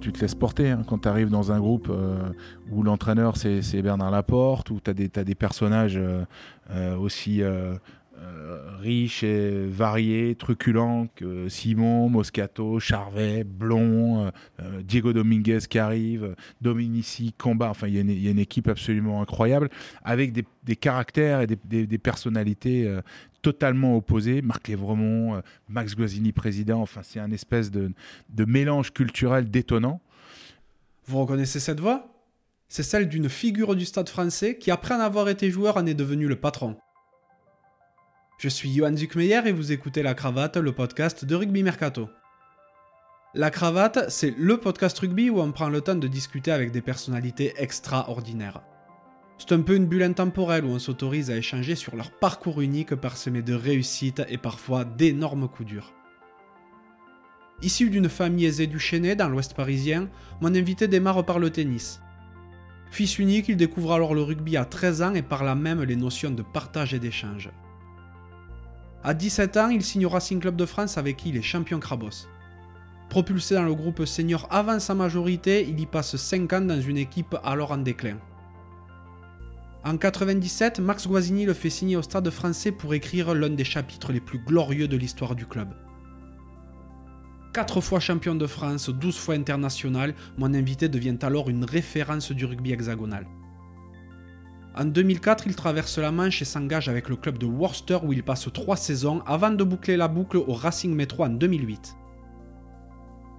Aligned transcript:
tu 0.00 0.12
te 0.12 0.20
laisses 0.20 0.34
porter 0.34 0.70
hein, 0.70 0.82
quand 0.86 0.98
tu 0.98 1.08
arrives 1.08 1.30
dans 1.30 1.52
un 1.52 1.58
groupe 1.58 1.90
où 2.70 2.82
l'entraîneur 2.82 3.36
c'est 3.36 3.82
Bernard 3.82 4.10
Laporte, 4.10 4.70
où 4.70 4.80
tu 4.80 4.90
as, 4.90 5.24
des 5.24 5.34
personnages 5.34 6.00
aussi 6.98 7.42
euh, 7.42 7.74
riche 8.80 9.22
et 9.22 9.66
varié, 9.66 10.34
truculent, 10.34 11.08
que 11.14 11.48
Simon, 11.48 12.08
Moscato, 12.08 12.78
Charvet, 12.80 13.44
Blond, 13.44 14.26
euh, 14.26 14.30
euh, 14.60 14.82
Diego 14.82 15.12
Dominguez 15.12 15.60
qui 15.68 15.78
arrive, 15.78 16.34
Dominici, 16.60 17.34
Combat. 17.36 17.70
Enfin, 17.70 17.88
il 17.88 17.94
y, 17.94 18.28
a 18.28 18.30
une 18.30 18.38
équipe 18.38 18.68
absolument 18.68 19.22
incroyable 19.22 19.70
avec 20.04 20.32
des, 20.32 20.76
caractères 20.76 21.40
et 21.40 21.46
des, 21.46 21.98
personnalités 21.98 22.98
totalement 23.42 23.96
opposées. 23.96 24.42
Marc 24.42 24.68
Lévremont, 24.68 25.42
Max 25.68 25.94
Guazzini 25.96 26.32
président. 26.32 26.80
Enfin, 26.82 27.00
c'est 27.02 27.20
un 27.20 27.30
espèce 27.30 27.70
de, 27.70 27.90
de 28.30 28.44
mélange 28.44 28.92
culturel 28.92 29.50
détonnant. 29.50 30.00
Vous 31.06 31.20
reconnaissez 31.20 31.60
cette 31.60 31.80
voix? 31.80 32.12
C'est 32.68 32.82
celle 32.82 33.08
d'une 33.08 33.30
figure 33.30 33.74
du 33.74 33.86
stade 33.86 34.08
français 34.08 34.58
qui, 34.58 34.70
après 34.70 34.94
en 34.94 35.00
avoir 35.00 35.28
été 35.28 35.50
joueur, 35.50 35.78
en 35.78 35.86
est 35.86 35.94
devenu 35.94 36.28
le 36.28 36.36
patron. 36.36 36.76
Je 38.38 38.48
suis 38.48 38.72
Johan 38.72 38.94
Zuckmeyer 38.96 39.40
et 39.46 39.52
vous 39.52 39.72
écoutez 39.72 40.00
La 40.00 40.14
Cravate, 40.14 40.58
le 40.58 40.70
podcast 40.70 41.24
de 41.24 41.34
Rugby 41.34 41.64
Mercato. 41.64 42.08
La 43.34 43.50
Cravate, 43.50 44.10
c'est 44.10 44.32
le 44.38 44.58
podcast 44.58 44.96
rugby 44.96 45.28
où 45.28 45.40
on 45.40 45.50
prend 45.50 45.68
le 45.68 45.80
temps 45.80 45.96
de 45.96 46.06
discuter 46.06 46.52
avec 46.52 46.70
des 46.70 46.80
personnalités 46.80 47.52
extraordinaires. 47.56 48.62
C'est 49.38 49.50
un 49.50 49.60
peu 49.60 49.74
une 49.74 49.86
bulle 49.86 50.04
intemporelle 50.04 50.64
où 50.64 50.68
on 50.68 50.78
s'autorise 50.78 51.32
à 51.32 51.36
échanger 51.36 51.74
sur 51.74 51.96
leur 51.96 52.12
parcours 52.12 52.60
unique 52.60 52.94
parsemé 52.94 53.42
de 53.42 53.54
réussites 53.54 54.22
et 54.28 54.38
parfois 54.38 54.84
d'énormes 54.84 55.48
coups 55.48 55.70
durs. 55.70 55.92
Issu 57.60 57.90
d'une 57.90 58.08
famille 58.08 58.46
aisée 58.46 58.68
du 58.68 58.78
Chênay 58.78 59.16
dans 59.16 59.28
l'ouest 59.28 59.54
parisien, 59.54 60.08
mon 60.40 60.54
invité 60.54 60.86
démarre 60.86 61.26
par 61.26 61.40
le 61.40 61.50
tennis. 61.50 62.00
Fils 62.92 63.18
unique, 63.18 63.48
il 63.48 63.56
découvre 63.56 63.94
alors 63.94 64.14
le 64.14 64.22
rugby 64.22 64.56
à 64.56 64.64
13 64.64 65.02
ans 65.02 65.14
et 65.14 65.22
par 65.22 65.42
là 65.42 65.56
même 65.56 65.82
les 65.82 65.96
notions 65.96 66.30
de 66.30 66.42
partage 66.42 66.94
et 66.94 67.00
d'échange. 67.00 67.50
À 69.04 69.14
17 69.14 69.56
ans, 69.56 69.68
il 69.68 69.84
signe 69.84 70.06
au 70.06 70.08
Racing 70.08 70.40
Club 70.40 70.56
de 70.56 70.66
France 70.66 70.98
avec 70.98 71.18
qui 71.18 71.28
il 71.28 71.36
est 71.36 71.42
champion 71.42 71.78
Crabos. 71.78 72.26
Propulsé 73.08 73.54
dans 73.54 73.62
le 73.62 73.74
groupe 73.74 74.04
senior 74.04 74.48
avant 74.50 74.80
sa 74.80 74.94
majorité, 74.94 75.66
il 75.68 75.78
y 75.80 75.86
passe 75.86 76.16
5 76.16 76.52
ans 76.52 76.60
dans 76.60 76.80
une 76.80 76.98
équipe 76.98 77.36
alors 77.44 77.70
en 77.70 77.78
déclin. 77.78 78.18
En 79.84 79.96
97, 79.96 80.80
Max 80.80 81.06
Guazzini 81.06 81.46
le 81.46 81.54
fait 81.54 81.70
signer 81.70 81.96
au 81.96 82.02
Stade 82.02 82.28
français 82.30 82.72
pour 82.72 82.92
écrire 82.92 83.34
l'un 83.34 83.50
des 83.50 83.64
chapitres 83.64 84.12
les 84.12 84.20
plus 84.20 84.40
glorieux 84.40 84.88
de 84.88 84.96
l'histoire 84.96 85.36
du 85.36 85.46
club. 85.46 85.68
4 87.54 87.80
fois 87.80 88.00
champion 88.00 88.34
de 88.34 88.46
France, 88.46 88.90
12 88.90 89.16
fois 89.16 89.36
international, 89.36 90.14
mon 90.36 90.52
invité 90.52 90.88
devient 90.88 91.18
alors 91.22 91.48
une 91.48 91.64
référence 91.64 92.32
du 92.32 92.44
rugby 92.44 92.72
hexagonal. 92.72 93.26
En 94.80 94.84
2004, 94.84 95.48
il 95.48 95.56
traverse 95.56 95.98
la 95.98 96.12
Manche 96.12 96.40
et 96.40 96.44
s'engage 96.44 96.88
avec 96.88 97.08
le 97.08 97.16
club 97.16 97.36
de 97.36 97.46
Worcester 97.46 97.98
où 98.04 98.12
il 98.12 98.22
passe 98.22 98.48
trois 98.54 98.76
saisons 98.76 99.22
avant 99.26 99.50
de 99.50 99.64
boucler 99.64 99.96
la 99.96 100.06
boucle 100.06 100.36
au 100.36 100.52
Racing 100.52 100.94
Metro 100.94 101.24
en 101.24 101.30
2008. 101.30 101.96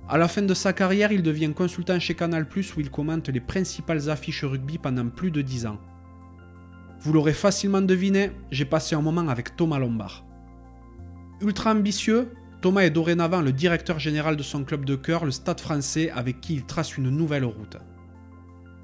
À 0.09 0.17
la 0.17 0.27
fin 0.27 0.41
de 0.41 0.53
sa 0.53 0.73
carrière, 0.73 1.13
il 1.13 1.23
devient 1.23 1.53
consultant 1.53 1.97
chez 1.97 2.13
Canal+, 2.13 2.45
où 2.53 2.79
il 2.81 2.91
commente 2.91 3.29
les 3.29 3.39
principales 3.39 4.09
affiches 4.09 4.43
rugby 4.43 4.79
pendant 4.79 5.07
plus 5.07 5.31
de 5.31 5.41
10 5.41 5.67
ans. 5.67 5.79
Vous 6.99 7.13
l'aurez 7.13 7.31
facilement 7.31 7.81
deviné, 7.81 8.31
j'ai 8.51 8.65
passé 8.65 8.95
un 8.95 9.01
moment 9.01 9.29
avec 9.29 9.55
Thomas 9.55 9.79
Lombard. 9.79 10.25
Ultra 11.39 11.71
ambitieux, 11.71 12.33
Thomas 12.61 12.81
est 12.81 12.89
dorénavant 12.89 13.39
le 13.39 13.53
directeur 13.53 13.97
général 13.97 14.35
de 14.35 14.43
son 14.43 14.65
club 14.65 14.83
de 14.83 14.97
cœur, 14.97 15.23
le 15.23 15.31
Stade 15.31 15.61
français, 15.61 16.11
avec 16.11 16.41
qui 16.41 16.55
il 16.55 16.65
trace 16.65 16.97
une 16.97 17.09
nouvelle 17.09 17.45
route. 17.45 17.77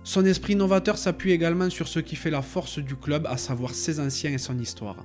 Son 0.06 0.24
esprit 0.24 0.56
novateur 0.56 1.00
s'appuie 1.00 1.32
également 1.32 1.72
sur 1.72 1.88
ce 1.88 2.00
qui 2.00 2.16
fait 2.16 2.30
la 2.30 2.44
force 2.44 2.78
du 2.78 2.96
club, 2.96 3.26
à 3.26 3.38
savoir 3.38 3.74
ses 3.74 4.00
anciens 4.00 4.32
et 4.32 4.38
son 4.38 4.60
histoire. 4.60 5.04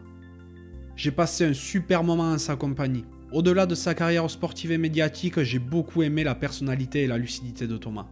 J'ai 0.94 1.10
passé 1.10 1.46
un 1.46 1.54
super 1.54 2.04
moment 2.04 2.32
en 2.32 2.36
sa 2.36 2.54
compagnie. 2.54 3.06
Au-delà 3.32 3.64
de 3.64 3.74
sa 3.74 3.94
carrière 3.94 4.28
sportive 4.28 4.72
et 4.72 4.78
médiatique, 4.78 5.40
j'ai 5.42 5.58
beaucoup 5.58 6.02
aimé 6.02 6.22
la 6.22 6.34
personnalité 6.34 7.04
et 7.04 7.06
la 7.06 7.16
lucidité 7.16 7.66
de 7.66 7.78
Thomas. 7.78 8.08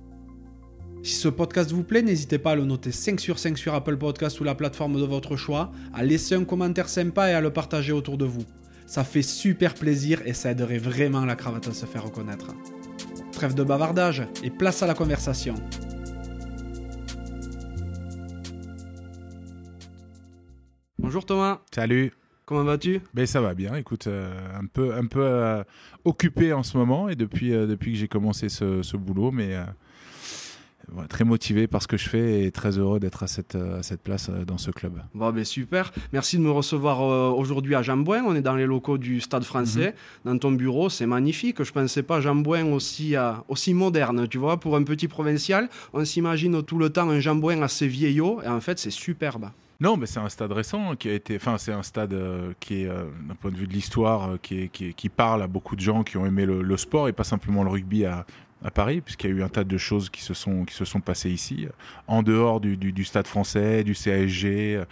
Si 1.02 1.16
ce 1.16 1.28
podcast 1.28 1.72
vous 1.72 1.84
plaît, 1.84 2.00
n'hésitez 2.00 2.38
pas 2.38 2.52
à 2.52 2.56
le 2.56 2.64
noter 2.64 2.90
5 2.90 3.20
sur 3.20 3.38
5 3.38 3.58
sur 3.58 3.74
Apple 3.74 3.98
Podcast 3.98 4.40
ou 4.40 4.44
la 4.44 4.54
plateforme 4.54 4.98
de 4.98 5.04
votre 5.04 5.36
choix, 5.36 5.70
à 5.92 6.02
laisser 6.02 6.36
un 6.36 6.44
commentaire 6.44 6.88
sympa 6.88 7.28
et 7.28 7.34
à 7.34 7.42
le 7.42 7.52
partager 7.52 7.92
autour 7.92 8.16
de 8.16 8.24
vous. 8.24 8.44
Ça 8.86 9.04
fait 9.04 9.20
super 9.20 9.74
plaisir 9.74 10.22
et 10.24 10.32
ça 10.32 10.52
aiderait 10.52 10.78
vraiment 10.78 11.26
la 11.26 11.36
cravate 11.36 11.68
à 11.68 11.74
se 11.74 11.84
faire 11.84 12.04
reconnaître. 12.04 12.54
Trêve 13.30 13.54
de 13.54 13.62
bavardage 13.62 14.22
et 14.42 14.48
place 14.48 14.82
à 14.82 14.86
la 14.86 14.94
conversation. 14.94 15.54
Bonjour 21.08 21.24
Thomas. 21.24 21.60
Salut. 21.74 22.12
Comment 22.44 22.64
vas-tu? 22.64 23.00
Ben 23.14 23.24
ça 23.24 23.40
va 23.40 23.54
bien. 23.54 23.74
Écoute, 23.76 24.08
euh, 24.08 24.30
un 24.54 24.66
peu, 24.66 24.94
un 24.94 25.06
peu 25.06 25.22
euh, 25.22 25.64
occupé 26.04 26.52
en 26.52 26.62
ce 26.62 26.76
moment 26.76 27.08
et 27.08 27.14
depuis, 27.14 27.54
euh, 27.54 27.66
depuis 27.66 27.92
que 27.92 27.98
j'ai 27.98 28.08
commencé 28.08 28.50
ce, 28.50 28.94
boulot, 28.94 29.30
mais 29.30 29.56
très 31.08 31.24
motivé 31.24 31.66
par 31.66 31.82
ce 31.82 31.88
que 31.88 31.96
je 31.96 32.10
fais 32.10 32.44
et 32.44 32.50
très 32.52 32.76
heureux 32.76 33.00
d'être 33.00 33.22
à 33.22 33.26
cette, 33.26 33.54
à 33.54 33.82
cette 33.82 34.02
place 34.02 34.28
dans 34.28 34.58
ce 34.58 34.70
club. 34.70 35.00
Bon, 35.14 35.32
ben 35.32 35.46
super. 35.46 35.94
Merci 36.12 36.36
de 36.36 36.42
me 36.42 36.50
recevoir 36.50 37.00
aujourd'hui 37.34 37.74
à 37.74 37.80
Jambouin. 37.80 38.22
On 38.26 38.34
est 38.34 38.42
dans 38.42 38.56
les 38.56 38.66
locaux 38.66 38.98
du 38.98 39.22
Stade 39.22 39.44
français. 39.44 39.94
Mhm. 40.26 40.32
Dans 40.32 40.38
ton 40.38 40.52
bureau, 40.52 40.90
c'est 40.90 41.06
magnifique. 41.06 41.62
Je 41.62 41.72
pensais 41.72 42.02
pas 42.02 42.20
Jambouin 42.20 42.66
aussi, 42.66 43.14
aussi 43.48 43.72
moderne. 43.72 44.28
Tu 44.28 44.36
vois, 44.36 44.60
pour 44.60 44.76
un 44.76 44.82
petit 44.82 45.08
provincial, 45.08 45.70
on 45.94 46.04
s'imagine 46.04 46.62
tout 46.62 46.76
le 46.76 46.90
temps 46.90 47.08
un 47.08 47.18
Jambouin 47.18 47.62
assez 47.62 47.88
vieillot 47.88 48.42
et 48.42 48.48
en 48.48 48.60
fait, 48.60 48.78
c'est 48.78 48.90
superbe. 48.90 49.48
Non, 49.80 49.96
mais 49.96 50.06
c'est 50.06 50.18
un 50.18 50.28
stade 50.28 50.50
récent 50.50 50.96
qui 50.96 51.08
a 51.08 51.12
été. 51.12 51.36
Enfin, 51.36 51.56
c'est 51.56 51.72
un 51.72 51.84
stade 51.84 52.12
euh, 52.12 52.52
qui 52.58 52.82
est, 52.82 52.88
euh, 52.88 53.04
d'un 53.28 53.36
point 53.36 53.52
de 53.52 53.56
vue 53.56 53.68
de 53.68 53.72
l'histoire, 53.72 54.30
euh, 54.32 54.36
qui, 54.42 54.68
qui, 54.68 55.08
parle 55.08 55.40
à 55.40 55.46
beaucoup 55.46 55.76
de 55.76 55.80
gens 55.80 56.02
qui 56.02 56.16
ont 56.16 56.26
aimé 56.26 56.46
le, 56.46 56.76
sport 56.76 57.08
et 57.08 57.12
pas 57.12 57.22
simplement 57.22 57.62
le 57.62 57.70
rugby 57.70 58.04
à, 58.04 58.26
Paris, 58.74 59.00
puisqu'il 59.00 59.30
y 59.30 59.32
a 59.32 59.36
eu 59.36 59.42
un 59.44 59.48
tas 59.48 59.62
de 59.62 59.78
choses 59.78 60.10
qui 60.10 60.20
se 60.20 60.34
sont, 60.34 60.64
qui 60.64 60.74
se 60.74 60.84
sont 60.84 61.00
passées 61.00 61.30
ici, 61.30 61.68
en 62.08 62.24
dehors 62.24 62.60
du, 62.60 62.76
du, 62.76 63.04
stade 63.04 63.28
français, 63.28 63.84
du 63.84 63.92
CSG. 63.92 64.82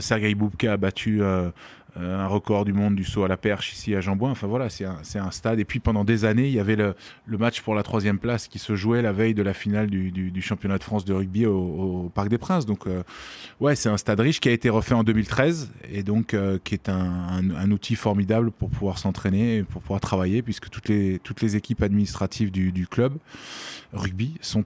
Sergei 0.00 0.34
Boubka 0.34 0.72
a 0.72 0.76
battu 0.78 1.20
un 1.96 2.26
record 2.26 2.64
du 2.64 2.72
monde 2.72 2.94
du 2.94 3.04
saut 3.04 3.24
à 3.24 3.28
la 3.28 3.36
perche 3.36 3.72
ici 3.72 3.94
à 3.94 4.00
Jambouin. 4.00 4.30
Enfin 4.30 4.46
voilà, 4.46 4.68
c'est 4.70 4.84
un, 4.84 5.30
stade. 5.30 5.60
Et 5.60 5.64
puis 5.64 5.80
pendant 5.80 6.04
des 6.04 6.24
années, 6.24 6.46
il 6.46 6.52
y 6.52 6.60
avait 6.60 6.76
le, 6.76 6.94
match 7.26 7.60
pour 7.62 7.74
la 7.74 7.82
troisième 7.82 8.18
place 8.18 8.48
qui 8.48 8.58
se 8.58 8.76
jouait 8.76 9.02
la 9.02 9.12
veille 9.12 9.34
de 9.34 9.42
la 9.42 9.54
finale 9.54 9.88
du, 9.88 10.42
championnat 10.42 10.78
de 10.78 10.84
France 10.84 11.04
de 11.04 11.12
rugby 11.14 11.46
au, 11.46 12.10
Parc 12.14 12.28
des 12.28 12.38
Princes. 12.38 12.66
Donc 12.66 12.86
euh, 12.86 13.02
ouais, 13.60 13.76
c'est 13.76 13.88
un 13.88 13.96
stade 13.96 14.20
riche 14.20 14.40
qui 14.40 14.48
a 14.48 14.52
été 14.52 14.68
refait 14.68 14.94
en 14.94 15.04
2013 15.04 15.70
et 15.90 16.02
donc 16.02 16.34
euh, 16.34 16.58
qui 16.62 16.74
est 16.74 16.88
un, 16.88 17.70
outil 17.70 17.94
formidable 17.94 18.50
pour 18.50 18.70
pouvoir 18.70 18.98
s'entraîner, 18.98 19.62
pour 19.62 19.80
pouvoir 19.82 20.00
travailler, 20.00 20.42
puisque 20.42 20.68
toutes 20.68 20.88
les, 20.88 21.56
équipes 21.56 21.82
administratives 21.82 22.50
du, 22.50 22.86
club 22.86 23.14
rugby 23.92 24.34
sont, 24.40 24.64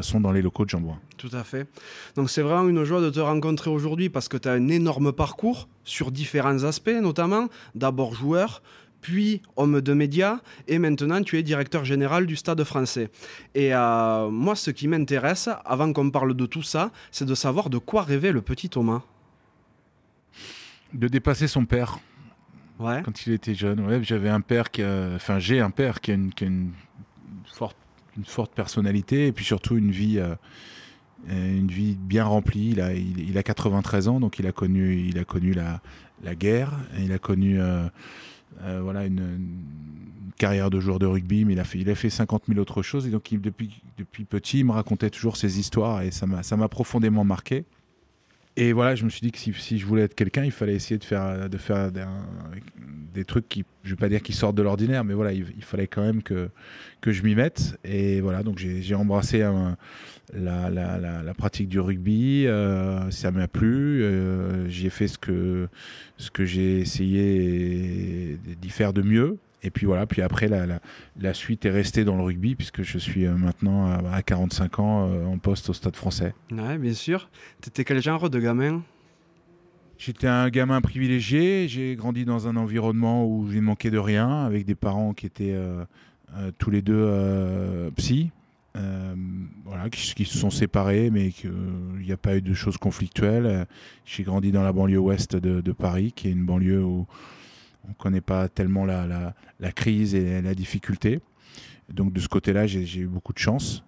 sont 0.00 0.20
dans 0.20 0.32
les 0.32 0.42
locaux 0.42 0.64
de 0.64 0.70
Jambouin. 0.70 0.98
Tout 1.16 1.30
à 1.32 1.44
fait. 1.44 1.66
Donc 2.14 2.28
c'est 2.28 2.42
vraiment 2.42 2.68
une 2.68 2.84
joie 2.84 3.00
de 3.00 3.10
te 3.10 3.20
rencontrer 3.20 3.70
aujourd'hui 3.70 4.10
parce 4.10 4.28
que 4.28 4.36
tu 4.36 4.48
as 4.48 4.52
un 4.52 4.68
énorme 4.68 5.12
parcours 5.12 5.68
sur 5.84 6.10
différents 6.10 6.64
aspects, 6.64 6.90
notamment 7.00 7.48
d'abord 7.74 8.14
joueur, 8.14 8.62
puis 9.00 9.40
homme 9.56 9.80
de 9.80 9.92
médias, 9.94 10.40
et 10.68 10.78
maintenant 10.78 11.22
tu 11.22 11.38
es 11.38 11.42
directeur 11.42 11.84
général 11.84 12.26
du 12.26 12.36
Stade 12.36 12.62
français. 12.64 13.10
Et 13.54 13.74
euh, 13.74 14.28
moi, 14.30 14.56
ce 14.56 14.70
qui 14.70 14.88
m'intéresse, 14.88 15.48
avant 15.64 15.92
qu'on 15.92 16.10
parle 16.10 16.34
de 16.34 16.44
tout 16.44 16.62
ça, 16.62 16.90
c'est 17.10 17.24
de 17.24 17.34
savoir 17.34 17.70
de 17.70 17.78
quoi 17.78 18.02
rêvait 18.02 18.32
le 18.32 18.42
petit 18.42 18.68
Thomas. 18.68 19.02
De 20.92 21.08
dépasser 21.08 21.48
son 21.48 21.64
père. 21.64 21.98
Ouais. 22.78 23.00
Quand 23.04 23.26
il 23.26 23.32
était 23.32 23.54
jeune. 23.54 23.80
Ouais, 23.80 24.02
j'avais 24.02 24.28
un 24.28 24.42
père 24.42 24.70
qui 24.70 24.82
Enfin, 24.84 25.38
j'ai 25.38 25.60
un 25.60 25.70
père 25.70 26.00
qui 26.00 26.10
a 26.10 26.14
une, 26.14 26.72
forte, 27.46 27.76
une 28.18 28.26
forte 28.26 28.52
personnalité, 28.52 29.28
et 29.28 29.32
puis 29.32 29.46
surtout 29.46 29.78
une 29.78 29.92
vie... 29.92 30.18
Euh, 30.18 30.34
une 31.28 31.68
vie 31.68 31.96
bien 31.96 32.24
remplie. 32.24 32.70
Il 32.70 32.80
a, 32.80 32.92
il, 32.92 33.36
a 33.36 33.42
93 33.42 34.08
ans, 34.08 34.20
donc 34.20 34.38
il 34.38 34.46
a 34.46 34.52
connu, 34.52 35.06
il 35.08 35.18
a 35.18 35.24
connu 35.24 35.52
la, 35.52 35.80
la 36.22 36.34
guerre, 36.34 36.72
il 36.98 37.12
a 37.12 37.18
connu 37.18 37.60
euh, 37.60 37.88
euh, 38.62 38.80
voilà 38.82 39.04
une, 39.04 39.38
carrière 40.38 40.68
de 40.68 40.80
joueur 40.80 40.98
de 40.98 41.06
rugby, 41.06 41.44
mais 41.44 41.54
il 41.54 41.60
a 41.60 41.64
fait, 41.64 41.78
il 41.78 41.88
a 41.88 41.94
fait 41.94 42.10
50 42.10 42.42
000 42.48 42.60
autres 42.60 42.82
choses. 42.82 43.06
Et 43.06 43.10
donc 43.10 43.32
depuis, 43.32 43.80
depuis 43.96 44.24
petit, 44.24 44.58
il 44.58 44.66
me 44.66 44.72
racontait 44.72 45.08
toujours 45.08 45.36
ses 45.36 45.58
histoires 45.58 46.02
et 46.02 46.10
ça 46.10 46.26
m'a 46.26 46.68
profondément 46.68 47.24
marqué. 47.24 47.64
Et 48.56 48.72
voilà, 48.72 48.94
je 48.94 49.04
me 49.04 49.10
suis 49.10 49.20
dit 49.20 49.32
que 49.32 49.38
si, 49.38 49.78
je 49.78 49.86
voulais 49.86 50.02
être 50.02 50.14
quelqu'un, 50.14 50.44
il 50.44 50.50
fallait 50.50 50.74
essayer 50.74 50.98
de 50.98 51.04
faire, 51.04 51.48
de 51.48 51.58
faire 51.58 51.90
des, 51.92 53.24
trucs 53.24 53.48
qui, 53.48 53.64
je 53.84 53.90
vais 53.90 53.96
pas 53.96 54.08
dire 54.08 54.22
qui 54.22 54.32
sortent 54.32 54.56
de 54.56 54.62
l'ordinaire, 54.62 55.04
mais 55.04 55.12
voilà, 55.12 55.32
il, 55.32 55.44
fallait 55.62 55.86
quand 55.86 56.02
même 56.02 56.22
que, 56.22 56.48
je 57.06 57.22
m'y 57.22 57.34
mette. 57.34 57.78
Et 57.84 58.22
voilà, 58.22 58.42
donc 58.42 58.58
j'ai 58.58 58.94
embrassé 58.94 59.42
un, 59.42 59.76
la, 60.32 61.34
pratique 61.36 61.68
du 61.68 61.80
rugby. 61.80 62.46
Euh, 62.46 63.10
ça 63.10 63.30
m'a 63.30 63.46
plu. 63.46 64.02
Euh, 64.02 64.68
J'y 64.68 64.86
ai 64.86 64.90
fait 64.90 65.08
ce 65.08 65.18
que 65.18 65.68
j'ai 66.44 66.80
essayé 66.80 68.38
d'y 68.60 68.70
faire 68.70 68.94
de 68.94 69.02
mieux. 69.02 69.36
Et 69.66 69.70
puis 69.70 69.84
voilà, 69.84 70.06
puis 70.06 70.22
après, 70.22 70.48
la, 70.48 70.64
la, 70.64 70.80
la, 71.20 71.34
suite 71.34 71.66
est 71.66 71.70
restée 71.70 72.04
dans 72.04 72.16
le 72.16 72.22
rugby, 72.22 72.54
puisque 72.54 72.82
je 72.82 72.98
suis 72.98 73.26
maintenant 73.26 73.90
à, 74.12 74.22
45 74.22 74.78
ans 74.78 75.10
en 75.26 75.38
poste 75.38 75.68
au 75.68 75.72
Stade 75.72 75.96
français. 75.96 76.34
Ouais, 76.52 76.78
bien 76.78 76.94
sûr. 76.94 77.28
T'étais 77.60 77.84
quel 77.84 78.00
genre 78.00 78.30
de 78.30 78.38
gamin? 78.38 78.82
J'étais 79.98 80.26
un 80.26 80.50
gamin 80.50 80.80
privilégié, 80.82 81.68
j'ai 81.68 81.96
grandi 81.96 82.26
dans 82.26 82.48
un 82.48 82.56
environnement 82.56 83.26
où 83.26 83.48
je 83.50 83.56
ne 83.56 83.62
manquais 83.62 83.90
de 83.90 83.98
rien, 83.98 84.44
avec 84.44 84.66
des 84.66 84.74
parents 84.74 85.14
qui 85.14 85.24
étaient 85.24 85.54
euh, 85.54 85.84
euh, 86.36 86.50
tous 86.58 86.70
les 86.70 86.82
deux 86.82 86.94
euh, 86.94 87.90
psy, 87.96 88.30
voilà, 89.64 89.88
qui, 89.88 90.26
se 90.26 90.36
sont 90.36 90.50
séparés, 90.50 91.08
mais 91.10 91.30
qu'il 91.30 91.50
n'y 92.04 92.12
a 92.12 92.18
pas 92.18 92.36
eu 92.36 92.42
de 92.42 92.52
choses 92.52 92.76
conflictuelles. 92.76 93.66
J'ai 94.04 94.22
grandi 94.22 94.52
dans 94.52 94.62
la 94.62 94.70
banlieue 94.70 94.98
ouest 94.98 95.34
de, 95.34 95.72
Paris, 95.72 96.12
qui 96.14 96.28
est 96.28 96.32
une 96.32 96.44
banlieue 96.44 96.84
où 96.84 97.06
on 97.86 97.90
ne 97.90 97.94
connaît 97.94 98.20
pas 98.20 98.48
tellement 98.48 98.84
la, 98.84 99.06
la, 99.06 99.34
la, 99.60 99.72
crise 99.72 100.14
et 100.14 100.42
la 100.42 100.54
difficulté. 100.54 101.20
Donc 101.88 102.12
de 102.12 102.20
ce 102.20 102.28
côté-là, 102.28 102.66
j'ai 102.66 103.00
eu 103.00 103.06
beaucoup 103.06 103.32
de 103.32 103.38
chance. 103.38 103.84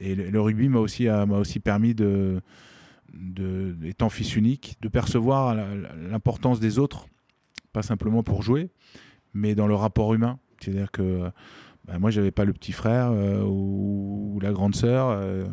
Et 0.00 0.14
le, 0.14 0.40
rugby 0.40 0.68
m'a 0.68 0.80
aussi, 0.80 1.08
aussi 1.08 1.60
permis 1.60 1.94
de 1.94 2.40
de, 3.14 3.76
étant 3.84 4.08
fils 4.08 4.36
unique, 4.36 4.76
de 4.80 4.88
percevoir 4.88 5.54
l'importance 6.10 6.60
des 6.60 6.78
autres, 6.78 7.06
pas 7.72 7.82
simplement 7.82 8.22
pour 8.22 8.42
jouer, 8.42 8.70
mais 9.32 9.54
dans 9.54 9.66
le 9.66 9.74
rapport 9.74 10.14
humain. 10.14 10.38
C'est-à-dire 10.60 10.90
que 10.90 11.30
bah, 11.86 11.98
moi, 11.98 12.10
j'avais 12.10 12.30
pas 12.30 12.44
le 12.44 12.52
petit 12.52 12.72
frère 12.72 13.10
euh, 13.12 13.42
ou, 13.42 14.38
la 14.42 14.52
grande 14.52 14.74
sœur 14.74 15.08
euh, 15.10 15.46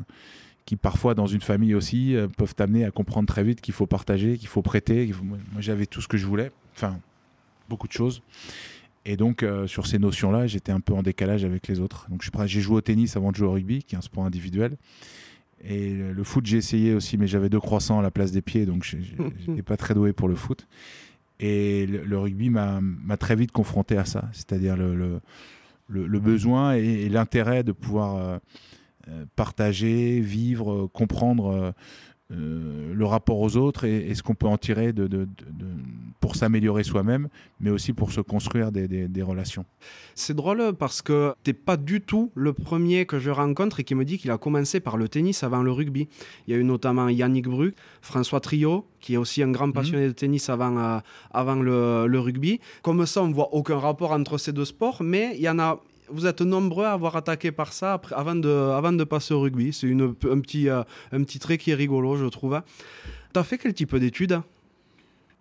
qui 0.65 0.75
parfois 0.75 1.13
dans 1.13 1.27
une 1.27 1.41
famille 1.41 1.75
aussi 1.75 2.15
euh, 2.15 2.27
peuvent 2.27 2.55
t'amener 2.55 2.85
à 2.85 2.91
comprendre 2.91 3.27
très 3.27 3.43
vite 3.43 3.61
qu'il 3.61 3.73
faut 3.73 3.87
partager, 3.87 4.37
qu'il 4.37 4.47
faut 4.47 4.61
prêter. 4.61 5.11
moi, 5.23 5.37
j'avais 5.59 5.85
tout 5.85 6.01
ce 6.01 6.07
que 6.07 6.17
je 6.17 6.25
voulais, 6.25 6.51
enfin 6.75 6.99
beaucoup 7.71 7.87
de 7.87 7.93
choses. 7.93 8.21
Et 9.03 9.17
donc 9.17 9.43
sur 9.65 9.87
ces 9.87 9.97
notions-là, 9.97 10.45
j'étais 10.45 10.71
un 10.71 10.79
peu 10.79 10.93
en 10.93 11.01
décalage 11.01 11.43
avec 11.43 11.67
les 11.67 11.79
autres. 11.79 12.07
Donc 12.11 12.21
j'ai 12.45 12.61
joué 12.61 12.75
au 12.75 12.81
tennis 12.81 13.17
avant 13.17 13.31
de 13.31 13.35
jouer 13.35 13.47
au 13.47 13.51
rugby, 13.53 13.83
qui 13.83 13.95
est 13.95 13.97
un 13.97 14.01
sport 14.01 14.25
individuel. 14.25 14.77
Et 15.63 15.93
le 15.93 16.23
foot, 16.23 16.45
j'ai 16.45 16.57
essayé 16.57 16.93
aussi, 16.93 17.17
mais 17.17 17.27
j'avais 17.27 17.49
deux 17.49 17.59
croissants 17.59 17.99
à 17.99 18.01
la 18.01 18.11
place 18.11 18.31
des 18.31 18.41
pieds, 18.41 18.65
donc 18.65 18.83
je 18.83 18.97
n'étais 19.47 19.61
pas 19.63 19.77
très 19.77 19.93
doué 19.93 20.13
pour 20.13 20.27
le 20.27 20.35
foot. 20.35 20.67
Et 21.39 21.87
le, 21.87 22.19
rugby 22.19 22.51
m'a 22.51 23.17
très 23.19 23.35
vite 23.35 23.51
confronté 23.51 23.97
à 23.97 24.05
ça, 24.05 24.29
c'est-à-dire 24.31 24.77
le, 24.77 25.19
le, 25.87 26.19
besoin 26.19 26.73
et, 26.73 27.09
l'intérêt 27.09 27.63
de 27.63 27.71
pouvoir 27.71 28.15
euh, 28.15 28.37
euh, 29.07 29.25
partager, 29.35 30.19
vivre, 30.19 30.87
comprendre 30.93 31.73
euh, 32.31 32.93
le 32.93 33.05
rapport 33.05 33.39
aux 33.39 33.57
autres 33.57 33.85
et, 33.85 34.13
ce 34.15 34.23
qu'on 34.23 34.35
peut 34.35 34.47
en 34.47 34.57
tirer 34.57 34.93
de, 34.93 35.27
pour 36.19 36.35
s'améliorer 36.35 36.83
soi-même, 36.83 37.29
mais 37.59 37.71
aussi 37.71 37.93
pour 37.93 38.11
se 38.11 38.21
construire 38.21 38.71
des, 38.71 39.21
relations. 39.21 39.65
C'est 40.15 40.35
drôle 40.35 40.73
parce 40.77 41.01
que 41.01 41.33
t'es 41.43 41.53
pas 41.53 41.77
du 41.77 42.01
tout 42.01 42.31
le 42.35 42.53
premier 42.53 43.05
que 43.05 43.19
je 43.19 43.29
rencontre 43.29 43.79
et 43.79 43.83
qui 43.83 43.95
me 43.95 44.05
dit 44.05 44.17
qu'il 44.17 44.31
a 44.31 44.37
commencé 44.37 44.79
par 44.79 44.97
le 44.97 45.07
tennis 45.07 45.43
avant 45.43 45.61
le 45.61 45.71
rugby. 45.71 46.07
Il 46.47 46.53
y 46.53 46.57
a 46.57 46.59
eu 46.59 46.63
notamment 46.63 47.09
Yannick 47.09 47.47
Bruck, 47.47 47.73
François 48.01 48.39
Trio, 48.39 48.85
qui 48.99 49.15
est 49.15 49.17
aussi 49.17 49.43
un 49.43 49.51
grand 49.51 49.67
mhm. 49.67 49.73
passionné 49.73 50.07
de 50.07 50.11
tennis 50.13 50.49
avant, 50.49 50.77
euh, 50.77 50.99
avant 51.31 51.55
le, 51.55 52.07
le, 52.07 52.19
rugby. 52.19 52.59
Comme 52.81 53.05
ça, 53.05 53.23
on 53.23 53.31
voit 53.31 53.53
aucun 53.53 53.77
rapport 53.77 54.11
entre 54.11 54.37
ces 54.37 54.53
deux 54.53 54.65
sports, 54.65 55.03
mais 55.03 55.33
il 55.35 55.41
y 55.41 55.49
en 55.49 55.59
a, 55.59 55.79
vous 56.11 56.25
êtes 56.25 56.41
nombreux 56.41 56.85
à 56.85 56.93
avoir 56.93 57.15
attaqué 57.15 57.51
par 57.51 57.73
ça 57.73 58.01
avant, 58.11 58.35
de, 58.35 58.97
de 58.97 59.03
passer 59.03 59.33
au 59.33 59.41
rugby. 59.41 59.73
C'est 59.73 59.91
un, 59.91 60.39
petit, 60.39 60.69
euh, 60.69 60.83
un 61.11 61.23
petit 61.23 61.39
trait 61.39 61.57
qui 61.57 61.71
est 61.71 61.75
rigolo, 61.75 62.17
je 62.17 62.25
trouve. 62.25 62.61
Tu 63.33 63.39
as 63.39 63.43
fait 63.43 63.57
quel 63.57 63.73
type 63.73 63.95
d'études? 63.95 64.41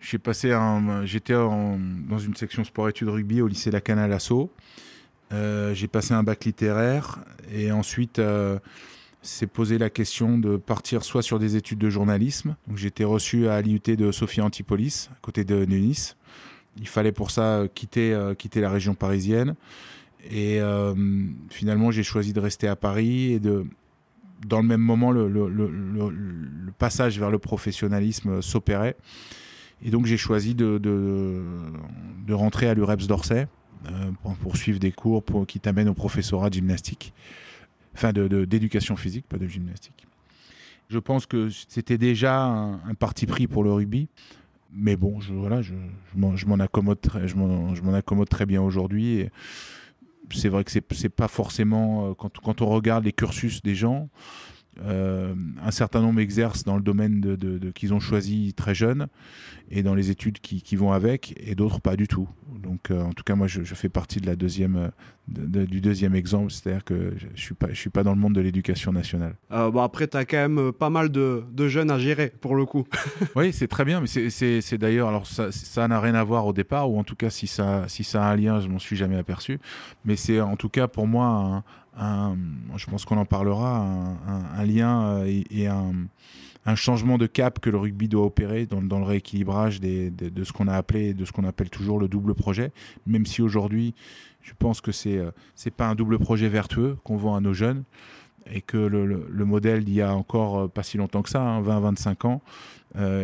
J'ai 0.01 0.19
passé 0.19 0.57
j'étais 1.05 1.35
dans 1.35 2.19
une 2.19 2.35
section 2.35 2.65
sport-études 2.65 3.09
rugby 3.09 3.43
au 3.43 3.47
lycée 3.47 3.71
La 3.71 3.81
Canal 3.81 4.13
Asso. 4.13 4.51
Euh, 5.33 5.75
j'ai 5.75 5.89
passé 5.89 6.15
un 6.15 6.23
bac 6.23 6.45
littéraire 6.45 7.21
et 7.53 7.71
ensuite 7.71 8.19
euh, 8.19 8.59
s'est 9.23 9.47
posé 9.47 9.79
la 9.79 9.91
question 9.91 10.39
de 10.39 10.57
partir 10.57 11.05
soit 11.05 11.23
sur 11.23 11.39
des 11.39 11.57
études 11.57 11.79
de 11.79 11.91
journalisme. 11.91 12.57
Donc 12.67 12.79
j'étais 12.79 13.05
reçu 13.05 13.49
à 13.49 13.61
l'IUT 13.61 13.83
de 13.85 14.11
Sophia 14.11 14.43
Antipolis, 14.45 15.11
à 15.13 15.19
côté 15.21 15.45
de 15.45 15.67
Nice. 15.67 16.17
Il 16.79 16.89
fallait 16.89 17.13
pour 17.13 17.31
ça 17.31 17.65
quitter, 17.75 18.19
quitter 18.39 18.61
la 18.61 18.71
région 18.71 18.95
parisienne. 18.95 19.55
Et 20.29 20.61
euh, 20.61 20.95
finalement, 21.49 21.91
j'ai 21.91 22.03
choisi 22.03 22.33
de 22.33 22.41
rester 22.41 22.69
à 22.69 22.77
Paris 22.77 23.33
et 23.33 23.41
de, 23.41 23.65
dans 24.47 24.61
le 24.61 24.67
même 24.67 24.81
moment, 24.81 25.13
le, 25.13 25.29
passage 26.79 27.19
vers 27.19 27.31
le 27.31 27.39
professionnalisme 27.39 28.43
s'opérait. 28.43 28.97
Et 29.83 29.91
donc, 29.91 30.07
j'ai 30.07 30.17
choisi 30.17 30.55
de, 30.55 30.79
de, 30.79 32.33
rentrer 32.33 32.69
à 32.69 32.75
l'UREPS 32.75 33.07
d'Orsay 33.07 33.49
euh, 33.87 34.11
pour 34.23 34.35
poursuivre 34.37 34.79
des 34.79 34.93
cours 34.93 35.25
qui 35.47 35.59
t'amènent 35.59 35.89
au 35.89 35.95
professorat 35.95 36.49
de 36.51 36.55
gymnastique. 36.55 37.13
Enfin, 37.95 38.13
d'éducation 38.13 38.97
physique, 38.97 39.27
pas 39.29 39.39
de 39.39 39.47
gymnastique. 39.47 40.07
Je 40.89 40.99
pense 40.99 41.27
que 41.27 41.49
c'était 41.51 41.99
déjà 41.99 42.43
un, 42.45 42.95
parti 42.99 43.27
pris 43.27 43.47
pour 43.47 43.65
le 43.65 43.73
rugby. 43.73 44.09
Mais 44.73 44.97
bon, 44.97 45.19
je, 45.21 45.33
voilà, 45.33 45.63
je, 45.63 45.75
je 46.35 46.47
m'en 46.47 46.61
accommode, 46.61 46.99
je 47.25 47.35
m'en 47.35 47.95
accommode 47.95 48.29
très 48.29 48.47
bien 48.47 48.63
aujourd'hui 48.63 49.29
c'est 50.35 50.49
vrai 50.49 50.65
que 50.65 50.71
c'est 50.71 51.09
pas 51.09 51.29
forcément 51.29 52.11
euh, 52.11 52.15
quand, 52.15 52.39
quand 52.39 52.63
on 52.63 52.67
regarde 52.67 53.05
les 53.05 53.13
cursus 53.13 53.63
des 53.63 53.75
gens, 53.75 54.09
euh, 54.83 55.35
un 55.63 55.71
certain 55.71 56.01
nombre 56.01 56.21
exercent 56.21 56.65
dans 56.65 56.77
le 56.77 56.83
domaine 56.83 57.21
de, 57.21 57.37
de, 57.37 57.71
qu'ils 57.71 57.93
ont 57.95 58.01
choisi 58.01 58.55
très 58.55 58.75
jeune 58.75 59.09
et 59.71 59.83
dans 59.83 59.95
les 59.95 60.11
études 60.11 60.41
qui, 60.41 60.63
qui 60.63 60.77
vont 60.77 60.93
avec, 60.93 61.35
et 61.39 61.55
d'autres 61.55 61.81
pas 61.81 61.97
du 61.97 62.09
tout. 62.09 62.29
Donc, 62.61 62.91
euh, 62.91 63.03
en 63.03 63.13
tout 63.13 63.23
cas, 63.23 63.37
moi, 63.37 63.47
je, 63.47 63.63
je, 63.63 63.75
fais 63.75 63.89
partie 63.89 64.21
de 64.21 64.27
la 64.27 64.35
deuxième, 64.35 64.77
euh, 64.77 64.89
de, 65.29 65.65
du 65.65 65.81
deuxième 65.81 66.15
exemple, 66.15 66.51
c'est-à-dire 66.51 66.85
que 66.85 67.15
je 67.35 67.41
suis 67.41 67.55
pas, 67.55 67.69
je 67.71 67.75
suis 67.75 67.91
pas 67.91 68.03
dans 68.03 68.13
le 68.13 68.19
monde 68.19 68.35
de 68.35 68.41
l'éducation 68.41 68.93
nationale. 68.93 69.37
Euh, 69.53 69.71
bon, 69.71 69.81
après, 69.81 70.09
tu 70.09 70.17
as 70.17 70.25
quand 70.25 70.49
même 70.49 70.73
pas 70.73 70.91
mal 70.91 71.09
de, 71.11 71.45
de, 71.53 71.69
jeunes 71.69 71.91
à 71.91 71.99
gérer 71.99 72.33
pour 72.41 72.57
le 72.57 72.67
coup. 72.67 72.85
oui, 73.37 73.53
c'est 73.53 73.69
très 73.69 73.85
bien, 73.85 74.01
mais 74.01 74.07
c'est 74.09 74.79
d'ailleurs, 74.79 75.09
alors 75.09 75.27
ça 75.27 75.89
n'a 75.89 76.01
rien 76.01 76.15
à 76.15 76.25
voir 76.25 76.47
au 76.47 76.53
départ, 76.53 76.91
ou 76.91 76.99
en 76.99 77.05
tout 77.05 77.17
cas, 77.17 77.31
si 77.31 77.47
ça, 77.47 77.85
si 77.87 78.03
ça 78.03 78.25
a 78.25 78.33
un 78.33 78.37
lien, 78.37 78.61
je 78.61 78.69
m'en 78.69 78.81
suis 78.81 78.97
jamais 78.97 79.17
aperçu. 79.17 79.61
Mais 80.05 80.17
c'est 80.17 80.41
en 80.41 80.57
tout 80.57 80.69
cas 80.69 80.89
pour 80.89 81.07
moi 81.07 81.63
un, 81.97 82.37
je 82.77 82.87
pense 82.87 83.05
qu'on 83.05 83.19
en 83.19 83.25
parlera, 83.25 83.79
un, 84.57 84.65
lien 84.65 85.03
euh, 85.05 85.43
et, 85.51 85.67
un, 85.67 85.93
changement 86.77 87.19
de 87.19 87.27
cap 87.27 87.59
que 87.59 87.69
le 87.69 87.79
rugby 87.79 88.09
doit 88.09 88.25
opérer 88.25 88.67
dans, 88.67 88.99
le 88.99 89.05
rééquilibrage 89.05 89.81
de, 89.81 90.45
ce 90.45 90.53
qu'on 90.53 90.69
a 90.69 90.75
appelé, 90.75 91.15
de 91.15 91.25
ce 91.25 91.33
qu'on 91.33 91.45
appelle 91.45 91.69
toujours 91.69 91.99
le 91.99 92.07
double 92.07 92.35
projet, 92.35 92.71
même 93.07 93.27
si 93.27 93.43
aujourd'hui, 93.43 93.95
je 94.43 94.53
pense 94.59 94.81
que 94.81 94.93
c'est 94.93 95.19
euh, 95.19 95.33
c'est 95.55 95.73
pas 95.73 95.89
un 95.89 95.95
double 95.95 96.19
projet 96.19 96.49
vertueux 96.49 96.97
qu'on 97.03 97.17
vend 97.17 97.35
à 97.35 97.41
nos 97.41 97.53
jeunes 97.53 97.83
et 98.51 98.63
que 98.63 98.79
le, 98.79 99.45
modèle 99.45 99.85
d'il 99.85 99.95
y 99.95 100.03
a 100.03 100.15
encore 100.15 100.61
euh, 100.61 100.69
pas 100.69 100.83
si 100.83 100.97
longtemps 100.97 101.23
que 101.23 101.29
ça, 101.29 101.61
20-25 101.61 102.09
hein, 102.09 102.17
ans, 102.25 102.43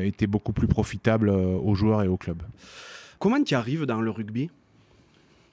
était 0.03 0.27
beaucoup 0.27 0.53
plus 0.53 0.69
profitable 0.69 1.31
aux 1.31 1.75
joueurs 1.75 2.03
et 2.03 2.09
aux 2.09 2.17
clubs. 2.17 2.43
Comment 3.19 3.43
tu 3.43 3.55
arrives 3.55 3.87
dans 3.87 4.01
le 4.01 4.11
rugby? 4.11 4.51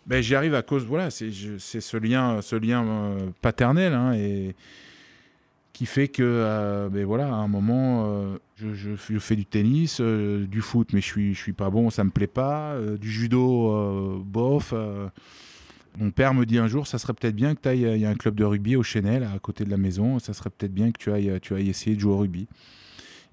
Ben, 0.06 0.22
J'y 0.22 0.36
arrive 0.36 0.56
à 0.56 0.62
cause, 0.62 0.86
voilà, 0.86 1.10
c'est 1.10 1.32
ce 1.32 1.98
lien, 1.98 2.42
ce 2.42 2.56
lien 2.56 2.86
euh, 2.86 3.30
paternel 3.42 3.94
hein, 3.94 4.14
et 4.14 4.56
qui 5.72 5.86
fait 5.86 6.08
que, 6.08 6.22
euh, 6.24 6.90
ben, 6.90 7.06
voilà, 7.06 7.28
à 7.28 7.38
un 7.38 7.48
moment, 7.48 8.06
euh, 8.08 8.38
je, 8.58 9.20
fais 9.20 9.36
du 9.36 9.46
tennis, 9.46 10.02
du 10.02 10.62
foot, 10.62 10.90
mais 10.94 11.02
je 11.02 11.06
suis, 11.06 11.34
je 11.34 11.40
suis 11.40 11.54
pas 11.54 11.70
bon, 11.70 11.90
ça 11.90 12.04
me 12.04 12.10
plaît 12.10 12.28
pas, 12.28 12.78
du 13.00 13.10
judo, 13.10 14.24
bof. 14.26 14.74
mon 15.98 16.12
père 16.12 16.34
me 16.34 16.46
dit 16.46 16.58
un 16.58 16.68
jour, 16.68 16.86
ça 16.86 16.98
serait 16.98 17.14
peut-être 17.14 17.36
bien 17.36 17.56
que 17.56 17.62
tu 17.62 17.70
ailles, 17.70 17.88
il 17.96 18.02
y 18.02 18.06
a 18.06 18.10
un 18.10 18.16
club 18.16 18.36
de 18.36 18.44
rugby 18.44 18.76
au 18.76 18.84
Chenel, 18.84 19.24
à 19.24 19.40
côté 19.40 19.64
de 19.64 19.70
la 19.70 19.78
maison, 19.78 20.20
ça 20.20 20.34
serait 20.34 20.50
peut-être 20.50 20.74
bien 20.74 20.92
que 20.92 21.00
tu 21.00 21.12
ailles, 21.12 21.40
tu 21.42 21.56
ailles 21.56 21.70
essayer 21.70 21.96
de 21.96 22.02
jouer 22.02 22.14
au 22.14 22.18
rugby. 22.18 22.48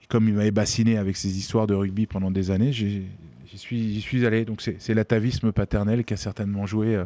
Et 0.03 0.07
comme 0.07 0.27
il 0.29 0.35
m'avait 0.35 0.51
bassiné 0.51 0.97
avec 0.97 1.17
ses 1.17 1.37
histoires 1.37 1.67
de 1.67 1.75
rugby 1.75 2.07
pendant 2.07 2.31
des 2.31 2.51
années, 2.51 2.73
j'ai 2.73 3.05
j'y 3.51 3.59
suis, 3.59 4.01
suis 4.01 4.27
allé. 4.27 4.45
Donc 4.45 4.61
c'est 4.61 4.95
l'atavisme 4.95 5.53
paternel 5.53 6.05
qui 6.05 6.15
a 6.15 6.17
certainement 6.17 6.67
joué 6.67 6.97
euh, 6.97 7.05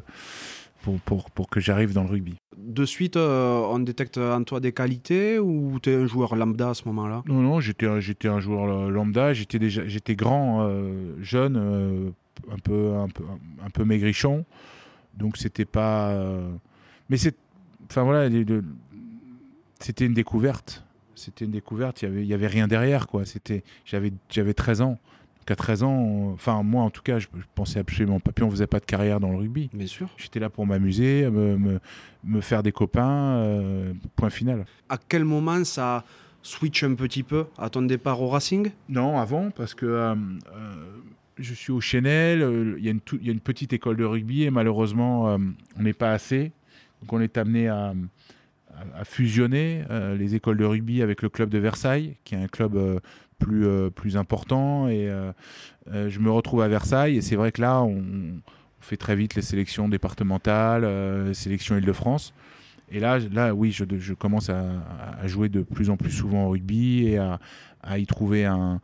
pour, 0.82 1.00
pour, 1.00 1.30
pour 1.30 1.48
que 1.48 1.60
j'arrive 1.60 1.92
dans 1.92 2.04
le 2.04 2.10
rugby. 2.10 2.34
De 2.56 2.84
suite, 2.84 3.16
euh, 3.16 3.60
on 3.70 3.78
détecte 3.80 4.18
en 4.18 4.42
toi 4.44 4.60
des 4.60 4.72
qualités 4.72 5.38
ou 5.38 5.78
tu 5.82 5.90
es 5.90 5.96
un 5.96 6.06
joueur 6.06 6.36
lambda 6.36 6.70
à 6.70 6.74
ce 6.74 6.84
moment-là? 6.86 7.22
Non, 7.26 7.40
non, 7.40 7.60
j'étais 7.60 7.86
un 7.86 8.40
joueur 8.40 8.70
euh, 8.70 8.90
lambda. 8.90 9.32
J'étais 9.32 9.58
déjà 9.58 9.86
j'étais 9.86 10.16
grand, 10.16 10.68
jeune, 11.20 11.56
un, 12.50 12.58
peu, 12.58 12.94
un, 12.94 13.08
peu, 13.08 13.24
un 13.64 13.70
peu 13.70 13.84
maigrichon. 13.84 14.44
Donc 15.16 15.36
c'était 15.36 15.64
pas. 15.64 16.16
Mais 17.08 17.16
c'est. 17.16 17.36
Enfin 17.90 18.02
voilà, 18.02 18.28
c'était 19.78 20.06
une 20.06 20.14
découverte. 20.14 20.84
C'était 21.14 21.44
une 21.44 21.52
découverte. 21.52 22.02
Il 22.02 22.06
y 22.06 22.08
avait, 22.08 22.26
y 22.26 22.34
avait 22.34 22.46
rien 22.46 22.66
derrière, 22.66 23.06
quoi. 23.06 23.24
C'était, 23.24 23.62
j'avais, 23.84 24.12
j'avais 24.28 24.54
13 24.54 24.80
ans 24.80 24.98
qu'à 25.44 25.56
13 25.56 25.82
ans, 25.82 26.30
enfin 26.32 26.62
moi 26.62 26.82
en 26.82 26.90
tout 26.90 27.02
cas, 27.02 27.18
je, 27.18 27.28
pensais 27.54 27.78
absolument 27.78 28.20
pas. 28.20 28.32
Puis 28.32 28.44
on 28.44 28.50
faisait 28.50 28.66
pas 28.66 28.80
de 28.80 28.84
carrière 28.84 29.20
dans 29.20 29.30
le 29.30 29.36
rugby. 29.36 29.70
Bien 29.72 29.86
sûr. 29.86 30.08
J'étais 30.16 30.40
là 30.40 30.50
pour 30.50 30.66
m'amuser, 30.66 31.28
me, 31.30 31.80
me, 32.24 32.40
faire 32.40 32.62
des 32.62 32.72
copains. 32.72 33.36
Euh, 33.36 33.92
point 34.16 34.30
final. 34.30 34.64
À 34.88 34.98
quel 34.98 35.24
moment 35.24 35.64
ça 35.64 36.04
switch 36.42 36.82
un 36.84 36.94
petit 36.94 37.22
peu 37.22 37.46
à 37.58 37.70
ton 37.70 37.82
départ 37.82 38.20
au 38.20 38.28
Racing? 38.28 38.70
Non, 38.88 39.18
avant, 39.18 39.50
parce 39.50 39.74
que 39.74 39.86
euh, 39.86 40.14
euh, 40.14 40.74
je 41.38 41.54
suis 41.54 41.72
au 41.72 41.80
Chenel, 41.80 42.76
il 42.78 42.84
y, 42.84 42.88
a 42.88 43.32
une 43.32 43.40
petite 43.40 43.72
école 43.72 43.96
de 43.96 44.04
rugby 44.04 44.44
et 44.44 44.50
malheureusement, 44.50 45.36
on 45.76 45.82
n'est 45.82 45.92
pas 45.92 46.12
assez. 46.12 46.52
Donc 47.00 47.12
on 47.12 47.20
est 47.20 47.36
amené 47.38 47.68
à, 47.68 47.92
fusionner 49.04 49.84
les 50.18 50.34
écoles 50.34 50.56
de 50.56 50.64
rugby 50.64 51.00
avec 51.00 51.22
le 51.22 51.28
club 51.28 51.48
de 51.48 51.58
Versailles, 51.58 52.16
qui 52.24 52.34
est 52.34 52.42
un 52.42 52.48
club 52.48 53.00
plus, 53.44 53.66
plus 53.94 54.16
important. 54.16 54.88
Et 54.88 55.10
je 55.92 56.18
me 56.18 56.30
retrouve 56.30 56.62
à 56.62 56.68
Versailles 56.68 57.16
et 57.16 57.20
c'est 57.20 57.36
vrai 57.36 57.52
que 57.52 57.60
là, 57.60 57.82
on, 57.82 58.40
fait 58.80 58.96
très 58.98 59.16
vite 59.16 59.34
les 59.34 59.42
sélections 59.42 59.88
départementales, 59.88 61.34
sélections 61.34 61.76
Île-de-France. 61.76 62.34
Et 62.90 63.00
là, 63.00 63.18
là 63.18 63.54
oui, 63.54 63.72
je, 63.72 64.14
commence 64.14 64.50
à, 64.50 65.26
jouer 65.26 65.48
de 65.48 65.62
plus 65.62 65.90
en 65.90 65.96
plus 65.96 66.10
souvent 66.10 66.46
au 66.46 66.50
rugby 66.50 67.06
et 67.06 67.18
à, 67.18 67.98
y 67.98 68.06
trouver 68.06 68.44
un, 68.44 68.80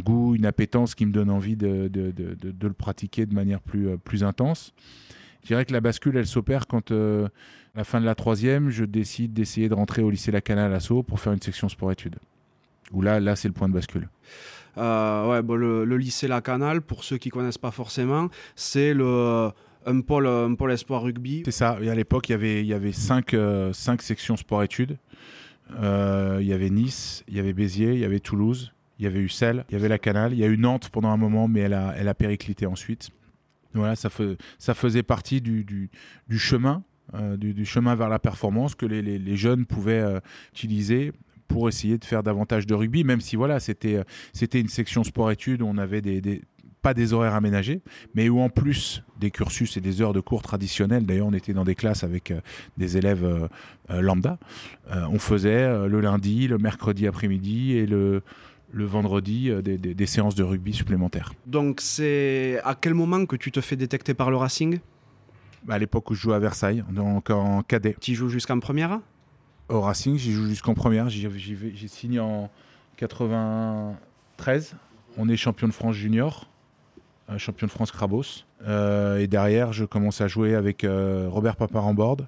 goût, 0.00 0.34
une 0.34 0.46
appétence 0.46 0.94
qui 0.94 1.06
me 1.06 1.12
donne 1.12 1.30
envie 1.30 1.56
de, 1.56 1.90
le 1.94 2.72
pratiquer 2.72 3.26
de 3.26 3.34
manière 3.34 3.60
plus, 3.60 3.88
euh, 3.88 3.96
plus 3.96 4.24
intense. 4.24 4.72
Je 5.42 5.48
dirais 5.48 5.64
que 5.64 5.72
la 5.72 5.80
bascule, 5.80 6.16
elle 6.16 6.26
s'opère 6.26 6.66
quand, 6.66 6.92
euh, 6.92 7.26
à 7.74 7.78
la 7.78 7.84
fin 7.84 8.00
de 8.00 8.06
la 8.06 8.14
troisième, 8.14 8.70
je 8.70 8.84
décide 8.84 9.32
d'essayer 9.32 9.68
de 9.68 9.74
rentrer 9.74 10.02
au 10.02 10.10
lycée 10.10 10.30
La 10.30 10.40
Canale 10.40 10.72
à 10.72 10.80
Sceaux 10.80 11.02
pour 11.02 11.20
faire 11.20 11.32
une 11.32 11.42
section 11.42 11.68
sport-études. 11.68 12.16
Où 12.92 13.02
là, 13.02 13.20
là 13.20 13.36
c'est 13.36 13.48
le 13.48 13.54
point 13.54 13.68
de 13.68 13.74
bascule. 13.74 14.08
Euh, 14.78 15.28
ouais, 15.28 15.42
bon, 15.42 15.56
le, 15.56 15.84
le, 15.84 15.96
lycée 15.98 16.28
La 16.28 16.40
Canale, 16.40 16.80
pour 16.80 17.04
ceux 17.04 17.18
qui 17.18 17.28
connaissent 17.28 17.58
pas 17.58 17.70
forcément, 17.70 18.28
c'est 18.56 18.94
le 18.94 19.50
un 19.86 20.00
pôle, 20.00 20.26
un 20.26 20.54
pôle 20.54 20.72
espoir 20.72 21.02
rugby. 21.02 21.42
C'est 21.44 21.52
ça. 21.52 21.78
Et 21.82 21.90
à 21.90 21.94
l'époque, 21.94 22.28
il 22.28 22.32
y 22.32 22.34
avait, 22.34 22.60
il 22.60 22.66
y 22.66 22.74
avait 22.74 22.92
cinq, 22.92 23.34
euh, 23.34 23.72
cinq 23.72 24.02
sections 24.02 24.36
sport-études. 24.36 24.98
Euh, 25.80 26.38
il 26.40 26.46
y 26.46 26.52
avait 26.52 26.70
Nice, 26.70 27.24
il 27.28 27.36
y 27.36 27.40
avait 27.40 27.52
Béziers, 27.52 27.94
il 27.94 28.00
y 28.00 28.04
avait 28.04 28.20
Toulouse, 28.20 28.72
il 28.98 29.04
y 29.04 29.08
avait 29.08 29.20
Ussel, 29.20 29.64
il 29.68 29.72
y 29.72 29.76
avait 29.76 29.88
la 29.88 29.98
Canale, 29.98 30.32
il 30.32 30.38
y 30.38 30.44
a 30.44 30.48
eu 30.48 30.58
Nantes 30.58 30.90
pendant 30.90 31.08
un 31.08 31.16
moment, 31.16 31.48
mais 31.48 31.60
elle 31.60 31.74
a, 31.74 31.94
elle 31.96 32.08
a 32.08 32.14
périclité 32.14 32.66
ensuite. 32.66 33.10
Voilà, 33.74 33.96
ça, 33.96 34.10
ça 34.58 34.74
faisait 34.74 35.02
partie 35.02 35.40
du, 35.40 35.64
du, 35.64 35.88
du 36.28 36.38
chemin, 36.38 36.82
euh, 37.14 37.38
du, 37.38 37.64
chemin 37.64 37.94
vers 37.94 38.10
la 38.10 38.18
performance 38.18 38.74
que 38.74 38.84
les, 38.84 39.00
les, 39.00 39.18
les 39.18 39.36
jeunes 39.36 39.64
pouvaient 39.64 40.20
utiliser 40.52 41.12
pour 41.52 41.68
essayer 41.68 41.98
de 41.98 42.04
faire 42.04 42.22
davantage 42.22 42.66
de 42.66 42.74
rugby, 42.74 43.04
même 43.04 43.20
si 43.20 43.36
voilà, 43.36 43.60
c'était 43.60 44.02
c'était 44.32 44.60
une 44.60 44.68
section 44.68 45.04
sport-études 45.04 45.62
où 45.62 45.66
on 45.66 45.78
avait 45.78 46.00
des, 46.00 46.20
des, 46.20 46.42
pas 46.82 46.94
des 46.94 47.12
horaires 47.12 47.34
aménagés, 47.34 47.80
mais 48.14 48.28
où 48.28 48.40
en 48.40 48.50
plus 48.50 49.02
des 49.18 49.30
cursus 49.30 49.76
et 49.76 49.80
des 49.80 50.02
heures 50.02 50.12
de 50.12 50.20
cours 50.20 50.42
traditionnels, 50.42 51.06
d'ailleurs 51.06 51.28
on 51.28 51.32
était 51.32 51.54
dans 51.54 51.64
des 51.64 51.76
classes 51.76 52.02
avec 52.02 52.32
euh, 52.32 52.40
des 52.76 52.96
élèves 52.96 53.24
euh, 53.24 53.48
euh, 53.90 54.00
lambda, 54.00 54.38
on 54.90 55.18
faisait 55.18 55.88
le 55.88 56.00
lundi, 56.00 56.48
le 56.48 56.58
mercredi 56.58 57.06
après-midi 57.06 57.72
et 57.72 57.86
le, 57.86 58.22
le 58.72 58.84
vendredi 58.84 59.50
des, 59.62 60.06
séances 60.06 60.34
de 60.34 60.42
rugby 60.42 60.72
supplémentaires. 60.72 61.32
Donc 61.46 61.80
c'est 61.80 62.60
à 62.64 62.74
quel 62.78 62.94
moment 62.94 63.24
que 63.24 63.36
tu 63.36 63.52
te 63.52 63.60
fais 63.60 63.76
détecter 63.76 64.12
par 64.12 64.30
le 64.30 64.36
Racing? 64.36 64.80
À 65.68 65.78
l'époque 65.78 66.10
où 66.10 66.14
je 66.14 66.20
jouais 66.20 66.34
à 66.34 66.38
Versailles, 66.38 66.84
donc 66.90 67.30
en 67.30 67.62
cadet. 67.62 67.96
Tu 68.00 68.14
joues 68.14 68.28
jusqu'en 68.28 68.58
première? 68.58 69.00
Au 69.72 69.80
Racing, 69.80 70.18
j'y 70.18 70.32
joue 70.32 70.46
jusqu'en 70.46 70.74
première, 70.74 71.08
j'ai 71.08 71.88
signé 71.88 72.20
en 72.20 72.50
93, 72.98 74.76
on 75.16 75.28
est 75.30 75.36
champion 75.36 75.66
de 75.66 75.72
France 75.72 75.94
junior 75.94 76.46
champion 77.38 77.66
de 77.66 77.72
France 77.72 77.90
Crabos. 77.90 78.44
Euh, 78.66 79.18
et 79.18 79.26
derrière, 79.26 79.72
je 79.72 79.84
commence 79.84 80.20
à 80.20 80.28
jouer 80.28 80.54
avec 80.54 80.84
euh, 80.84 81.26
Robert 81.30 81.56
Paparambord, 81.56 82.18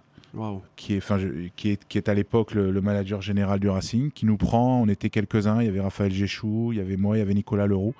qui, 0.75 0.95
est, 0.95 1.53
qui, 1.55 1.71
est, 1.71 1.85
qui 1.87 1.99
est 1.99 2.09
à 2.09 2.15
l'époque 2.15 2.55
le, 2.55 2.81
manager 2.81 3.21
général 3.21 3.61
du 3.61 3.69
Racing, 3.69 4.11
qui 4.11 4.27
nous 4.27 4.37
prend, 4.37 4.81
on 4.81 4.89
était 4.89 5.11
quelques-uns, 5.11 5.61
il 5.61 5.67
y 5.67 5.69
avait 5.69 5.81
Raphaël 5.81 6.13
Géchou, 6.13 6.71
il 6.73 6.79
y 6.79 6.81
avait 6.81 6.97
moi, 6.97 7.17
il 7.17 7.21
y 7.21 7.23
avait 7.23 7.35
Nicolas 7.35 7.67
Leroux, 7.67 7.95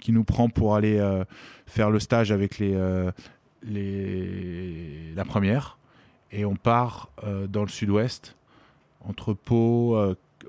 qui 0.00 0.12
nous 0.12 0.24
prend 0.24 0.48
pour 0.48 0.74
aller 0.74 0.98
euh, 0.98 1.24
faire 1.66 1.90
le 1.90 2.00
stage 2.00 2.32
avec 2.32 2.58
les, 2.58 2.76
les, 3.62 5.12
la 5.14 5.24
première. 5.24 5.78
Et 6.32 6.44
on 6.44 6.56
part 6.56 7.10
dans 7.48 7.62
le 7.62 7.68
sud-ouest, 7.68 8.36
entre 9.08 9.34
Pau, 9.34 9.96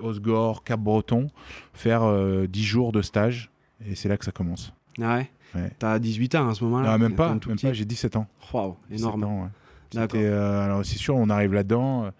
Osgore, 0.00 0.64
Cap-Breton, 0.64 1.28
faire 1.74 2.02
10 2.48 2.62
jours 2.62 2.92
de 2.92 3.02
stage. 3.02 3.50
Et 3.86 3.94
c'est 3.94 4.08
là 4.08 4.16
que 4.16 4.24
ça 4.24 4.32
commence. 4.32 4.72
Ah 5.00 5.18
ouais? 5.18 5.30
T'as 5.78 5.98
18 5.98 6.34
ans 6.34 6.48
à 6.50 6.54
ce 6.54 6.64
moment-là? 6.64 6.92
Non, 6.92 6.98
même 6.98 7.14
pas, 7.14 7.30
même 7.30 7.58
pas 7.58 7.72
j'ai 7.72 7.84
17 7.84 8.16
ans. 8.16 8.26
Waouh, 8.52 8.76
énorme. 8.90 9.50
Euh, 9.96 10.64
alors 10.64 10.84
c'est 10.84 10.98
sûr, 10.98 11.16
on 11.16 11.30
arrive 11.30 11.54
là-dedans. 11.54 12.04
Euh, 12.04 12.10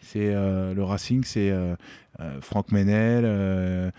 c'est 0.00 0.34
euh, 0.34 0.74
le 0.74 0.84
Racing, 0.84 1.24
c'est 1.24 1.52
Franck 2.40 2.70
Menel, 2.70 3.92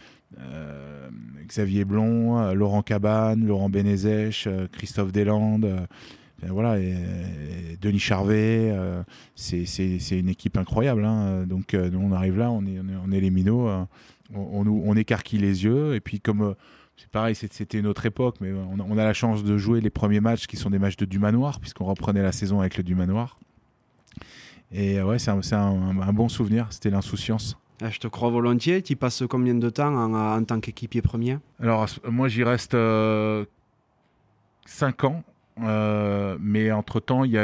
Xavier 1.48 1.86
Blond, 1.86 2.53
Laurent 2.53 2.82
Cabane, 2.82 3.46
Laurent 3.46 3.70
Benezèche, 3.70 4.48
Christophe 4.72 5.12
Deslandes. 5.12 5.88
Voilà, 6.44 6.79
et, 6.79 7.77
Denis 7.82 8.00
Charvet, 8.00 8.74
c'est 9.36 10.20
une 10.20 10.29
équipe 10.29 10.58
incroyable. 10.58 11.06
Hein. 11.06 11.46
Donc, 11.46 11.75
on 11.75 12.12
arrive 12.12 12.38
là, 12.38 12.51
on 12.51 12.65
est, 12.65 12.79
on 12.79 13.12
est, 13.12 13.20
les 13.20 13.32
minots, 13.32 13.67
on, 13.70 13.88
on, 14.36 14.67
on, 14.67 14.96
écarquille 14.96 15.39
les 15.39 15.63
yeux, 15.63 15.96
et 15.96 16.00
puis 16.00 16.20
comme 16.20 16.56
c'est 16.98 17.10
pareil, 17.10 17.36
c'était 17.36 17.77
une 17.77 17.86
autre 17.86 18.08
époque, 18.08 18.38
mais 18.41 18.51
on 18.51 18.98
a, 18.98 19.03
la 19.03 19.13
chance 19.13 19.44
de 19.44 19.56
jouer 19.58 19.82
les 19.82 19.91
premiers 19.91 20.20
matchs 20.20 20.48
qui 20.48 20.58
sont 20.58 20.72
des 20.72 20.79
matchs 20.79 20.98
de 20.98 21.06
Dumanoir, 21.06 21.60
puisqu'on 21.60 21.86
reprenait 21.86 22.24
la 22.24 22.32
saison 22.32 22.60
avec 22.60 22.75
le 22.75 22.84
Dumanoir. 22.84 23.38
Et 24.72 25.00
ouais, 25.01 25.20
c'est 25.20 25.29
un, 25.29 26.13
bon 26.13 26.27
souvenir, 26.27 26.65
c'était 26.72 26.89
l'insouciance. 26.89 27.56
Ah, 27.82 27.91
je 27.91 28.00
te 28.00 28.08
crois 28.08 28.32
volontiers. 28.32 28.82
Tu 28.82 28.96
passes 28.96 29.24
combien 29.29 29.53
de 29.53 29.70
temps 29.70 29.94
en, 29.94 30.44
tant 30.44 30.60
qu'équipier 30.60 31.03
premier? 31.03 31.38
Alors, 31.62 31.86
moi, 32.10 32.27
j'y 32.27 32.44
reste 32.44 32.72
5 32.72 32.75
euh, 32.75 33.44
ans. 35.03 35.24
Euh, 35.64 36.38
mais 36.40 36.72
entre-temps, 36.72 37.24
il 37.24 37.32
y 37.32 37.38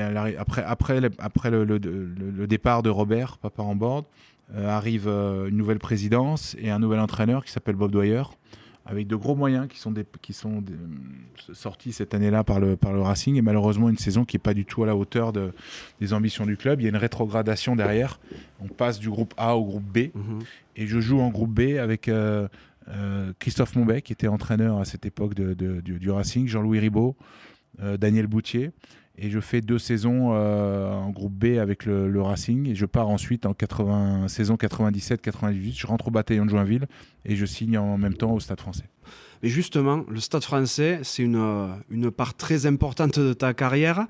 a, 0.00 0.10
après, 0.38 0.64
après, 0.64 1.00
après 1.18 1.50
le, 1.50 2.46
départ 2.46 2.82
de 2.82 2.90
Robert, 2.90 3.38
papa 3.38 3.62
en 3.62 3.74
board, 3.74 4.04
euh, 4.54 4.68
arrive 4.68 5.08
euh, 5.08 5.48
une 5.48 5.56
nouvelle 5.56 5.78
présidence 5.78 6.56
et 6.60 6.70
un 6.70 6.78
nouvel 6.78 7.00
entraîneur 7.00 7.44
qui 7.44 7.50
s'appelle 7.50 7.74
Bob 7.74 7.90
Dwyer, 7.90 8.22
avec 8.84 9.08
de 9.08 9.16
gros 9.16 9.34
moyens 9.34 9.66
qui 9.66 9.78
sont, 9.78 9.92
qui 10.22 10.32
sont 10.32 10.62
sortis 11.52 11.92
cette 11.92 12.14
année-là 12.14 12.44
par 12.44 12.60
le, 12.60 12.76
par 12.76 12.92
le 12.92 13.00
Racing 13.00 13.34
et 13.34 13.42
malheureusement 13.42 13.88
une 13.88 13.98
saison 13.98 14.24
qui 14.24 14.36
n'est 14.36 14.42
pas 14.42 14.54
du 14.54 14.64
tout 14.64 14.84
à 14.84 14.86
la 14.86 14.94
hauteur 14.94 15.32
de, 15.32 15.52
des 16.00 16.12
ambitions 16.12 16.46
du 16.46 16.56
club. 16.56 16.80
Il 16.80 16.84
y 16.84 16.86
a 16.86 16.90
une 16.90 16.96
rétrogradation 16.96 17.74
derrière. 17.74 18.20
On 18.60 18.68
passe 18.68 19.00
du 19.00 19.10
groupe 19.10 19.34
A 19.36 19.56
au 19.56 19.64
groupe 19.64 19.84
B 19.84 20.14
mhm. 20.14 20.38
et 20.76 20.86
je 20.86 21.00
joue 21.00 21.18
en 21.20 21.30
groupe 21.30 21.50
B 21.50 21.78
avec 21.80 22.08
Christophe 23.38 23.74
Monbec 23.74 24.04
qui 24.04 24.12
était 24.12 24.28
entraîneur 24.28 24.78
à 24.78 24.84
cette 24.84 25.06
époque 25.06 25.34
du, 25.34 26.10
Racing, 26.10 26.46
Jean-Louis 26.46 26.78
Ribaud, 26.78 27.16
Daniel 27.78 28.26
Boutier 28.26 28.70
et 29.18 29.30
je 29.30 29.40
fais 29.40 29.60
deux 29.60 29.78
saisons 29.78 30.32
euh, 30.32 30.92
en 30.92 31.10
groupe 31.10 31.32
B 31.32 31.58
avec 31.58 31.86
le, 31.86 32.20
Racing 32.20 32.68
et 32.68 32.74
je 32.74 32.86
pars 32.86 33.08
ensuite 33.08 33.46
en 33.46 33.54
80, 33.54 34.28
saison 34.28 34.56
97-98. 34.56 35.78
Je 35.78 35.86
rentre 35.86 36.08
au 36.08 36.10
bataillon 36.10 36.44
de 36.44 36.50
Joinville 36.50 36.86
et 37.24 37.36
je 37.36 37.46
signe 37.46 37.78
en 37.78 37.96
même 37.96 38.14
temps 38.14 38.32
au 38.32 38.40
Stade 38.40 38.60
français. 38.60 38.84
Mais 39.42 39.48
justement, 39.48 40.04
le 40.08 40.20
Stade 40.20 40.44
français, 40.44 41.00
c'est 41.02 41.22
une, 41.22 41.70
une 41.90 42.10
part 42.10 42.34
très 42.34 42.66
importante 42.66 43.18
de 43.18 43.32
ta 43.32 43.54
carrière. 43.54 44.06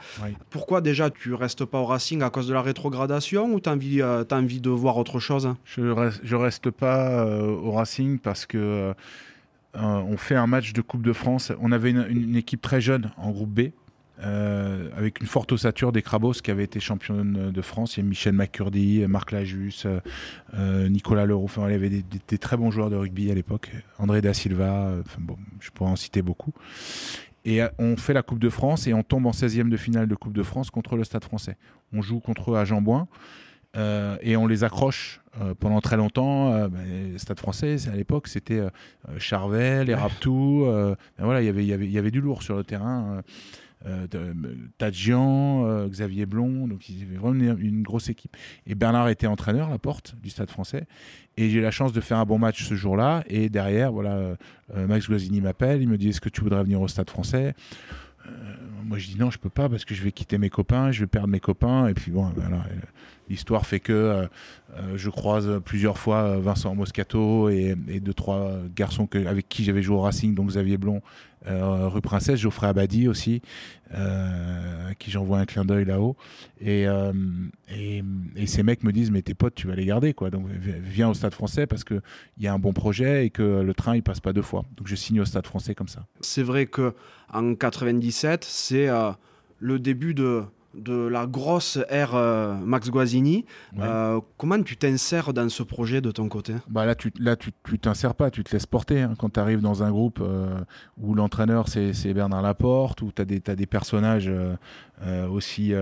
Pourquoi 0.50 0.80
déjà 0.80 1.10
tu 1.10 1.34
restes 1.34 1.64
pas 1.64 1.78
au 1.78 1.84
Racing 1.84 2.22
à 2.22 2.30
cause 2.30 2.48
de 2.48 2.54
la 2.54 2.62
rétrogradation 2.62 3.52
ou 3.52 3.60
tu 3.60 3.68
as, 3.68 3.72
envie, 3.72 4.02
euh, 4.02 4.25
as 4.28 4.34
envie 4.34 4.60
de 4.60 4.70
voir 4.70 4.96
autre 4.96 5.20
chose? 5.20 5.54
Je 5.64 5.82
reste, 5.82 6.20
je 6.22 6.36
reste 6.36 6.70
pas 6.70 7.25
euh, 7.25 7.42
au 7.46 7.72
Racing 7.72 8.18
parce 8.18 8.46
que 8.46 8.92
on 9.78 10.16
fait 10.16 10.36
un 10.36 10.46
match 10.46 10.72
de 10.72 10.80
Coupe 10.80 11.02
de 11.02 11.12
France. 11.12 11.52
On 11.60 11.70
avait 11.70 11.90
une 11.90 12.34
équipe 12.34 12.62
très 12.62 12.80
jeune 12.80 13.10
en 13.18 13.30
groupe 13.30 13.50
B 13.50 13.72
euh, 14.23 14.88
avec 14.96 15.20
une 15.20 15.26
forte 15.26 15.52
ossature 15.52 15.92
des 15.92 16.00
Crabos 16.00 16.32
qui 16.32 16.50
avaient 16.50 16.64
été 16.64 16.80
championne 16.80 17.50
de 17.50 17.62
France. 17.62 17.96
Il 17.96 18.00
y 18.00 18.06
a 18.06 18.08
Michel 18.08 18.32
McCurdy, 18.32 19.04
Marc 19.06 19.32
Lajus, 19.32 19.82
euh, 19.85 20.00
euh, 20.54 20.88
Nicolas 20.88 21.26
Leroux. 21.26 21.44
Enfin, 21.44 21.68
il 21.68 21.73
y 21.73 21.75
avait 21.75 21.90
des, 21.90 22.38
très 22.38 22.56
bons 22.56 22.70
joueurs 22.70 22.88
de 22.88 22.96
rugby 22.96 23.30
à 23.30 23.35
l'époque. 23.35 23.70
André 23.99 24.23
Da 24.23 24.32
Silva, 24.32 24.92
enfin, 25.04 25.18
bon, 25.20 25.37
je 25.61 25.70
pourrais 25.70 25.90
en 25.90 25.96
citer 25.96 26.23
beaucoup. 26.23 26.52
Et 27.44 27.61
on 27.78 27.96
fait 27.96 28.14
la 28.14 28.23
Coupe 28.23 28.40
de 28.40 28.49
France 28.49 28.87
et 28.87 28.94
on 28.94 29.02
tombe 29.02 29.26
en 29.26 29.30
16e 29.30 29.68
de 29.68 29.76
finale 29.76 30.08
de 30.08 30.14
Coupe 30.14 30.32
de 30.32 30.42
France 30.42 30.70
contre 30.70 30.96
le 30.96 31.04
Stade 31.04 31.23
français. 31.23 31.56
On 31.92 32.02
joue 32.02 32.18
contre 32.18 32.52
eux 32.52 32.56
à 32.56 32.64
Jambouin. 32.64 33.06
et 33.76 34.37
on 34.37 34.46
les 34.49 34.64
accroche 34.64 35.20
pendant 35.61 35.80
très 35.80 35.96
longtemps. 35.96 36.68
Ben, 36.68 37.18
Stade 37.18 37.38
français, 37.38 37.76
à 37.88 37.94
l'époque, 37.94 38.26
c'était 38.26 38.62
Charvel, 39.18 39.87
les 39.87 39.94
Raptou. 39.94 40.64
Ben 40.66 41.25
voilà, 41.25 41.40
y 41.40 41.46
il 41.46 41.90
y 41.92 41.99
avait 41.99 42.11
du 42.11 42.20
lourd 42.20 42.42
sur 42.42 42.56
le 42.56 42.64
terrain. 42.64 43.23
Euh, 43.85 44.06
Tadjian, 44.78 45.64
euh, 45.66 45.88
Xavier 45.88 46.26
Blond, 46.26 46.66
donc 46.66 46.88
ils 46.88 47.02
avaient 47.02 47.16
vraiment 47.16 47.56
une, 47.59 47.83
grosse 47.83 48.09
équipe. 48.09 48.37
Et 48.66 48.75
Bernard 48.75 49.09
était 49.09 49.26
entraîneur, 49.26 49.68
la 49.68 49.78
porte 49.78 50.16
du 50.23 50.30
Stade 50.30 50.50
français. 50.50 50.87
Et 51.37 51.50
j'ai 51.50 51.61
la 51.61 51.71
chance 51.71 51.92
de 51.92 52.00
faire 52.00 52.18
un 52.18 52.25
bon 52.25 52.38
match 52.38 52.64
ce 52.64 52.75
jour-là. 52.75 53.23
Et 53.28 53.49
derrière, 53.49 53.92
voilà, 53.92 54.37
euh, 54.75 54.87
Max 54.88 55.09
Guazzini 55.09 55.40
m'appelle, 55.40 55.83
il 55.83 55.88
me 55.88 55.99
dit 55.99 56.09
Est-ce 56.09 56.21
que 56.21 56.30
tu 56.30 56.40
voudrais 56.40 56.64
venir 56.64 56.80
au 56.80 56.88
Stade 56.88 57.11
français? 57.11 57.54
Moi 58.83 58.99
je 58.99 59.06
dis 59.06 59.16
non, 59.16 59.30
je 59.30 59.38
peux 59.38 59.50
pas 59.50 59.68
parce 59.68 59.85
que 59.85 59.95
je 59.95 60.02
vais 60.02 60.11
quitter 60.11 60.37
mes 60.37 60.50
copains, 60.50 60.90
je 60.90 61.00
vais 61.00 61.06
perdre 61.06 61.28
mes 61.28 61.38
copains. 61.38 61.87
Et 61.87 61.95
puis 61.95 62.11
bon, 62.11 62.33
voilà, 62.37 62.64
l'histoire 63.28 63.66
fait 63.66 63.78
que 63.78 64.28
je 64.97 65.11
croise 65.11 65.61
plusieurs 65.64 65.97
fois 65.97 66.38
Vincent 66.38 66.75
Moscato 66.75 67.49
et, 67.49 67.76
deux 68.00 68.14
trois 68.14 68.59
garçons 68.75 69.09
avec 69.12 69.49
qui 69.49 69.62
j'avais 69.62 69.83
joué 69.83 69.97
au 69.97 70.00
Racing, 70.00 70.35
donc 70.35 70.49
Xavier 70.49 70.76
Blond, 70.76 71.02
euh, 71.47 71.88
rue 71.88 72.00
Princesse, 72.00 72.38
Geoffrey 72.41 72.67
Abadi 72.67 73.09
aussi, 73.09 73.41
euh, 73.95 74.91
à 74.91 74.95
qui 74.95 75.11
j'envoie 75.11 75.38
un 75.38 75.45
clin 75.47 75.65
d'œil 75.65 75.85
là-haut. 75.85 76.17
Et, 76.61 76.87
euh, 76.88 77.12
et, 77.71 78.03
et 78.35 78.47
ces 78.47 78.62
mecs 78.62 78.83
me 78.83 78.93
disent 78.93 79.11
mais 79.11 79.23
tes 79.23 79.35
potes 79.35 79.55
tu 79.55 79.67
vas 79.67 79.75
les 79.75 79.85
garder 79.87 80.12
quoi. 80.15 80.31
Donc 80.31 80.49
vi- 80.49 80.75
viens 80.83 81.09
au 81.09 81.15
Stade 81.15 81.35
Français 81.35 81.67
parce 81.67 81.85
que 81.85 82.00
il 82.38 82.45
y 82.45 82.49
a 82.49 82.53
un 82.53 82.59
bon 82.59 82.73
projet 82.73 83.26
et 83.26 83.31
que 83.31 83.61
le 83.62 83.75
train 83.75 83.95
il 83.97 84.03
passe 84.03 84.21
pas 84.21 84.33
deux 84.33 84.43
fois. 84.43 84.65
Donc 84.76 84.87
je 84.88 84.95
signe 84.95 85.21
au 85.21 85.25
Stade 85.25 85.47
Français 85.47 85.75
comme 85.75 85.88
ça. 85.88 86.07
C'est 86.21 86.43
vrai 86.43 86.67
que 86.67 86.95
en 87.33 87.55
97, 87.55 88.45
c'est 88.45 88.88
euh, 88.88 89.11
le 89.59 89.79
début 89.79 90.15
de, 90.15 90.43
de 90.76 91.06
la 91.06 91.26
grosse 91.26 91.78
ère 91.88 92.14
euh, 92.14 92.54
Max 92.54 92.90
Guazzini. 92.90 93.45
Ouais. 93.76 93.83
Euh, 93.83 94.21
comment 94.37 94.62
tu 94.62 94.76
t'insères 94.76 95.33
dans 95.33 95.49
ce 95.49 95.62
projet 95.62 96.00
de 96.00 96.11
ton 96.11 96.28
côté? 96.28 96.54
Bah 96.68 96.87
là, 96.87 96.95
tu 96.95 97.12
là, 97.18 97.37
tu 97.37 97.50
tu 97.64 97.78
t'insères 97.78 98.14
pas, 98.14 98.30
tu 98.30 98.45
te 98.45 98.52
laisses 98.52 98.66
porter. 98.66 99.02
hein. 99.02 99.14
Quand 99.18 99.30
tu 99.30 99.40
arrives 99.40 99.61
dans 99.61 99.83
un 99.83 99.90
groupe 99.90 100.21
euh, 100.21 100.59
où 101.00 101.14
l'entraîneur 101.14 101.68
c'est 101.68 102.14
Bernard 102.14 102.42
Laporte, 102.42 103.02
où 103.02 103.11
tu 103.14 103.23
as 103.23 103.25
des, 103.25 103.66
personnages 103.66 104.30
aussi 105.30 105.73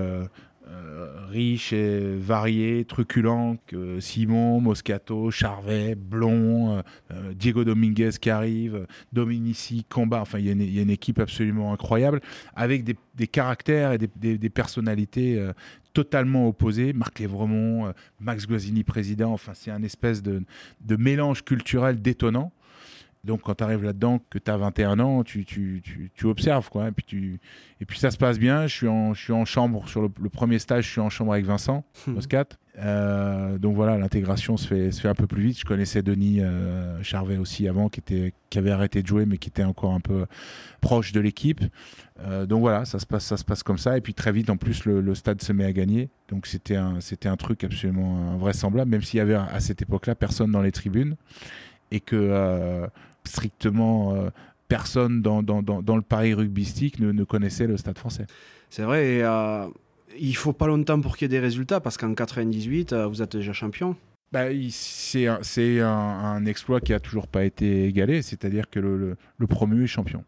euh, 0.66 1.26
riches 1.28 1.74
et 1.74 2.16
variés, 2.16 2.84
truculents 2.86 3.56
que 3.66 4.00
Simon, 4.00 4.60
Moscato, 4.60 5.30
Charvet, 5.30 5.94
Blond, 5.94 6.78
euh, 6.78 6.82
euh, 7.12 7.34
Diego 7.34 7.64
Dominguez 7.64 8.10
qui 8.20 8.30
arrive, 8.30 8.86
Dominici, 9.12 9.84
Combat. 9.88 10.20
Enfin, 10.22 10.38
il 10.38 10.46
y, 10.46 10.78
a 10.78 10.82
une- 10.82 10.90
équipe 10.90 11.18
absolument 11.18 11.72
incroyable 11.72 12.20
avec 12.54 12.84
des, 12.84 13.26
caractères 13.26 13.92
et 13.92 13.98
des, 13.98 14.50
personnalités. 14.50 15.42
totalement 15.92 16.48
opposés, 16.48 16.92
Marc 16.92 17.18
Lévremont, 17.20 17.92
Max 18.20 18.46
Guazzini 18.46 18.82
président, 18.82 19.32
enfin 19.32 19.52
c'est 19.54 19.70
un 19.70 19.82
espèce 19.82 20.22
de, 20.22 20.42
de 20.80 20.96
mélange 20.96 21.44
culturel 21.44 22.00
détonnant. 22.02 22.52
Donc 23.24 23.42
quand 23.42 23.54
tu 23.54 23.64
arrives 23.64 23.82
là-dedans, 23.82 24.20
que 24.30 24.38
tu 24.38 24.50
as 24.50 24.56
21 24.56 25.00
ans, 25.00 25.24
tu, 25.24 25.44
tu, 25.44 25.80
tu, 25.82 26.10
tu 26.14 26.26
observes. 26.26 26.68
Quoi, 26.70 26.88
et, 26.88 26.92
puis 26.92 27.04
tu, 27.04 27.40
et 27.80 27.84
puis 27.84 27.98
ça 27.98 28.10
se 28.10 28.16
passe 28.16 28.38
bien. 28.38 28.66
Je 28.66 28.74
suis 28.74 28.88
en, 28.88 29.14
je 29.14 29.22
suis 29.22 29.32
en 29.32 29.44
chambre, 29.44 29.88
sur 29.88 30.02
le, 30.02 30.08
le 30.20 30.28
premier 30.28 30.58
stage, 30.58 30.84
je 30.84 30.90
suis 30.90 31.00
en 31.00 31.10
chambre 31.10 31.32
avec 31.32 31.44
Vincent 31.44 31.84
Moscat. 32.06 32.46
Euh, 32.78 33.56
donc 33.58 33.76
voilà, 33.76 33.96
l'intégration 33.98 34.56
se 34.56 34.66
fait, 34.66 34.90
se 34.90 35.00
fait 35.00 35.08
un 35.08 35.14
peu 35.14 35.26
plus 35.26 35.42
vite. 35.42 35.58
Je 35.58 35.64
connaissais 35.64 36.02
Denis 36.02 36.40
euh, 36.40 37.02
Charvet 37.02 37.36
aussi 37.36 37.68
avant, 37.68 37.88
qui, 37.88 38.00
était, 38.00 38.34
qui 38.50 38.58
avait 38.58 38.70
arrêté 38.70 39.02
de 39.02 39.06
jouer, 39.06 39.26
mais 39.26 39.38
qui 39.38 39.48
était 39.48 39.64
encore 39.64 39.92
un 39.92 40.00
peu 40.00 40.26
proche 40.80 41.12
de 41.12 41.20
l'équipe. 41.20 41.60
Euh, 42.20 42.46
donc 42.46 42.60
voilà, 42.60 42.84
ça 42.84 42.98
se, 42.98 43.06
passe, 43.06 43.24
ça 43.24 43.36
se 43.36 43.44
passe 43.44 43.62
comme 43.62 43.78
ça. 43.78 43.96
Et 43.96 44.00
puis 44.00 44.14
très 44.14 44.32
vite, 44.32 44.50
en 44.50 44.56
plus, 44.56 44.84
le, 44.84 45.00
le 45.00 45.14
stade 45.14 45.40
se 45.42 45.52
met 45.52 45.64
à 45.64 45.72
gagner. 45.72 46.08
Donc 46.28 46.46
c'était 46.46 46.76
un, 46.76 47.00
c'était 47.00 47.28
un 47.28 47.36
truc 47.36 47.64
absolument 47.64 48.32
invraisemblable, 48.32 48.90
même 48.90 49.02
s'il 49.02 49.18
y 49.18 49.20
avait 49.20 49.34
à 49.34 49.60
cette 49.60 49.82
époque-là 49.82 50.14
personne 50.14 50.50
dans 50.50 50.62
les 50.62 50.72
tribunes. 50.72 51.16
Et 51.90 52.00
que 52.00 52.16
euh, 52.16 52.86
strictement 53.26 54.14
euh, 54.14 54.30
personne 54.68 55.22
dans, 55.22 55.42
dans, 55.42 55.62
dans, 55.62 55.82
dans 55.82 55.96
le 55.96 56.02
Paris 56.02 56.34
rugbystique 56.34 56.98
ne, 57.00 57.12
ne 57.12 57.24
connaissait 57.24 57.66
le 57.66 57.76
stade 57.76 57.98
français. 57.98 58.26
C'est 58.70 58.82
vrai, 58.82 59.06
et 59.16 59.22
euh, 59.22 59.66
il 60.18 60.34
faut 60.36 60.52
pas 60.52 60.66
longtemps 60.66 61.00
pour 61.00 61.16
qu'il 61.16 61.26
y 61.26 61.34
ait 61.34 61.38
des 61.38 61.44
résultats, 61.44 61.80
parce 61.80 61.96
qu'en 61.96 62.14
98, 62.14 62.92
euh, 62.92 63.06
vous 63.06 63.22
êtes 63.22 63.36
déjà 63.36 63.52
champion. 63.52 63.96
Bah, 64.32 64.50
il- 64.50 64.72
c'est 64.72 65.26
un, 65.28 65.38
c'est 65.42 65.80
un, 65.80 65.88
un 65.88 66.44
exploit 66.46 66.80
qui 66.80 66.92
a 66.92 66.98
toujours 67.00 67.28
pas 67.28 67.44
été 67.44 67.84
égalé, 67.86 68.22
c'est-à-dire 68.22 68.68
que 68.70 68.80
le, 68.80 68.96
le, 68.96 69.16
le 69.38 69.46
promu 69.46 69.84
est 69.84 69.86
champion. 69.86 70.24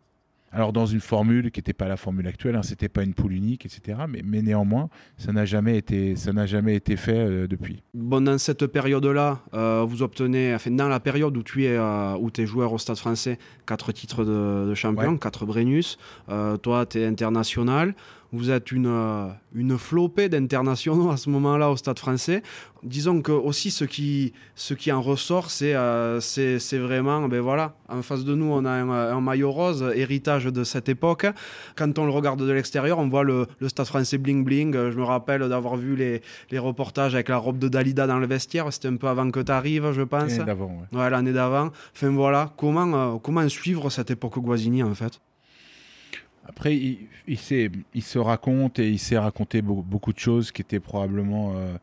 Alors 0.52 0.72
dans 0.72 0.86
une 0.86 1.00
formule 1.00 1.50
qui 1.50 1.58
n'était 1.58 1.72
pas 1.74 1.88
la 1.88 1.96
formule 1.96 2.26
actuelle, 2.26 2.56
hein, 2.56 2.62
c'était 2.62 2.88
pas 2.88 3.02
une 3.02 3.12
poule 3.14 3.32
unique, 3.34 3.66
etc. 3.66 3.98
Mais, 4.08 4.22
mais 4.24 4.40
néanmoins, 4.42 4.88
ça 5.18 5.32
n'a 5.32 5.44
jamais 5.44 5.76
été, 5.76 6.16
ça 6.16 6.32
n'a 6.32 6.46
jamais 6.46 6.74
été 6.76 6.96
fait 6.96 7.18
euh, 7.18 7.46
depuis. 7.46 7.82
Bon, 7.94 8.22
dans 8.22 8.38
cette 8.38 8.66
période-là, 8.66 9.40
euh, 9.54 9.84
vous 9.86 10.02
obtenez, 10.02 10.54
enfin, 10.54 10.70
dans 10.70 10.88
la 10.88 11.00
période 11.00 11.36
où 11.36 11.42
tu 11.42 11.64
es, 11.64 11.76
euh, 11.76 12.16
où 12.16 12.30
es 12.38 12.46
joueur 12.46 12.72
au 12.72 12.78
Stade 12.78 12.96
français, 12.96 13.38
quatre 13.66 13.92
titres 13.92 14.24
de, 14.24 14.66
de 14.68 14.74
champion, 14.74 15.12
Ouais. 15.12 15.18
quatre 15.18 15.44
Brennus. 15.44 15.98
Toi, 16.62 16.86
tu 16.86 16.98
es 17.00 17.06
international. 17.06 17.94
Vous 18.32 18.50
êtes 18.50 18.72
une, 18.72 18.86
euh, 18.86 19.28
une 19.54 19.78
flopée 19.78 20.28
d'internationaux 20.28 21.10
à 21.10 21.16
ce 21.16 21.30
moment-là 21.30 21.70
au 21.70 21.76
Stade 21.76 21.98
français. 21.98 22.42
Disons 22.82 23.22
que 23.22 23.32
aussi 23.32 23.70
ce 23.70 23.84
qui, 23.84 24.32
ce 24.54 24.74
qui 24.74 24.92
en 24.92 25.00
ressort, 25.00 25.50
c'est 25.50 25.74
euh, 25.74 26.20
c'est 26.20 26.58
c'est 26.58 26.78
vraiment, 26.78 27.26
ben 27.28 27.40
voilà, 27.40 27.74
en 27.88 28.02
face 28.02 28.24
de 28.24 28.34
nous, 28.34 28.46
on 28.46 28.64
a 28.64 28.70
un, 28.70 28.90
un 28.90 29.20
maillot 29.20 29.50
rose, 29.50 29.84
héritage 29.94 30.44
de 30.46 30.64
cette 30.64 30.88
époque. 30.88 31.26
Quand 31.76 31.98
on 31.98 32.04
le 32.04 32.12
regarde 32.12 32.40
de 32.44 32.52
l'extérieur, 32.52 32.98
on 32.98 33.08
voit 33.08 33.24
le, 33.24 33.46
le 33.58 33.68
Stade 33.68 33.86
français 33.86 34.18
bling 34.18 34.44
bling. 34.44 34.74
Euh, 34.76 34.92
Je 34.92 34.98
me 34.98 35.04
rappelle 35.04 35.48
d'avoir 35.48 35.76
vu 35.76 35.96
les, 35.96 36.22
les 36.50 36.58
reportages 36.58 37.14
avec 37.14 37.28
la 37.28 37.38
robe 37.38 37.58
de 37.58 37.68
Dalida 37.68 38.06
dans 38.06 38.18
le 38.18 38.26
vestiaire. 38.26 38.72
C'était 38.72 38.88
un 38.88 38.96
peu 38.96 39.08
avant 39.08 39.30
que 39.30 39.40
tu 39.40 39.52
arrives, 39.52 39.92
je 39.92 40.02
pense. 40.02 40.32
Et 40.34 40.44
d'avant, 40.44 40.86
ouais. 40.92 40.98
Ouais, 40.98 41.10
l'année 41.10 41.32
d'avant. 41.32 41.70
Enfin 41.94 42.10
voilà, 42.10 42.52
comment, 42.56 43.14
euh, 43.14 43.18
comment 43.22 43.48
suivre 43.48 43.90
cette 43.90 44.10
époque 44.10 44.38
Guazzini 44.38 44.82
en 44.82 44.94
fait? 44.94 45.20
Après, 46.48 46.76
il, 46.76 47.38
se 47.38 48.18
raconte 48.18 48.78
et 48.78 48.88
il 48.88 48.98
s'est 48.98 49.18
raconté 49.18 49.62
beau- 49.62 49.82
beaucoup 49.82 50.12
de 50.12 50.18
choses 50.18 50.52
qui 50.52 50.62
étaient 50.62 50.80
probablement 50.80 51.54
euh, 51.56 51.76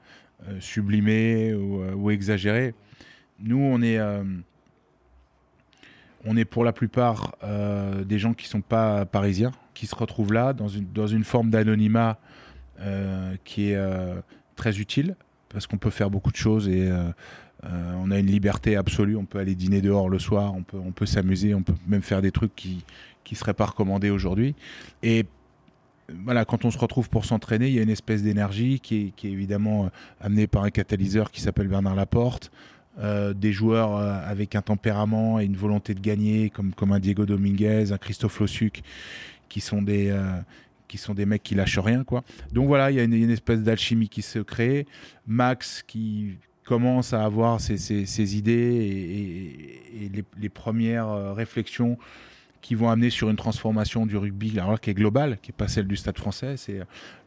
euh, 0.47 0.59
sublimées 0.59 1.53
ou, 1.53 1.81
euh, 1.81 1.93
ou 1.93 2.11
exagérées. 2.11 2.73
Nous, 3.39 3.57
on 3.57 3.81
est, 3.81 3.99
pour 6.45 6.63
la 6.63 6.71
plupart 6.71 7.35
des 8.05 8.19
gens 8.19 8.33
qui 8.33 8.47
sont 8.47 8.61
pas 8.61 9.05
parisiens, 9.05 9.51
qui 9.73 9.85
se 9.85 9.95
retrouvent 9.95 10.31
là 10.31 10.53
dans 10.53 10.69
une, 10.69 11.23
forme 11.25 11.49
d'anonymat 11.49 12.17
qui 13.43 13.71
est 13.71 13.79
très 14.55 14.79
utile 14.79 15.15
parce 15.49 15.67
qu'on 15.67 15.77
peut 15.77 15.89
faire 15.89 16.09
beaucoup 16.09 16.31
de 16.31 16.37
choses 16.37 16.69
et 16.69 16.89
on 17.63 18.11
a 18.11 18.19
une 18.19 18.27
liberté 18.27 18.77
absolue. 18.77 19.17
On 19.17 19.25
peut 19.25 19.39
aller 19.39 19.55
dîner 19.55 19.81
dehors 19.81 20.07
le 20.07 20.19
soir, 20.19 20.53
on 20.55 20.91
peut 20.91 21.05
s'amuser, 21.05 21.53
on 21.53 21.63
peut 21.63 21.75
même 21.85 22.03
faire 22.03 22.21
des 22.21 22.31
trucs 22.31 22.55
qui 22.55 22.85
qui 23.23 23.35
seraient 23.35 23.53
pas 23.53 23.65
recommandés 23.65 24.09
aujourd'hui. 24.09 24.55
Et 25.01 25.25
voilà, 26.09 26.45
quand 26.45 26.65
on 26.65 26.71
se 26.71 26.77
retrouve 26.77 27.09
pour 27.09 27.25
s'entraîner, 27.25 27.67
il 27.67 27.73
y 27.73 27.79
a 27.79 27.81
une 27.81 27.89
espèce 27.89 28.23
d'énergie 28.23 28.79
qui 28.79 28.95
est, 28.95 29.15
qui 29.15 29.27
est 29.27 29.31
évidemment 29.31 29.85
euh, 29.85 29.89
amenée 30.21 30.47
par 30.47 30.63
un 30.63 30.69
catalyseur 30.69 31.31
qui 31.31 31.41
s'appelle 31.41 31.67
Bernard 31.67 31.95
Laporte. 31.95 32.51
Euh, 32.99 33.33
des 33.33 33.51
joueurs 33.51 33.97
euh, 33.97 34.19
avec 34.23 34.53
un 34.55 34.61
tempérament 34.61 35.39
et 35.39 35.45
une 35.45 35.55
volonté 35.55 35.95
de 35.95 35.99
gagner, 35.99 36.51
comme, 36.51 36.73
comme 36.73 36.91
un 36.91 36.99
Diego 36.99 37.25
Dominguez, 37.25 37.91
un 37.91 37.97
Christophe 37.97 38.39
Lossuc, 38.39 38.83
qui 39.49 39.61
sont 39.61 39.81
des, 39.81 40.15
qui 40.87 40.97
sont 40.97 41.13
des 41.13 41.25
mecs 41.25 41.41
qui 41.41 41.55
lâchent 41.55 41.79
rien. 41.79 42.03
Quoi. 42.03 42.23
Donc 42.51 42.67
voilà, 42.67 42.91
il 42.91 42.97
y 42.97 42.99
a 42.99 43.03
une, 43.03 43.29
espèce 43.31 43.61
d'alchimie 43.61 44.09
qui 44.09 44.21
se 44.21 44.39
crée. 44.39 44.85
Max 45.25 45.83
qui 45.83 46.37
commence 46.63 47.13
à 47.13 47.23
avoir 47.23 47.59
ses, 47.61 47.77
ses, 47.77 48.37
idées 48.37 49.71
et, 49.99 50.11
les, 50.39 50.49
premières 50.49 51.35
réflexions 51.35 51.97
qui 52.63 52.73
vont 52.73 52.89
amener 52.89 53.11
sur 53.11 53.29
une 53.29 53.35
transformation 53.35 54.07
du 54.07 54.17
rugby 54.17 54.57
alors, 54.57 54.79
qui 54.79 54.89
est 54.89 54.95
globale, 54.95 55.37
qui 55.41 55.51
n'est 55.51 55.57
pas 55.57 55.67
celle 55.67 55.87
du 55.87 55.95
stade 55.95 56.17
français. 56.17 56.57
C'est 56.57 56.81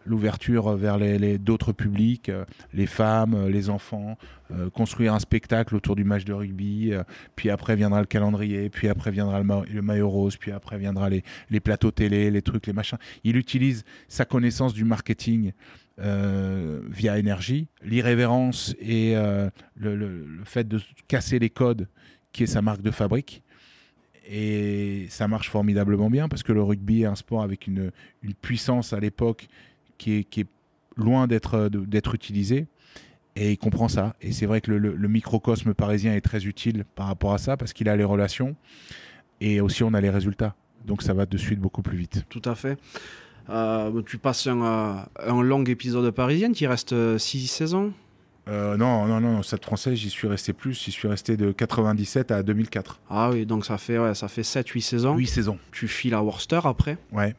l'ouverture 0.04 0.76
vers 0.76 0.98
les, 0.98 1.38
d'autres 1.38 1.72
publics, 1.72 2.28
euh, 2.28 2.44
les 2.72 2.86
femmes, 2.86 3.34
euh, 3.34 3.48
les 3.48 3.68
enfants, 3.70 4.16
euh, 4.50 4.70
construire 4.70 5.14
un 5.14 5.18
spectacle 5.20 5.76
autour 5.76 5.94
du 5.94 6.04
match 6.04 6.24
de 6.24 6.32
rugby. 6.32 6.92
euh, 6.92 7.02
puis 7.36 7.50
après 7.50 7.76
viendra 7.76 8.00
le 8.00 8.06
calendrier, 8.06 8.70
puis 8.70 8.88
après 8.88 9.10
viendra 9.10 9.38
le, 9.38 9.44
ma 9.44 9.62
le 9.70 9.82
maillot 9.82 10.08
rose, 10.08 10.36
puis 10.36 10.52
après 10.52 10.78
viendra 10.78 11.10
les, 11.10 11.22
les 11.50 11.60
plateaux 11.60 11.90
télé, 11.90 12.30
les 12.30 12.42
trucs, 12.42 12.66
les 12.66 12.72
machins. 12.72 12.98
Il 13.24 13.36
utilise 13.36 13.84
sa 14.08 14.24
connaissance 14.24 14.72
du 14.74 14.84
marketing 14.84 15.52
euh, 15.98 16.82
via 16.90 17.18
énergie, 17.18 17.68
l'irrévérence 17.82 18.76
et 18.80 19.16
euh, 19.16 19.48
le, 19.76 20.26
fait 20.44 20.68
de 20.68 20.78
casser 21.08 21.38
les 21.38 21.48
codes 21.48 21.88
qui 22.32 22.42
est 22.42 22.46
sa 22.46 22.60
marque 22.60 22.82
de 22.82 22.90
fabrique. 22.90 23.42
Et 24.28 25.06
ça 25.08 25.28
marche 25.28 25.50
formidablement 25.50 26.10
bien 26.10 26.28
parce 26.28 26.42
que 26.42 26.52
le 26.52 26.62
rugby 26.62 27.02
est 27.02 27.06
un 27.06 27.14
sport 27.14 27.42
avec 27.42 27.66
une, 27.66 27.92
une 28.22 28.34
puissance 28.34 28.92
à 28.92 29.00
l'époque 29.00 29.48
qui 29.98 30.18
est, 30.18 30.24
qui 30.24 30.40
est, 30.40 30.46
loin 30.96 31.26
d'être 31.26 32.14
utilisée. 32.14 32.66
Et 33.36 33.52
il 33.52 33.58
comprend 33.58 33.88
ça. 33.88 34.16
Et 34.22 34.32
c'est 34.32 34.46
vrai 34.46 34.60
que 34.60 34.72
le, 34.72 35.08
microcosme 35.08 35.74
parisien 35.74 36.14
est 36.14 36.22
très 36.22 36.46
utile 36.46 36.84
par 36.94 37.06
rapport 37.06 37.34
à 37.34 37.38
ça 37.38 37.56
parce 37.56 37.72
qu'il 37.72 37.88
a 37.88 37.96
les 37.96 38.04
relations 38.04 38.56
et 39.40 39.60
aussi 39.60 39.82
on 39.84 39.92
a 39.92 40.00
les 40.00 40.10
résultats. 40.10 40.54
Donc 40.86 41.02
ça 41.02 41.12
va 41.12 41.26
de 41.26 41.36
suite 41.36 41.60
beaucoup 41.60 41.82
plus 41.82 41.98
vite. 41.98 42.24
Tout 42.30 42.42
à 42.46 42.54
fait. 42.54 42.78
Euh, 43.50 44.02
tu 44.02 44.18
passes 44.18 44.46
un, 44.46 45.06
long 45.42 45.64
épisode 45.64 46.10
parisien, 46.12 46.52
qui 46.52 46.66
reste 46.66 47.18
six 47.18 47.46
saisons? 47.46 47.92
Euh, 48.48 48.76
non, 48.76 49.06
non, 49.06 49.20
non, 49.20 49.42
Stade 49.42 49.64
français, 49.64 49.96
j'y 49.96 50.10
suis 50.10 50.28
resté 50.28 50.52
plus. 50.52 50.80
J'y 50.84 50.92
suis 50.92 51.08
resté 51.08 51.36
de 51.36 51.50
97 51.50 52.30
à 52.30 52.42
2004. 52.42 53.00
Ah 53.10 53.30
oui, 53.30 53.44
donc 53.44 53.66
ça 53.66 53.76
fait, 53.76 53.98
ouais, 53.98 54.14
ça 54.14 54.28
fait 54.28 54.42
7-8 54.42 54.80
saisons. 54.80 55.16
8 55.16 55.26
saisons. 55.26 55.58
Tu 55.72 55.88
files 55.88 56.14
à 56.14 56.22
Worcester 56.22 56.60
après 56.64 56.96
Ouais. 57.12 57.34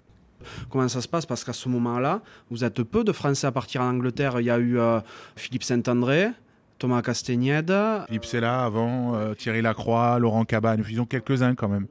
Comment 0.69 0.87
ça 0.87 1.01
se 1.01 1.07
passe? 1.07 1.25
Parce 1.25 1.43
qu'à 1.43 1.53
ce 1.53 1.69
moment-là, 1.69 2.21
vous 2.49 2.63
êtes 2.63 2.83
peu 2.83 3.03
de 3.03 3.11
Français 3.11 3.47
à 3.47 3.51
partir 3.51 3.81
en 3.81 3.89
Angleterre. 3.89 4.39
Il 4.39 4.45
y 4.45 4.49
a 4.49 4.59
eu 4.59 4.77
euh, 4.77 4.99
Philippe 5.35 5.63
Saint-André, 5.63 6.29
Thomas 6.77 7.01
Castagnède. 7.01 7.73
Philippe 8.07 8.25
Sella 8.25 8.63
avant, 8.63 9.15
euh, 9.15 9.33
Thierry 9.33 9.61
Lacroix, 9.61 10.19
Laurent 10.19 10.45
Cabane. 10.45 10.83
Ils 10.89 11.01
ont 11.01 11.05
quelques-uns 11.05 11.55
quand 11.55 11.69
même. 11.69 11.87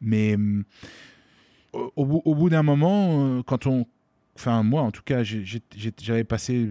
Mais 0.00 0.36
au, 1.72 1.92
au, 1.96 2.22
au, 2.24 2.34
bout 2.34 2.50
d'un 2.50 2.62
moment, 2.62 3.38
euh, 3.38 3.42
quand 3.42 3.66
on. 3.66 3.86
Enfin, 4.36 4.62
moi 4.62 4.82
en 4.82 4.90
tout 4.92 5.02
cas, 5.04 5.22
j'avais 5.24 6.24
passé 6.24 6.70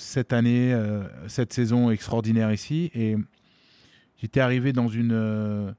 cette 0.00 0.32
année, 0.32 0.72
euh, 0.72 1.02
cette 1.28 1.52
saison 1.52 1.90
extraordinaire 1.90 2.52
ici, 2.52 2.90
et 2.94 3.16
j'étais 4.16 4.40
arrivé 4.40 4.72
dans 4.72 4.88
euh, 4.92 5.72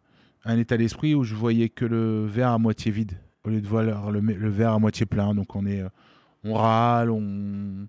un 0.45 0.57
état 0.57 0.77
d'esprit 0.77 1.15
où 1.15 1.23
je 1.23 1.35
voyais 1.35 1.69
que 1.69 1.85
le 1.85 2.25
verre 2.25 2.51
à 2.51 2.57
moitié 2.57 2.91
vide 2.91 3.13
au 3.43 3.49
lieu 3.49 3.59
de 3.59 3.67
voir 3.67 4.11
le, 4.11 4.49
verre 4.49 4.73
à 4.73 4.79
moitié 4.79 5.05
plein. 5.05 5.33
Donc 5.33 5.55
on 5.55 5.65
est, 5.65 5.83
on 6.43 6.53
râle, 6.53 7.09
on, 7.09 7.87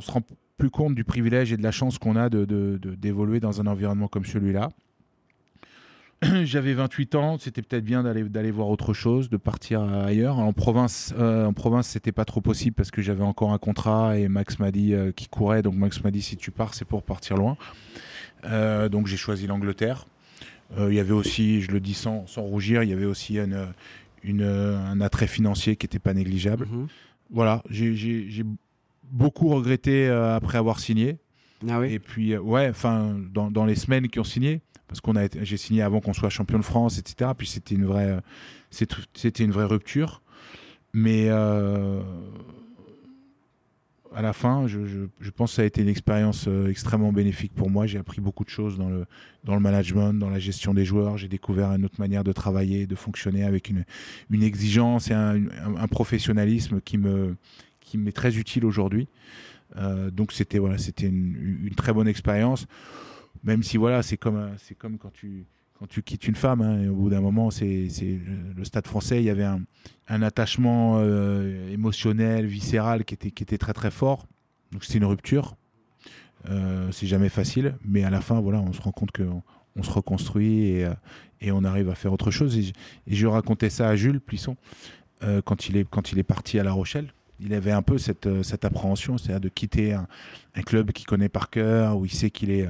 se 0.00 0.10
rend 0.10 0.22
plus 0.58 0.70
compte 0.70 0.94
du 0.94 1.04
privilège 1.04 1.52
et 1.52 1.56
de 1.56 1.62
la 1.62 1.70
chance 1.70 1.98
qu'on 1.98 2.16
a 2.16 2.28
d'évoluer 2.28 3.40
de, 3.40 3.42
dans 3.42 3.60
un 3.60 3.66
environnement 3.66 4.08
comme 4.08 4.26
celui-là. 4.26 4.68
J'avais 6.44 6.74
28 6.74 7.14
ans, 7.14 7.38
c'était 7.38 7.62
peut-être 7.62 7.84
bien 7.84 8.02
d'aller 8.02 8.50
voir 8.50 8.68
autre 8.68 8.92
chose, 8.92 9.30
de 9.30 9.36
partir 9.36 9.82
ailleurs. 9.82 10.38
En 10.38 10.52
province, 10.52 11.14
euh, 11.16 11.46
en 11.46 11.52
province, 11.52 11.88
c'était 11.88 12.10
pas 12.10 12.24
trop 12.24 12.40
possible 12.40 12.74
parce 12.74 12.90
que 12.90 13.02
j'avais 13.02 13.22
encore 13.22 13.52
un 13.52 13.58
contrat 13.58 14.18
et 14.18 14.26
Max 14.26 14.58
m'a 14.58 14.72
dit 14.72 14.94
euh, 14.94 15.12
qu'il 15.12 15.28
courait. 15.28 15.62
Donc 15.62 15.74
Max 15.74 16.02
m'a 16.02 16.10
dit 16.10 16.22
si 16.22 16.36
tu 16.36 16.50
pars, 16.50 16.74
c'est 16.74 16.84
pour 16.84 17.04
partir 17.04 17.36
loin. 17.36 17.56
Euh, 18.44 18.88
donc 18.88 19.06
j'ai 19.06 19.16
choisi 19.16 19.46
l'Angleterre. 19.46 20.06
Il 20.76 20.92
y 20.92 21.00
avait 21.00 21.12
aussi, 21.12 21.62
je 21.62 21.70
le 21.70 21.80
dis 21.80 21.94
sans, 21.94 22.26
sans 22.26 22.42
rougir, 22.42 22.82
il 22.82 22.90
y 22.90 22.92
avait 22.92 23.06
aussi 23.06 23.38
une, 23.38 23.68
une, 24.22 24.42
un 24.42 25.00
attrait 25.00 25.26
financier 25.26 25.76
qui 25.76 25.86
n'était 25.86 25.98
pas 25.98 26.12
négligeable. 26.12 26.66
Mm-hmm. 26.66 26.86
Voilà, 27.30 27.62
j'ai 27.70 28.44
beaucoup 29.04 29.48
regretté 29.48 30.08
après 30.08 30.58
avoir 30.58 30.78
signé. 30.78 31.16
Ah 31.66 31.80
oui. 31.80 31.94
Et 31.94 31.98
puis, 31.98 32.36
ouais, 32.36 32.68
enfin, 32.68 33.16
dans, 33.32 33.50
dans, 33.50 33.64
les 33.64 33.76
semaines 33.76 34.08
qui 34.08 34.20
ont 34.20 34.24
signé, 34.24 34.60
parce 34.88 35.00
qu'on 35.00 35.16
a 35.16 35.28
j'ai 35.42 35.56
signé 35.56 35.82
avant 35.82 36.00
qu'on 36.00 36.12
soit 36.12 36.30
champion 36.30 36.58
de 36.58 36.64
France, 36.64 36.98
etc. 36.98 37.30
Puis 37.36 37.46
c'était 37.46 37.74
une 37.74 37.84
vraie, 37.84 38.18
c'était 38.70 39.44
une 39.44 39.52
vraie 39.52 39.66
rupture. 39.66 40.22
Mais 40.94 41.26
euh, 41.28 42.00
à 44.14 44.22
la 44.22 44.32
fin, 44.32 44.66
je, 44.66 45.06
pense 45.30 45.50
que 45.50 45.56
ça 45.56 45.62
a 45.62 45.64
été 45.64 45.82
une 45.82 45.88
expérience 45.88 46.46
euh, 46.48 46.68
extrêmement 46.68 47.12
bénéfique 47.12 47.54
pour 47.54 47.70
moi. 47.70 47.86
J'ai 47.86 47.98
appris 47.98 48.20
beaucoup 48.20 48.44
de 48.44 48.48
choses 48.48 48.78
dans 48.78 48.88
le, 48.88 49.04
dans 49.44 49.54
le 49.54 49.60
management, 49.60 50.14
dans 50.14 50.30
la 50.30 50.38
gestion 50.38 50.74
des 50.74 50.84
joueurs. 50.84 51.18
J'ai 51.18 51.28
découvert 51.28 51.72
une 51.72 51.84
autre 51.84 52.00
manière 52.00 52.24
de 52.24 52.32
travailler, 52.32 52.86
de 52.86 52.94
fonctionner 52.94 53.44
avec 53.44 53.68
une, 53.68 53.84
une 54.30 54.42
exigence 54.42 55.10
et 55.10 55.14
un, 55.14 55.42
un, 55.76 55.88
professionnalisme 55.88 56.80
qui 56.80 56.98
me 56.98 57.36
qui 57.80 57.96
m'est 57.96 58.12
très 58.12 58.36
utile 58.36 58.64
aujourd'hui. 58.64 59.08
Euh, 59.76 60.10
donc 60.10 60.32
c'était 60.32 60.58
voilà, 60.58 60.78
c'était 60.78 61.06
une, 61.06 61.60
une, 61.64 61.74
très 61.74 61.92
bonne 61.92 62.08
expérience 62.08 62.66
même 63.44 63.62
si 63.62 63.76
voilà, 63.76 64.02
c'est 64.02 64.16
comme, 64.16 64.50
c'est 64.58 64.74
comme 64.74 64.98
quand 64.98 65.12
tu, 65.12 65.46
quand 65.78 65.86
tu 65.86 66.02
quittes 66.02 66.26
une 66.26 66.34
femme, 66.34 66.60
hein, 66.60 66.88
au 66.88 66.94
bout 66.94 67.10
d'un 67.10 67.20
moment, 67.20 67.50
c'est, 67.50 67.88
le 68.56 68.64
stade 68.64 68.86
français, 68.86 69.18
il 69.18 69.24
y 69.24 69.30
avait 69.30 69.44
un, 69.44 70.22
attachement 70.22 70.96
euh, 70.98 71.70
émotionnel, 71.72 72.46
viscéral 72.46 73.04
qui 73.04 73.14
était, 73.14 73.30
qui 73.30 73.42
était 73.42 73.58
très 73.58 73.72
très 73.72 73.90
fort. 73.90 74.26
Donc 74.72 74.84
c'était 74.84 74.98
une 74.98 75.04
rupture. 75.04 75.56
Euh, 76.50 76.90
c'est 76.92 77.06
jamais 77.06 77.28
facile, 77.28 77.74
mais 77.84 78.04
à 78.04 78.10
la 78.10 78.20
fin, 78.20 78.40
voilà, 78.40 78.60
on 78.60 78.72
se 78.72 78.80
rend 78.80 78.92
compte 78.92 79.12
qu'on 79.12 79.42
on 79.76 79.82
se 79.82 79.90
reconstruit 79.90 80.68
et, 80.68 80.84
euh, 80.84 80.94
et, 81.40 81.52
on 81.52 81.64
arrive 81.64 81.90
à 81.90 81.94
faire 81.94 82.12
autre 82.12 82.30
chose. 82.30 82.56
Et, 82.56 82.72
je 83.06 83.26
racontais 83.26 83.70
ça 83.70 83.88
à 83.88 83.96
Jules 83.96 84.20
Plisson 84.20 84.56
euh, 85.22 85.42
quand, 85.44 85.68
il 85.68 85.76
est, 85.76 85.86
quand 85.88 86.12
il 86.12 86.18
est 86.18 86.24
parti 86.24 86.58
à 86.58 86.64
La 86.64 86.72
Rochelle. 86.72 87.12
Il 87.40 87.54
avait 87.54 87.72
un 87.72 87.82
peu 87.82 87.98
cette, 87.98 88.42
cette 88.42 88.64
appréhension, 88.64 89.16
c'est-à-dire 89.16 89.40
de 89.40 89.48
quitter 89.48 89.92
un 89.92 90.62
club 90.62 90.90
qu'il 90.90 91.06
connaît 91.06 91.28
par 91.28 91.50
cœur, 91.50 91.96
où 91.96 92.04
il 92.04 92.10
sait 92.10 92.30
qu'il 92.30 92.50
est 92.50 92.68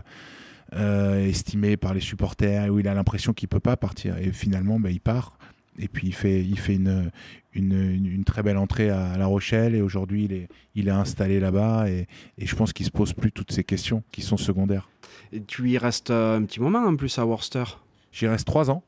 euh, 0.75 1.27
estimé 1.27 1.77
par 1.77 1.95
les 1.95 2.01
supporters, 2.01 2.73
où 2.73 2.79
il 2.79 2.89
a 2.89 2.95
l'impression 2.95 3.33
qu'il 3.33 3.49
peut 3.49 3.61
pas 3.61 3.77
partir. 3.77 4.19
Et 4.19 4.33
finalement, 4.33 4.79
ben, 4.79 4.91
il 4.91 5.01
part. 5.01 5.39
Et 5.79 5.89
puis 5.89 6.09
il 6.09 6.15
fait, 6.15 6.43
il 6.43 6.59
fait 6.59 6.75
une, 6.75 7.11
une, 7.55 7.73
une, 7.73 8.25
très 8.25 8.43
belle 8.43 8.57
entrée 8.57 8.91
à 8.91 9.17
La 9.17 9.27
Rochelle. 9.27 9.75
Et 9.75 9.81
aujourd'hui, 9.81 10.25
il 10.25 10.33
est, 10.33 10.49
il 10.75 10.89
est 10.89 10.93
installé 10.93 11.41
là-bas. 11.41 11.89
Et, 11.89 12.07
et, 12.37 12.47
je 12.47 12.57
pense 12.57 12.73
qu'il 12.73 12.85
se 12.85 12.91
pose 12.91 13.13
plus 13.13 13.33
toutes 13.33 13.53
ces 13.53 13.65
questions 13.65 14.03
qui 14.11 14.23
sont 14.23 14.37
secondaires. 14.37 14.89
Et 15.33 15.41
tu 15.41 15.71
y 15.71 15.79
restes 15.79 16.11
euh, 16.11 16.37
un 16.37 16.43
petit 16.43 16.61
moment 16.61 16.85
en 16.85 16.97
plus 16.97 17.19
à 17.19 17.25
Worcester? 17.25 17.65
J'y 18.13 18.27
reste 18.27 18.47
trois 18.47 18.71
ans. 18.71 18.83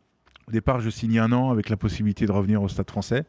Au 0.48 0.50
départ, 0.50 0.80
je 0.80 0.90
signe 0.90 1.18
un 1.20 1.30
an 1.32 1.50
avec 1.50 1.68
la 1.68 1.76
possibilité 1.76 2.26
de 2.26 2.32
revenir 2.32 2.60
au 2.62 2.68
Stade 2.68 2.90
français. 2.90 3.24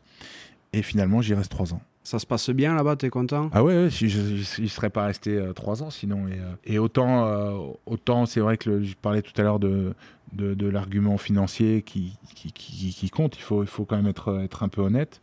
Et 0.74 0.82
finalement, 0.82 1.22
j'y 1.22 1.34
reste 1.34 1.52
trois 1.52 1.74
ans. 1.74 1.82
Ça 2.04 2.18
se 2.18 2.26
passe 2.26 2.50
bien 2.50 2.74
là-bas, 2.74 2.96
t'es 2.96 3.10
content? 3.10 3.50
Ah 3.54 3.64
ouais, 3.64 3.90
si 3.92 4.10
je 4.10 4.66
serais 4.66 4.90
pas 4.90 5.06
resté 5.06 5.38
euh, 5.38 5.54
trois 5.54 5.84
ans 5.84 5.92
sinon. 5.92 6.28
Et, 6.66 6.76
euh, 6.76 6.82
autant, 6.82 7.28
euh, 7.28 7.58
autant 7.86 8.26
c'est 8.26 8.40
vrai 8.40 8.58
que 8.58 8.82
je 8.82 8.96
parlais 8.96 9.22
tout 9.22 9.40
à 9.40 9.44
l'heure 9.44 9.60
de, 9.60 9.94
de, 10.34 10.68
l'argument 10.68 11.18
financier 11.18 11.84
qui, 11.84 12.18
qui, 12.34 13.10
compte, 13.12 13.38
il 13.38 13.42
faut, 13.44 13.62
il 13.64 13.68
faut 13.68 13.86
quand 13.86 13.98
même 13.98 14.08
être, 14.08 14.40
être 14.42 14.64
un 14.64 14.70
peu 14.70 14.82
honnête. 14.82 15.22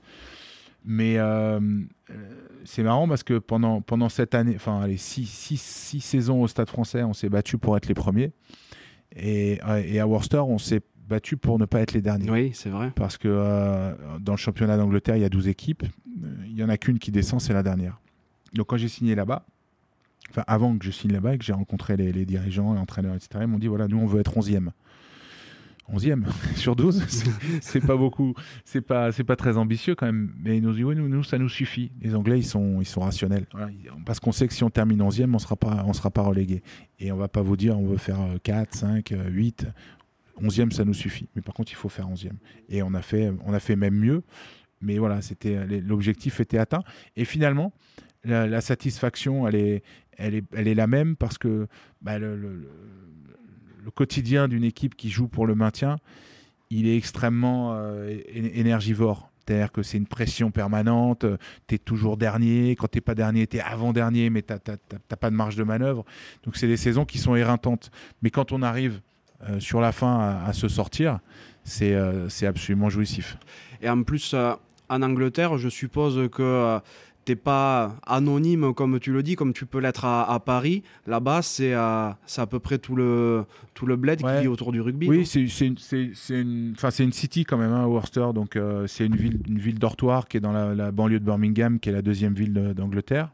Mais 0.85 1.19
c'est 2.65 2.85
marrant 2.85 3.09
parce 3.09 3.25
que 3.25 3.39
pendant, 3.39 3.81
pendant 3.81 4.09
cette 4.09 4.35
année, 4.37 4.55
enfin, 4.55 4.87
les 4.87 4.99
six, 4.99 5.27
six, 5.27 5.61
six 5.61 6.01
saisons 6.01 6.43
au 6.43 6.49
Stade 6.49 6.69
français, 6.69 7.03
on 7.03 7.13
s'est 7.13 7.29
battu 7.29 7.59
pour 7.59 7.77
être 7.77 7.89
les 7.89 7.95
premiers. 7.95 8.31
Et, 9.17 9.59
et 9.85 9.99
à 9.99 10.07
Worcester, 10.07 10.39
on 10.39 10.59
s'est 10.59 10.83
battu 11.09 11.37
pour 11.37 11.59
ne 11.59 11.65
pas 11.65 11.81
être 11.81 11.93
les 11.93 12.03
derniers. 12.03 12.31
Oui, 12.31 12.51
c'est 12.55 12.71
vrai. 12.71 12.93
Parce 12.95 13.17
que 13.17 13.29
euh, 13.29 13.95
dans 14.21 14.33
le 14.33 14.39
championnat 14.39 14.77
d'Angleterre, 14.77 15.17
il 15.17 15.23
y 15.23 15.25
a 15.25 15.29
12 15.29 15.49
équipes. 15.49 15.85
Il 16.47 16.55
n'y 16.55 16.63
en 16.63 16.69
a 16.69 16.77
qu'une 16.77 16.99
qui 16.99 17.11
descend, 17.11 17.41
c'est 17.41 17.53
la 17.53 17.63
dernière. 17.63 17.99
Donc 18.55 18.69
quand 18.69 18.77
j'ai 18.77 18.89
signé 18.89 19.15
là-bas, 19.15 19.45
enfin 20.31 20.45
avant 20.47 20.77
que 20.77 20.85
je 20.85 20.91
signe 20.91 21.13
là-bas 21.13 21.35
et 21.35 21.39
que 21.39 21.45
j'ai 21.45 21.53
rencontré 21.53 21.97
les, 21.97 22.25
dirigeants, 22.25 22.75
les 22.75 22.81
entraîneurs, 22.81 23.15
etc., 23.15 23.41
ils 23.43 23.47
m'ont 23.47 23.59
dit 23.59 23.69
voilà, 23.69 23.89
nous 23.89 23.99
on 23.99 24.07
veut 24.07 24.21
être 24.21 24.39
11e. 24.39 24.71
11e 25.95 26.25
sur 26.57 26.77
12, 26.77 27.03
c'est 27.63 27.81
pas 27.81 27.97
beaucoup, 27.97 28.35
c'est 28.67 28.83
pas, 28.83 29.11
c'est 29.11 29.25
pas 29.25 29.37
très 29.37 29.57
ambitieux 29.57 29.95
quand 29.95 30.05
même. 30.05 30.35
Mais 30.39 30.59
ils 30.59 30.63
nous 30.63 30.73
disent 30.73 30.85
oui, 30.85 30.97
nous, 30.97 31.09
nous, 31.09 31.25
ça 31.25 31.39
nous 31.39 31.49
suffit. 31.49 31.91
Les 32.03 32.15
Anglais, 32.15 32.39
ils 32.39 32.47
sont, 32.47 32.81
ils 32.81 32.87
sont 32.87 33.01
rationnels. 33.01 33.47
parce 34.05 34.21
qu'on 34.21 34.33
sait 34.33 34.47
que 34.49 34.53
si 34.55 34.65
on 34.65 34.71
termine 34.71 35.01
11e, 35.01 35.35
on 35.35 35.39
sera 35.39 35.57
pas, 35.57 35.85
on 35.87 35.95
sera 35.95 36.11
pas 36.11 36.23
relégué. 36.23 36.63
Et 37.01 37.11
on 37.11 37.17
va 37.17 37.29
pas 37.29 37.43
vous 37.43 37.57
dire 37.57 37.79
on 37.79 37.87
veut 37.87 37.97
faire 37.97 38.19
4, 38.43 38.75
5, 38.75 39.15
8. 39.31 39.67
11e, 40.43 40.71
ça 40.71 40.85
nous 40.85 40.95
suffit. 40.95 41.29
Mais 41.35 41.43
par 41.43 41.55
contre, 41.55 41.73
il 41.73 41.77
faut 41.77 41.89
faire 41.89 42.09
11e. 42.09 42.33
Et 42.69 42.83
on 42.83 42.95
a 42.95 43.03
fait, 43.03 43.33
on 43.45 43.53
a 43.53 43.61
fait 43.61 43.77
même 43.77 43.95
mieux. 43.95 44.23
Mais 44.81 44.99
voilà, 44.99 45.23
c'était 45.23 45.67
l'objectif 45.81 46.41
était 46.41 46.59
atteint. 46.59 46.83
Et 47.17 47.25
finalement, 47.25 47.73
la, 48.25 48.61
satisfaction, 48.61 49.47
elle 49.49 49.57
est, 49.57 49.83
elle, 50.17 50.35
est, 50.35 50.45
elle 50.53 50.69
est 50.69 50.75
la 50.75 50.87
même 50.87 51.17
parce 51.17 51.39
que 51.39 51.67
bah, 52.01 52.19
le, 52.19 52.69
quotidien 53.95 54.49
d'une 54.49 54.65
équipe 54.65 54.95
qui 54.97 55.09
joue 55.09 55.29
pour 55.29 55.47
le 55.47 55.55
maintien, 55.55 55.97
il 56.69 56.87
est 56.87 56.97
extrêmement 56.97 57.73
euh, 57.73 58.19
énergivore. 58.29 59.31
C'est-à-dire 59.49 59.73
que 59.73 59.83
c'est 59.83 59.97
une 59.97 60.07
pression 60.07 60.51
permanente, 60.51 61.25
tu 61.67 61.75
es 61.75 61.79
toujours 61.79 62.19
dernier, 62.19 62.77
quand 62.77 62.91
tu 62.91 63.01
pas 63.01 63.15
dernier, 63.15 63.47
tu 63.47 63.57
es 63.57 63.61
avant-dernier, 63.61 64.29
mais 64.29 64.43
tu 64.43 64.53
n'as 64.53 65.17
pas 65.17 65.31
de 65.31 65.35
marge 65.35 65.57
de 65.57 65.65
manœuvre. 65.65 66.05
Donc 66.43 66.57
c'est 66.57 66.67
des 66.67 66.77
saisons 66.77 67.07
qui 67.07 67.17
sont 67.17 67.35
éreintantes. 67.35 67.91
Mais 68.21 68.29
quand 68.29 68.53
on 68.53 68.61
arrive 68.61 69.01
euh, 69.49 69.61
sur 69.61 69.81
la 69.81 69.93
fin 69.93 70.41
à, 70.45 70.53
se 70.53 70.67
sortir, 70.67 71.21
euh, 71.83 72.27
c'est 72.29 72.47
absolument 72.47 72.89
jouissif. 72.89 73.39
Et 73.81 73.89
en 73.89 74.03
plus, 74.03 74.33
euh, 74.35 74.53
en 74.89 75.03
Angleterre, 75.03 75.59
je 75.59 75.69
suppose 75.69 76.29
que 76.31 76.81
t'es 77.25 77.37
pas 77.37 77.95
anonyme 78.05 78.75
comme 78.75 78.99
tu 78.99 79.13
le 79.13 79.23
dis, 79.23 79.37
comme 79.37 79.53
tu 79.53 79.65
peux 79.65 79.79
l'être 79.79 80.07
à, 80.07 80.41
Paris. 80.45 80.83
Là-bas, 81.07 81.43
c'est 81.43 81.73
à, 81.73 82.19
à 82.37 82.47
peu 82.47 82.59
près 82.59 82.79
tout 82.79 82.97
le, 82.97 83.45
tout 83.75 83.87
le 83.87 83.95
bled 83.95 84.19
qui 84.21 84.27
est 84.27 84.49
autour 84.49 84.73
du 84.73 84.81
rugby. 84.81 85.09
Oui, 85.09 85.25
c'est 85.25 85.43
une, 85.43 85.77
une, 86.31 86.75
une 86.99 87.13
city 87.13 87.45
quand 87.45 87.59
même, 87.59 87.73
hein, 87.73 87.87
Worcester. 87.87 88.29
Donc 88.35 88.59
c'est 88.87 89.07
une 89.07 89.15
ville, 89.15 89.41
une 89.47 89.59
ville 89.59 89.79
dortoir 89.79 90.27
qui 90.27 90.39
est 90.39 90.41
dans 90.41 90.53
la, 90.53 90.91
banlieue 90.91 91.21
de 91.21 91.25
Birmingham, 91.25 91.79
qui 91.79 91.91
est 91.91 91.93
la 91.93 92.03
deuxième 92.03 92.35
ville 92.35 92.55
d'Angleterre. 92.75 93.31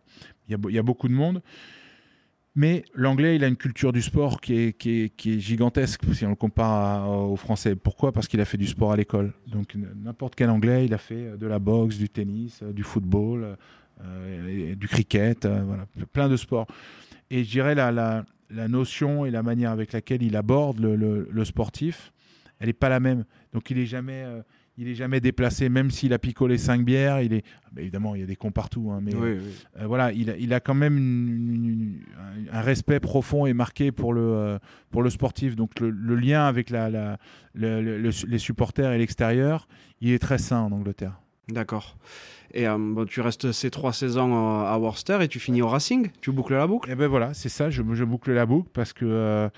Il 0.49 0.53
y, 0.53 0.55
a, 0.55 0.71
y 0.71 0.79
a 0.79 0.83
beaucoup 0.83 1.09
de 1.09 1.15
monde. 1.15 1.41
Mais 2.57 2.85
l'anglais, 2.95 3.35
il 3.35 3.43
a 3.43 3.49
une 3.49 3.57
culture 3.57 3.93
du 3.93 4.01
sport 4.01 4.41
qui 4.41 4.55
est, 4.55 5.41
gigantesque 5.41 6.03
si 6.13 6.25
on 6.25 6.31
le 6.31 6.37
compare 6.37 7.11
au 7.11 7.35
français. 7.35 7.75
Pourquoi? 7.75 8.13
Parce 8.13 8.29
qu'il 8.29 8.41
a 8.41 8.45
fait 8.45 8.59
du 8.59 8.69
sport 8.69 8.93
à 8.93 8.97
l'école. 8.97 9.33
Donc 9.49 9.75
n'importe 9.75 10.37
quel 10.37 10.51
anglais, 10.51 10.85
il 10.85 10.95
a 10.95 10.99
fait 10.99 11.37
de 11.37 11.47
la 11.47 11.59
boxe, 11.59 11.99
du 11.99 12.09
tennis, 12.09 12.61
euh, 12.63 12.73
du 12.73 12.85
football, 12.85 13.57
euh, 14.03 14.75
du 14.75 14.89
cricket, 14.89 15.45
euh, 15.45 15.63
voilà, 15.65 15.87
plein 16.13 16.29
de 16.29 16.37
sports. 16.37 16.67
Et 17.31 17.45
je 17.45 17.51
dirais 17.51 17.75
la, 17.75 18.25
notion 18.69 19.25
et 19.25 19.31
la 19.31 19.43
manière 19.43 19.71
avec 19.71 19.93
laquelle 19.93 20.23
il 20.23 20.37
aborde 20.37 20.81
le, 20.81 21.45
sportif, 21.45 22.13
elle 22.59 22.67
n'est 22.67 22.73
pas 22.73 22.89
la 22.89 23.01
même. 23.01 23.25
Donc 23.53 23.71
il 23.71 23.79
est 23.79 23.87
jamais... 23.87 24.25
Euh, 24.25 24.43
il 24.77 24.89
est 24.89 24.95
jamais 24.95 25.21
déplacé, 25.21 25.69
même 25.69 25.91
s'il 25.91 26.13
a 26.13 26.19
picolé 26.19 26.59
cinq 26.59 26.85
bières. 26.85 27.21
Il 27.21 27.33
est, 27.33 27.45
ah, 27.65 27.69
bah, 27.73 27.83
évidemment, 27.83 28.15
il 28.15 28.21
y 28.21 28.25
a 28.25 28.27
des 28.27 28.37
cons 28.37 28.51
partout, 28.51 28.91
hein, 28.91 29.01
mais 29.03 29.15
euh, 29.15 29.41
voilà, 29.85 30.13
il 30.13 30.31
a, 30.31 30.37
il 30.37 30.53
a, 30.53 30.61
quand 30.61 30.75
même 30.75 32.01
un 32.53 32.61
respect 32.61 33.01
profond 33.01 33.47
et 33.47 33.53
marqué 33.53 33.93
pour 33.93 34.13
le, 34.13 34.23
euh, 34.23 34.59
pour 34.91 35.03
le 35.03 35.11
sportif. 35.11 35.55
Donc 35.57 35.79
le, 35.81 35.91
lien 36.17 36.47
avec 36.47 36.71
la, 36.71 36.91
la 36.91 37.19
les 37.55 38.39
supporters 38.39 38.93
et 38.93 38.99
l'extérieur, 38.99 39.69
il 40.01 40.13
est 40.13 40.19
très 40.19 40.39
sain 40.39 40.59
en 40.59 40.73
Angleterre. 40.73 41.21
D'accord. 41.49 41.97
Et 42.55 42.69
euh, 42.69 42.79
bon, 42.79 43.05
tu 43.05 43.21
restes 43.21 43.53
ces 43.53 43.71
trois 43.71 43.93
saisons 43.93 44.61
à 44.61 44.79
Worcester 44.79 45.19
et 45.21 45.29
tu 45.29 45.41
finis 45.41 45.61
au 45.61 45.69
Racing 45.69 46.11
Tu 46.21 46.31
boucles 46.31 46.55
la 46.55 46.67
boucle 46.67 46.89
Et 46.89 46.93
eh 46.93 46.97
ben 46.97 47.09
voilà, 47.09 47.35
c'est 47.35 47.49
ça, 47.49 47.69
je, 47.69 47.83
je, 47.93 48.05
boucle 48.05 48.33
la 48.33 48.47
boucle 48.47 48.71
parce 48.73 48.93
que 48.93 49.05
euh, 49.05 49.49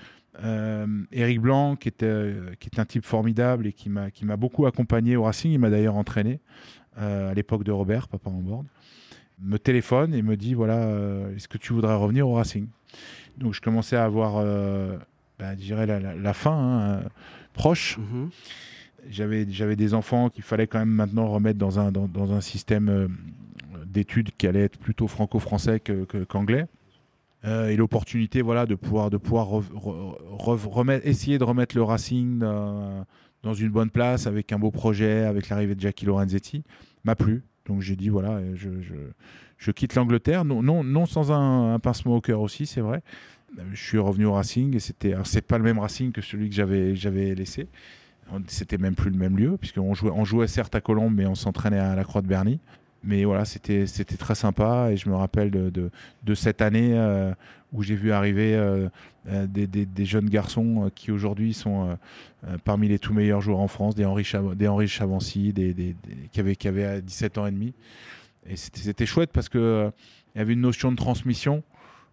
Eric 1.11 1.41
Blanc, 1.41 1.75
qui 1.75 1.89
est, 1.89 2.03
euh, 2.03 2.53
qui 2.59 2.69
est 2.71 2.79
un 2.79 2.85
type 2.85 3.05
formidable 3.05 3.67
et 3.67 3.73
qui 3.73 3.89
m'a, 3.89 4.09
beaucoup 4.37 4.65
accompagné 4.65 5.15
au 5.15 5.23
Racing, 5.23 5.51
il 5.51 5.59
m'a 5.59 5.69
d'ailleurs 5.69 5.95
entraîné 5.95 6.39
euh, 6.99 7.31
à 7.31 7.33
l'époque 7.33 7.63
de 7.63 7.71
Robert, 7.71 8.07
papa 8.07 8.29
en 8.29 8.41
board, 8.41 8.65
me 9.39 9.57
téléphone 9.57 10.13
et 10.13 10.21
me 10.21 10.35
dit 10.35 10.53
voilà, 10.53 10.89
est-ce 11.35 11.47
que 11.47 11.57
tu 11.57 11.73
voudrais 11.73 11.95
revenir 11.95 12.27
au 12.27 12.33
Racing? 12.33 12.67
Donc 13.37 13.53
je 13.53 13.61
commençais 13.61 13.95
à 13.95 14.03
avoir, 14.03 14.43
bah, 15.39 15.55
je 15.55 15.61
dirais, 15.61 15.85
la, 15.85 15.99
la, 15.99 16.33
fin, 16.33 16.99
hein, 17.01 17.01
proche. 17.53 17.97
Mhm. 17.97 18.29
J'avais 19.09 19.45
j'avais 19.49 19.75
des 19.75 19.93
enfants 19.93 20.29
qu'il 20.29 20.43
fallait 20.43 20.67
quand 20.67 20.79
même 20.79 20.89
maintenant 20.89 21.27
remettre 21.27 21.59
dans 21.59 21.79
un 21.79 21.91
dans, 21.91 22.07
dans 22.07 22.33
un 22.33 22.41
système 22.41 22.89
euh, 22.89 23.07
d'études 23.85 24.31
qui 24.37 24.47
allait 24.47 24.63
être 24.63 24.77
plutôt 24.77 25.07
franco-français 25.07 25.81
qu'anglais. 26.27 26.61
Euh, 26.61 26.65
et 27.47 27.75
l'opportunité 27.75 28.41
voilà 28.41 28.65
de 28.65 28.75
pouvoir 28.75 29.09
essayer 31.03 31.37
de 31.37 31.43
remettre 31.43 31.75
le 31.75 31.83
Racing 31.83 32.39
dans, 32.39 33.53
une 33.53 33.69
bonne 33.69 33.89
place 33.89 34.27
avec 34.27 34.51
un 34.51 34.59
beau 34.59 34.71
projet 34.71 35.23
avec 35.23 35.49
l'arrivée 35.49 35.75
de 35.75 35.79
Jackie 35.81 36.05
Lorenzetti. 36.05 36.63
M'a 37.05 37.15
plu. 37.15 37.43
Donc 37.65 37.81
j'ai 37.81 37.95
dit 37.95 38.09
voilà 38.09 38.31
euh, 38.31 38.55
je, 39.57 39.71
quitte 39.71 39.95
l'Angleterre. 39.95 40.45
Non, 40.45 40.61
non, 40.61 40.83
non 40.83 41.05
sans 41.05 41.31
un, 41.31 41.75
un 41.75 41.79
pincement 41.79 42.15
au 42.15 42.21
cœur 42.21 42.41
aussi 42.41 42.65
c'est 42.65 42.81
vrai. 42.81 43.01
Euh, 43.59 43.63
je 43.73 43.81
suis 43.81 43.97
revenu 43.97 44.25
au 44.25 44.33
Racing 44.33 44.75
et 44.75 44.79
c'était 44.79 45.13
c'est 45.23 45.45
pas 45.45 45.57
le 45.57 45.63
même 45.63 45.79
Racing 45.79 46.11
que 46.11 46.21
celui 46.21 46.49
que 46.49 46.55
j'avais 46.55 46.95
j'avais 46.95 47.35
laissé. 47.35 47.67
C'était 48.47 48.77
même 48.77 48.95
plus 48.95 49.09
le 49.09 49.17
même 49.17 49.37
lieu 49.37 49.57
puisqu'on 49.57 49.93
jouait 49.93 50.11
jouait 50.25 50.47
certes 50.47 50.75
à 50.75 50.81
Colombes 50.81 51.13
mais 51.15 51.25
on 51.25 51.35
s'entraînait 51.35 51.79
à 51.79 51.95
la 51.95 52.03
Croix 52.03 52.21
de 52.21 52.27
Berny 52.27 52.59
mais 53.07 53.25
voilà 53.25 53.45
c'était 53.45 53.85
très 54.17 54.35
sympa 54.35 54.89
et 54.91 54.97
je 54.97 55.09
me 55.09 55.15
rappelle 55.15 55.49
de, 55.49 55.69
de, 56.23 56.35
cette 56.35 56.61
année 56.61 56.91
euh, 56.93 57.33
où 57.73 57.81
j'ai 57.81 57.95
vu 57.95 58.11
arriver 58.11 58.53
euh, 58.55 58.89
euh, 59.29 59.47
des, 59.47 59.65
des- 59.67 60.05
jeunes 60.05 60.29
garçons 60.29 60.91
qui 60.93 61.11
aujourd'hui 61.11 61.53
sont 61.53 61.97
parmi 62.63 62.87
les 62.87 62.99
tout 62.99 63.13
meilleurs 63.13 63.41
joueurs 63.41 63.59
en 63.59 63.67
France, 63.67 63.95
des 63.95 64.05
Henri, 64.05 64.25
des 64.55 64.67
Henri 64.67 64.87
Chavancy, 64.87 65.51
des, 65.53 65.73
des- 65.73 65.95
qui, 66.31 66.39
avaient, 66.39 66.55
qui 66.55 66.67
avaient 66.67 66.85
euh, 66.85 67.01
17 67.01 67.37
ans 67.39 67.45
et 67.47 67.51
demi. 67.51 67.73
Et 68.49 68.55
c'était 68.55 69.05
chouette 69.05 69.31
parce 69.33 69.49
que 69.49 69.57
euh, 69.57 69.89
il 70.35 70.37
y 70.37 70.41
avait 70.41 70.53
une 70.53 70.61
notion 70.61 70.91
de 70.91 70.95
transmission 70.97 71.63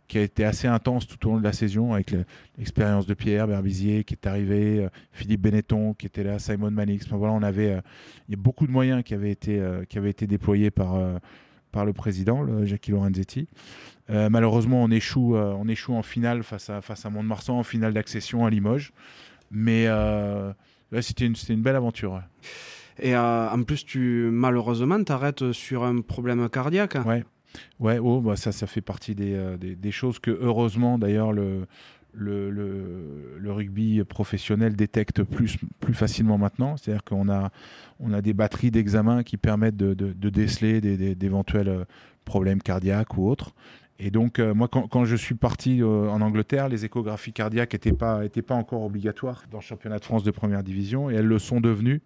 qui 0.06 0.18
a 0.18 0.22
été 0.22 0.44
assez 0.44 0.68
intense 0.68 1.06
tout 1.06 1.26
au 1.26 1.32
long 1.32 1.38
de 1.38 1.44
la 1.44 1.52
saison 1.52 1.94
avec 1.94 2.10
le- 2.10 2.24
l'expérience 2.58 3.06
de 3.06 3.14
Pierre 3.14 3.46
Berbizier 3.48 4.04
qui 4.04 4.14
est 4.14 4.26
arrivé, 4.26 4.84
euh, 4.84 4.88
Philippe 5.12 5.40
Benetton 5.40 5.94
qui 5.94 6.06
était 6.06 6.22
là, 6.24 6.38
Simon 6.38 6.70
Manix. 6.70 7.06
Enfin, 7.06 7.16
voilà, 7.16 7.32
on 7.32 7.42
avait 7.42 7.70
euh, 7.72 7.80
il 8.28 8.32
y 8.32 8.38
a 8.38 8.40
beaucoup 8.40 8.66
de 8.66 8.72
moyens 8.72 9.02
qui 9.02 9.14
avaient 9.14 9.30
été, 9.30 9.58
euh, 9.60 9.84
qui 9.84 9.96
avaient 9.98 10.10
été 10.10 10.26
déployés 10.26 10.70
par, 10.70 10.94
euh, 10.96 11.16
par 11.72 11.84
le 11.86 11.92
président, 11.92 12.42
le 12.42 12.66
Jackie 12.66 12.90
Lorenzetti. 12.90 13.48
Malheureusement, 14.08 14.82
on 14.84 14.90
échoue, 14.90 15.34
on 15.34 15.66
échoue 15.66 15.94
en 15.94 16.02
finale 16.02 16.42
face 16.42 16.68
à, 16.68 16.82
face 16.82 17.06
à 17.06 17.10
Mont-de-Marsan, 17.10 17.58
en 17.58 17.62
finale 17.62 17.94
d'accession 17.94 18.44
à 18.44 18.50
Limoges. 18.50 18.92
Mais 19.50 19.88
ouais, 20.92 21.02
c'était 21.02 21.24
une, 21.26 21.34
une 21.48 21.62
belle 21.62 21.76
aventure. 21.76 22.12
ouais. 22.12 22.20
Et 23.00 23.16
euh, 23.16 23.48
en 23.50 23.62
plus, 23.64 23.84
tu 23.84 24.28
malheureusement 24.30 25.02
t'arrêtes 25.02 25.50
sur 25.52 25.82
un 25.84 26.00
problème 26.00 26.48
cardiaque. 26.48 26.96
Ouais, 27.06 27.24
ouais 27.80 27.98
oh, 27.98 28.20
bah 28.20 28.36
ça, 28.36 28.52
ça 28.52 28.66
fait 28.66 28.80
partie 28.80 29.14
des, 29.14 29.34
euh, 29.34 29.56
des, 29.56 29.90
choses 29.90 30.18
que, 30.18 30.30
heureusement, 30.30 30.98
d'ailleurs, 30.98 31.32
le, 31.32 31.66
le, 32.12 32.50
le, 32.50 33.52
rugby 33.52 34.02
professionnel 34.04 34.76
détecte 34.76 35.22
plus, 35.22 35.56
plus 35.80 35.94
facilement 35.94 36.38
maintenant. 36.38 36.76
C'est-à-dire 36.76 37.04
qu'on 37.04 37.28
a, 37.28 37.50
on 38.00 38.12
a 38.12 38.22
des 38.22 38.32
batteries 38.32 38.70
d'examens 38.70 39.22
qui 39.22 39.36
permettent 39.36 39.76
de, 39.76 39.94
de, 39.94 40.12
de 40.12 40.30
déceler 40.30 40.80
d'éventuels 41.14 41.68
euh, 41.68 41.84
problèmes 42.24 42.62
cardiaques 42.62 43.16
ou 43.16 43.28
autres. 43.28 43.54
Et 44.00 44.10
donc, 44.10 44.38
euh, 44.38 44.54
moi, 44.54 44.66
quand, 44.66 44.88
quand 44.88 45.04
je 45.04 45.14
suis 45.14 45.36
parti 45.36 45.80
en 45.82 46.20
Angleterre, 46.20 46.68
les 46.68 46.84
échographies 46.84 47.32
cardiaques 47.32 47.74
n'étaient 47.74 47.92
pas, 47.92 48.24
étaient 48.24 48.42
pas 48.42 48.56
encore 48.56 48.82
obligatoires 48.82 49.44
dans 49.52 49.58
le 49.58 49.62
championnat 49.62 49.98
de 49.98 50.04
France 50.04 50.24
de 50.24 50.32
première 50.32 50.64
division 50.64 51.10
et 51.10 51.14
elles 51.14 51.26
le 51.26 51.38
sont 51.38 51.60
devenues 51.60 52.00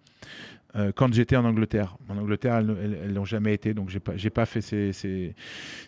euh, 0.75 0.91
quand 0.95 1.11
j'étais 1.13 1.35
en 1.35 1.45
Angleterre. 1.45 1.97
En 2.09 2.17
Angleterre, 2.17 2.57
elles 2.57 3.13
l'ont 3.13 3.25
jamais 3.25 3.53
été, 3.53 3.73
donc 3.73 3.89
j'ai 3.89 3.99
pas, 3.99 4.13
pas 4.33 4.45
fait 4.45 4.61
ces, 4.61 4.93
ces, 4.93 5.33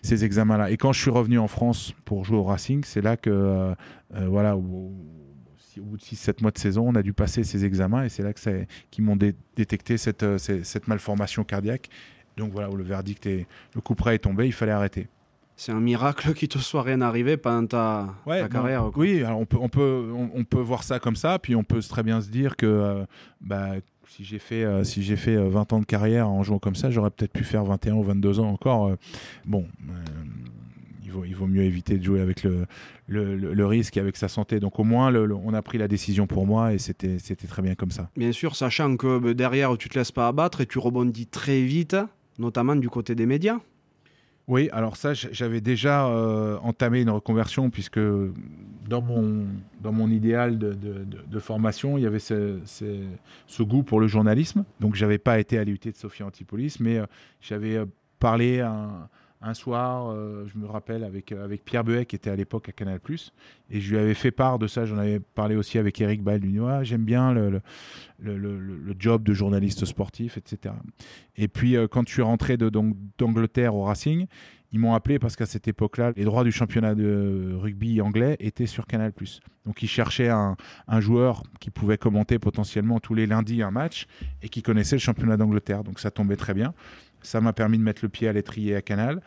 ces 0.02 0.26
examens-là. 0.26 0.72
Et 0.72 0.78
quand 0.78 0.92
je 0.92 1.00
suis 1.02 1.12
revenu 1.12 1.38
en 1.40 1.48
France 1.48 1.94
pour 2.06 2.26
jouer 2.26 2.38
au 2.38 2.44
Racing, 2.44 2.84
c'est 2.84 3.02
là 3.02 3.16
que, 3.18 3.30
euh, 3.30 3.74
euh, 4.16 4.28
voilà, 4.28 4.58
au, 4.58 4.62
bout 4.62 5.98
de 5.98 6.02
6-7 6.02 6.42
mois 6.42 6.52
de 6.52 6.58
saison, 6.58 6.90
on 6.90 6.96
a 6.96 7.02
dû 7.04 7.14
passer 7.14 7.44
ces 7.44 7.64
examens 7.64 8.04
et 8.04 8.10
c'est 8.10 8.24
là 8.24 8.34
qu'ils 8.34 9.04
m'ont 9.06 9.16
dé- 9.16 9.36
détecté 9.56 9.98
cette, 9.98 10.38
cette, 10.38 10.66
cette 10.66 10.88
malformation 10.88 11.44
cardiaque. 11.44 11.90
Donc 12.38 12.52
voilà, 12.52 12.70
où 12.70 12.76
le 12.76 12.84
verdict 12.84 13.26
est, 13.26 13.46
le 13.76 13.82
coup 13.82 13.96
près 13.96 14.16
est 14.16 14.20
tombé, 14.20 14.46
il 14.48 14.52
fallait 14.54 14.72
arrêter. 14.74 15.08
C'est 15.56 15.72
un 15.72 15.80
miracle 15.80 16.34
qu'il 16.36 16.48
te 16.50 16.58
soit 16.58 16.82
rien 16.82 17.02
arrivé 17.02 17.38
pendant 17.38 17.68
ta, 17.68 18.08
ta 18.28 18.50
carrière. 18.50 18.82
quoi. 18.92 18.92
Oui, 18.96 19.24
alors 19.24 19.40
on 19.40 19.46
peut, 19.46 19.58
on, 19.62 19.70
peut, 19.70 20.12
on, 20.14 20.30
on 20.34 20.44
peut 20.44 20.60
voir 20.60 20.84
ça 20.84 21.00
comme 21.00 21.16
ça, 21.16 21.38
puis 21.40 21.56
on 21.56 21.64
peut 21.64 21.82
très 21.82 22.04
bien 22.04 22.20
se 22.20 22.30
dire 22.30 22.56
que 22.56 22.66
euh, 22.66 23.06
bah, 23.42 23.74
si 24.16 24.24
j'ai 24.26 24.40
fait, 24.40 24.64
euh, 24.64 24.84
si 24.84 25.02
j'ai 25.04 25.16
fait 25.16 25.36
euh, 25.36 25.48
20 25.50 25.74
ans 25.74 25.80
de 25.80 25.86
carrière 25.86 26.28
en 26.30 26.44
jouant 26.44 26.60
comme 26.60 26.76
ça, 26.76 26.90
j'aurais 26.92 27.12
peut-être 27.12 27.32
pu 27.32 27.44
faire 27.44 27.64
21 27.64 27.94
ou 27.96 28.04
22 28.04 28.40
ans 28.40 28.50
encore. 28.50 28.88
euh. 28.88 28.96
bon, 29.46 29.66
euh, 29.90 29.94
il, 31.04 31.12
vaut, 31.12 31.24
il 31.26 31.34
vaut 31.36 31.48
mieux 31.48 31.64
éviter 31.64 31.98
de 31.98 32.04
jouer 32.04 32.20
avec 32.22 32.44
le, 32.44 32.66
le, 33.08 33.36
le- 33.38 33.54
le 33.54 33.66
risque 33.66 33.96
et 33.98 34.00
avec 34.02 34.18
sa 34.18 34.28
santé. 34.28 34.60
Donc 34.60 34.80
au 34.80 34.84
moins, 34.84 35.14
on 35.16 35.54
a 35.54 35.62
pris 35.62 35.78
la 35.78 35.88
décision 35.88 36.28
pour 36.28 36.46
moi 36.46 36.74
et 36.74 36.78
c'était 36.78 37.20
c'était 37.20 37.48
très 37.48 37.62
bien 37.62 37.76
comme 37.76 37.92
ça. 37.92 38.10
Bien 38.18 38.32
sûr, 38.34 38.56
sachant 38.56 38.98
que 38.98 39.18
bah, 39.20 39.34
derrière, 39.34 39.78
tu 39.78 39.88
te 39.90 39.98
laisses 39.98 40.12
pas 40.12 40.28
abattre 40.28 40.60
et 40.62 40.66
tu 40.66 40.78
rebondis 40.80 41.28
très 41.28 41.62
vite, 41.62 41.96
notamment 42.38 42.76
du 42.76 42.90
côté 42.90 43.16
des 43.16 43.26
médias. 43.26 43.60
Oui, 44.48 44.68
alors 44.74 44.98
ça, 44.98 45.14
j'avais 45.14 45.62
déjà 45.62 46.08
euh, 46.08 46.58
entamé 46.64 47.00
une 47.02 47.10
reconversion 47.12 47.70
puisque 47.70 48.00
dans 48.88 49.02
mon, 49.02 49.46
dans 49.82 49.92
mon 49.92 50.10
idéal 50.10 50.58
de, 50.58 50.74
de- 50.74 51.40
formation, 51.40 51.98
il 51.98 52.04
y 52.04 52.08
avait 52.08 52.20
ce, 52.20 52.60
ce- 52.66 53.64
goût 53.64 53.84
pour 53.84 54.00
le 54.00 54.08
journalisme. 54.08 54.64
Donc, 54.80 54.96
j'avais 54.96 55.18
pas 55.18 55.40
été 55.40 55.58
à 55.58 55.64
l'IUT 55.64 55.80
de 55.84 55.92
Sophia 55.96 56.26
Antipolis, 56.26 56.78
mais 56.80 56.98
euh, 56.98 57.06
j'avais 57.42 57.78
euh, 57.78 57.86
parlé 58.20 58.60
un, 58.62 59.08
un 59.42 59.54
soir, 59.54 60.12
euh, 60.12 60.46
je 60.54 60.58
me 60.58 60.66
rappelle, 60.68 61.04
avec, 61.04 61.32
avec 61.32 61.64
Pierre 61.64 61.84
Behet 61.84 62.06
qui 62.06 62.16
était 62.16 62.30
à 62.30 62.36
l'époque 62.36 62.70
à 62.70 62.72
Canal+, 62.72 63.00
et 63.70 63.80
je 63.82 63.92
lui 63.92 63.98
avais 64.00 64.14
fait 64.14 64.32
part 64.32 64.60
de 64.60 64.68
ça. 64.68 64.86
J'en 64.86 64.98
avais 64.98 65.20
parlé 65.20 65.56
aussi 65.56 65.78
avec 65.78 66.00
Eric 66.02 66.22
Ouais, 66.26 66.84
j'aime 66.84 67.04
bien 67.04 67.34
le, 67.34 67.62
le, 68.20 68.38
le, 68.38 68.96
job 69.00 69.24
de 69.24 69.34
journaliste 69.34 69.86
sportif, 69.86 70.38
etc. 70.38 70.76
Et 71.38 71.48
puis, 71.48 71.76
quand 71.90 72.08
je 72.08 72.14
suis 72.14 72.22
rentré 72.22 72.58
d'Angleterre 72.58 73.74
au 73.76 73.84
Racing, 73.84 74.28
ils 74.72 74.80
m'ont 74.80 74.94
appelé 74.94 75.20
parce 75.20 75.36
qu'à 75.36 75.46
cette 75.46 75.68
époque-là, 75.68 76.14
les 76.16 76.24
droits 76.24 76.44
du 76.44 76.52
championnat 76.52 76.96
de 76.96 77.56
rugby 77.60 78.02
anglais 78.02 78.38
étaient 78.40 78.68
sur 78.68 78.88
Canal+. 78.88 79.12
Donc 79.66 79.84
ils 79.84 79.90
cherchaient 79.90 80.30
un, 80.30 80.56
un 80.88 81.00
joueur 81.02 81.44
qui 81.60 81.70
pouvait 81.70 81.98
commenter 81.98 82.40
potentiellement 82.40 83.00
tous 83.00 83.14
les 83.14 83.28
lundis 83.28 83.62
un 83.62 83.72
match 83.72 84.08
et 84.42 84.50
qui 84.50 84.62
connaissait 84.62 84.96
le 84.96 85.02
championnat 85.02 85.38
d'Angleterre. 85.38 85.84
Donc 85.84 86.00
ça 86.00 86.10
tombait 86.10 86.38
très 86.38 86.54
bien. 86.54 86.74
Ça 87.22 87.42
m'a 87.42 87.54
permis 87.54 87.78
de 87.78 87.84
mettre 87.84 88.04
le 88.04 88.10
pied 88.10 88.28
à 88.28 88.34
l'étrier 88.34 88.76
à 88.76 88.82
Canal. 88.82 89.22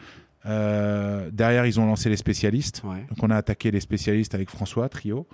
Euh, 0.47 1.31
derrière, 1.31 1.67
ils 1.67 1.81
ont 1.81 1.87
lancé 1.87 2.09
les 2.11 2.17
spécialistes. 2.17 2.83
Ouais. 2.85 3.05
Donc 3.09 3.23
on 3.23 3.31
a 3.31 3.37
attaqué 3.37 3.71
les 3.71 3.81
spécialistes 3.81 4.35
avec 4.35 4.51
François 4.51 4.89
Trio. 4.89 5.27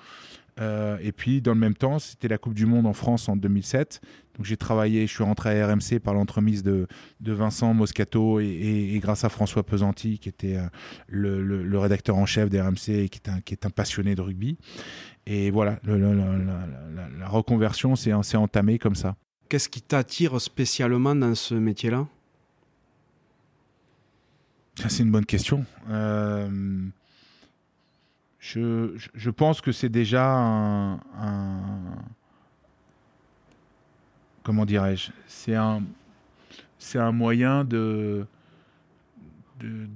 Euh, 0.61 0.99
et 1.01 1.12
puis 1.12 1.40
dans 1.40 1.55
le 1.55 1.59
même 1.61 1.75
temps, 1.75 1.99
c'était 1.99 2.29
la 2.29 2.37
Coupe 2.38 2.55
du 2.55 2.66
Monde 2.66 2.87
en 2.87 2.92
France 2.92 3.29
en 3.29 3.37
2007. 3.37 4.01
Donc 4.37 4.44
j'ai 4.46 4.57
travaillé, 4.57 5.07
je 5.07 5.12
suis 5.12 5.25
rentré 5.25 5.61
à 5.61 5.66
RMC 5.68 5.99
par 6.03 6.14
l'entremise 6.14 6.62
de, 6.62 6.87
de 7.20 7.33
Vincent 7.33 7.73
Moscato 7.75 8.40
et, 8.40 8.44
et- 8.46 8.94
et 8.94 8.99
grâce 8.99 9.25
à 9.25 9.29
François 9.29 9.62
Pesanti 9.64 10.18
qui 10.18 10.29
était 10.29 10.57
euh, 10.57 10.66
le, 11.09 11.42
le- 11.42 11.62
le 11.62 11.79
rédacteur 11.79 12.16
en 12.16 12.27
chef 12.27 12.49
d'RMC 12.51 12.88
et 12.90 13.09
qui 13.09 13.18
est, 13.25 13.29
un, 13.31 13.40
qui 13.40 13.55
est 13.55 13.64
un 13.66 13.70
passionné 13.70 14.14
de 14.14 14.20
rugby. 14.23 14.57
Et 15.27 15.51
voilà, 15.51 15.79
le- 15.85 15.99
la, 15.99 16.14
la- 16.14 16.37
la- 16.37 17.09
la 17.18 17.29
reconversion 17.29 17.96
s'est 17.96 18.12
entamée 18.12 18.79
comme 18.79 18.94
ça. 18.94 19.16
Qu'est-ce 19.49 19.68
qui 19.68 19.83
t'attire 19.83 20.40
spécialement 20.40 21.14
dans 21.14 21.35
ce 21.35 21.55
métier-là? 21.55 22.07
C'est 24.88 25.03
une 25.03 25.11
bonne 25.11 25.27
question. 25.27 25.64
Euh, 25.90 26.49
je, 28.40 28.96
je- 29.14 29.31
pense 29.31 29.61
que 29.61 29.70
c'est 29.70 29.88
déjà 29.88 30.26
un, 30.26 30.98
comment 34.42 34.64
dirais-je 34.64 35.11
C'est 35.26 35.55
un, 35.55 35.83
c'est 36.79 36.98
un 36.98 37.12
moyen 37.12 37.64
de, 37.64 38.26
de, 39.61 39.87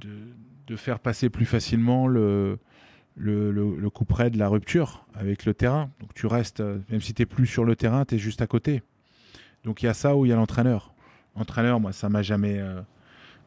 de, 0.67 0.77
faire 0.77 0.99
passer 0.99 1.31
plus 1.31 1.47
facilement 1.47 2.07
le, 2.07 2.59
le, 3.17 3.51
le, 3.51 3.91
coup 3.91 4.05
près 4.05 4.29
de 4.31 4.39
la 4.39 4.49
rupture 4.49 5.07
avec 5.15 5.47
le 5.47 5.55
terrain. 5.55 5.91
Donc 6.01 6.13
tu 6.15 6.27
restes, 6.27 6.61
même 6.91 7.01
si 7.01 7.15
tu 7.15 7.23
n'es 7.23 7.27
plus 7.27 7.47
sur 7.47 7.65
le 7.65 7.77
terrain, 7.77 8.05
tu 8.05 8.17
es 8.17 8.19
juste 8.19 8.43
à 8.43 8.47
côté. 8.47 8.83
Donc 9.65 9.83
il 9.83 9.87
y 9.87 9.89
a 9.89 9.95
ça 9.95 10.15
où 10.17 10.27
il 10.27 10.29
y 10.29 10.33
a 10.33 10.37
l'entraîneur. 10.37 10.93
L'entraîneur, 11.37 11.81
moi, 11.81 11.93
ça 11.93 12.09
m'a 12.09 12.23
jamais... 12.23 12.59
euh, 12.59 12.81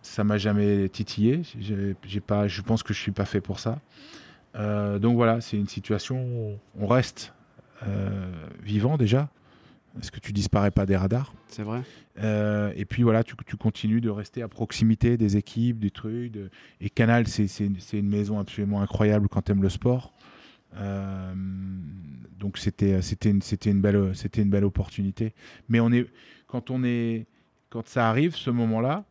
ça 0.01 0.23
m'a 0.23 0.37
jamais 0.37 0.87
titillé. 0.89 1.41
J'ai 1.59 2.19
pas, 2.21 2.47
je 2.47 2.61
pense 2.61 2.81
que 2.83 2.93
je 2.93 2.99
suis 2.99 3.11
pas 3.11 3.25
fait 3.25 3.41
pour 3.41 3.59
ça. 3.59 3.79
Euh, 4.57 4.99
donc 4.99 5.15
voilà, 5.15 5.41
c'est 5.41 5.57
une 5.57 5.67
situation 5.67 6.23
où 6.25 6.59
on 6.79 6.87
reste 6.87 7.33
euh, 7.85 8.31
vivant 8.63 8.97
déjà, 8.97 9.29
parce 9.93 10.09
que 10.11 10.19
tu 10.19 10.31
disparais 10.33 10.71
pas 10.71 10.85
des 10.85 10.95
radars? 10.95 11.33
C'est 11.47 11.63
vrai 11.63 11.81
Euh, 12.23 12.71
et 12.75 12.85
puis 12.85 13.03
voilà, 13.03 13.23
tu, 13.23 13.35
tu 13.45 13.57
continues 13.57 14.01
de 14.01 14.09
rester 14.09 14.41
à 14.41 14.47
proximité 14.47 15.17
des 15.17 15.37
équipes, 15.37 15.77
des 15.79 15.91
trucs. 15.91 16.31
de- 16.31 16.49
Et 16.81 16.89
Canal, 16.89 17.27
c'est 17.27 17.45
une, 17.59 18.09
maison 18.09 18.39
absolument 18.39 18.81
incroyable 18.81 19.27
quand 19.29 19.43
tu 19.43 19.51
aimes 19.51 19.61
le 19.61 19.69
sport. 19.69 20.13
Euh, 20.75 21.33
donc 22.39 22.57
c'était 22.57 23.01
c'était 23.01 23.29
une 23.29 23.41
c'était 23.41 23.69
une 23.71 23.81
belle 23.81 24.11
c'était 24.15 24.41
une 24.41 24.49
belle 24.49 24.65
opportunité. 24.65 25.33
Mais 25.69 25.79
on 25.79 25.91
est 25.91 26.07
quand 26.47 26.71
on 26.71 26.83
est 26.83 27.25
quand 27.69 27.87
ça 27.87 28.09
arrive 28.09 28.35
ce 28.35 28.49
moment-là, 28.49 29.05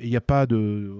il 0.00 0.08
n'y 0.08 0.16
a 0.16 0.20
pas 0.22 0.46
de 0.46 0.90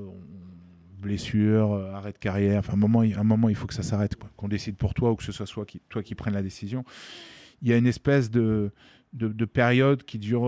blessure, 0.99 1.73
euh, 1.73 1.93
arrêt 1.93 2.13
de 2.13 2.19
carrière. 2.19 2.59
Enfin, 2.61 2.75
un 2.75 2.77
moment, 2.77 3.01
un 3.01 3.25
moment, 3.25 3.49
il 3.49 3.55
faut 3.55 3.67
que 3.67 3.75
ça 3.75 3.83
s'arrête. 3.83 4.17
Qu'on 4.37 4.49
décide 4.49 4.77
pour 4.77 4.95
toi 4.95 5.13
ou 5.13 5.17
que 5.17 5.25
ce 5.25 5.33
soit 5.33 5.65
qui, 5.65 5.81
toi 5.89 6.03
qui 6.03 6.15
prennes 6.15 6.35
la 6.35 6.43
décision. 6.43 6.85
il 7.63 7.69
y 7.69 7.73
a 7.73 7.77
une 7.77 7.87
espèce 7.87 8.31
de, 8.31 8.71
de, 9.13 9.45
période 9.45 10.05
qui 10.05 10.19
dure 10.19 10.47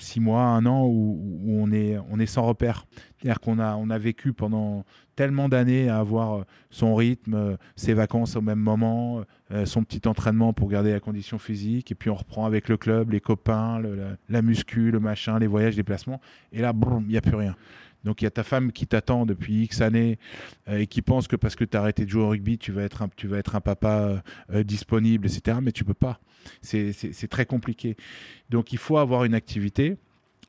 six 0.00 0.20
mois, 0.20 0.42
un 0.42 0.66
an 0.66 0.86
où, 0.86 1.40
on, 1.46 1.70
est, 1.72 1.96
on 2.10 2.18
est 2.18 2.26
sans 2.26 2.42
repère. 2.42 2.86
C'est-à-dire 3.18 3.40
qu'on 3.40 3.58
a, 3.58 3.76
on 3.76 3.90
a 3.90 3.98
vécu 3.98 4.32
pendant 4.32 4.84
tellement 5.16 5.48
d'années 5.48 5.88
à 5.88 5.98
avoir 5.98 6.34
euh, 6.34 6.42
son 6.70 6.94
rythme, 6.94 7.34
euh, 7.34 7.56
ses 7.76 7.94
vacances 7.94 8.36
au 8.36 8.40
même 8.40 8.58
moment, 8.58 9.22
euh, 9.52 9.64
son 9.64 9.84
petit 9.84 10.06
entraînement 10.08 10.52
pour 10.52 10.68
garder 10.68 10.92
la 10.92 11.00
condition 11.00 11.38
physique, 11.38 11.92
et 11.92 11.94
puis 11.94 12.10
on 12.10 12.14
reprend 12.14 12.46
avec 12.46 12.68
le 12.68 12.76
club, 12.76 13.10
les 13.10 13.20
copains, 13.20 13.80
la, 14.28 14.42
muscu, 14.42 14.90
le 14.90 15.00
machin, 15.00 15.38
les 15.38 15.46
voyages, 15.46 15.76
les 15.76 15.82
placements, 15.82 16.20
et 16.52 16.60
là, 16.60 16.72
il 17.00 17.06
n'y 17.06 17.16
a 17.16 17.20
plus 17.20 17.36
rien. 17.36 17.54
Donc 18.04 18.22
il 18.22 18.24
y 18.24 18.28
a 18.28 18.30
ta 18.30 18.44
femme 18.44 18.72
qui 18.72 18.86
t'attend 18.86 19.26
depuis 19.26 19.64
X 19.64 19.80
années 19.80 20.18
et 20.70 20.86
qui 20.86 21.02
pense 21.02 21.26
que 21.26 21.36
parce 21.36 21.56
que 21.56 21.64
tu 21.64 21.76
as 21.76 21.80
arrêté 21.80 22.04
de 22.04 22.10
jouer 22.10 22.22
au 22.22 22.28
rugby, 22.28 22.58
tu 22.58 22.72
vas 22.72 22.82
être 22.82 23.02
un, 23.02 23.08
tu 23.16 23.26
vas 23.26 23.38
être 23.38 23.56
un 23.56 23.60
papa 23.60 24.22
disponible, 24.64 25.26
etc. 25.26 25.58
Mais 25.62 25.72
tu 25.72 25.84
peux 25.84 25.94
pas. 25.94 26.20
C'est 26.60 27.28
très 27.28 27.46
compliqué. 27.46 27.96
Donc 28.50 28.72
il 28.72 28.78
faut 28.78 28.98
avoir 28.98 29.24
une 29.24 29.34
activité. 29.34 29.96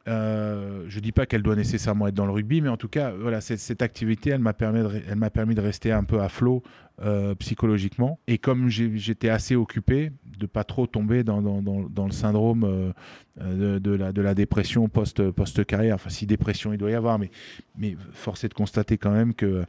Euh, 0.07 0.85
je 0.87 0.99
dis 0.99 1.11
pas 1.11 1.25
qu'elle 1.25 1.41
doit 1.41 1.55
nécessairement 1.55 2.07
être 2.07 2.13
dans 2.13 2.25
le 2.25 2.31
rugby, 2.31 2.61
mais 2.61 2.69
en 2.69 2.77
tout 2.77 2.87
cas, 2.87 3.11
voilà, 3.11 3.41
cette, 3.41 3.81
activité, 3.81 4.29
elle 4.29 4.39
m'a 4.39 4.53
permis, 4.53 4.79
de, 4.79 5.61
rester 5.61 5.91
un 5.91 6.03
peu 6.03 6.21
à 6.21 6.29
flot 6.29 6.61
euh, 7.01 7.33
psychologiquement. 7.35 8.19
Et 8.27 8.37
comme 8.37 8.69
j'étais 8.69 9.29
assez 9.29 9.55
occupé, 9.55 10.11
de 10.37 10.45
pas 10.45 10.63
trop 10.63 10.85
tomber 10.85 11.23
dans, 11.23 11.39
le 11.39 12.11
syndrome 12.11 12.93
euh, 13.39 13.79
de, 13.79 14.21
la, 14.21 14.33
dépression 14.35 14.87
post, 14.89 15.31
post 15.31 15.65
carrière. 15.65 15.95
Enfin, 15.95 16.09
si 16.09 16.27
dépression 16.27 16.71
il 16.71 16.77
doit 16.77 16.91
y 16.91 16.95
avoir, 16.95 17.17
mais, 17.17 17.31
mais 17.77 17.97
force 18.11 18.43
est 18.43 18.49
de 18.49 18.53
constater 18.53 18.97
quand 18.97 19.11
même 19.11 19.33
que 19.33 19.65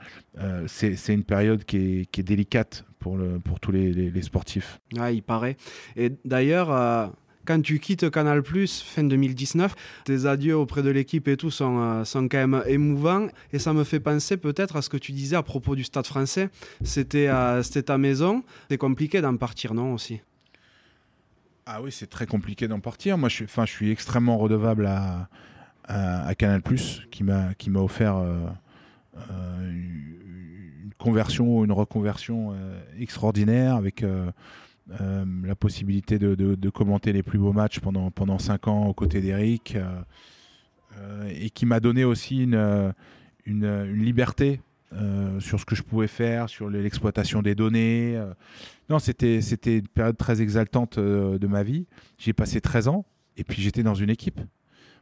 c'est 0.66 1.14
une 1.14 1.24
période 1.24 1.64
qui 1.64 2.06
est, 2.12 2.22
délicate 2.22 2.84
pour 2.98 3.60
tous 3.60 3.72
les, 3.72 3.92
les, 3.92 4.22
sportifs. 4.22 4.80
Ah, 4.98 5.12
il 5.12 5.22
paraît. 5.22 5.56
Et 5.96 6.12
d'ailleurs, 6.24 7.14
quand 7.46 7.60
tu 7.62 7.78
quittes 7.78 8.10
Canal 8.10 8.42
fin 8.44 9.04
2019, 9.04 9.74
tes 10.04 10.26
adieux 10.26 10.56
auprès 10.56 10.82
de 10.82 10.90
l'équipe 10.90 11.26
et 11.28 11.36
tout 11.36 11.50
sont, 11.50 11.78
euh, 11.78 12.04
sont 12.04 12.28
quand 12.28 12.46
même 12.46 12.62
émouvants. 12.66 13.28
Et 13.52 13.58
ça 13.58 13.72
me 13.72 13.84
fait 13.84 14.00
penser 14.00 14.36
peut-être 14.36 14.76
à 14.76 14.82
ce 14.82 14.88
que 14.88 14.96
tu 14.96 15.12
disais 15.12 15.36
à 15.36 15.42
propos 15.42 15.76
du 15.76 15.84
stade 15.84 16.06
français. 16.06 16.50
C'était 16.82 17.28
euh, 17.28 17.62
ta 17.62 17.98
maison. 17.98 18.42
C'est 18.70 18.78
compliqué 18.78 19.20
d'en 19.20 19.36
partir, 19.36 19.74
non 19.74 19.94
aussi? 19.94 20.20
Ah 21.64 21.82
oui, 21.82 21.90
c'est 21.90 22.08
très 22.08 22.26
compliqué 22.26 22.68
d'en 22.68 22.80
partir. 22.80 23.18
Moi, 23.18 23.28
je 23.28 23.34
suis, 23.34 23.46
je 23.46 23.70
suis 23.70 23.90
extrêmement 23.90 24.38
redevable 24.38 24.86
à, 24.86 25.28
à, 25.84 26.34
Canal 26.34 26.62
qui 27.10 27.24
m'a 27.24 27.80
offert. 27.80 28.16
Euh, 28.16 28.46
une 29.70 30.92
conversion, 30.98 31.64
une 31.64 31.72
reconversion 31.72 32.54
extraordinaire 32.98 33.76
avec 33.76 34.02
euh, 34.02 34.30
la 34.88 35.54
possibilité 35.54 36.18
de, 36.18 36.70
commenter 36.70 37.12
les 37.12 37.22
plus 37.22 37.38
beaux 37.38 37.52
matchs 37.52 37.80
pendant, 37.80 38.10
pendant 38.10 38.38
cinq 38.38 38.68
ans 38.68 38.86
aux 38.86 38.94
côtés 38.94 39.20
d'Eric, 39.20 39.76
euh, 39.76 40.00
euh, 40.98 41.30
et 41.34 41.50
qui 41.50 41.66
m'a 41.66 41.80
donné 41.80 42.04
aussi 42.04 42.44
une, 42.44 42.94
une, 43.44 43.82
liberté 43.92 44.60
sur 45.40 45.60
ce 45.60 45.66
que 45.66 45.74
je 45.74 45.82
pouvais 45.82 46.06
faire, 46.06 46.48
sur 46.48 46.70
l'exploitation 46.70 47.42
des 47.42 47.54
données. 47.54 48.18
Non, 48.88 48.98
c'était 48.98 49.40
une 49.40 49.88
période 49.88 50.16
très 50.16 50.40
exaltante 50.40 50.98
de 50.98 51.46
ma 51.46 51.62
vie. 51.62 51.86
J'ai 52.18 52.32
passé 52.32 52.60
13 52.60 52.88
ans, 52.88 53.04
et 53.36 53.44
puis 53.44 53.60
j'étais 53.60 53.82
dans 53.82 53.94
une 53.94 54.10
équipe. 54.10 54.40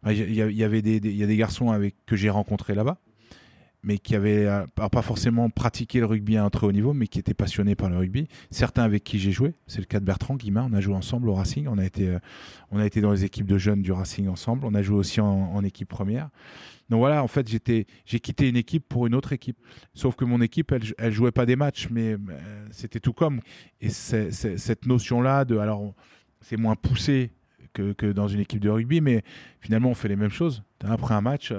Il 0.07 0.35
y, 0.35 0.64
avait 0.64 0.83
des, 0.83 0.97
il 0.97 1.16
y 1.16 1.23
a 1.23 1.27
des 1.27 1.37
garçons 1.37 1.70
avec, 1.70 1.94
que 2.07 2.16
j'ai 2.16 2.29
rencontrés 2.29 2.75
là-bas 2.75 2.99
mais 3.85 3.99
qui 3.99 4.16
avaient 4.16 4.47
euh, 4.47 4.66
pas 4.75 5.03
forcément 5.03 5.51
pratiqué 5.51 6.01
le 6.01 6.07
rugby 6.07 6.37
à 6.37 6.44
un 6.44 6.51
très 6.51 6.66
haut 6.66 6.73
niveau, 6.73 6.94
mais 6.94 7.07
qui 7.07 7.18
étaient 7.18 7.35
passionnés 7.35 7.75
par 7.75 7.90
le 7.90 7.99
rugby. 7.99 8.27
Certains 8.51 8.83
avec 8.83 9.05
qui 9.05 9.18
j'ai 9.18 9.31
joué, 9.31 9.55
c'est 9.66 9.79
le 9.79 9.85
cas 9.85 10.01
de 10.01 10.05
Bertrand 10.05 10.37
Guimard, 10.37 10.68
on 10.70 10.73
a 10.73 10.81
joué 10.81 10.94
ensemble 10.94 11.29
au 11.29 11.35
Racing, 11.35 11.68
on 11.68 11.79
a 11.79 11.85
été, 11.85 12.09
euh, 12.09 12.18
on 12.70 12.79
a 12.79 12.87
été 12.87 13.01
dans 13.01 13.12
les 13.12 13.25
équipes 13.25 13.47
de 13.47 13.59
jeunes 13.59 13.83
du 13.83 13.92
Racing 13.92 14.27
ensemble, 14.29 14.64
on 14.66 14.75
a 14.75 14.83
joué 14.83 14.97
aussi 14.97 15.20
en, 15.20 15.62
équipe 15.62 15.88
première. 15.88 16.31
Donc 16.90 16.99
voilà, 16.99 17.23
en 17.23 17.29
fait, 17.29 17.49
j'étais, 17.49 17.87
j'ai 18.05 18.20
quitté 18.20 18.49
une 18.49 18.57
équipe 18.57 18.87
pour 18.88 19.07
une 19.07 19.14
autre 19.14 19.33
équipe. 19.33 19.57
Sauf 19.94 20.16
que 20.16 20.25
mon 20.25 20.40
équipe, 20.42 20.73
elle, 20.73 20.83
elle 20.99 21.12
jouait 21.12 21.33
pas 21.33 21.47
des 21.47 21.57
matchs, 21.57 21.88
mais 21.90 22.12
euh, 22.12 22.18
c'était 22.70 23.01
tout 23.01 23.14
comme. 23.14 23.40
Et 23.81 23.88
cette 23.90 24.87
notion-là 24.87 25.44
de, 25.44 25.57
alors, 25.57 25.94
c'est 26.40 26.59
moins 26.59 26.75
poussé 26.75 27.31
que, 27.73 27.92
que, 27.92 28.07
dans 28.12 28.29
une 28.29 28.40
équipe 28.40 28.61
de 28.61 28.68
rugby, 28.68 29.01
mais 29.01 29.23
finalement, 29.61 29.90
on 29.90 29.94
fait 29.94 30.09
les 30.09 30.16
mêmes 30.16 30.31
choses. 30.31 30.62
Après 30.85 31.14
un 31.14 31.23
match, 31.23 31.53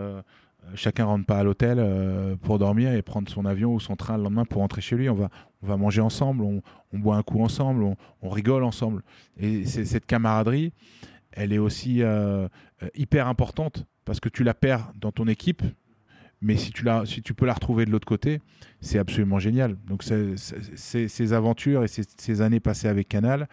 chacun 0.74 1.06
rentre 1.06 1.26
pas 1.26 1.38
à 1.38 1.44
l'hôtel 1.44 1.78
euh, 1.80 2.36
pour 2.36 2.60
dormir 2.60 2.94
et 2.94 3.02
prendre 3.02 3.30
son 3.30 3.46
avion 3.46 3.74
ou 3.74 3.80
son 3.80 3.96
train 3.96 4.18
le 4.18 4.24
lendemain 4.24 4.46
pour 4.46 4.62
rentrer 4.62 4.82
chez 4.82 4.96
lui. 4.96 5.10
On 5.10 5.14
va, 5.14 5.30
on 5.62 5.68
va 5.68 5.78
manger 5.78 6.02
ensemble, 6.02 6.44
on, 6.44 6.62
boit 6.94 7.18
un 7.18 7.24
coup 7.24 7.42
ensemble, 7.42 7.84
on, 8.22 8.30
rigole 8.30 8.64
ensemble. 8.64 9.04
Et 9.38 9.66
cette 9.66 10.06
camaraderie, 10.06 10.72
elle 11.32 11.54
est 11.54 11.58
aussi 11.58 12.02
euh, 12.02 12.48
hyper 12.96 13.28
importante 13.28 13.86
parce 14.06 14.20
que 14.20 14.30
tu 14.30 14.44
la 14.44 14.54
perds 14.54 14.92
dans 15.00 15.12
ton 15.12 15.28
équipe, 15.28 15.64
mais 16.42 16.56
si 16.58 16.72
tu, 16.72 16.84
la, 16.84 17.06
si 17.06 17.22
tu 17.22 17.34
peux 17.34 17.46
la 17.46 17.54
retrouver 17.54 17.86
de 17.86 17.92
l'autre 17.92 18.08
côté, 18.08 18.40
c'est 18.82 19.00
absolument 19.00 19.40
génial. 19.40 19.78
Donc 19.88 20.04
ces 20.04 21.34
aventures 21.34 21.84
et 21.84 21.88
ces, 21.88 22.42
années 22.42 22.60
passées 22.60 22.88
avec 22.88 23.08
Canal, 23.08 23.48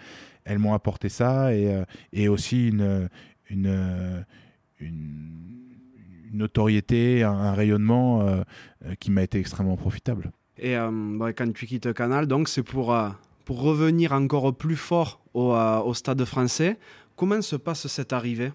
elles 0.45 0.59
m'ont 0.59 0.75
apporté 0.75 1.09
ça 1.09 1.55
et, 1.55 1.83
et 2.13 2.29
aussi 2.29 2.69
une, 2.69 3.09
une, 3.49 4.25
une 4.79 5.62
une 6.33 6.39
notoriété, 6.39 7.23
un, 7.23 7.53
rayonnement 7.53 8.23
euh, 8.23 8.43
euh, 8.85 8.95
qui 8.99 9.11
m'a 9.11 9.23
été 9.23 9.39
extrêmement 9.39 9.77
profitable. 9.77 10.33
Et 10.59 10.77
euh, 10.77 10.91
bah, 11.19 11.33
quand 11.33 11.53
tu 11.53 11.67
quittes 11.67 11.93
Canal, 11.93 12.27
donc 12.27 12.49
c'est 12.49 12.63
pour, 12.63 12.97
pour 13.45 13.61
revenir 13.61 14.13
encore 14.13 14.55
plus 14.55 14.77
fort 14.77 15.23
au, 15.35 15.53
au, 15.53 15.95
stade 15.95 16.25
français. 16.25 16.79
Comment 17.17 17.43
se 17.43 17.57
passe 17.57 17.87
cette 17.87 18.13
arrivée? 18.13 18.53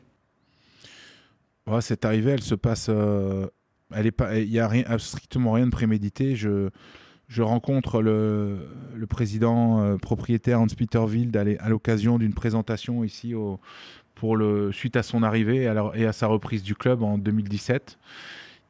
Cette 1.82 2.06
arrivée, 2.06 2.32
elle 2.32 2.42
se 2.42 2.56
passe. 2.56 2.90
elle 2.90 4.06
est 4.06 4.12
pas, 4.12 4.38
il 4.38 4.50
n'y 4.50 4.60
a 4.60 4.68
rien, 4.68 4.86
strictement 5.00 5.52
rien 5.52 5.66
de 5.66 5.72
prémédité. 5.72 6.36
Je, 6.38 6.70
je 7.28 7.42
rencontre 7.42 8.02
le, 8.02 8.70
le 8.96 9.08
président 9.08 9.98
propriétaire 9.98 10.62
Hans 10.62 10.68
Peter 10.68 11.00
Wild 11.00 11.36
à 11.36 11.70
l'occasion 11.70 12.18
d'une 12.20 12.34
présentation 12.34 13.04
ici 13.04 13.36
au, 13.36 13.60
suite 14.72 14.96
à 14.96 15.04
son 15.04 15.24
arrivée 15.24 15.64
et 15.96 16.06
à, 16.06 16.14
sa 16.14 16.28
reprise 16.28 16.64
du 16.64 16.76
club 16.76 17.04
en 17.04 17.18
2017. 17.18 17.98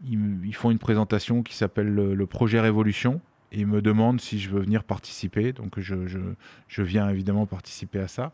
Ils, 0.05 0.53
font 0.53 0.69
une 0.69 0.79
présentation 0.79 1.43
qui 1.43 1.55
s'appelle 1.55 1.93
le, 1.93 2.25
projet 2.25 2.59
Révolution 2.59 3.19
et 3.51 3.65
me 3.65 3.81
demandent 3.81 4.21
si 4.21 4.39
je 4.39 4.49
veux 4.49 4.61
venir 4.61 4.83
participer. 4.83 5.53
Donc 5.53 5.79
je, 5.79 5.97
viens 6.77 7.09
évidemment 7.09 7.45
participer 7.45 7.99
à 7.99 8.07
ça. 8.07 8.31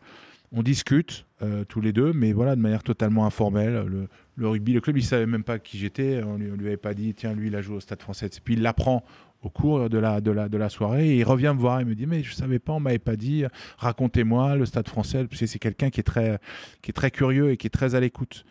On 0.55 0.61
discute 0.61 1.25
euh, 1.41 1.63
tous 1.63 1.81
les 1.81 1.93
deux, 1.93 2.13
mais 2.13 2.31
voilà, 2.31 2.55
de 2.55 2.61
manière 2.61 2.83
totalement 2.83 3.25
informelle. 3.25 4.07
Le, 4.37 4.47
rugby, 4.47 4.73
le 4.73 4.81
club, 4.81 4.97
il 4.97 5.03
savait 5.03 5.25
même 5.25 5.43
pas 5.43 5.57
qui 5.57 5.79
j'étais. 5.79 6.21
On 6.23 6.37
lui, 6.37 6.45
lui 6.45 6.67
avait 6.67 6.77
pas 6.77 6.93
dit, 6.93 7.15
tiens, 7.15 7.33
lui, 7.33 7.47
il 7.47 7.55
a 7.55 7.61
joué 7.61 7.77
au 7.77 7.79
Stade 7.79 8.01
Français. 8.03 8.27
Et 8.27 8.39
puis 8.43 8.53
il 8.53 8.61
l'apprend 8.61 9.03
au 9.43 9.49
cours 9.49 9.89
de 9.89 9.97
la, 9.97 10.21
de, 10.21 10.31
la, 10.31 10.49
de 10.49 10.57
la 10.57 10.69
soirée. 10.69 11.17
Il 11.17 11.23
revient 11.23 11.53
me 11.55 11.59
voir 11.59 11.79
et 11.79 11.85
me 11.85 11.93
dit 11.93 12.07
Mais 12.07 12.23
je 12.23 12.33
savais 12.33 12.59
pas, 12.59 12.73
on 12.73 12.79
m'avait 12.79 12.99
pas 12.99 13.15
dit, 13.15 13.43
racontez-moi 13.77 14.55
le 14.55 14.65
stade 14.65 14.87
français. 14.87 15.25
Parce 15.25 15.39
que 15.39 15.45
c'est 15.45 15.59
quelqu'un 15.59 15.89
qui, 15.89 15.99
est 15.99 16.03
très, 16.03 16.39
qui 16.81 16.89
est 16.89 16.93
très 16.93 17.11
curieux 17.11 17.51
et 17.51 17.57
qui 17.57 17.67
est 17.67 17.71
très 17.71 17.95
à 17.95 17.99
l'écoute. 17.99 18.45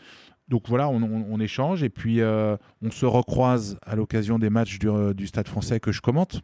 Donc 0.49 0.69
voilà, 0.69 0.91
on, 0.91 1.41
échange 1.41 1.83
et 1.83 1.89
puis 1.89 2.21
euh, 2.21 2.59
on 2.83 2.91
se 2.91 3.07
recroise 3.07 3.79
à 3.87 3.97
l'occasion 3.97 4.39
des 4.39 4.51
matchs 4.51 4.79
du, 4.79 4.89
euh, 4.89 5.15
du, 5.15 5.27
stade 5.27 5.49
français 5.49 5.81
que 5.81 5.93
je 5.93 6.03
commente. 6.03 6.43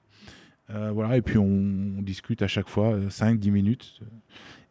Euh, 0.70 0.90
voilà, 0.92 1.18
et 1.18 1.22
puis 1.22 1.36
on, 1.36 2.00
discute 2.00 2.40
à 2.40 2.48
chaque 2.48 2.68
fois 2.68 2.96
5-10 2.96 3.50
minutes. 3.50 4.00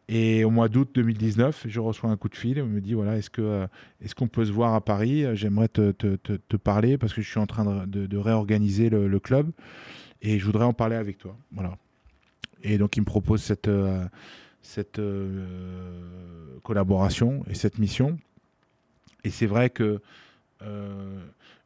Et 0.08 0.42
au 0.42 0.50
mois 0.50 0.68
d'août 0.68 0.88
2019, 0.94 1.66
je 1.68 1.80
reçois 1.80 2.08
un 2.08 2.16
coup 2.16 2.30
de 2.30 2.36
fil 2.36 2.62
on 2.62 2.66
me 2.66 2.80
dit 2.80 2.94
voilà, 2.94 3.18
est-ce 3.18 3.28
que 3.28 3.42
euh, 3.42 3.66
est-ce 4.02 4.14
qu'on 4.14 4.26
peut 4.26 4.46
se 4.46 4.52
voir 4.52 4.74
à 4.74 4.80
Paris? 4.80 5.24
J'aimerais 5.34 5.68
te, 5.68 5.90
te, 5.92 6.16
te, 6.16 6.56
parler 6.56 6.96
parce 6.96 7.12
que 7.12 7.20
je 7.20 7.28
suis 7.28 7.38
en 7.38 7.46
train 7.46 7.86
de, 7.86 8.06
de, 8.06 8.16
réorganiser 8.16 8.88
le, 8.88 9.06
le, 9.06 9.20
club 9.20 9.50
et 10.22 10.38
je 10.38 10.46
voudrais 10.46 10.64
en 10.64 10.72
parler 10.72 10.96
avec 10.96 11.18
toi. 11.18 11.36
Voilà. 11.52 11.76
Et 12.62 12.78
donc 12.78 12.96
il 12.96 13.00
me 13.00 13.04
propose 13.04 13.42
cette 13.42 13.68
euh, 13.68 14.02
cette 14.62 14.98
euh, 14.98 16.58
collaboration 16.62 17.44
et 17.50 17.54
cette 17.54 17.78
mission. 17.78 18.18
Et 19.24 19.30
c'est 19.30 19.46
vrai 19.46 19.68
que 19.68 20.00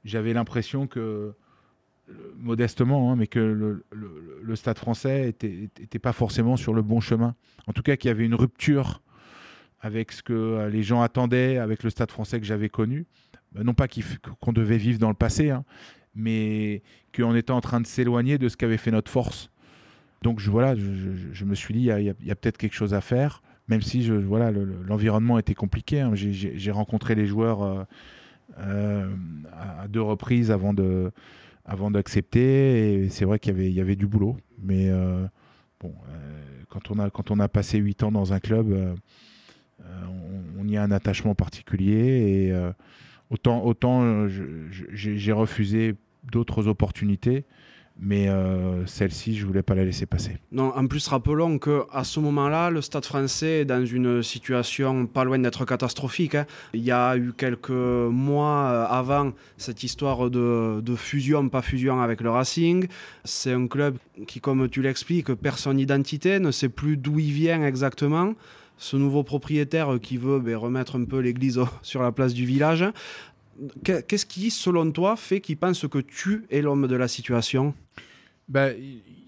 j'avais 0.05 0.33
l'impression 0.33 0.87
que 0.87 1.33
modestement, 2.37 3.13
hein, 3.13 3.17
mais 3.17 3.27
que 3.27 3.39
le, 3.39 4.57
stade 4.57 4.79
français 4.79 5.29
était, 5.29 5.99
pas 5.99 6.13
forcément 6.13 6.57
sur 6.57 6.75
le 6.75 6.83
bon 6.83 7.01
chemin. 7.01 7.35
En 7.67 7.73
tout 7.73 7.83
cas, 7.83 7.97
qu'il 7.97 8.09
y 8.09 8.11
avait 8.11 8.25
une 8.25 8.35
rupture 8.35 9.03
avec 9.81 10.13
ce 10.13 10.23
que 10.23 10.33
euh, 10.33 10.71
les 10.71 10.83
gens 10.83 11.03
attendaient, 11.03 11.59
avec 11.59 11.83
le 11.83 11.91
stade 11.91 12.11
français 12.11 12.39
que 12.39 12.47
j'avais 12.47 12.69
connu. 12.69 13.07
Euh, 13.57 13.65
non 13.65 13.75
pas 13.75 13.87
qu'on 14.41 14.53
devait 14.53 14.77
vivre 14.77 14.99
dans 14.99 15.09
le 15.09 15.15
passé, 15.15 15.51
hein, 15.51 15.65
mais 16.15 16.83
qu'on 17.15 17.35
était 17.35 17.51
en 17.51 17.61
train 17.61 17.81
de 17.81 17.87
s'éloigner 17.87 18.39
de 18.39 18.49
ce 18.49 18.57
qu'avait 18.57 18.77
fait 18.77 18.91
notre 18.91 19.11
force. 19.11 19.51
Donc 20.23 20.39
je, 20.39 20.51
voilà, 20.51 20.77
je, 20.77 21.45
me 21.45 21.55
suis 21.57 21.75
dit, 21.75 21.81
il 21.81 22.15
y 22.21 22.31
a, 22.31 22.35
peut-être 22.37 22.59
quelque 22.59 22.75
chose 22.75 22.95
à 22.95 23.01
faire, 23.01 23.43
même 23.67 23.83
si 23.83 24.05
je, 24.05 24.15
voilà, 24.15 24.53
l'environnement 24.53 25.37
était 25.39 25.55
compliqué. 25.55 26.01
Hein. 26.01 26.13
J'ai 26.15 26.71
rencontré 26.71 27.17
les 27.17 27.27
joueurs 27.27 27.87
euh, 28.59 29.09
à 29.53 29.89
deux 29.89 30.03
reprises 30.03 30.51
avant 30.51 30.75
de 30.75 31.11
avant 31.65 31.91
d'accepter. 31.91 33.05
Et 33.05 33.09
c'est 33.09 33.25
vrai 33.25 33.39
qu'il 33.39 33.73
y 33.73 33.81
avait, 33.81 33.97
du 33.97 34.07
boulot. 34.07 34.37
Mais 34.63 34.89
euh, 34.89 35.27
bon, 35.81 35.95
euh, 36.09 36.43
quand, 36.69 36.91
on 36.91 36.99
a, 36.99 37.11
quand 37.11 37.31
on 37.31 37.39
a 37.39 37.49
passé 37.49 37.79
8 37.79 38.03
ans 38.05 38.13
dans 38.13 38.33
un 38.33 38.41
club, 38.41 38.97
on, 40.59 40.69
y 40.69 40.77
a 40.77 40.83
un 40.83 40.91
attachement 40.91 41.35
particulier. 41.35 42.49
Et 42.49 42.53
autant, 43.31 43.65
autant 43.65 44.27
j'ai 44.29 45.33
refusé 45.33 45.95
d'autres 46.25 46.69
opportunités 46.69 47.45
mais 48.01 48.29
euh, 48.29 48.85
celle-ci, 48.87 49.37
je 49.37 49.47
voulais 49.47 49.63
pas 49.63 49.75
la 49.75 49.85
laisser 49.85 50.07
passer. 50.07 50.39
Non, 50.51 50.73
en 50.75 50.87
plus, 50.87 51.07
rappelons 51.09 51.59
que 51.59 51.85
à 51.93 52.05
ce 52.05 52.21
moment-là, 52.21 52.71
le 52.71 52.81
Stade 52.81 53.05
Français 53.05 53.61
est 53.61 53.65
dans 53.65 53.85
une 53.85 54.23
situation 54.23 55.07
pas 55.07 55.25
loin 55.25 55.39
d'être 55.39 55.65
catastrophique. 55.65 56.35
Hein. 56.35 56.47
Il 56.75 56.83
y 56.83 56.91
a 56.91 57.17
eu 57.17 57.33
quelques 57.37 57.71
mois 57.71 58.65
euh, 58.65 58.87
avant 58.89 59.33
cette 59.57 59.83
histoire 59.83 60.31
de, 60.31 60.83
fusion, 60.97 61.49
pas 61.49 61.63
fusion 61.63 62.01
avec 62.01 62.21
le 62.21 62.31
Racing. 62.31 62.87
C'est 63.25 63.53
un 63.53 63.67
club 63.67 63.97
qui, 64.27 64.41
comme 64.41 64.69
tu 64.69 64.83
l'expliques, 64.83 65.33
perd 65.35 65.59
son 65.59 65.77
identité, 65.77 66.41
ne 66.41 66.51
sait 66.51 66.69
plus 66.69 66.97
d'où 66.97 67.19
il 67.19 67.33
vient 67.33 67.65
exactement 67.65 68.35
ce 68.79 68.97
nouveau 68.97 69.23
propriétaire 69.23 69.99
qui 70.03 70.17
veut 70.17 70.41
ben, 70.41 70.57
remettre 70.57 70.99
un 70.99 71.05
peu 71.05 71.19
l'église 71.19 71.61
sur 71.83 72.03
la 72.03 72.11
place 72.11 72.35
du 72.35 72.45
village. 72.45 72.85
Qu'est-ce 73.85 74.27
qui, 74.27 74.51
selon 74.51 74.91
toi, 74.91 75.17
fait 75.17 75.41
qu'il 75.41 75.57
pense 75.57 75.87
que 75.87 75.99
tu 75.99 76.45
es 76.51 76.63
l'homme 76.63 76.87
de 76.87 76.97
la 76.97 77.09
situation? 77.09 77.75
Ben, 78.49 78.77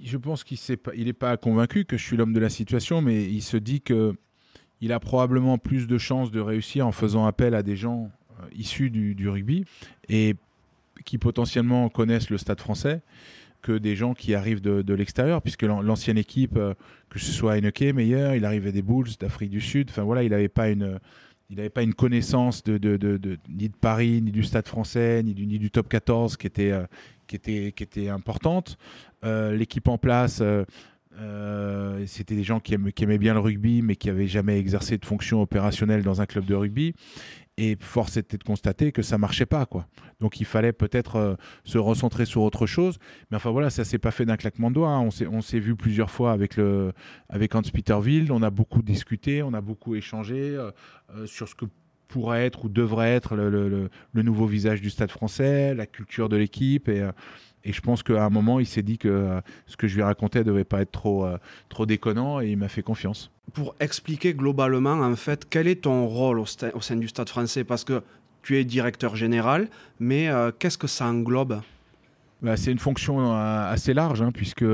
Je 0.03 0.17
pense 0.17 0.45
qu'il 0.45 0.59
n'est 1.05 1.13
pas 1.13 1.37
convaincu 1.37 1.85
que 1.85 1.97
je 1.97 2.05
suis 2.05 2.17
l'homme 2.17 2.33
de 2.33 2.41
la 2.41 2.51
situation, 2.51 3.01
mais 3.01 3.25
il 3.25 3.43
se 3.43 3.57
dit 3.57 3.81
que 3.81 4.15
il 4.81 4.93
a 4.93 5.01
probablement 5.01 5.57
plus 5.57 5.87
de 5.87 5.97
chances 5.97 6.31
de 6.31 6.41
réussir 6.41 6.87
en 6.87 6.93
faisant 6.93 7.25
appel 7.27 7.55
à 7.55 7.63
des 7.63 7.77
gens 7.77 8.11
euh, 8.41 8.47
issus 8.55 8.91
du, 8.91 9.29
rugby 9.29 9.65
et 10.09 10.35
qui 11.07 11.17
potentiellement 11.17 11.89
connaissent 11.89 12.29
le 12.29 12.37
stade 12.37 12.61
français 12.61 13.01
que 13.63 13.73
des 13.73 13.97
gens 13.97 14.13
qui 14.13 14.35
arrivent 14.35 14.61
de, 14.61 14.95
l'extérieur, 14.95 15.41
puisque 15.41 15.63
l'ancienne 15.63 16.19
équipe, 16.19 16.59
euh, 16.59 16.75
que 17.09 17.19
ce 17.19 17.33
soit 17.33 17.57
Heineken, 17.57 17.97
Meilleur, 17.97 18.35
il 18.35 18.45
arrivait 18.45 18.73
des 18.73 18.83
Bulls 18.83 19.09
d'Afrique 19.19 19.51
du 19.51 19.63
Sud, 19.63 19.89
enfin 19.89 20.03
voilà, 20.03 20.23
il 20.23 20.31
n'avait 20.31 20.49
pas 20.49 20.69
une 20.69 20.99
il 21.51 21.57
n'avait 21.57 21.71
pas 21.71 21.83
une 21.83 21.95
connaissance 21.95 22.63
ni 22.67 22.79
de 22.79 23.77
Paris, 23.81 24.23
ni 24.23 24.33
du 24.33 24.43
Stade 24.43 24.67
français, 24.67 25.23
ni 25.23 25.35
du, 25.35 25.71
top 25.71 25.89
14 25.89 26.37
qui 26.37 26.47
était, 26.47 26.73
euh, 26.73 26.87
qui 27.27 27.37
était, 27.37 28.09
importante. 28.09 28.79
Euh, 29.25 29.55
l'équipe 29.55 29.89
en 29.89 29.99
place, 29.99 30.43
euh, 31.21 32.05
c'était 32.07 32.35
des 32.35 32.45
gens 32.45 32.61
qui, 32.61 32.75
aimaient 32.75 33.19
bien 33.19 33.35
le 33.35 33.41
rugby, 33.41 33.83
mais 33.83 33.97
qui 33.97 34.09
n'avaient 34.09 34.27
jamais 34.27 34.59
exercé 34.59 34.99
de 34.99 35.05
fonction 35.05 35.43
opérationnelle 35.43 36.03
dans 36.03 36.21
un 36.21 36.27
club 36.27 36.45
de 36.45 36.55
rugby. 36.55 36.95
Et 37.57 37.77
force 37.79 38.17
était 38.17 38.37
de 38.37 38.43
constater 38.43 38.91
que 38.91 39.03
ça 39.03 39.17
marchait 39.17 39.47
pas, 39.47 39.65
quoi. 39.65 39.87
Donc 40.19 40.41
il 40.41 40.45
fallait 40.45 40.73
peut-être 40.73 41.17
euh, 41.17 41.35
se 41.63 41.79
recentrer 41.79 42.25
sur 42.25 42.43
autre 42.43 42.67
chose. 42.67 42.99
Mais 43.31 43.37
enfin 43.37 43.51
voilà, 43.51 43.71
ça 43.71 43.85
s'est 43.85 43.99
pas 43.99 44.11
fait 44.11 44.25
d'un 44.25 44.37
claquement 44.37 44.71
de 44.71 44.75
doigts. 44.75 44.91
Hein. 44.91 45.09
On 45.31 45.41
s'est 45.41 45.61
vu 45.61 45.77
plusieurs 45.77 46.11
fois 46.11 46.33
avec 46.33 46.57
le 46.57 46.93
avec 47.29 47.55
Hans. 47.55 47.63
On 48.31 48.43
a 48.43 48.51
beaucoup 48.51 48.83
discuté, 48.83 49.45
on 49.45 49.55
a 49.55 49.61
beaucoup 49.61 49.95
échangé 49.95 50.37
euh, 50.37 50.73
sur 51.27 51.49
ce 51.49 51.55
que 51.55 51.67
pourrait 52.09 52.47
être 52.47 52.65
ou 52.65 52.69
devrait 52.69 53.13
être 53.13 53.35
le, 53.35 53.51
le, 53.51 53.91
le, 54.13 54.23
nouveau 54.23 54.47
visage 54.47 54.81
du 54.81 54.91
Stade 54.91 55.11
Français, 55.11 55.75
la 55.75 55.87
culture 55.87 56.29
de 56.29 56.37
l'équipe. 56.37 56.89
Et 56.89 57.05
et 57.65 57.73
je 57.73 57.81
pense 57.81 58.03
qu'à 58.03 58.25
un 58.25 58.31
moment, 58.31 58.61
il 58.61 58.67
s'est 58.67 58.83
dit 58.83 58.99
que 58.99 59.09
euh, 59.09 59.41
ce 59.67 59.77
que 59.77 59.89
je 59.89 59.97
lui 59.97 60.03
racontais 60.03 60.41
ne 60.41 60.45
devait 60.45 60.65
pas 60.65 60.83
être 60.83 60.93
trop, 60.93 61.25
euh, 61.25 61.39
trop 61.69 61.87
déconnant 61.87 62.41
et 62.41 62.51
il 62.51 62.59
m'a 62.59 62.69
fait 62.69 62.83
confiance. 62.83 63.31
Pour 63.55 63.75
expliquer 63.81 64.35
globalement, 64.35 64.93
en 64.93 65.17
fait, 65.17 65.47
quel 65.49 65.67
est 65.67 65.83
ton 65.83 66.07
rôle 66.07 66.39
au, 66.39 66.47
sein 66.47 66.97
du 66.97 67.09
Stade 67.09 67.29
français? 67.29 67.65
Parce 67.65 67.85
que 67.85 68.03
tu 68.43 68.59
es 68.59 68.65
directeur 68.65 69.17
général, 69.17 69.69
mais 69.99 70.29
euh, 70.29 70.51
qu'est-ce 70.59 70.77
que 70.77 70.87
ça 70.87 71.07
englobe? 71.07 71.63
Bah, 72.43 72.57
C'est 72.59 72.73
une 72.73 72.79
fonction 72.79 73.35
assez 73.35 73.95
large, 73.95 74.21
hein, 74.21 74.31
puisque 74.33 74.65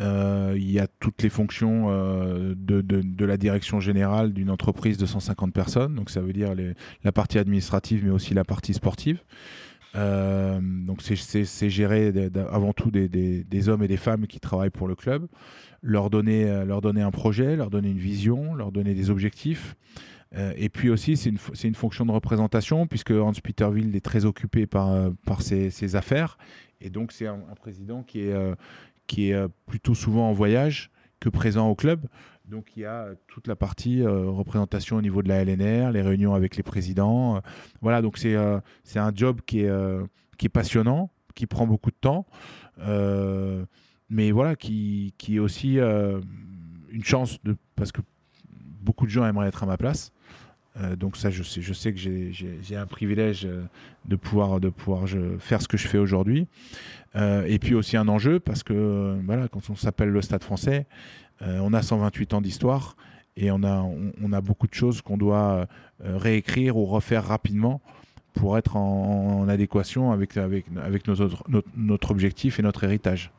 il 0.00 0.70
y 0.70 0.78
a 0.78 0.86
toutes 1.00 1.22
les 1.22 1.28
fonctions 1.28 1.90
de, 1.90 2.54
de, 2.54 2.82
de, 2.82 3.24
la 3.24 3.36
direction 3.36 3.80
générale 3.80 4.32
d'une 4.32 4.50
entreprise 4.50 4.96
de 4.96 5.06
150 5.06 5.52
personnes. 5.52 5.94
Donc 5.94 6.10
ça 6.10 6.20
veut 6.20 6.32
dire 6.32 6.54
la 7.04 7.12
partie 7.12 7.38
administrative, 7.38 8.04
mais 8.04 8.10
aussi 8.10 8.34
la 8.34 8.44
partie 8.44 8.74
sportive. 8.74 9.20
Euh, 9.96 10.60
donc 10.60 11.02
c'est 11.02 11.70
gérer 11.70 12.12
avant 12.50 12.72
tout 12.72 12.90
des, 12.90 13.08
des, 13.08 13.68
hommes 13.68 13.82
et 13.82 13.88
des 13.88 13.96
femmes 13.96 14.26
qui 14.26 14.38
travaillent 14.40 14.70
pour 14.70 14.88
le 14.88 14.94
club, 14.94 15.26
leur 15.82 16.10
donner, 16.10 16.44
euh, 16.44 16.64
leur 16.64 16.80
donner 16.80 17.02
un 17.02 17.10
projet, 17.10 17.56
leur 17.56 17.70
donner 17.70 17.90
une 17.90 17.98
vision, 17.98 18.54
leur 18.54 18.70
donner 18.70 18.94
des 18.94 19.10
objectifs. 19.10 19.76
Euh, 20.36 20.52
et 20.56 20.68
puis 20.68 20.90
aussi, 20.90 21.16
c'est 21.16 21.30
une, 21.30 21.38
une, 21.64 21.74
fonction 21.74 22.04
de 22.04 22.12
représentation, 22.12 22.86
puisque 22.86 23.12
Hans 23.12 23.32
Peterville 23.32 23.96
est 23.96 24.04
très 24.04 24.26
occupé 24.26 24.66
par, 24.66 25.10
par 25.24 25.40
ses 25.40 25.96
affaires. 25.96 26.36
Et 26.80 26.90
donc, 26.90 27.12
c'est 27.12 27.26
un, 27.26 27.40
président 27.58 28.02
qui 28.02 28.20
est, 28.20 28.34
qui 29.08 29.30
est 29.30 29.48
plutôt 29.66 29.96
souvent 29.96 30.28
en 30.28 30.32
voyage 30.32 30.92
que 31.18 31.28
présent 31.28 31.68
au 31.68 31.74
club. 31.74 32.06
Donc 32.48 32.76
il 32.76 32.80
y 32.80 32.86
a 32.86 33.08
toute 33.26 33.46
la 33.46 33.56
partie 33.56 34.02
euh, 34.02 34.30
représentation 34.30 34.96
au 34.96 35.02
niveau 35.02 35.22
de 35.22 35.28
la 35.28 35.44
LNR, 35.44 35.92
les 35.92 36.00
réunions 36.00 36.34
avec 36.34 36.56
les 36.56 36.62
présidents. 36.62 37.36
Euh, 37.36 37.40
voilà, 37.82 38.00
donc 38.00 38.16
c'est 38.16 38.34
euh, 38.34 38.58
c'est 38.84 38.98
un 38.98 39.12
job 39.14 39.40
qui 39.46 39.60
est, 39.60 39.70
qui 40.38 40.46
est 40.46 40.50
passionnant, 40.50 41.10
qui 41.34 41.46
prend 41.46 41.66
beaucoup 41.66 41.90
de 41.90 41.96
temps, 42.00 42.26
mais 44.08 44.30
voilà, 44.30 44.56
qui, 44.56 45.14
qui 45.18 45.36
est 45.36 45.38
aussi 45.38 45.78
une 45.78 47.04
chance, 47.04 47.42
de, 47.44 47.56
parce 47.76 47.92
que 47.92 48.00
beaucoup 48.80 49.04
de 49.04 49.10
gens 49.10 49.26
aimeraient 49.26 49.48
être 49.48 49.62
à 49.62 49.66
ma 49.66 49.76
place. 49.76 50.10
Donc 50.96 51.16
ça, 51.16 51.30
je 51.30 51.42
sais, 51.42 51.60
je 51.60 51.72
sais 51.72 51.92
que 51.92 51.98
j'ai 51.98 52.76
un 52.76 52.86
privilège 52.86 53.48
de 54.04 54.16
pouvoir, 54.16 54.60
de 54.60 54.68
pouvoir 54.68 55.06
faire 55.38 55.60
ce 55.60 55.68
que 55.68 55.76
je 55.76 55.88
fais 55.88 55.98
aujourd'hui. 55.98 56.46
et 57.16 57.58
puis 57.58 57.74
aussi 57.74 57.96
un 57.96 58.08
enjeu, 58.08 58.38
parce 58.40 58.62
que 58.62 59.18
voilà, 59.24 59.48
quand 59.48 59.70
on 59.70 59.76
s'appelle 59.76 60.10
le 60.10 60.22
Stade 60.22 60.44
français, 60.44 60.86
euh, 61.42 61.58
on 61.62 61.72
a 61.72 61.82
128 61.82 62.34
ans 62.34 62.40
d'histoire 62.40 62.96
et 63.36 63.50
on 63.50 63.62
a, 63.62 63.86
on, 64.20 64.32
a 64.32 64.40
beaucoup 64.40 64.66
de 64.66 64.74
choses 64.74 65.00
qu'on 65.02 65.16
doit 65.16 65.66
euh, 66.04 66.16
réécrire 66.16 66.76
ou 66.76 66.84
refaire 66.84 67.24
rapidement 67.24 67.80
pour 68.34 68.58
être 68.58 68.76
en, 68.76 69.48
adéquation 69.48 70.10
avec, 70.10 70.36
avec, 70.36 70.66
avec 70.82 71.06
notre, 71.06 71.44
notre, 71.76 72.10
objectif 72.10 72.58
et 72.58 72.62
notre 72.62 72.84
héritage. 72.84 73.30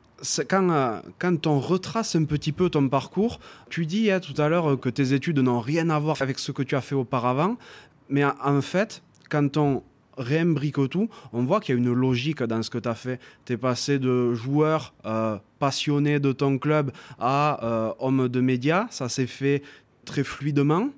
Quand, 0.48 0.70
euh, 0.70 1.00
quand, 1.18 1.46
on 1.46 1.58
retrace 1.58 2.14
un 2.16 2.24
petit 2.24 2.52
peu 2.52 2.68
ton 2.68 2.88
parcours, 2.88 3.40
tu 3.70 3.86
dis 3.86 4.10
hein, 4.10 4.20
tout 4.20 4.40
à 4.40 4.48
l'heure 4.48 4.78
que 4.78 4.88
tes 4.88 5.14
études 5.14 5.38
n'ont 5.38 5.60
rien 5.60 5.88
à 5.90 5.98
voir 5.98 6.20
avec 6.20 6.38
ce 6.38 6.52
que 6.52 6.62
tu 6.62 6.76
as 6.76 6.80
fait 6.80 6.94
auparavant, 6.94 7.56
mais 8.08 8.24
en 8.24 8.60
fait, 8.60 9.02
quand 9.30 9.56
on 9.56 9.82
réimbrique 10.20 10.88
tout, 10.90 11.08
on 11.32 11.44
voit 11.44 11.60
qu'il 11.60 11.74
y 11.74 11.78
a 11.78 11.80
une 11.80 11.92
logique 11.92 12.42
dans 12.42 12.62
ce 12.62 12.70
que 12.70 12.78
tu 12.78 12.88
as 12.88 12.94
fait. 12.94 13.20
Tu 13.44 13.54
es 13.54 13.56
passé 13.56 13.98
de 13.98 14.34
joueur 14.34 14.94
euh, 15.06 15.38
passionné 15.58 16.20
de 16.20 16.32
ton 16.32 16.58
club 16.58 16.92
à 17.18 17.64
euh, 17.64 17.92
homme 17.98 18.28
de 18.28 18.40
médias, 18.40 18.86
ça 18.90 19.08
s'est 19.08 19.26
fait 19.26 19.62
très 20.04 20.24
fluidement. 20.24 20.90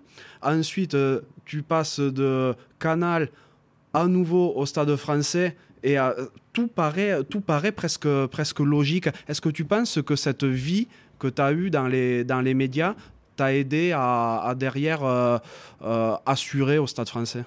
Ensuite, 0.42 0.94
euh, 0.94 1.20
tu 1.44 1.62
passes 1.62 2.00
de 2.00 2.54
Canal 2.78 3.30
à 3.94 4.06
nouveau 4.06 4.52
au 4.56 4.66
Stade 4.66 4.94
français 4.96 5.56
et 5.83 5.97
tout, 6.53 6.68
paraît, 6.68 7.24
tout 7.24 7.41
paraît 7.41 7.72
presque, 7.72 8.09
presque 8.26 8.61
logique. 8.61 9.09
Est-ce 9.28 9.41
que 9.41 9.49
tu 9.49 9.64
penses 9.64 10.01
que 10.03 10.16
cette 10.16 10.45
vie 10.45 10.89
que 11.18 11.28
tu 11.28 11.43
as 11.43 11.53
eue 11.53 11.70
dans 11.70 11.87
les, 11.87 12.24
dans 12.24 12.41
les 12.41 12.55
médias 12.55 12.95
t'a 13.37 13.55
aidé 13.55 13.93
à, 13.93 14.43
à 14.45 14.55
derrière 14.55 15.03
assurer 16.26 16.78
au 16.78 16.87
Stade 16.87 17.09
français? 17.09 17.45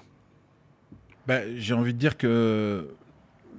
Bah, 1.26 1.40
j'ai 1.56 1.74
envie 1.74 1.92
de 1.92 1.98
dire 1.98 2.16
que 2.16 2.88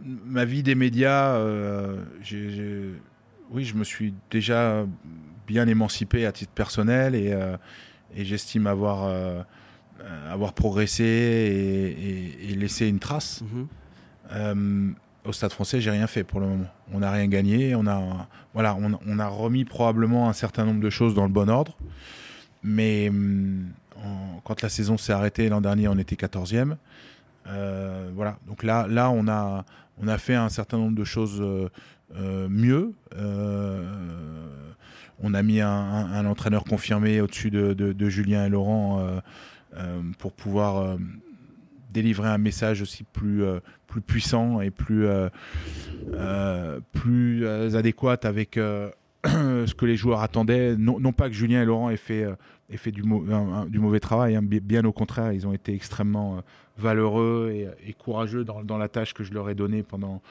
ma 0.03 0.45
vie 0.45 0.63
des 0.63 0.75
médias, 0.75 1.35
euh, 1.35 1.97
oui, 3.51 3.65
je 3.65 3.75
me 3.75 3.83
suis 3.83 4.13
déjà 4.31 4.85
bien 5.45 5.67
émancipé 5.67 6.25
à 6.25 6.31
titre 6.31 6.51
personnel 6.51 7.15
et, 7.15 7.31
euh, 7.31 7.57
j'estime 8.15 8.67
avoir, 8.67 9.05
euh, 9.05 9.41
avoir 10.29 10.53
progressé 10.53 11.03
et, 11.03 12.55
laissé 12.55 12.87
une 12.87 12.99
trace. 12.99 13.43
Mhm. 14.33 14.95
au 15.25 15.33
Stade 15.33 15.51
français, 15.51 15.81
j'ai 15.81 15.91
rien 15.91 16.07
fait 16.07 16.23
pour 16.23 16.39
le 16.39 16.47
moment. 16.47 16.67
On 16.93 16.99
n'a 16.99 17.11
rien 17.11 17.27
gagné. 17.27 17.75
On 17.75 17.85
a, 17.87 18.27
voilà, 18.53 18.75
on, 18.75 19.19
a 19.19 19.27
remis 19.27 19.65
probablement 19.65 20.29
un 20.29 20.33
certain 20.33 20.65
nombre 20.65 20.81
de 20.81 20.89
choses 20.89 21.13
dans 21.13 21.23
le 21.23 21.31
bon 21.31 21.49
ordre. 21.49 21.77
Mais 22.63 23.11
quand 24.43 24.61
la 24.61 24.69
saison 24.69 24.97
s'est 24.97 25.13
arrêtée 25.13 25.49
l'an 25.49 25.61
dernier, 25.61 25.87
on 25.87 25.97
était 25.97 26.15
14e. 26.15 26.75
Euh, 27.47 28.09
voilà. 28.15 28.37
Donc 28.47 28.63
là, 28.63 28.87
là, 28.87 29.09
on 29.09 29.27
a, 29.27 29.65
on 30.01 30.07
a 30.07 30.17
fait 30.17 30.35
un 30.35 30.49
certain 30.49 30.77
nombre 30.77 30.95
de 30.95 31.03
choses 31.03 31.41
euh, 31.41 31.69
euh, 32.15 32.47
mieux. 32.49 32.93
on 35.21 35.33
a 35.33 35.43
mis 35.43 35.61
un, 35.61 36.25
entraîneur 36.25 36.63
confirmé 36.63 37.21
au-dessus 37.21 37.49
de, 37.51 38.09
Julien 38.09 38.45
et 38.45 38.49
Laurent 38.49 39.03
pour 40.19 40.31
pouvoir 40.31 40.97
délivrer 42.01 42.29
un 42.29 42.37
message 42.37 42.81
aussi 42.81 43.03
plus, 43.03 43.43
plus 43.87 44.01
puissant 44.01 44.61
et 44.61 44.71
plus, 44.71 45.07
plus 46.93 47.47
adéquat 47.75 48.19
avec 48.23 48.55
ce 49.25 49.73
que 49.73 49.85
les 49.85 49.97
joueurs 49.97 50.21
attendaient. 50.21 50.75
Non, 50.77 50.99
non, 50.99 51.11
pas 51.11 51.27
que 51.27 51.35
Julien 51.35 51.61
et 51.61 51.65
Laurent 51.65 51.89
aient 51.89 51.97
fait, 51.97 52.25
aient 52.69 52.77
fait 52.77 52.91
du, 52.91 53.01
du 53.01 53.79
mauvais 53.79 53.99
travail, 53.99 54.35
hein. 54.35 54.41
bien 54.43 54.85
au 54.85 54.91
contraire, 54.91 55.33
ils 55.33 55.47
ont 55.47 55.53
été 55.53 55.73
extrêmement 55.73 56.43
valeureux 56.77 57.51
et, 57.85 57.93
courageux 57.93 58.43
dans, 58.43 58.77
la 58.77 58.87
tâche 58.87 59.13
que 59.13 59.23
je 59.23 59.33
leur 59.33 59.49
ai 59.49 59.55
donnée 59.55 59.83
pendant, 59.83 60.21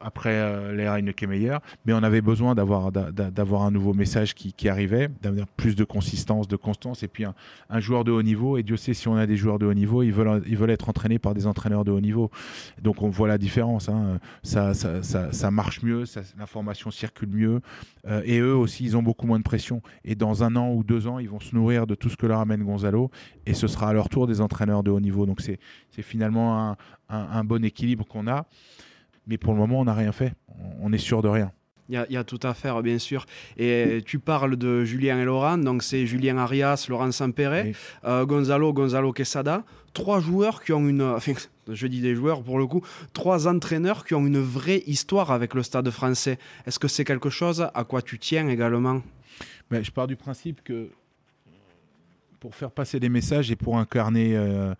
après 0.00 0.34
euh, 0.34 0.74
l'ère 0.74 0.96
Meyer, 1.28 1.56
mais 1.84 1.92
on 1.92 2.02
avait 2.02 2.20
besoin 2.20 2.54
d'avoir 2.54 2.92
d'avoir 2.92 3.62
un 3.62 3.70
nouveau 3.70 3.94
message 3.94 4.34
qui, 4.34 4.68
arrivait, 4.68 5.08
d'avoir 5.22 5.46
plus 5.48 5.76
de 5.76 5.84
consistance, 5.84 6.48
de 6.48 6.56
constance, 6.56 7.02
et 7.02 7.08
puis 7.08 7.24
un, 7.24 7.80
joueur 7.80 8.04
de 8.04 8.12
haut 8.12 8.22
niveau. 8.22 8.56
Et 8.58 8.62
Dieu 8.62 8.76
sait 8.76 8.94
si 8.94 9.08
on 9.08 9.16
a 9.16 9.26
des 9.26 9.36
joueurs 9.36 9.58
de 9.58 9.66
haut 9.66 9.74
niveau, 9.74 10.02
ils 10.02 10.12
veulent 10.12 10.42
ils 10.46 10.56
veulent 10.56 10.70
être 10.70 10.88
entraînés 10.88 11.18
par 11.18 11.34
des 11.34 11.46
entraîneurs 11.46 11.84
de 11.84 11.90
haut 11.90 12.00
niveau. 12.00 12.30
Donc 12.82 13.02
on 13.02 13.08
voit 13.08 13.28
la 13.28 13.38
différence. 13.38 13.88
Hein. 13.88 14.18
Ça, 14.42 14.74
ça, 14.74 15.50
marche 15.50 15.82
mieux, 15.82 16.04
l'information 16.38 16.90
circule 16.90 17.28
mieux, 17.28 17.60
euh, 18.06 18.22
et 18.24 18.38
eux 18.38 18.54
aussi 18.54 18.84
ils 18.84 18.96
ont 18.96 19.02
beaucoup 19.02 19.26
moins 19.26 19.38
de 19.38 19.44
pression. 19.44 19.82
Et 20.04 20.14
dans 20.14 20.44
un 20.44 20.56
an 20.56 20.72
ou 20.72 20.84
deux 20.84 21.06
ans, 21.06 21.18
ils 21.18 21.28
vont 21.28 21.40
se 21.40 21.54
nourrir 21.54 21.86
de 21.86 21.94
tout 21.94 22.08
ce 22.08 22.16
que 22.16 22.26
leur 22.26 22.40
amène 22.40 22.62
Gonzalo, 22.62 23.10
et 23.46 23.54
ce 23.54 23.66
sera 23.66 23.88
à 23.88 23.92
leur 23.92 24.08
tour 24.08 24.26
des 24.26 24.40
entraîneurs 24.40 24.82
de 24.82 24.90
haut 24.90 25.00
niveau. 25.00 25.26
Donc 25.26 25.40
c'est 25.40 25.58
finalement 26.02 26.70
un, 26.70 26.76
un 27.08 27.44
bon 27.44 27.64
équilibre 27.64 28.06
qu'on 28.06 28.26
a. 28.28 28.46
Mais 29.26 29.38
pour 29.38 29.52
le 29.52 29.58
moment, 29.58 29.80
on 29.80 29.84
n'a 29.84 29.94
rien 29.94 30.12
fait. 30.12 30.34
On 30.80 30.92
est 30.92 30.98
sûr 30.98 31.22
de 31.22 31.28
rien. 31.28 31.52
Il 31.88 32.04
y, 32.10 32.16
a, 32.16 32.24
tout 32.24 32.40
à 32.42 32.52
faire, 32.52 32.82
bien 32.82 32.98
sûr. 32.98 33.26
Et 33.56 34.02
tu 34.04 34.18
parles 34.18 34.56
de 34.56 34.84
Julien 34.84 35.20
et 35.20 35.24
Laurent, 35.24 35.56
donc 35.56 35.84
c'est 35.84 36.04
Julien 36.04 36.36
Arias, 36.36 36.86
Laurent 36.88 37.12
Sampere, 37.12 37.72
euh, 38.04 38.26
Gonzalo, 38.26 38.72
Gonzalo 38.72 39.12
Quesada. 39.12 39.64
Trois 39.92 40.18
joueurs 40.18 40.64
qui 40.64 40.72
ont 40.72 40.88
une. 40.88 41.02
Enfin, 41.02 41.34
je 41.68 41.86
dis 41.86 42.00
des 42.00 42.16
joueurs 42.16 42.42
pour 42.42 42.58
le 42.58 42.66
coup, 42.66 42.82
trois 43.12 43.46
entraîneurs 43.46 44.04
qui 44.04 44.14
ont 44.14 44.26
une 44.26 44.40
vraie 44.40 44.82
histoire 44.86 45.30
avec 45.30 45.54
le 45.54 45.62
stade 45.62 45.88
français. 45.90 46.38
Est-ce 46.66 46.80
que 46.80 46.88
c'est 46.88 47.04
quelque 47.04 47.30
chose 47.30 47.68
à 47.72 47.84
quoi 47.84 48.02
tu 48.02 48.18
tiens 48.18 48.48
également? 48.48 49.00
Ben, 49.70 49.84
Je 49.84 49.92
pars 49.92 50.08
du 50.08 50.16
principe 50.16 50.64
que 50.64 50.88
pour 52.40 52.56
faire 52.56 52.72
passer 52.72 52.98
des 52.98 53.08
messages 53.08 53.52
et 53.52 53.56
pour 53.56 53.78
incarner 53.78 54.36
euh, 54.36 54.74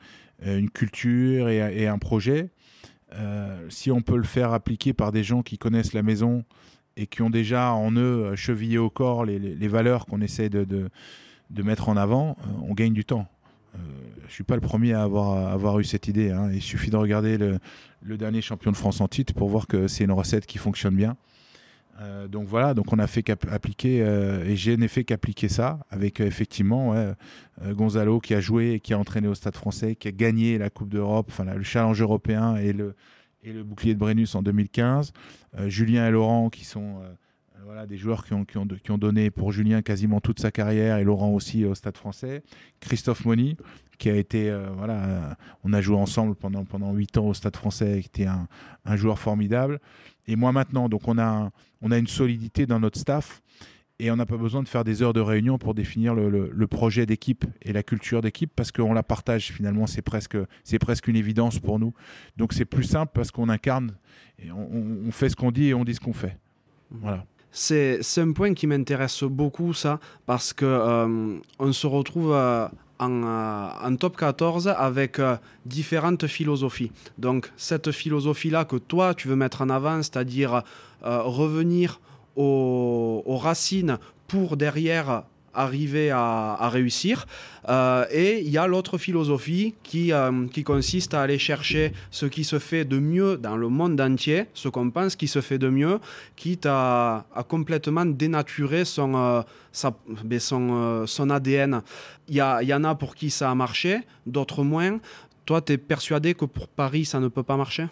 une 0.45 0.71
culture 0.71 1.49
et 1.49 1.87
un 1.87 1.99
projet, 1.99 2.51
euh, 3.19 3.67
si 3.69 3.91
on 3.91 4.03
peut 4.03 4.17
le 4.17 4.25
faire 4.25 4.53
appliquer 4.53 4.93
par 4.93 5.13
des 5.13 5.23
gens 5.23 5.43
qui 5.43 5.59
connaissent 5.59 5.93
la 5.93 6.03
maison 6.03 6.45
et 6.97 7.07
qui 7.07 7.23
ont 7.23 7.31
déjà 7.31 7.73
en 7.73 7.93
eux 7.93 8.25
euh, 8.25 8.37
chevillé 8.37 8.79
au 8.79 8.91
corps 8.91 9.25
les, 9.25 9.69
valeurs 9.69 10.07
qu'on 10.07 10.21
essaie 10.21 10.49
de, 10.49 10.65
de, 10.65 11.63
mettre 11.63 11.89
en 11.89 11.97
avant, 11.97 12.37
euh, 12.41 12.51
on 12.69 12.75
gagne 12.75 12.93
du 12.93 13.05
temps. 13.05 13.27
je 14.29 14.33
suis 14.33 14.45
pas 14.45 14.55
le 14.55 14.61
premier 14.61 14.93
à 14.93 15.03
avoir, 15.03 15.53
avoir 15.53 15.79
eu 15.79 15.85
cette 15.85 16.09
idée. 16.09 16.31
Hein. 16.31 16.51
Il 16.53 16.63
suffit 16.63 16.91
de 16.91 16.97
regarder 16.97 17.39
le, 17.39 17.59
dernier 18.03 18.41
champion 18.41 18.71
de 18.71 18.77
France 18.77 19.01
en 19.01 19.09
titre 19.09 19.35
pour 19.35 19.49
voir 19.49 19.67
que 19.67 19.89
c'est 19.89 20.05
une 20.05 20.13
recette 20.13 20.47
qui 20.47 20.59
fonctionne 20.59 20.95
bien. 20.95 21.17
Euh, 22.01 22.29
donc 22.29 22.47
voilà, 22.47 22.75
donc 22.75 22.93
on 22.93 22.99
a 22.99 23.07
fait 23.07 23.23
qu'appliquer 23.23 24.03
euh, 24.03 24.45
et 24.45 24.57
j'ai 24.57 24.77
n'ai 24.77 24.89
fait 24.89 25.05
qu'appliquer 25.05 25.49
ça 25.49 25.81
avec 25.91 26.21
euh, 26.21 26.27
effectivement 26.27 26.95
Gonzalo 27.65 28.21
qui 28.21 28.35
a 28.35 28.41
joué 28.41 28.73
et 28.73 28.81
qui 28.81 28.93
a 28.93 28.99
entraîné 28.99 29.29
au 29.29 29.35
Stade 29.35 29.57
Français, 29.57 29.97
qui 29.97 30.09
a 30.09 30.13
gagné 30.13 30.59
la 30.59 30.69
Coupe 30.69 30.91
d'Europe, 30.91 31.29
enfin 31.31 31.45
le 31.45 31.63
challenge 31.63 32.01
européen 32.01 32.57
et 32.57 32.73
le 32.73 32.95
et 33.43 33.53
le 33.53 33.63
bouclier 33.63 33.95
de 33.95 33.99
Brennus 33.99 34.35
en 34.35 34.43
2015, 34.43 35.13
Julien 35.69 36.09
et 36.09 36.11
Laurent 36.11 36.51
qui 36.51 36.65
sont 36.65 37.01
voilà, 37.65 37.87
des 37.87 37.97
joueurs 37.97 38.25
qui 38.25 38.35
ont, 38.35 38.45
qui, 38.45 38.59
ont, 38.59 38.67
qui 38.67 38.91
ont, 38.91 38.99
donné 38.99 39.31
pour 39.31 39.53
Julien 39.53 39.83
quasiment 39.83 40.21
toute 40.21 40.41
sa 40.41 40.51
carrière 40.51 40.99
et 40.99 41.05
Laurent 41.05 41.31
aussi 41.31 41.65
au 41.65 41.75
Stade 41.75 41.97
français. 41.97 42.43
Christophe 42.81 43.25
Moni, 43.25 43.57
qui 43.99 44.11
a 44.11 44.17
été, 44.17 44.55
voilà, 44.77 45.37
on 45.65 45.73
a 45.73 45.81
joué 45.81 45.97
ensemble 45.97 46.35
pendant, 46.35 46.65
pendant 46.65 46.93
8 46.93 47.19
ans 47.19 47.27
au 47.27 47.35
Stade 47.35 47.57
français, 47.57 48.01
qui 48.03 48.07
était 48.07 48.27
un, 48.27 48.47
un 48.85 48.97
joueur 48.97 49.19
formidable 49.19 49.81
et 50.29 50.37
moi 50.37 50.53
maintenant. 50.53 50.89
Donc 50.89 51.09
on 51.09 51.19
a, 51.19 51.51
on 51.83 51.91
a 51.91 51.99
une 51.99 52.07
solidité 52.07 52.67
dans 52.67 52.81
notre 52.81 52.99
staff 52.99 53.43
et 53.99 54.11
on 54.11 54.17
n'a 54.17 54.27
pas 54.27 54.37
besoin 54.37 54.63
de 54.63 54.69
faire 54.69 54.85
des 54.85 55.03
heures 55.03 55.13
de 55.13 55.21
réunion 55.21 55.57
pour 55.59 55.75
définir 55.75 56.15
le, 56.15 56.67
projet 56.67 57.07
d'équipe 57.07 57.45
et 57.63 57.73
la 57.73 57.83
culture 57.83 58.21
d'équipe 58.21 58.53
parce 58.55 58.71
qu'on 58.71 58.93
la 58.93 59.03
partage 59.03 59.53
finalement. 59.53 59.87
C'est 59.87 60.03
presque, 60.03 60.37
presque 60.81 61.09
une 61.09 61.17
évidence 61.17 61.59
pour 61.59 61.79
nous. 61.79 61.95
Donc 62.37 62.53
c'est 62.53 62.65
plus 62.65 62.85
simple 62.85 63.13
parce 63.15 63.31
qu'on 63.31 63.49
incarne 63.49 63.97
et 64.39 64.51
on, 64.53 65.11
fait 65.13 65.31
ce 65.31 65.37
qu'on 65.37 65.51
dit 65.51 65.69
et 65.69 65.75
on 65.75 65.85
dit 65.85 65.95
ce 65.95 66.01
qu'on 66.01 66.13
fait. 66.13 66.39
Voilà. 66.91 67.25
C'est, 67.59 68.03
un 68.19 68.33
point 68.33 68.53
qui 68.53 68.67
m'intéresse 68.67 69.23
beaucoup, 69.23 69.73
ça, 69.73 69.99
parce 70.27 70.53
que 70.53 70.67
euh, 70.67 71.39
on 71.59 71.73
se 71.73 71.87
retrouve 71.87 72.35
euh, 72.35 72.67
euh, 73.01 73.69
en, 73.81 73.97
top 73.97 74.19
14 74.19 74.69
avec 74.69 75.19
différentes 75.65 76.27
philosophies. 76.27 76.93
Donc 77.17 77.51
cette 77.57 77.93
philosophie-là 77.93 78.67
que 78.67 78.77
toi 78.77 79.15
tu 79.15 79.29
veux 79.29 79.37
mettre 79.37 79.63
en 79.63 79.71
avant, 79.71 80.03
c'est-à-dire 80.03 80.63
revenir 81.03 81.99
aux, 82.37 83.23
racines 83.27 83.99
pour 84.29 84.59
derrière 84.59 85.23
arriver 85.57 86.11
à, 86.11 86.69
réussir. 86.69 87.27
Euh, 87.69 88.05
et 88.13 88.41
il 88.41 88.51
y 88.51 88.59
a 88.59 88.67
l'autre 88.67 88.99
philosophie 88.99 89.75
qui, 89.83 90.13
euh, 90.13 90.47
qui 90.49 90.63
consiste 90.63 91.15
à 91.15 91.23
aller 91.23 91.39
chercher 91.39 91.93
ce 92.11 92.27
qui 92.27 92.45
se 92.45 92.59
fait 92.59 92.85
de 92.85 92.99
mieux 92.99 93.37
dans 93.37 93.57
le 93.57 93.69
monde 93.69 94.01
entier, 94.01 94.45
ce 94.55 94.69
qu'on 94.69 94.91
pense 94.91 95.17
qui 95.17 95.27
se 95.27 95.41
fait 95.41 95.59
de 95.59 95.69
mieux, 95.69 95.99
quitte 96.37 96.67
à, 96.67 97.25
complètement 97.49 98.07
dénaturer 98.07 98.85
son, 98.85 99.17
euh, 99.17 99.43
ben, 100.25 100.39
son, 100.39 101.07
son 101.07 101.31
ADN. 101.31 101.83
Il 102.29 102.35
y, 102.35 102.39
y 102.39 102.75
en 102.75 102.85
a 102.85 102.95
pour 102.95 103.15
qui 103.15 103.31
ça 103.31 103.51
a 103.51 103.55
marché, 103.55 104.01
d'autres 104.27 104.63
moins. 104.63 105.01
Toi, 105.47 105.61
tu 105.63 105.73
es 105.73 105.79
persuadé 105.79 106.35
que 106.35 106.45
pour 106.45 106.69
Paris, 106.69 107.05
ça 107.05 107.21
ne 107.21 107.29
peut 107.29 107.43
pas 107.43 107.57
marcher? 107.57 107.87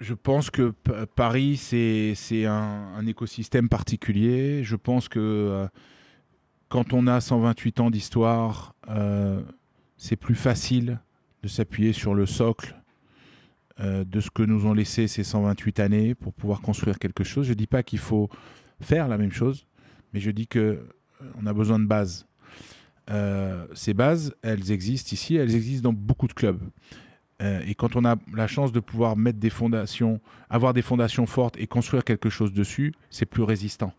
Je 0.00 0.14
pense 0.14 0.50
que 0.50 0.70
Paris, 1.16 1.56
c'est 1.56 2.46
un, 2.46 3.06
écosystème 3.06 3.68
particulier. 3.68 4.62
Je 4.62 4.76
pense 4.76 5.08
que 5.08 5.18
euh, 5.18 5.68
quand 6.68 6.92
on 6.92 7.06
a 7.06 7.20
128 7.20 7.80
ans 7.80 7.90
d'histoire, 7.90 8.74
euh, 8.88 9.42
c'est 9.96 10.16
plus 10.16 10.34
facile 10.34 11.00
de 11.42 11.48
s'appuyer 11.48 11.92
sur 11.92 12.14
le 12.14 12.26
socle 12.26 12.76
euh, 13.80 14.04
de 14.04 14.20
ce 14.20 14.30
que 14.30 14.42
nous 14.42 14.66
ont 14.66 14.74
laissé 14.74 15.08
ces 15.08 15.24
128 15.24 15.80
années 15.80 16.14
pour 16.14 16.32
pouvoir 16.32 16.60
construire 16.60 16.98
quelque 16.98 17.24
chose. 17.24 17.46
Je 17.46 17.52
ne 17.52 17.56
dis 17.56 17.66
pas 17.66 17.82
qu'il 17.82 17.98
faut 17.98 18.28
faire 18.80 19.08
la 19.08 19.18
même 19.18 19.32
chose, 19.32 19.66
mais 20.12 20.20
je 20.20 20.30
dis 20.30 20.46
que 20.46 20.86
on 21.40 21.46
a 21.46 21.52
besoin 21.52 21.80
de 21.80 21.86
bases. 21.86 22.26
ces 23.74 23.94
bases, 23.94 24.32
elles 24.42 24.70
existent 24.70 25.10
ici, 25.12 25.34
elles 25.34 25.56
existent 25.56 25.90
dans 25.90 25.98
beaucoup 25.98 26.28
de 26.28 26.34
clubs. 26.34 26.60
Euh, 27.40 27.62
et 27.66 27.74
quand 27.74 27.96
on 27.96 28.04
a 28.04 28.16
la 28.34 28.46
chance 28.46 28.72
de 28.72 28.80
pouvoir 28.80 29.16
mettre 29.16 29.38
des 29.38 29.50
fondations, 29.50 30.20
avoir 30.50 30.74
des 30.74 30.82
fondations 30.82 31.26
fortes 31.26 31.56
et 31.58 31.66
construire 31.66 32.04
quelque 32.04 32.30
chose 32.30 32.52
dessus, 32.52 32.92
c'est 33.10 33.26
plus 33.26 33.42
résistant. 33.42 33.92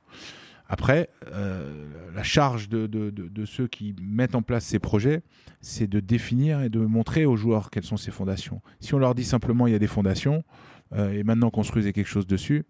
Après, 0.68 1.10
euh, 1.32 1.88
la 2.14 2.22
charge 2.22 2.70
de, 2.70 3.46
ceux 3.46 3.68
qui 3.68 3.96
mettent 4.02 4.36
en 4.36 4.44
place 4.44 4.66
ces 4.66 4.78
projets, 4.78 5.24
c'est 5.62 5.88
de 5.88 6.00
définir 6.00 6.62
et 6.62 6.70
de 6.70 6.80
montrer 6.80 7.26
aux 7.26 7.36
joueurs 7.36 7.72
quelles 7.72 7.84
sont 7.84 7.98
ces 7.98 8.12
fondations. 8.12 8.62
Si 8.80 8.94
on 8.94 9.00
leur 9.00 9.16
dit 9.16 9.24
simplement 9.24 9.66
il 9.66 9.74
y 9.74 9.76
a 9.76 9.80
des 9.80 9.88
fondations 9.88 10.44
euh, 10.94 11.12
et 11.12 11.24
maintenant 11.24 11.50
construisez 11.50 11.92
quelque 11.92 12.08
chose 12.08 12.28
dessus, 12.28 12.66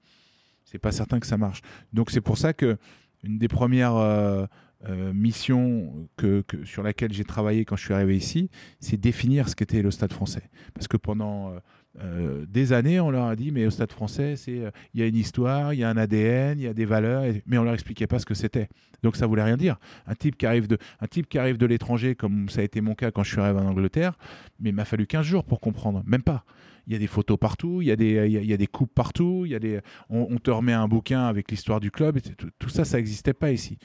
c'est 0.64 0.80
pas 0.80 0.94
certain 0.94 1.20
que 1.20 1.28
ça 1.28 1.38
marche. 1.38 1.62
Donc 1.92 2.10
c'est 2.10 2.22
pour 2.22 2.38
ça 2.38 2.54
que 2.54 2.78
une 3.24 3.38
des 3.38 3.50
premières 3.50 4.48
euh, 4.88 5.12
mission 5.12 6.08
que, 6.16 6.44
sur 6.64 6.84
laquelle 6.84 7.12
j'ai 7.12 7.26
travaillé 7.26 7.66
quand 7.66 7.76
je 7.76 7.84
suis 7.84 7.94
arrivé 7.94 8.16
ici, 8.16 8.50
c'est 8.80 8.96
définir 8.96 9.50
ce 9.50 9.56
qu'était 9.56 9.82
le 9.82 9.92
Stade 9.92 10.14
français. 10.14 10.50
Parce 10.74 10.88
que 10.88 10.96
pendant 10.96 11.52
euh, 11.52 11.60
euh, 12.02 12.46
des 12.48 12.72
années, 12.72 13.02
on 13.02 13.12
leur 13.12 13.26
a 13.26 13.36
dit, 13.36 13.52
mais 13.52 13.66
au 13.66 13.72
Stade 13.72 13.92
français, 13.92 14.36
il 14.48 14.72
y 14.94 15.04
a 15.04 15.06
une 15.06 15.18
histoire, 15.18 15.74
il 15.74 15.82
y 15.82 15.84
a 15.84 15.90
un 15.90 15.98
ADN, 15.98 16.60
il 16.60 16.64
y 16.64 16.68
a 16.68 16.74
des 16.74 16.86
valeurs, 16.86 17.26
mais 17.46 17.58
on 17.58 17.64
leur 17.64 17.74
expliquait 17.74 18.08
pas 18.08 18.20
ce 18.20 18.26
que 18.26 18.34
c'était. 18.34 18.70
Donc 19.04 19.18
ça 19.18 19.28
voulait 19.28 19.44
rien 19.44 19.58
dire. 19.58 19.78
Un 20.08 20.16
type 20.16 20.38
qui 20.38 20.46
arrive 20.46 20.68
de, 20.68 20.78
un 21.02 21.08
type 21.08 21.28
qui 21.28 21.38
arrive 21.38 21.58
de 21.58 21.66
l'étranger, 21.66 22.16
comme 22.16 22.48
ça 22.48 22.62
a 22.62 22.64
été 22.64 22.80
mon 22.80 22.96
cas 22.96 23.12
quand 23.12 23.24
je 23.24 23.32
suis 23.32 23.42
arrivé 23.42 23.60
en 23.60 23.66
Angleterre, 23.68 24.14
mais 24.62 24.70
il 24.70 24.76
m'a 24.76 24.86
fallu 24.86 25.08
15 25.08 25.26
jours 25.26 25.44
pour 25.44 25.60
comprendre, 25.60 26.04
même 26.06 26.24
pas 26.24 26.46
il 26.88 26.94
y 26.94 26.96
a 26.96 27.00
des 27.00 27.08
photos 27.08 27.38
partout, 27.38 27.84
il 27.84 27.88
y 27.88 27.92
a 27.92 27.96
des, 27.96 28.28
il 28.28 28.46
y 28.46 28.54
a, 28.54 28.58
des 28.58 28.66
coupes 28.66 28.92
partout, 28.96 29.44
il 29.46 29.52
y 29.52 29.56
a 29.56 29.60
des, 29.60 29.80
on, 30.10 30.38
te 30.38 30.50
remet 30.50 30.74
un 30.74 30.88
bouquin 30.88 31.28
avec 31.28 31.52
l'histoire 31.52 31.80
du 31.80 31.92
club. 31.92 32.18
Tout 32.58 32.70
ça, 32.70 32.84
ça 32.84 32.98
n'existait 32.98 33.34
pas 33.34 33.52
ici 33.52 33.78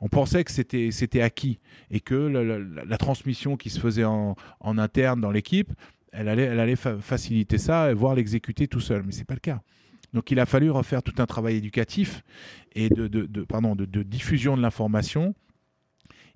on 0.00 0.08
pensait 0.08 0.44
que 0.44 0.50
c'était 0.50 1.22
acquis 1.22 1.58
et 1.90 2.00
que 2.00 2.14
la, 2.14 2.98
transmission 2.98 3.56
qui 3.56 3.70
se 3.70 3.80
faisait 3.80 4.04
en, 4.04 4.36
interne 4.60 5.20
dans 5.20 5.30
l'équipe, 5.30 5.72
elle 6.12 6.28
allait 6.28 6.44
elle 6.44 6.60
allait 6.60 6.76
faciliter 6.76 7.58
ça 7.58 7.90
et 7.90 7.94
voir 7.94 8.14
l'exécuter 8.14 8.68
tout 8.68 8.80
seul, 8.80 9.02
mais 9.04 9.12
c'est 9.12 9.24
pas 9.24 9.34
le 9.34 9.40
cas. 9.40 9.60
Donc 10.14 10.30
il 10.30 10.40
a 10.40 10.46
fallu 10.46 10.70
refaire 10.70 11.02
tout 11.02 11.14
un 11.18 11.26
travail 11.26 11.56
éducatif 11.56 12.22
et 12.74 12.88
de, 12.88 13.08
de, 13.08 13.44
pardon, 13.44 13.74
de, 13.74 14.02
diffusion 14.02 14.56
de 14.56 14.62
l'information 14.62 15.34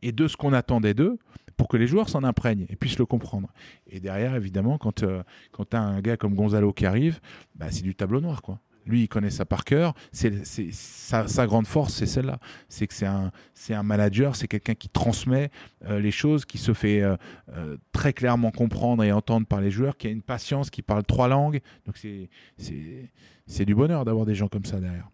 et 0.03 0.13
de 0.13 0.29
ce 0.29 0.37
qu'on 0.37 0.53
attendait 0.53 0.95
d'eux 0.95 1.19
pour 1.57 1.69
que 1.69 1.77
les 1.77 1.87
joueurs 1.87 2.09
s'en 2.09 2.25
imprègnent 2.25 2.67
et 2.69 2.77
puissent 2.77 2.99
le 2.99 3.07
comprendre. 3.07 3.53
Et 3.87 4.01
derrière, 4.01 4.35
évidemment, 4.35 4.79
quand, 4.79 5.03
euh, 5.05 5.23
quand 5.53 5.71
tu 5.71 5.77
as 5.77 5.83
un 5.83 6.01
gars 6.01 6.17
comme 6.17 6.35
Gonzalo 6.35 6.73
qui 6.73 6.87
arrive, 6.87 7.21
bah, 7.55 7.67
c'est 7.71 7.83
du 7.83 7.95
tableau 7.95 8.21
noir. 8.21 8.43
quoi. 8.43 8.59
Lui, 8.87 9.03
il 9.03 9.09
connaît 9.09 9.31
ça 9.31 9.45
par 9.45 9.65
cœur. 9.65 9.95
C'est, 10.11 10.33
sa, 10.45 11.47
grande 11.47 11.67
force, 11.67 11.95
c'est 11.95 12.07
celle-là. 12.07 12.39
C'est 12.69 12.87
que 12.87 12.95
c'est 12.95 13.07
un, 13.07 13.31
c'est 13.55 13.75
un 13.75 13.83
manager, 13.83 14.35
c'est 14.37 14.49
quelqu'un 14.49 14.75
qui 14.75 14.89
transmet 14.89 15.51
euh, 15.85 16.01
les 16.01 16.11
choses, 16.11 16.45
qui 16.45 16.59
se 16.59 16.73
fait 16.75 17.03
euh, 17.03 17.17
euh, 17.57 17.77
très 17.93 18.13
clairement 18.13 18.51
comprendre 18.51 19.05
et 19.05 19.13
entendre 19.13 19.47
par 19.47 19.61
les 19.61 19.71
joueurs, 19.71 19.97
qui 19.97 20.09
a 20.09 20.11
une 20.11 20.23
patience, 20.23 20.71
qui 20.71 20.83
parle 20.83 21.05
trois 21.05 21.29
langues. 21.29 21.61
Donc 21.87 21.97
c'est, 21.97 22.29
c'est, 22.59 23.11
c'est 23.47 23.65
du 23.65 23.75
bonheur 23.75 24.05
d'avoir 24.05 24.27
des 24.27 24.35
gens 24.35 24.49
comme 24.49 24.65
ça 24.65 24.79
derrière. 24.79 25.09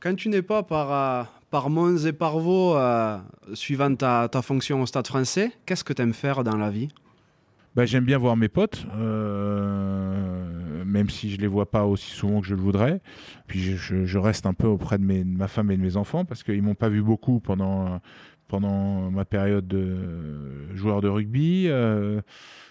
Quand 0.00 0.14
tu 0.14 0.28
n'es 0.28 0.42
pas 0.42 0.62
par, 0.62 1.40
par 1.50 1.70
Mons 1.70 2.06
et 2.06 2.12
par 2.12 2.38
Vaux, 2.38 2.76
suivant 3.54 3.94
ta, 3.94 4.28
ta 4.28 4.42
fonction 4.42 4.82
au 4.82 4.86
Stade 4.86 5.06
français, 5.06 5.52
qu'est-ce 5.64 5.82
que 5.82 5.94
tu 5.94 6.02
aimes 6.02 6.12
faire 6.12 6.44
dans 6.44 6.56
la 6.56 6.70
vie? 6.70 6.88
Bah, 7.74 7.86
J'aime 7.86 8.04
bien 8.04 8.18
voir 8.18 8.36
mes 8.36 8.48
potes. 8.48 8.86
Euh 8.96 10.24
même 10.94 11.10
si 11.10 11.30
je 11.30 11.38
les 11.38 11.48
vois 11.48 11.70
pas 11.70 11.84
aussi 11.84 12.10
souvent 12.10 12.40
que 12.40 12.46
je 12.46 12.54
le 12.54 12.60
voudrais. 12.60 13.00
Puis 13.48 13.60
je, 13.60 14.04
je 14.04 14.18
reste 14.18 14.46
un 14.46 14.54
peu 14.54 14.68
auprès 14.68 14.96
de, 14.96 15.04
mes, 15.04 15.24
de, 15.24 15.36
ma 15.36 15.48
femme 15.48 15.70
et 15.72 15.76
de 15.76 15.82
mes 15.82 15.96
enfants 15.96 16.24
parce 16.24 16.42
qu'ils 16.42 16.62
m'ont 16.62 16.76
pas 16.76 16.88
vu 16.88 17.02
beaucoup 17.02 17.40
pendant 17.40 18.00
pendant 18.46 19.10
ma 19.10 19.24
période 19.24 19.66
de 19.66 20.72
joueur 20.74 21.00
de 21.00 21.08
rugby. 21.08 21.66
Euh, 21.66 22.20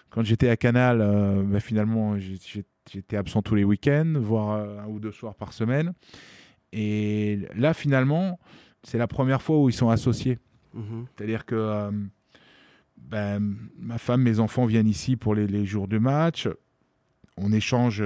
quand 0.09 0.23
j'étais 0.23 0.47
à 0.47 0.55
Canal, 0.55 1.01
euh, 1.01 1.43
bah, 1.43 1.59
finalement, 1.59 2.15
j'étais 2.17 3.17
absent 3.17 3.41
tous 3.41 3.55
les 3.55 3.63
week-ends, 3.63 4.13
voire 4.17 4.79
un 4.79 4.87
ou 4.87 4.99
deux 4.99 5.11
soirs 5.11 5.35
par 5.35 5.51
semaine. 5.51 5.93
Et 6.71 7.39
là, 7.55 7.73
finalement, 7.73 8.39
c'est 8.83 8.99
la 8.99 9.07
première 9.07 9.41
fois 9.41 9.59
où 9.59 9.67
ils 9.67 9.73
sont 9.73 9.89
associés. 9.89 10.37
Mhm. 10.73 11.07
C'est-à-dire 11.15 11.45
que 11.45 11.91
ben, 13.09 13.55
ma 13.77 13.97
femme, 13.97 14.21
mes 14.21 14.39
enfants 14.39 14.65
viennent 14.65 14.87
ici 14.87 15.15
pour 15.15 15.35
les, 15.35 15.65
jours 15.65 15.87
de 15.87 15.97
match. 15.97 16.47
On 17.37 17.51
échange 17.51 18.03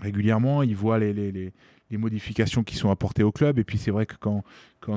régulièrement. 0.00 0.62
Ils 0.62 0.76
voient 0.76 0.98
les, 0.98 1.52
modifications 1.90 2.64
qui 2.64 2.76
sont 2.76 2.90
apportées 2.90 3.22
au 3.22 3.32
club. 3.32 3.58
Et 3.58 3.64
puis 3.64 3.78
c'est 3.78 3.90
vrai 3.90 4.06
que 4.06 4.14
quand, 4.16 4.42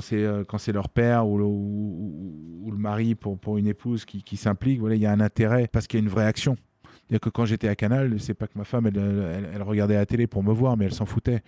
c'est 0.01 0.23
euh, 0.23 0.43
c'est 0.57 0.71
leur 0.71 0.89
père 0.89 1.28
ou 1.28 2.71
le, 2.71 2.78
mari 2.78 3.15
pour, 3.15 3.57
une 3.57 3.67
épouse 3.67 4.05
qui, 4.05 4.38
s'implique, 4.38 4.80
voilà, 4.80 4.95
il 4.95 5.01
y 5.01 5.05
a 5.05 5.11
un 5.11 5.19
intérêt 5.19 5.67
parce 5.67 5.88
qu'il 5.88 5.99
y 5.99 6.03
a 6.03 6.05
une 6.05 6.11
vraie 6.11 6.26
action. 6.26 6.55
C'est-à-dire 6.84 7.19
que 7.19 7.30
quand 7.30 7.45
j'étais 7.45 7.67
à 7.67 7.76
Canal, 7.76 8.19
c'est 8.19 8.34
pas 8.34 8.47
que 8.47 8.57
ma 8.57 8.63
femme, 8.63 8.88
elle, 8.88 9.51
elle, 9.53 9.61
regardait 9.61 9.93
la 9.93 10.07
télé 10.07 10.26
pour 10.26 10.41
me 10.41 10.51
voir, 10.51 10.76
mais 10.76 10.86
elle 10.86 10.93
s'en 10.93 11.05
foutait. 11.05 11.43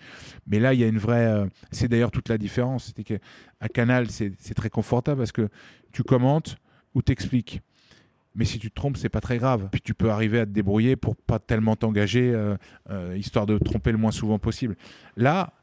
Mais 0.45 0.59
là, 0.59 0.75
il 0.75 0.79
y 0.79 0.83
a 0.83 0.87
une 0.87 0.99
vraie. 0.99 1.25
Euh, 1.25 1.47
c'est 1.71 1.87
d'ailleurs 1.87 2.11
toute 2.11 2.29
la 2.29 2.37
différence. 2.37 2.87
C'était 2.87 3.03
qu'à 3.03 3.69
Canal, 3.69 4.07
c'est 4.11 4.53
très 4.53 4.69
confortable 4.69 5.19
parce 5.19 5.31
que 5.31 5.49
tu 5.91 6.03
commentes 6.03 6.57
ou 6.97 7.03
t'expliques. 7.03 7.61
Mais 8.33 8.43
si 8.43 8.57
tu 8.57 8.69
te 8.69 8.75
trompes, 8.75 8.97
c'est 8.97 9.09
pas 9.09 9.21
très 9.21 9.37
grave. 9.37 9.69
Puis 9.71 9.81
tu 9.81 9.93
peux 9.93 10.09
arriver 10.09 10.39
à 10.39 10.45
te 10.45 10.51
débrouiller 10.51 10.95
pour 10.95 11.15
pas 11.15 11.39
tellement 11.39 11.75
t'engager, 11.75 12.31
euh, 12.33 12.57
euh, 12.89 13.15
histoire 13.17 13.45
de 13.45 13.57
te 13.57 13.63
tromper 13.63 13.91
le 13.91 13.99
moins 13.99 14.11
souvent 14.11 14.39
possible. 14.39 14.75
Là, 15.15 15.53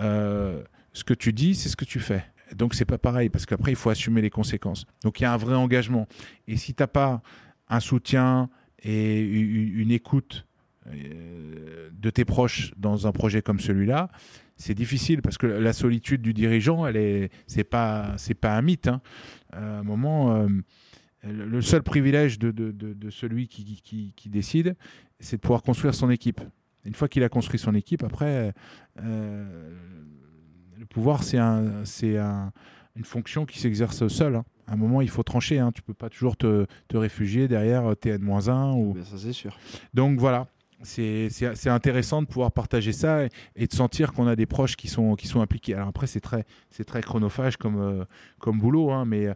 euh, 0.00 0.62
ce 0.92 1.02
que 1.02 1.14
tu 1.14 1.32
dis, 1.32 1.54
c'est 1.54 1.70
ce 1.70 1.76
que 1.76 1.86
tu 1.86 1.98
fais. 1.98 2.24
Donc 2.54 2.74
c'est 2.74 2.84
pas 2.84 2.98
pareil 2.98 3.30
parce 3.30 3.46
qu'après 3.46 3.72
il 3.72 3.76
faut 3.76 3.88
assumer 3.88 4.20
les 4.20 4.28
conséquences. 4.28 4.84
Donc 5.02 5.20
il 5.20 5.22
y 5.22 5.26
a 5.26 5.32
un 5.32 5.38
vrai 5.38 5.54
engagement. 5.54 6.06
Et 6.46 6.58
si 6.58 6.74
t'as 6.74 6.86
pas 6.86 7.22
un 7.68 7.80
soutien 7.80 8.50
et 8.82 9.20
une 9.20 9.90
écoute 9.90 10.46
de 10.86 12.10
tes 12.10 12.26
proches 12.26 12.72
dans 12.76 13.06
un 13.06 13.12
projet 13.12 13.40
comme 13.40 13.60
celui-là, 13.60 14.10
c'est 14.56 14.74
difficile 14.74 15.22
parce 15.22 15.38
que 15.38 15.46
la 15.46 15.72
solitude 15.72 16.20
du 16.20 16.34
dirigeant, 16.34 16.86
elle 16.86 16.96
est, 16.96 17.30
c'est 17.46 17.64
pas, 17.64 18.12
c'est 18.18 18.34
pas 18.34 18.54
un 18.54 18.62
mythe. 18.62 18.88
Hein. 18.88 19.00
À 19.52 19.78
un 19.78 19.82
moment, 19.82 20.46
le 21.24 21.60
seul 21.62 21.82
privilège 21.82 22.38
de, 22.38 23.10
celui 23.10 23.48
qui, 23.48 24.12
décide, 24.26 24.76
c'est 25.20 25.36
de 25.36 25.40
pouvoir 25.40 25.62
construire 25.62 25.94
son 25.94 26.10
équipe. 26.10 26.40
Une 26.84 26.94
fois 26.94 27.08
qu'il 27.08 27.22
a 27.22 27.28
construit 27.28 27.60
son 27.60 27.74
équipe, 27.74 28.02
après, 28.02 28.52
euh, 29.00 29.70
le 30.76 30.86
pouvoir, 30.86 31.22
c'est 31.22 31.38
un, 31.38 32.52
une 32.96 33.04
fonction 33.04 33.46
qui 33.46 33.60
s'exerce 33.60 34.08
seul. 34.08 34.36
Hein. 34.36 34.44
À 34.66 34.72
un 34.72 34.76
moment, 34.76 35.00
il 35.00 35.10
faut 35.10 35.22
trancher. 35.22 35.58
Hein. 35.58 35.70
Tu 35.72 35.82
peux 35.82 35.94
pas 35.94 36.08
toujours 36.08 36.36
te, 36.36 36.66
réfugier 36.92 37.46
derrière 37.46 37.92
TN-1. 37.92 38.74
Ou... 38.74 38.96
ça, 39.04 39.16
c'est 39.16 39.32
sûr. 39.32 39.56
Donc 39.94 40.18
voilà, 40.18 40.48
c'est 40.82 41.68
intéressant 41.68 42.22
de 42.22 42.26
pouvoir 42.26 42.50
partager 42.52 42.92
ça 42.92 43.24
et, 43.56 43.66
de 43.66 43.72
sentir 43.72 44.12
qu'on 44.12 44.26
a 44.26 44.36
des 44.36 44.46
proches 44.46 44.76
qui 44.76 44.88
sont, 44.88 45.14
qui 45.14 45.28
sont 45.28 45.40
impliqués. 45.40 45.74
Alors 45.74 45.88
après, 45.88 46.06
c'est 46.06 46.20
très, 46.20 46.44
très 46.86 47.00
chronophage 47.00 47.56
comme, 47.56 47.80
euh, 47.80 48.04
comme 48.40 48.58
boulot, 48.58 48.90
hein, 48.90 49.04
mais 49.04 49.28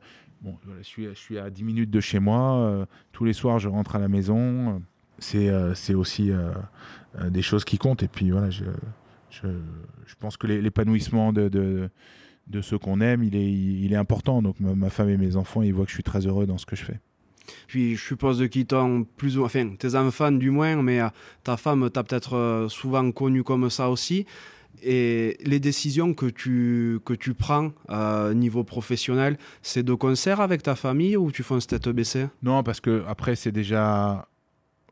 Bon, 0.42 0.56
je, 0.78 0.82
suis, 0.82 1.04
je 1.04 1.14
suis 1.14 1.38
à 1.38 1.50
10 1.50 1.64
minutes 1.64 1.90
de 1.90 2.00
chez 2.00 2.18
moi. 2.18 2.56
Euh, 2.56 2.86
tous 3.12 3.24
les 3.24 3.32
soirs, 3.32 3.58
je 3.58 3.68
rentre 3.68 3.96
à 3.96 3.98
la 3.98 4.08
maison. 4.08 4.82
C'est 5.18 5.48
euh, 5.48 5.74
aussi 5.94 6.30
euh, 6.30 6.52
des 7.30 7.42
choses 7.42 7.64
qui 7.64 7.78
comptent. 7.78 8.02
Et 8.02 8.08
puis 8.08 8.30
voilà, 8.30 8.50
je, 8.50 8.64
je, 9.30 9.48
je 10.06 10.14
pense 10.18 10.36
que 10.36 10.46
l'épanouissement 10.46 11.32
de, 11.32 11.48
de, 11.48 11.88
de 12.48 12.60
ceux 12.60 12.78
qu'on 12.78 13.00
aime, 13.00 13.22
il 13.22 13.34
est, 13.34 13.50
il 13.50 13.92
est 13.92 13.96
important. 13.96 14.42
Donc 14.42 14.60
ma, 14.60 14.90
femme 14.90 15.08
et 15.08 15.16
mes 15.16 15.36
enfants, 15.36 15.62
ils 15.62 15.72
voient 15.72 15.84
que 15.84 15.90
je 15.90 15.96
suis 15.96 16.02
très 16.02 16.26
heureux 16.26 16.46
dans 16.46 16.58
ce 16.58 16.66
que 16.66 16.76
je 16.76 16.84
fais. 16.84 17.00
Puis 17.68 17.94
je 17.94 18.02
suppose 18.02 18.48
qu'ils 18.48 18.66
t'ont 18.66 19.04
plus 19.04 19.38
ou 19.38 19.44
enfin 19.44 19.76
tes 19.78 19.94
enfants 19.94 20.32
du 20.32 20.50
moins, 20.50 20.82
mais 20.82 21.00
ta 21.44 21.56
femme 21.56 21.88
t'a 21.90 22.02
peut-être 22.02 22.66
souvent 22.68 23.10
connu 23.12 23.44
comme 23.44 23.70
ça 23.70 23.88
aussi. 23.88 24.26
Et 24.82 25.36
les 25.44 25.60
décisions 25.60 26.14
que 26.14 26.26
tu, 26.26 26.98
que 27.04 27.14
tu 27.14 27.34
prends 27.34 27.72
à 27.88 28.30
niveau 28.34 28.64
professionnel, 28.64 29.38
c'est 29.62 29.82
de 29.82 29.94
concert 29.94 30.40
avec 30.40 30.62
ta 30.62 30.74
famille 30.74 31.16
ou 31.16 31.30
tu 31.32 31.42
fonces 31.42 31.66
tête 31.66 31.88
baissée 31.88 32.26
Non, 32.42 32.62
parce 32.62 32.80
que 32.80 33.04
après, 33.06 33.36
c'est 33.36 33.52
déjà. 33.52 34.28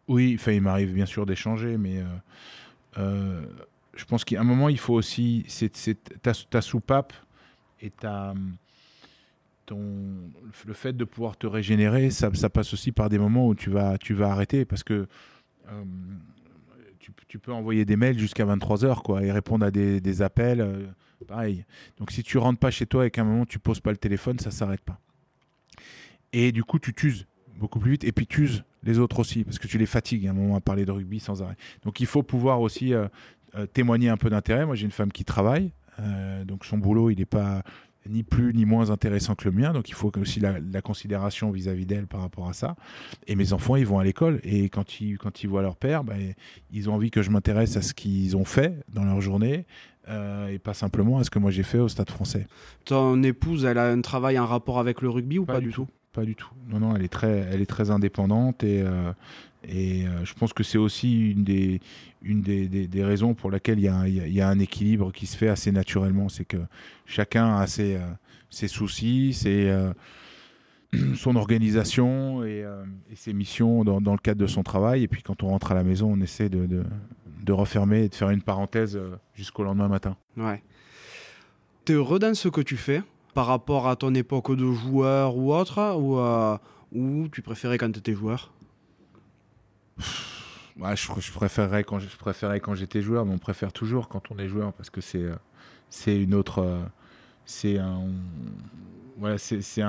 Oui, 0.09 0.39
il 0.47 0.61
m'arrive 0.61 0.93
bien 0.93 1.07
sûr 1.07 1.27
d'échanger, 1.27 1.79
mais 1.79 1.99
euh, 1.99 2.05
euh, 2.99 3.43
je 3.97 4.05
pense 4.05 4.25
qu'à 4.25 4.41
un 4.41 4.45
moment, 4.45 4.69
il 4.69 4.79
faut 4.79 4.95
aussi. 4.95 5.45
C'est 5.49 5.71
ta, 6.23 6.33
ta, 6.33 6.61
soupape 6.61 7.13
et 7.81 7.91
ta. 7.91 8.35
Ton, 9.67 9.81
le 10.67 10.75
fait 10.75 10.95
de 10.95 11.05
pouvoir 11.05 11.39
te 11.39 11.47
régénérer, 11.47 12.11
ça, 12.11 12.31
ça, 12.35 12.51
passe 12.51 12.75
aussi 12.75 12.93
par 12.93 13.09
des 13.09 13.19
moments 13.19 13.49
où 13.49 13.55
tu 13.55 13.71
vas, 13.71 13.97
tu 13.99 14.15
vas 14.15 14.31
arrêter 14.31 14.65
parce 14.65 14.83
que. 14.83 15.07
Tu, 17.29 17.39
peux 17.39 17.53
envoyer 17.53 17.85
des 17.85 17.97
mails 17.97 18.19
jusqu'à 18.19 18.45
23h 18.45 19.03
quoi, 19.03 19.23
et 19.23 19.31
répondre 19.31 19.65
à 19.67 19.71
des, 19.71 20.23
appels. 20.23 20.61
Euh, 20.61 20.87
pareil. 21.27 21.65
Donc 21.99 22.11
si 22.11 22.23
tu 22.23 22.39
rentres 22.39 22.59
pas 22.59 22.71
chez 22.71 22.87
toi 22.87 23.07
et 23.07 23.11
qu'à 23.11 23.23
un 23.23 23.25
moment 23.25 23.47
tu 23.47 23.59
poses 23.59 23.81
pas 23.81 23.91
le 23.91 23.97
téléphone, 23.97 24.39
ça 24.39 24.51
s'arrête 24.51 24.81
pas. 24.81 24.99
Et 26.33 26.51
du 26.53 26.65
coup, 26.65 26.79
tu 26.79 26.95
t'uses 26.95 27.27
beaucoup 27.59 27.79
plus 27.79 27.93
vite 27.93 28.05
et 28.05 28.13
puis 28.13 28.27
tu 28.27 28.43
uses 28.43 28.65
les 28.83 28.99
autres 28.99 29.21
aussi 29.21 29.45
parce 29.45 29.59
que 29.59 29.69
tu 29.69 29.79
les 29.79 29.87
fatigues 29.87 30.27
à 30.27 30.31
un 30.31 30.35
moment 30.35 30.57
à 30.57 30.61
parler 30.61 30.85
de 30.85 30.91
rugby 30.91 31.21
sans 31.21 31.43
arrêt. 31.43 31.57
Donc 31.85 32.01
il 32.01 32.07
faut 32.07 32.23
pouvoir 32.23 32.61
aussi 32.61 32.93
euh, 32.93 33.07
euh, 33.55 33.67
témoigner 33.67 34.09
un 34.09 34.17
peu 34.17 34.31
d'intérêt. 34.31 34.67
Moi 34.67 34.75
j'ai 34.75 34.85
une 34.85 34.91
femme 34.91 35.13
qui 35.13 35.25
travaille, 35.25 35.73
donc 36.45 36.65
son 36.65 36.79
boulot 36.79 37.11
il 37.11 37.19
n'est 37.19 37.25
pas 37.25 37.63
ni 38.09 38.23
plus 38.23 38.53
ni 38.55 38.65
moins 38.65 38.91
intéressant 38.91 39.35
que 39.35 39.49
le 39.49 39.53
mien. 39.53 39.73
Donc 39.73 39.89
il 39.89 39.95
faut 39.95 40.13
aussi 40.19 40.41
la, 40.41 40.59
la 40.61 40.83
considération 40.83 41.51
vis-à-vis 41.51 41.87
d'elle 41.87 42.07
par 42.07 42.21
rapport 42.21 42.49
à 42.49 42.53
ça. 42.53 42.77
Et 43.27 43.37
mes 43.37 43.53
enfants, 43.53 43.77
ils 43.77 43.87
vont 43.87 43.99
à 43.99 44.05
l'école. 44.05 44.41
Et 44.45 44.69
quand 44.69 45.01
ils, 45.01 45.19
quand 45.19 45.43
ils 45.43 45.49
voient 45.49 45.63
leur 45.63 45.77
père, 45.77 46.05
ben, 46.05 46.35
ils 46.71 46.91
ont 46.91 46.95
envie 46.95 47.11
que 47.11 47.23
je 47.23 47.31
m'intéresse 47.31 47.77
à 47.77 47.83
ce 47.83 47.95
qu'ils 47.95 48.37
ont 48.37 48.45
fait 48.45 48.85
dans 48.93 49.05
leur 49.05 49.21
journée. 49.21 49.67
Euh, 50.09 50.49
et 50.49 50.59
pas 50.59 50.75
simplement 50.75 51.19
à 51.19 51.25
ce 51.25 51.31
que 51.31 51.39
moi 51.39 51.51
j'ai 51.51 51.63
fait 51.63 51.79
au 51.79 51.89
Stade 51.89 52.11
français. 52.11 52.47
Ton 52.85 53.23
épouse, 53.23 53.65
elle 53.65 53.79
a 53.79 53.89
un 53.89 54.03
travail 54.03 54.39
en 54.39 54.45
rapport 54.45 54.79
avec 54.79 55.01
le 55.01 55.09
rugby 55.09 55.39
ou 55.39 55.47
pas, 55.47 55.61
du 55.61 55.71
tout, 55.71 55.89
Pas 56.13 56.25
du 56.25 56.35
tout. 56.35 56.51
Non, 56.69 56.79
non, 56.79 56.95
elle 56.95 57.03
est 57.03 57.09
très, 57.09 57.49
elle 57.51 57.63
est 57.63 57.67
très 57.67 57.91
indépendante 57.91 58.63
et, 58.65 58.83
euh, 58.83 59.13
et 59.69 60.07
euh, 60.07 60.25
je 60.25 60.35
pense 60.35 60.53
que 60.53 60.63
c'est 60.63 60.79
aussi 60.79 61.31
une 61.31 61.45
des, 61.45 61.81
une 62.23 62.43
des, 62.43 62.69
des, 62.69 63.05
raisons 63.05 63.35
pour 63.35 63.51
laquelle 63.51 63.79
il 63.79 63.85
y, 63.85 63.89
a, 63.89 64.07
y, 64.09 64.41
a, 64.41 64.49
un 64.49 64.59
équilibre 64.59 65.13
qui 65.13 65.27
se 65.27 65.37
fait 65.37 65.49
assez 65.49 65.73
naturellement. 65.73 66.29
C'est 66.29 66.45
que 66.45 66.59
chacun 67.07 67.57
a 67.57 67.67
ses, 67.67 67.97
euh, 67.97 68.07
ses 68.51 68.69
soucis, 68.69 69.33
ses, 69.33 69.69
euh, 69.69 69.93
son 71.17 71.37
organisation 71.37 72.45
et, 72.45 72.65
ses 73.15 73.33
missions 73.33 73.85
dans, 73.85 74.13
le 74.13 74.19
cadre 74.19 74.41
de 74.41 74.47
son 74.47 74.63
travail. 74.63 75.03
Et 75.03 75.09
puis 75.09 75.23
quand 75.23 75.43
on 75.43 75.49
rentre 75.49 75.73
à 75.73 75.75
la 75.75 75.85
maison, 75.85 76.13
on 76.13 76.21
essaie 76.21 76.49
de, 76.49 76.67
de, 76.67 76.85
de 77.43 77.53
refermer 77.53 78.05
et 78.05 78.09
de 78.09 78.15
faire 78.15 78.31
une 78.31 78.43
parenthèse 78.43 78.99
jusqu'au 79.35 79.65
lendemain 79.65 79.89
matin. 79.89 80.17
Ouais. 80.37 80.63
Tu 81.85 81.93
es 81.93 81.95
heureux 81.95 82.19
dans 82.19 82.35
ce 82.35 82.49
que 82.49 82.61
tu 82.61 82.77
fais 82.77 83.03
par 83.35 83.47
rapport 83.47 83.89
à 83.89 83.97
ton 83.97 84.15
époque 84.15 84.55
de 84.55 84.73
joueur 84.73 85.37
ou 85.37 85.53
autre 85.53 85.97
ou, 85.99 86.19
ou 86.93 87.29
tu 87.29 87.43
préférais 87.43 87.79
quand 87.79 87.91
tu 87.91 87.99
étais 87.99 88.15
joueur? 88.15 88.54
Je, 89.97 91.33
préférerais 91.33 91.85
quand 91.85 91.99
préférais 92.19 92.61
quand 92.61 92.75
j'étais 92.75 93.01
joueur, 93.01 93.25
mais 93.25 93.33
on 93.35 93.39
préfère 93.39 93.73
toujours 93.73 94.09
quand 94.09 94.31
on 94.31 94.39
est 94.39 94.49
joueur 94.49 94.73
parce 94.73 94.91
que 94.91 95.01
c'est 95.01 95.23
euh, 95.23 95.37
une 96.07 96.35
autre 96.35 96.59
euh, 96.61 96.83
c'est 97.47 97.79
un 97.79 98.01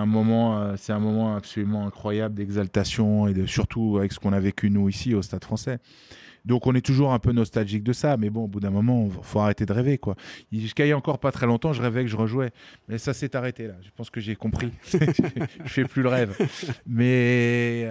moment 0.06 0.60
euh, 0.60 0.76
c'est 0.78 0.94
un 0.94 1.00
moment 1.00 1.36
absolument 1.36 1.88
incroyable 1.88 2.36
d'exaltation 2.36 3.28
et 3.28 3.48
surtout 3.48 3.98
avec 3.98 4.12
ce 4.12 4.20
qu'on 4.20 4.34
a 4.34 4.40
vécu 4.40 4.70
nous 4.70 4.90
ici 4.90 5.16
au 5.16 5.22
Stade 5.22 5.44
Français. 5.44 5.80
Donc 6.46 6.68
on 6.68 6.76
est 6.76 6.86
toujours 6.86 7.12
un 7.12 7.18
peu 7.18 7.32
nostalgique 7.32 7.84
de 7.84 7.92
ça, 7.92 8.18
mais 8.18 8.30
bon, 8.30 8.44
au 8.44 8.48
bout 8.48 8.60
d'un 8.60 8.70
moment, 8.70 9.08
il 9.08 9.14
faut 9.24 9.40
arrêter 9.40 9.66
de 9.66 9.74
rêver, 9.74 9.98
quoi. 9.98 10.16
Jusqu'à 10.52 10.86
il 10.86 10.90
y 10.90 10.92
a 10.92 10.98
encore 10.98 11.18
pas 11.18 11.32
très 11.32 11.48
longtemps, 11.48 11.74
je 11.74 11.82
rêvais 11.82 12.04
que 12.04 12.08
je 12.08 12.16
rejouais, 12.16 12.52
mais 12.88 13.00
ça 13.00 13.16
s'est 13.16 13.36
arrêté 13.36 13.66
là. 13.66 13.74
Je 13.82 13.90
pense 13.96 14.12
que 14.12 14.22
j'ai 14.22 14.36
compris. 14.36 14.72
je 14.92 15.00
fais 15.66 15.86
plus 15.86 16.04
le 16.04 16.10
rêve, 16.10 16.38
mais 16.86 17.90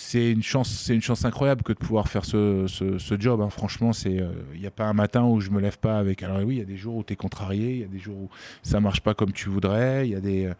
c'est 0.00 0.30
une 0.30 0.44
chance, 0.44 0.70
c'est 0.70 0.94
une 0.94 1.02
chance 1.02 1.24
incroyable 1.24 1.64
que 1.64 1.72
de 1.72 1.78
pouvoir 1.78 2.06
faire 2.06 2.24
ce, 2.24 2.66
ce, 2.68 3.20
job. 3.20 3.40
Hein. 3.40 3.50
Franchement, 3.50 3.92
c'est, 3.92 4.12
il 4.12 4.20
euh, 4.20 4.56
n'y 4.56 4.66
a 4.66 4.70
pas 4.70 4.84
un 4.84 4.92
matin 4.92 5.24
où 5.24 5.40
je 5.40 5.50
me 5.50 5.60
lève 5.60 5.76
pas 5.76 5.98
avec. 5.98 6.22
Alors 6.22 6.38
oui, 6.38 6.54
il 6.54 6.58
y 6.58 6.62
a 6.62 6.64
des 6.64 6.76
jours 6.76 6.94
où 6.94 7.02
tu 7.02 7.14
es 7.14 7.16
contrarié, 7.16 7.72
il 7.72 7.80
y 7.80 7.84
a 7.84 7.88
des 7.88 7.98
jours 7.98 8.16
où 8.16 8.30
ça 8.62 8.78
marche 8.78 9.00
pas 9.00 9.14
comme 9.14 9.32
tu 9.32 9.48
voudrais, 9.48 10.06
il 10.06 10.12
y 10.12 10.14
a 10.14 10.20
des. 10.20 10.46
Euh, 10.46 10.54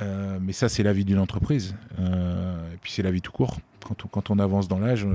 euh, 0.00 0.38
mais 0.40 0.52
ça, 0.52 0.68
c'est 0.68 0.82
la 0.82 0.92
vie 0.92 1.06
d'une 1.06 1.18
entreprise. 1.18 1.74
et 1.98 2.76
puis 2.82 2.92
c'est 2.92 3.02
la 3.02 3.10
vie 3.10 3.22
tout 3.22 3.32
court. 3.32 3.56
Quand 3.82 4.04
on, 4.04 4.08
quand 4.08 4.30
on 4.30 4.38
avance 4.38 4.68
dans 4.68 4.78
l'âge, 4.78 5.06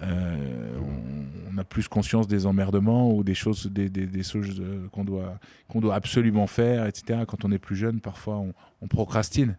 on, 0.00 1.58
a 1.58 1.64
plus 1.64 1.86
conscience 1.86 2.26
des 2.26 2.46
emmerdements 2.46 3.12
ou 3.12 3.22
des 3.22 3.34
choses, 3.34 3.66
des, 3.66 3.90
des, 3.90 4.22
choses 4.22 4.62
qu'on 4.90 5.04
doit, 5.04 5.38
qu'on 5.68 5.80
doit 5.80 5.94
absolument 5.94 6.46
faire, 6.46 6.86
etc. 6.86 7.24
Quand 7.28 7.44
on 7.44 7.52
est 7.52 7.58
plus 7.58 7.76
jeune, 7.76 8.00
parfois 8.00 8.42
on 8.80 8.88
procrastine. 8.88 9.58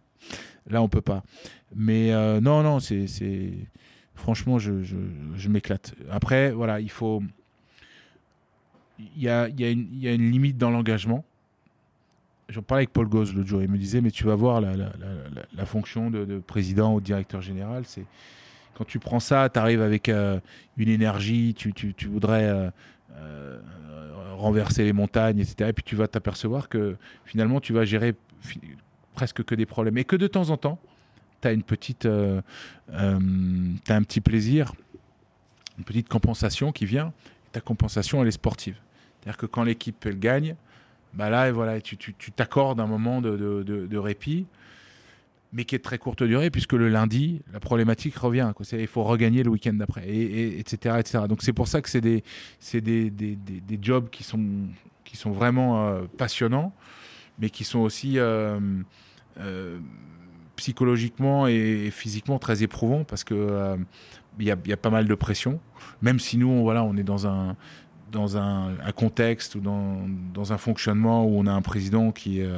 Là, 0.68 0.82
on 0.82 0.88
peut 0.88 1.00
pas. 1.00 1.22
Mais 1.74 2.12
euh, 2.12 2.40
non, 2.40 2.62
non, 2.62 2.80
c'est 2.80 3.06
franchement, 4.14 4.58
je, 4.58 4.82
je, 4.82 5.48
m'éclate. 5.48 5.94
Après, 6.10 6.52
voilà, 6.52 6.80
il 6.80 6.90
faut. 6.90 7.22
Il 8.98 9.22
y 9.22 9.28
a, 9.28 9.48
y, 9.48 9.64
a 9.64 9.70
y 9.70 10.08
a 10.08 10.12
une 10.12 10.30
limite 10.30 10.58
dans 10.58 10.70
l'engagement. 10.70 11.24
J'en 12.48 12.62
parlais 12.62 12.80
avec 12.80 12.92
Paul 12.92 13.08
Gauze 13.08 13.34
l'autre 13.34 13.48
jour. 13.48 13.62
Il 13.62 13.70
me 13.70 13.78
disait, 13.78 14.00
mais 14.00 14.10
tu 14.10 14.24
vas 14.24 14.34
voir 14.34 14.60
la, 14.60 14.76
la, 14.76 14.92
la, 15.56 15.66
fonction 15.66 16.10
de, 16.10 16.24
de, 16.24 16.38
président 16.38 16.94
ou 16.94 17.00
directeur 17.00 17.40
général. 17.40 17.84
C'est 17.86 18.04
quand 18.74 18.84
tu 18.84 18.98
prends 18.98 19.20
ça, 19.20 19.48
tu 19.48 19.58
arrives 19.58 19.82
avec 19.82 20.08
euh, 20.08 20.38
une 20.76 20.88
énergie, 20.88 21.54
tu, 21.54 21.72
tu, 21.72 21.94
tu 21.94 22.06
voudrais 22.06 22.44
euh, 22.44 23.58
renverser 24.36 24.84
les 24.84 24.92
montagnes, 24.92 25.38
etc. 25.38 25.70
Et 25.70 25.72
puis 25.72 25.84
tu 25.84 25.96
vas 25.96 26.08
t'apercevoir 26.08 26.68
que 26.68 26.96
finalement, 27.24 27.60
tu 27.60 27.72
vas 27.72 27.84
gérer 27.84 28.14
presque 29.14 29.44
que 29.44 29.54
des 29.54 29.66
problèmes. 29.66 29.98
Et 29.98 30.04
que 30.04 30.16
de 30.16 30.26
temps 30.26 30.50
en 30.50 30.56
temps, 30.56 30.78
tu 31.40 31.48
as 31.48 31.52
une 31.52 31.62
petite. 31.62 32.06
Euh, 32.06 32.40
euh, 32.92 33.18
un 33.88 34.02
petit 34.02 34.20
plaisir, 34.20 34.72
une 35.78 35.84
petite 35.84 36.08
compensation 36.08 36.72
qui 36.72 36.86
vient. 36.86 37.12
Ta 37.52 37.60
compensation, 37.60 38.22
elle 38.22 38.28
est 38.28 38.32
sportive. 38.32 38.76
C'est-à-dire 39.20 39.38
que 39.38 39.46
quand 39.46 39.62
l'équipe, 39.62 40.04
elle 40.06 40.18
gagne, 40.18 40.56
bah 41.14 41.28
là, 41.30 41.52
voilà, 41.52 41.80
tu 41.80 41.96
t'accordes 42.34 42.80
un 42.80 42.86
moment 42.86 43.20
de, 43.20 43.62
de, 43.62 43.98
répit, 43.98 44.46
mais 45.52 45.64
qui 45.64 45.74
est 45.74 45.78
de 45.78 45.82
très 45.82 45.98
courte 45.98 46.22
durée, 46.22 46.50
puisque 46.50 46.72
le 46.72 46.88
lundi, 46.88 47.42
la 47.52 47.60
problématique 47.60 48.16
revient. 48.16 48.52
Quoi. 48.56 48.64
Il 48.72 48.86
faut 48.86 49.04
regagner 49.04 49.42
le 49.42 49.50
week-end 49.50 49.74
d'après, 49.74 50.08
et, 50.08 50.22
et, 50.22 50.58
etc., 50.58 50.96
etc. 50.98 51.24
Donc 51.28 51.42
c'est 51.42 51.52
pour 51.52 51.68
ça 51.68 51.82
que 51.82 51.90
c'est 51.90 52.00
des, 52.00 52.24
des, 52.72 52.80
des, 52.80 53.10
des, 53.10 53.36
des, 53.36 53.78
jobs 53.80 54.08
qui 54.08 54.24
sont, 54.24 54.42
qui 55.04 55.16
sont 55.16 55.30
vraiment 55.30 55.86
euh, 55.86 56.02
passionnants, 56.16 56.72
mais 57.42 57.50
qui 57.50 57.64
sont 57.64 57.80
aussi 57.80 58.18
euh, 58.18 58.58
euh, 59.40 59.78
psychologiquement 60.56 61.48
et 61.48 61.90
physiquement 61.90 62.38
très 62.38 62.62
éprouvants, 62.62 63.02
parce 63.02 63.24
que 63.24 63.34
euh, 63.34 63.76
y, 64.38 64.50
a, 64.50 64.76
pas 64.76 64.90
mal 64.90 65.06
de 65.06 65.14
pression, 65.14 65.60
même 66.00 66.20
si 66.20 66.38
nous, 66.38 66.48
on, 66.48 66.62
voilà, 66.62 66.84
on 66.84 66.96
est 66.96 67.02
dans 67.02 67.26
un 67.26 67.56
contexte 68.94 69.56
ou 69.56 69.60
dans, 69.60 70.52
un 70.52 70.58
fonctionnement 70.58 71.26
où 71.26 71.36
on 71.36 71.46
a 71.46 71.52
un 71.52 71.62
président 71.62 72.12
qui 72.12 72.40
est 72.40 72.48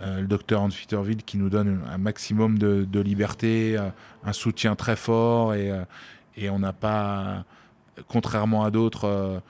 le 0.00 0.26
docteur 0.26 0.62
Hans 0.62 0.70
Fitterville 0.70 1.24
qui 1.24 1.36
nous 1.36 1.50
donne 1.50 1.82
un 1.90 1.98
maximum 1.98 2.56
de, 2.56 3.00
liberté, 3.00 3.76
un 4.24 4.32
soutien 4.32 4.76
très 4.76 4.96
fort 4.96 5.54
et 5.54 6.50
on 6.50 6.58
n'a 6.60 6.72
pas, 6.72 7.44
contrairement 8.06 8.62
à 8.64 8.70
d'autres, 8.70 9.42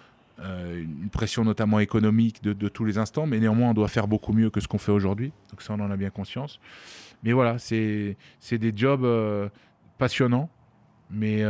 une 0.43 1.11
pression 1.11 1.45
notamment 1.45 1.81
économique 1.81 2.43
de, 2.43 2.69
tous 2.69 2.85
les 2.85 2.99
instants, 2.99 3.27
mais 3.27 3.41
néanmoins 3.41 3.71
on 3.71 3.75
doit 3.75 3.89
faire 3.89 4.09
beaucoup 4.09 4.33
mieux 4.33 4.51
que 4.51 4.61
ce 4.61 4.69
qu'on 4.69 4.79
fait 4.79 4.93
aujourd'hui. 4.93 5.33
Donc 5.51 5.63
ça 5.63 5.75
on 5.75 5.81
en 5.81 5.91
a 5.91 5.97
bien 5.97 6.11
conscience. 6.11 6.61
Mais 7.23 7.33
voilà, 7.33 7.59
c'est 7.59 8.17
des 8.51 8.73
jobs 8.75 9.07
passionnants, 9.99 10.49
mais 11.11 11.45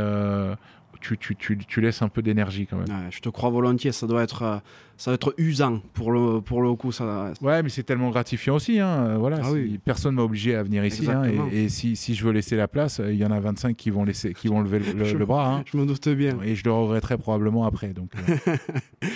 tu, 1.01 1.17
tu, 1.17 1.35
tu, 1.35 1.57
tu, 1.57 1.81
laisses 1.81 2.01
un 2.01 2.07
peu 2.07 2.21
d'énergie 2.21 2.67
quand 2.67 2.77
même. 2.77 2.87
Ouais, 2.87 3.09
je 3.09 3.19
te 3.19 3.29
crois 3.29 3.49
volontiers, 3.49 3.91
ça 3.91 4.07
doit 4.07 4.23
être, 4.23 4.61
ça 4.97 5.11
doit 5.11 5.15
être 5.15 5.33
usant 5.37 5.81
pour 5.93 6.11
le, 6.11 6.39
pour 6.39 6.61
le 6.61 6.73
coup. 6.73 6.91
Ça... 6.91 7.33
Ouais, 7.41 7.61
mais 7.63 7.69
c'est 7.69 7.83
tellement 7.83 8.09
gratifiant 8.09 8.55
aussi. 8.55 8.79
Hein. 8.79 9.17
Voilà, 9.17 9.39
ah, 9.43 9.51
oui. 9.51 9.79
Personne 9.83 10.15
m'a 10.15 10.23
obligé 10.23 10.55
à 10.55 10.63
venir 10.63 10.85
ici. 10.85 11.09
Hein, 11.09 11.23
et, 11.51 11.63
et 11.63 11.69
si, 11.69 11.95
si, 11.95 12.15
je 12.15 12.23
veux 12.23 12.31
laisser 12.31 12.55
la 12.55 12.67
place, 12.67 13.01
il 13.05 13.15
y 13.15 13.25
en 13.25 13.31
a 13.31 13.39
25 13.39 13.75
qui 13.75 13.89
vont, 13.89 14.03
laisser, 14.03 14.33
qui 14.33 14.47
vont 14.47 14.61
lever 14.61 14.79
le, 14.79 15.05
je, 15.05 15.17
le 15.17 15.25
bras. 15.25 15.55
Hein. 15.55 15.63
Je 15.65 15.77
me 15.77 15.85
doute 15.85 16.07
bien. 16.09 16.37
Et 16.43 16.55
je 16.55 16.63
le 16.63 16.71
regretterai 16.71 17.17
probablement 17.17 17.65
après. 17.65 17.89
Donc, 17.89 18.11
euh... 18.15 18.57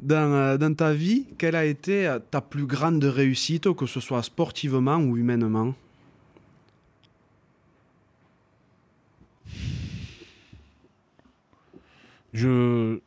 dans, 0.00 0.32
euh, 0.32 0.56
dans 0.56 0.74
ta 0.74 0.92
vie, 0.92 1.26
quelle 1.38 1.56
a 1.56 1.64
été 1.64 2.16
ta 2.30 2.40
plus 2.40 2.66
grande 2.66 3.04
réussite, 3.04 3.72
que 3.74 3.86
ce 3.86 4.00
soit 4.00 4.22
sportivement 4.22 4.96
ou 4.96 5.16
humainement? 5.16 5.74
Je 12.32 13.00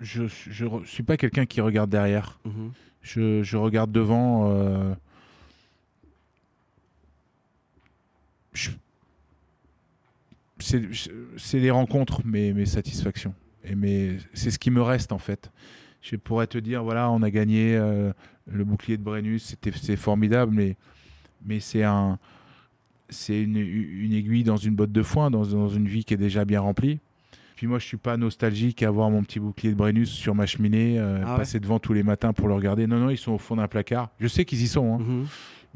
je 0.00 0.26
je 0.26 0.66
suis 0.84 1.02
pas 1.02 1.16
quelqu'un 1.16 1.46
qui 1.46 1.60
regarde 1.60 1.90
derrière. 1.90 2.40
-hmm. 2.44 2.70
je, 3.02 3.42
je, 3.42 3.56
regarde 3.56 3.92
devant. 3.92 4.50
Euh, 4.50 4.94
c'est 10.58 11.58
les 11.58 11.70
rencontres, 11.70 12.24
mes, 12.24 12.52
mes 12.52 12.66
satisfactions. 12.66 13.34
Et 13.64 13.74
mes, 13.74 14.18
c'est 14.34 14.50
ce 14.50 14.58
qui 14.58 14.70
me 14.70 14.82
reste 14.82 15.12
en 15.12 15.18
fait. 15.18 15.50
Je 16.00 16.16
pourrais 16.16 16.46
te 16.46 16.58
dire, 16.58 16.82
voilà, 16.82 17.10
on 17.10 17.22
a 17.22 17.30
gagné 17.30 17.76
euh, 17.76 18.12
le 18.50 18.64
bouclier 18.64 18.96
de 18.96 19.02
Brennus, 19.02 19.44
c'était 19.44 19.72
c'est 19.72 19.96
formidable, 19.96 20.52
mais, 20.54 20.76
mais 21.44 21.60
c'est 21.60 21.84
un, 21.84 22.18
c'est 23.08 23.40
une, 23.40 23.56
une, 23.56 24.12
aiguille 24.12 24.42
dans 24.42 24.56
une 24.56 24.74
botte 24.74 24.90
de 24.90 25.02
foin, 25.02 25.30
dans, 25.30 25.46
dans 25.46 25.68
une 25.68 25.86
vie 25.86 26.04
qui 26.04 26.14
est 26.14 26.18
déjà 26.18 26.44
bien 26.44 26.60
remplie. 26.60 26.98
Puis 27.62 27.68
moi, 27.68 27.78
je 27.78 27.86
suis 27.86 27.96
pas 27.96 28.16
nostalgique 28.16 28.82
à 28.82 28.88
avoir 28.88 29.08
mon 29.08 29.22
petit 29.22 29.38
bouclier 29.38 29.70
de 29.70 29.76
Brennus 29.76 30.10
sur 30.10 30.34
ma 30.34 30.46
cheminée, 30.46 30.98
euh, 30.98 31.22
ah 31.24 31.36
passer 31.36 31.60
devant 31.60 31.78
tous 31.78 31.92
les 31.92 32.02
matins 32.02 32.32
pour 32.32 32.48
le 32.48 32.54
regarder. 32.54 32.88
Non, 32.88 32.98
non, 32.98 33.08
ils 33.08 33.16
sont 33.16 33.30
au 33.30 33.38
fond 33.38 33.54
d'un 33.54 33.68
placard. 33.68 34.10
Je 34.18 34.26
sais 34.26 34.44
qu'ils 34.44 34.62
y 34.62 34.66
sont, 34.66 34.94
hein. 34.94 34.98
mm 34.98 35.22
-hmm. 35.22 35.26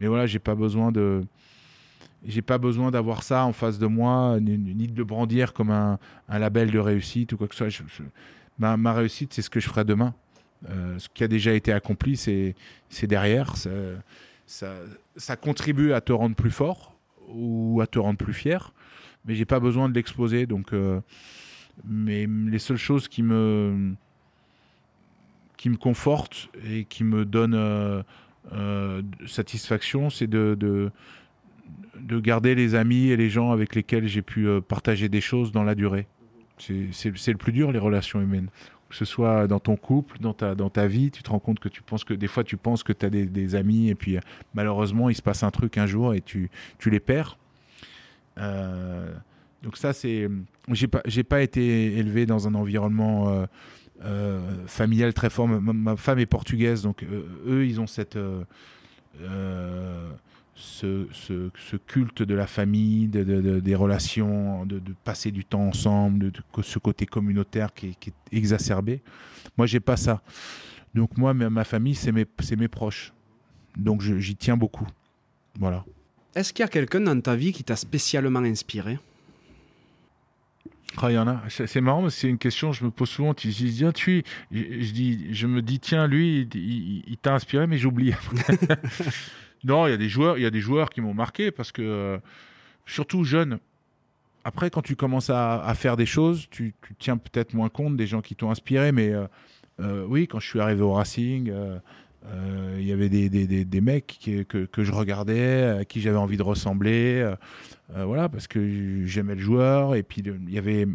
mais 0.00 0.08
voilà, 0.08 0.26
j'ai 0.26 0.40
pas 0.40 0.56
besoin 0.56 0.90
de, 0.90 1.22
j'ai 2.26 2.42
pas 2.42 2.58
besoin 2.58 2.90
d'avoir 2.90 3.22
ça 3.22 3.44
en 3.44 3.52
face 3.52 3.78
de 3.78 3.86
moi, 3.86 4.40
ni, 4.40 4.58
ni, 4.58 4.88
de 4.88 4.98
le 4.98 5.04
brandir 5.04 5.52
comme 5.52 5.70
un, 5.70 6.00
un, 6.28 6.38
label 6.40 6.72
de 6.72 6.80
réussite 6.80 7.32
ou 7.32 7.36
quoi 7.36 7.46
que 7.46 7.54
ce 7.54 7.58
soit. 7.58 7.68
Je, 7.68 7.84
je, 7.86 8.02
ma, 8.58 8.76
ma, 8.76 8.92
réussite, 8.92 9.32
c'est 9.32 9.42
ce 9.42 9.50
que 9.50 9.60
je 9.60 9.68
ferai 9.68 9.84
demain. 9.84 10.12
Euh, 10.68 10.98
ce 10.98 11.08
qui 11.14 11.22
a 11.22 11.28
déjà 11.28 11.52
été 11.52 11.72
accompli, 11.72 12.16
c'est 12.16 13.06
derrière. 13.06 13.56
Ça, 13.56 13.70
ça, 14.44 14.70
ça 15.16 15.36
contribue 15.36 15.92
à 15.92 16.00
te 16.00 16.12
rendre 16.12 16.34
plus 16.34 16.54
fort 16.62 16.96
ou 17.28 17.80
à 17.80 17.86
te 17.86 18.00
rendre 18.00 18.18
plus 18.18 18.34
fier, 18.34 18.72
mais 19.24 19.36
j'ai 19.36 19.46
pas 19.46 19.60
besoin 19.60 19.88
de 19.88 19.94
l'exposer. 19.94 20.46
Donc 20.46 20.72
euh, 20.72 21.00
mais 21.84 22.26
les 22.26 22.58
seules 22.58 22.76
choses 22.76 23.08
qui 23.08 23.22
me 23.22 23.94
qui 25.56 25.70
me 25.70 25.76
confortent 25.76 26.48
et 26.70 26.84
qui 26.84 27.04
me 27.04 27.24
donnent 27.24 27.54
euh, 27.54 28.02
euh, 28.52 29.02
satisfaction, 29.26 30.10
c'est 30.10 30.26
de, 30.26 30.56
de, 30.58 30.90
de 31.98 32.20
garder 32.20 32.54
les 32.54 32.74
amis 32.74 33.08
et 33.08 33.16
les 33.16 33.30
gens 33.30 33.52
avec 33.52 33.74
lesquels 33.74 34.06
j'ai 34.06 34.22
pu 34.22 34.46
euh, 34.46 34.60
partager 34.60 35.08
des 35.08 35.20
choses 35.20 35.52
dans 35.52 35.64
la 35.64 35.74
durée. 35.74 36.06
C'est 36.58 37.28
le 37.28 37.36
plus 37.36 37.52
dur, 37.52 37.72
les 37.72 37.78
relations 37.78 38.20
humaines. 38.20 38.48
Que 38.88 38.94
ce 38.94 39.04
soit 39.04 39.48
dans 39.48 39.58
ton 39.58 39.76
couple, 39.76 40.18
dans 40.20 40.32
ta, 40.32 40.54
dans 40.54 40.70
ta 40.70 40.86
vie, 40.86 41.10
tu 41.10 41.22
te 41.22 41.30
rends 41.30 41.40
compte 41.40 41.58
que 41.58 41.68
tu 41.68 41.82
penses 41.82 42.04
que 42.04 42.14
des 42.14 42.28
fois 42.28 42.44
tu 42.44 42.56
penses 42.56 42.82
que 42.84 42.92
tu 42.92 43.04
as 43.04 43.10
des, 43.10 43.26
des, 43.26 43.54
amis 43.56 43.88
et 43.88 43.96
puis 43.96 44.16
malheureusement 44.54 45.10
il 45.10 45.16
se 45.16 45.22
passe 45.22 45.42
un 45.42 45.50
truc 45.50 45.76
un 45.76 45.86
jour 45.86 46.14
et 46.14 46.20
tu, 46.20 46.50
tu 46.78 46.88
les 46.90 47.00
perds. 47.00 47.36
Donc 49.62 49.76
ça, 49.76 49.92
c'est, 49.92 50.28
j'ai 50.72 50.86
pas, 50.86 51.02
j'ai 51.06 51.24
pas 51.24 51.42
été 51.42 51.96
élevé 51.96 52.26
dans 52.26 52.46
un 52.46 52.54
environnement 52.54 53.28
euh, 53.28 53.46
euh, 54.04 54.66
familial 54.66 55.14
très 55.14 55.30
fort. 55.30 55.48
Ma, 55.48 55.96
femme 55.96 56.18
est 56.18 56.26
portugaise, 56.26 56.82
donc 56.82 57.02
euh, 57.02 57.22
eux, 57.46 57.66
ils 57.66 57.80
ont 57.80 57.86
cette, 57.86 58.18
ce, 60.54 61.06
ce, 61.12 61.76
culte 61.86 62.22
de 62.22 62.34
la 62.34 62.46
famille, 62.46 63.08
de, 63.08 63.24
de, 63.24 63.40
de 63.40 63.60
des 63.60 63.74
relations, 63.74 64.66
de, 64.66 64.80
passer 65.04 65.30
du 65.30 65.44
temps 65.44 65.68
ensemble, 65.68 66.30
de, 66.30 66.32
ce 66.62 66.78
côté 66.78 67.06
communautaire 67.06 67.72
qui 67.74 67.88
est, 67.88 68.12
exacerbé. 68.32 69.02
Moi, 69.56 69.66
j'ai 69.66 69.80
pas 69.80 69.96
ça. 69.96 70.22
Donc 70.94 71.16
moi, 71.18 71.34
ma 71.34 71.64
famille, 71.64 71.94
c'est 71.94 72.12
mes, 72.12 72.26
mes 72.58 72.68
proches. 72.68 73.12
Donc 73.76 74.00
j'y 74.00 74.36
tiens 74.36 74.56
beaucoup. 74.56 74.86
Voilà. 75.58 75.84
Est-ce 76.34 76.52
qu'il 76.52 76.62
y 76.62 76.66
a 76.66 76.68
quelqu'un 76.68 77.00
dans 77.00 77.18
ta 77.20 77.34
vie 77.34 77.52
qui 77.52 77.64
t'a 77.64 77.76
spécialement 77.76 78.40
inspiré? 78.40 78.98
Ah, 80.98 81.10
il 81.10 81.14
y 81.14 81.18
en 81.18 81.28
a. 81.28 81.42
C'est 81.48 81.80
marrant, 81.80 82.08
c'est 82.08 82.28
une 82.28 82.38
question 82.38 82.70
que 82.70 82.76
je 82.76 82.84
me 82.84 82.90
pose 82.90 83.08
souvent. 83.08 83.34
Tu 83.34 83.48
dis, 83.48 83.74
tiens, 83.76 83.92
tu, 83.92 84.22
je, 84.50 84.62
je, 84.80 84.92
dis, 84.92 85.34
je 85.34 85.46
me 85.46 85.60
dis, 85.60 85.78
tiens, 85.78 86.06
lui, 86.06 86.48
il, 86.52 86.60
il, 86.60 87.04
il 87.06 87.16
t'a 87.18 87.34
inspiré, 87.34 87.66
mais 87.66 87.76
j'oublie. 87.76 88.14
non, 89.64 89.86
il 89.86 89.90
y 89.90 89.94
a 89.94 89.98
des 89.98 90.08
joueurs, 90.08 90.38
il 90.38 90.42
y 90.42 90.46
a 90.46 90.50
des 90.50 90.60
joueurs 90.60 90.90
qui 90.90 91.00
m'ont 91.00 91.14
marqué 91.14 91.50
parce 91.50 91.70
que, 91.72 91.82
euh, 91.82 92.18
surtout 92.86 93.24
jeunes. 93.24 93.58
Après, 94.44 94.70
quand 94.70 94.82
tu 94.82 94.94
commences 94.94 95.28
à, 95.28 95.62
à 95.62 95.74
faire 95.74 95.96
des 95.96 96.06
choses, 96.06 96.46
tu, 96.50 96.72
tu 96.80 96.94
tiens 96.98 97.16
peut-être 97.16 97.52
moins 97.52 97.68
compte 97.68 97.96
des 97.96 98.06
gens 98.06 98.22
qui 98.22 98.36
t'ont 98.36 98.50
inspiré, 98.50 98.92
mais 98.92 99.12
euh, 99.12 99.26
euh, 99.80 100.06
oui, 100.08 100.28
quand 100.28 100.38
je 100.38 100.48
suis 100.48 100.60
arrivé 100.60 100.82
au 100.82 100.92
Racing, 100.92 101.50
euh, 101.50 101.78
euh, 102.32 102.76
il 102.78 102.86
y 102.86 102.92
avait 102.92 103.08
des, 103.08 103.28
des, 103.28 103.64
des, 103.64 103.80
mecs 103.80 104.18
que, 104.48 104.64
que, 104.64 104.84
je 104.84 104.92
regardais, 104.92 105.78
à 105.80 105.84
qui 105.84 106.00
j'avais 106.00 106.16
envie 106.16 106.36
de 106.36 106.42
ressembler. 106.42 107.20
Euh, 107.20 107.36
euh, 107.96 108.04
voilà, 108.04 108.28
parce 108.28 108.46
que 108.46 109.04
j'aimais 109.04 109.34
le 109.34 109.40
joueur. 109.40 109.94
Et 109.94 110.02
puis, 110.02 110.22
il 110.24 110.52
y 110.52 110.58
avait. 110.58 110.86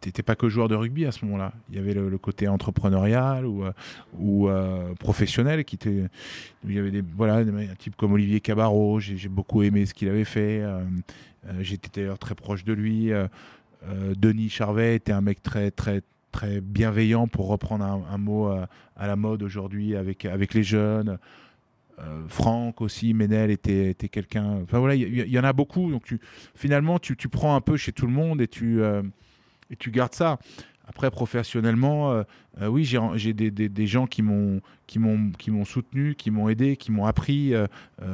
T'étais 0.00 0.22
pas 0.22 0.34
que 0.34 0.48
joueur 0.48 0.68
de 0.68 0.74
rugby 0.74 1.04
à 1.04 1.12
ce 1.12 1.26
moment-là. 1.26 1.52
Il 1.68 1.76
y 1.76 1.78
avait 1.78 1.92
le, 1.92 2.16
côté 2.16 2.48
entrepreneurial 2.48 3.44
ou, 3.44 3.64
ou 4.18 4.48
professionnel 4.98 5.62
qui 5.66 5.74
était. 5.74 6.04
Il 6.66 6.72
y 6.72 6.78
avait 6.78 6.90
des 6.90 7.02
voilà 7.02 7.36
un 7.36 7.74
type 7.78 7.96
comme 7.96 8.14
Olivier 8.14 8.40
Cabarro. 8.40 8.98
J'ai 8.98 9.28
beaucoup 9.28 9.62
aimé 9.62 9.84
ce 9.84 9.92
qu'il 9.92 10.08
avait 10.08 10.24
fait. 10.24 10.62
J'étais 11.60 12.00
d'ailleurs 12.00 12.18
très 12.18 12.34
proche 12.34 12.64
de 12.64 12.72
lui. 12.72 13.10
Denis 14.16 14.48
Charvet 14.48 14.94
était 14.94 15.12
un 15.12 15.20
mec 15.20 15.42
très 15.42 15.70
très 15.70 16.00
très 16.32 16.60
bienveillant 16.60 17.26
pour 17.26 17.48
reprendre 17.48 17.84
un, 17.84 18.18
mot 18.18 18.46
à, 18.46 18.68
à, 18.96 19.06
la 19.06 19.16
mode 19.16 19.42
aujourd'hui 19.42 19.96
avec 19.96 20.24
avec 20.24 20.54
les 20.54 20.62
jeunes. 20.62 21.18
Franck 22.28 22.80
aussi, 22.80 23.12
Ménel 23.12 23.50
était, 23.50 23.90
était 23.90 24.08
quelqu'un. 24.08 24.62
Enfin 24.62 24.78
voilà, 24.78 24.94
il 24.94 25.28
y, 25.28 25.38
en 25.38 25.44
a 25.44 25.52
beaucoup. 25.52 25.90
Donc 25.90 26.14
finalement, 26.54 26.98
tu, 26.98 27.14
tu, 27.14 27.28
prends 27.28 27.54
un 27.54 27.60
peu 27.60 27.76
chez 27.76 27.92
tout 27.92 28.06
le 28.06 28.12
monde 28.12 28.40
et 28.40 28.48
tu, 28.48 28.80
et 29.70 29.76
tu 29.76 29.90
gardes 29.90 30.14
ça. 30.14 30.38
Après, 30.90 31.08
professionnellement, 31.12 32.10
euh, 32.10 32.24
euh, 32.60 32.66
oui, 32.66 32.84
j'ai 32.84 33.32
des, 33.32 33.86
gens 33.86 34.08
qui 34.08 34.22
m'ont 34.22 34.60
soutenu, 35.64 36.16
qui 36.16 36.32
m'ont 36.32 36.48
aidé, 36.48 36.76
qui 36.76 36.90
m'ont 36.90 37.06
appris. 37.06 37.54
Euh, 37.54 37.68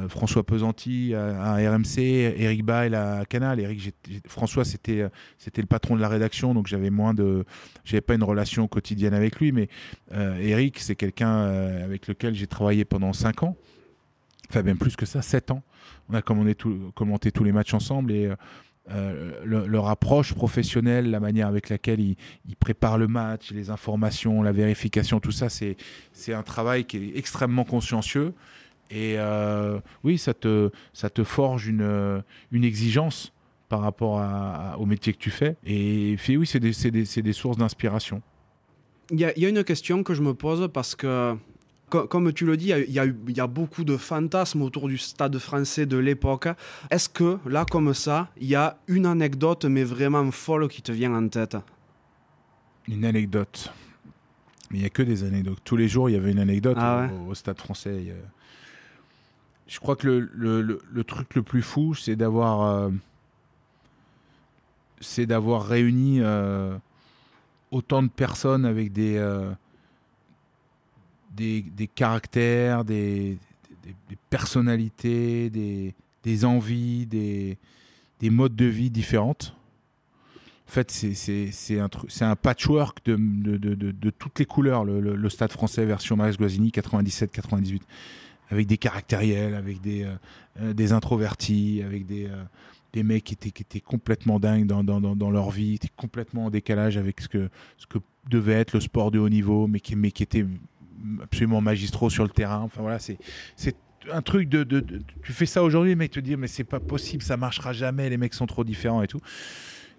François 0.09 0.43
Pesanti 0.43 1.15
à, 1.15 1.55
RMC, 1.55 1.97
Eric 1.97 2.63
Bail 2.63 2.93
à 2.93 3.25
Canal. 3.27 3.59
Eric, 3.59 3.95
François, 4.27 4.63
c'était 4.63 5.09
le 5.57 5.65
patron 5.65 5.95
de 5.95 6.01
la 6.01 6.07
rédaction, 6.07 6.53
donc 6.53 6.67
j'avais 6.67 6.91
moins 6.91 7.15
pas 7.15 8.13
une 8.13 8.23
relation 8.23 8.67
quotidienne 8.67 9.15
avec 9.15 9.39
lui, 9.39 9.51
mais 9.51 9.69
Eric, 10.13 10.77
c'est 10.79 10.95
quelqu'un 10.95 11.45
avec 11.83 12.07
lequel 12.07 12.35
j'ai 12.35 12.47
travaillé 12.47 12.85
pendant 12.85 13.11
5 13.11 13.41
ans, 13.41 13.57
enfin 14.49 14.61
même 14.61 14.77
plus 14.77 14.95
que 14.95 15.07
ça, 15.07 15.23
7 15.23 15.49
ans. 15.49 15.63
On 16.09 16.13
a 16.13 16.21
commenté, 16.21 16.55
commenté 16.93 17.31
tous 17.31 17.43
les 17.43 17.51
matchs 17.51 17.73
ensemble 17.73 18.11
et 18.11 18.31
euh, 18.91 19.31
leur 19.43 19.89
approche 19.89 20.33
professionnelle, 20.33 21.09
la 21.09 21.19
manière 21.19 21.47
avec 21.47 21.69
laquelle 21.69 21.99
ils, 21.99 22.15
préparent 22.59 22.97
le 22.97 23.07
match, 23.07 23.51
les 23.51 23.69
informations, 23.69 24.41
la 24.41 24.51
vérification, 24.51 25.19
tout 25.19 25.31
ça, 25.31 25.49
c'est 25.49 25.75
un 26.33 26.43
travail 26.43 26.85
qui 26.85 26.97
est 26.97 27.17
extrêmement 27.17 27.63
consciencieux. 27.63 28.33
Et 28.89 29.15
euh, 29.17 29.79
oui, 30.03 30.17
ça 30.17 30.33
te, 30.33 30.71
ça 30.93 31.09
te 31.09 31.23
forge 31.23 31.67
une, 31.67 32.23
une 32.51 32.63
exigence 32.63 33.33
par 33.67 33.81
rapport 33.81 34.23
au 34.79 34.85
métier 34.85 35.11
que 35.11 35.17
tu 35.17 35.29
fais. 35.31 35.57
Et 35.65 36.15
oui, 36.29 36.47
c'est 36.47 36.59
des, 36.59 36.71
des, 36.89 37.21
des, 37.21 37.33
sources 37.33 37.57
d'inspiration. 37.57 38.21
Il 39.11 39.19
y, 39.19 39.25
a 39.45 39.49
une 39.49 39.63
question 39.63 40.03
que 40.03 40.13
je 40.13 40.21
me 40.21 40.33
pose 40.33 40.69
parce 40.73 40.95
que 40.95 41.35
comme 41.89 42.33
tu 42.33 42.45
le 42.45 42.57
dis, 42.57 42.69
il 42.69 42.91
y, 42.91 42.99
a, 42.99 43.05
y 43.05 43.39
a 43.39 43.47
beaucoup 43.47 43.83
de 43.83 43.95
fantasmes 43.95 44.61
autour 44.61 44.87
du 44.87 44.97
stade 44.97 45.37
français 45.37 45.85
de 45.85 45.97
l'époque. 45.97 46.47
Est-ce 46.91 47.07
que 47.07 47.37
là, 47.45 47.65
comme 47.69 47.93
ça, 47.93 48.29
il 48.37 48.47
y 48.47 48.55
a 48.55 48.77
une 48.87 49.05
anecdote, 49.05 49.65
mais 49.65 49.83
vraiment 49.83 50.29
folle, 50.31 50.67
qui 50.67 50.81
te 50.81 50.91
vient 50.91 51.15
en 51.15 51.27
tête? 51.29 51.57
Une 52.87 53.05
anecdote. 53.05 53.71
Mais 54.71 54.79
il 54.79 54.81
n'y 54.81 54.87
a 54.87 54.89
que 54.89 55.01
des 55.01 55.23
anecdotes. 55.23 55.59
Tous 55.63 55.77
les 55.77 55.87
jours, 55.87 56.09
il 56.09 56.13
y 56.13 56.15
avait 56.15 56.31
une 56.31 56.39
anecdote 56.39 56.77
ah 56.79 57.07
au, 57.27 57.33
stade 57.33 57.57
français. 57.57 58.13
Je 59.67 59.79
crois 59.79 59.95
que 59.95 60.07
le, 60.07 60.29
le, 60.61 60.81
le, 60.91 61.03
truc 61.03 61.35
le 61.35 61.43
plus 61.43 61.61
fou, 61.61 61.95
c'est 61.95 62.15
d'avoir. 62.15 62.61
Euh, 62.61 62.89
c'est 64.99 65.25
d'avoir 65.25 65.65
réuni 65.65 66.19
euh, 66.21 66.75
autant 67.71 68.03
de 68.03 68.09
personnes 68.09 68.65
avec 68.65 68.91
des. 68.91 69.17
Euh, 69.17 69.51
des, 71.37 71.89
caractères, 71.93 72.83
des, 72.83 73.37
personnalités, 74.29 75.49
des, 76.23 76.45
envies, 76.45 77.05
des, 77.05 77.57
modes 78.29 78.55
de 78.55 78.65
vie 78.65 78.89
différentes. 78.89 79.53
En 80.67 80.71
fait, 80.71 80.91
c'est 80.91 81.79
un, 81.79 82.35
patchwork 82.35 83.05
de, 83.05 84.09
toutes 84.11 84.39
les 84.39 84.45
couleurs, 84.45 84.83
le, 84.83 85.29
Stade 85.29 85.51
français 85.51 85.85
version 85.85 86.15
Max 86.17 86.37
Guazzini 86.37 86.69
97-98, 86.69 87.81
avec 88.49 88.67
des 88.67 88.77
caractériels, 88.77 89.55
avec 89.55 89.81
des, 89.81 90.03
euh, 90.03 90.15
euh, 90.61 90.91
introvertis, 90.93 91.81
avec 91.85 92.05
des, 92.05 92.25
euh, 92.25 92.43
des 92.93 93.03
mecs 93.03 93.23
qui 93.23 93.33
étaient, 93.33 93.51
qui 93.51 93.81
complètement 93.81 94.39
dingues 94.39 94.65
dans, 94.65 95.31
leur 95.31 95.51
vie, 95.51 95.75
étaient 95.75 95.91
complètement 95.95 96.45
en 96.45 96.49
décalage 96.49 96.97
avec 96.97 97.21
ce 97.21 97.27
que, 97.27 97.49
devait 98.29 98.53
être 98.53 98.73
le 98.73 98.81
sport 98.81 99.09
de 99.09 99.19
haut 99.19 99.29
niveau, 99.29 99.69
qui, 99.81 99.95
mais 99.95 100.11
qui 100.11 100.23
étaient 100.23 100.45
absolument 101.21 101.61
magistraux 101.61 102.09
sur 102.09 102.23
le 102.23 102.29
terrain. 102.29 102.59
Enfin 102.59 102.81
voilà, 102.81 102.99
c'est 102.99 103.17
un 104.11 104.21
truc 104.21 104.49
de, 104.49 104.63
tu 105.23 105.33
fais 105.33 105.45
ça 105.45 105.63
aujourd'hui, 105.63 105.91
les 105.91 105.95
mecs 105.95 106.11
te 106.11 106.19
disent 106.19 106.37
mais 106.37 106.47
c'est 106.47 106.63
pas 106.63 106.79
possible, 106.79 107.23
ça 107.23 107.37
marchera 107.37 107.73
jamais, 107.73 108.09
les 108.09 108.17
mecs 108.17 108.33
sont 108.33 108.45
trop 108.45 108.63
différents 108.63 109.03
et 109.03 109.07
tout. 109.07 109.19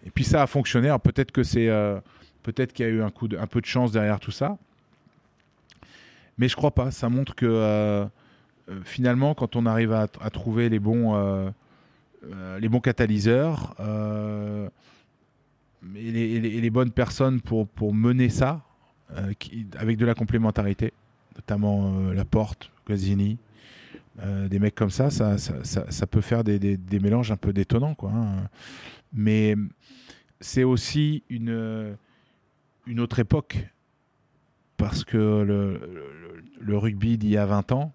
Et 0.06 0.10
puis 0.10 0.24
ça 0.24 0.42
a 0.42 0.46
fonctionné. 0.46 0.94
peut-être 1.02 1.32
que 1.32 1.42
c'est 1.42 1.68
euh, 1.68 1.98
peut-être 2.42 2.72
qu'il 2.72 2.86
y 2.86 2.88
a 2.88 2.92
eu 2.92 3.02
un 3.02 3.10
coup 3.10 3.28
de, 3.28 3.36
un 3.36 3.46
peu 3.46 3.60
de 3.60 3.66
chance 3.66 3.92
derrière 3.92 4.20
tout 4.20 4.30
ça, 4.30 4.56
mais 6.38 6.48
je 6.48 6.56
crois 6.56 6.70
pas. 6.70 6.90
Ça 6.90 7.08
montre 7.08 7.34
que 7.34 7.46
euh, 7.46 8.04
euh, 8.68 8.80
finalement, 8.84 9.34
quand 9.34 9.56
on 9.56 9.66
arrive 9.66 9.92
à, 9.92 10.06
trouver 10.30 10.68
les 10.68 10.78
bons 10.78 11.52
les 12.60 12.68
bons 12.68 12.80
catalyseurs 12.80 13.74
et 15.94 16.10
les, 16.10 16.40
les, 16.40 16.70
bonnes 16.70 16.90
personnes 16.90 17.40
pour, 17.40 17.68
pour 17.68 17.94
mener 17.94 18.28
ça, 18.28 18.62
euh, 19.16 19.32
avec 19.78 19.96
de 19.96 20.04
la 20.04 20.14
complémentarité, 20.14 20.92
notamment 21.34 21.94
euh, 21.94 22.12
la 22.12 22.26
porte, 22.26 22.70
Gazzini, 22.86 23.38
euh, 24.20 24.48
des 24.48 24.58
mecs 24.58 24.74
comme 24.74 24.90
ça, 24.90 25.08
ça, 25.10 26.06
peut 26.06 26.20
faire 26.20 26.44
des, 26.44 26.78
mélanges 27.00 27.32
un 27.32 27.36
peu 27.36 27.54
détonnants. 27.54 27.94
Quoi, 27.94 28.10
hein. 28.10 28.48
Mais 29.14 29.54
c'est 30.40 30.64
aussi 30.64 31.22
une, 31.30 31.96
autre 32.98 33.18
époque, 33.18 33.58
parce 34.76 35.04
que 35.04 35.16
le, 35.16 36.76
rugby 36.76 37.16
d'il 37.16 37.30
y 37.30 37.38
a 37.38 37.46
20 37.46 37.72
ans 37.72 37.92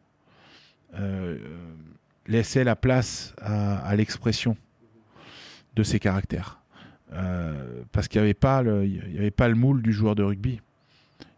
laissait 2.25 2.63
la 2.63 2.75
place 2.75 3.35
à, 3.39 3.95
l'expression 3.95 4.57
de 5.75 5.83
ses 5.83 5.99
caractères. 5.99 6.59
parce 7.91 8.07
qu'il 8.07 8.21
n'y 8.21 8.27
avait 8.27 8.33
pas 8.33 8.63
le 8.63 9.55
moule 9.55 9.83
du 9.83 9.93
joueur 9.93 10.15
de 10.15 10.23
rugby 10.23 10.59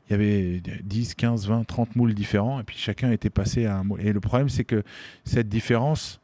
il 0.08 0.12
y 0.12 0.14
avait 0.14 0.62
10, 0.84 1.16
15, 1.16 1.48
20, 1.48 1.64
30 1.64 1.96
moules 1.96 2.14
différents, 2.14 2.60
et 2.60 2.64
puis 2.64 2.78
chacun 2.78 3.12
était 3.12 3.30
passé 3.30 3.66
à 3.66 3.78
un 3.78 3.84
moule. 3.84 4.02
Et 4.02 4.14
le 4.14 4.20
problème, 4.20 4.50
c'est 4.50 4.64
que 4.64 4.84
cette 5.24 5.50
différence 5.50 6.22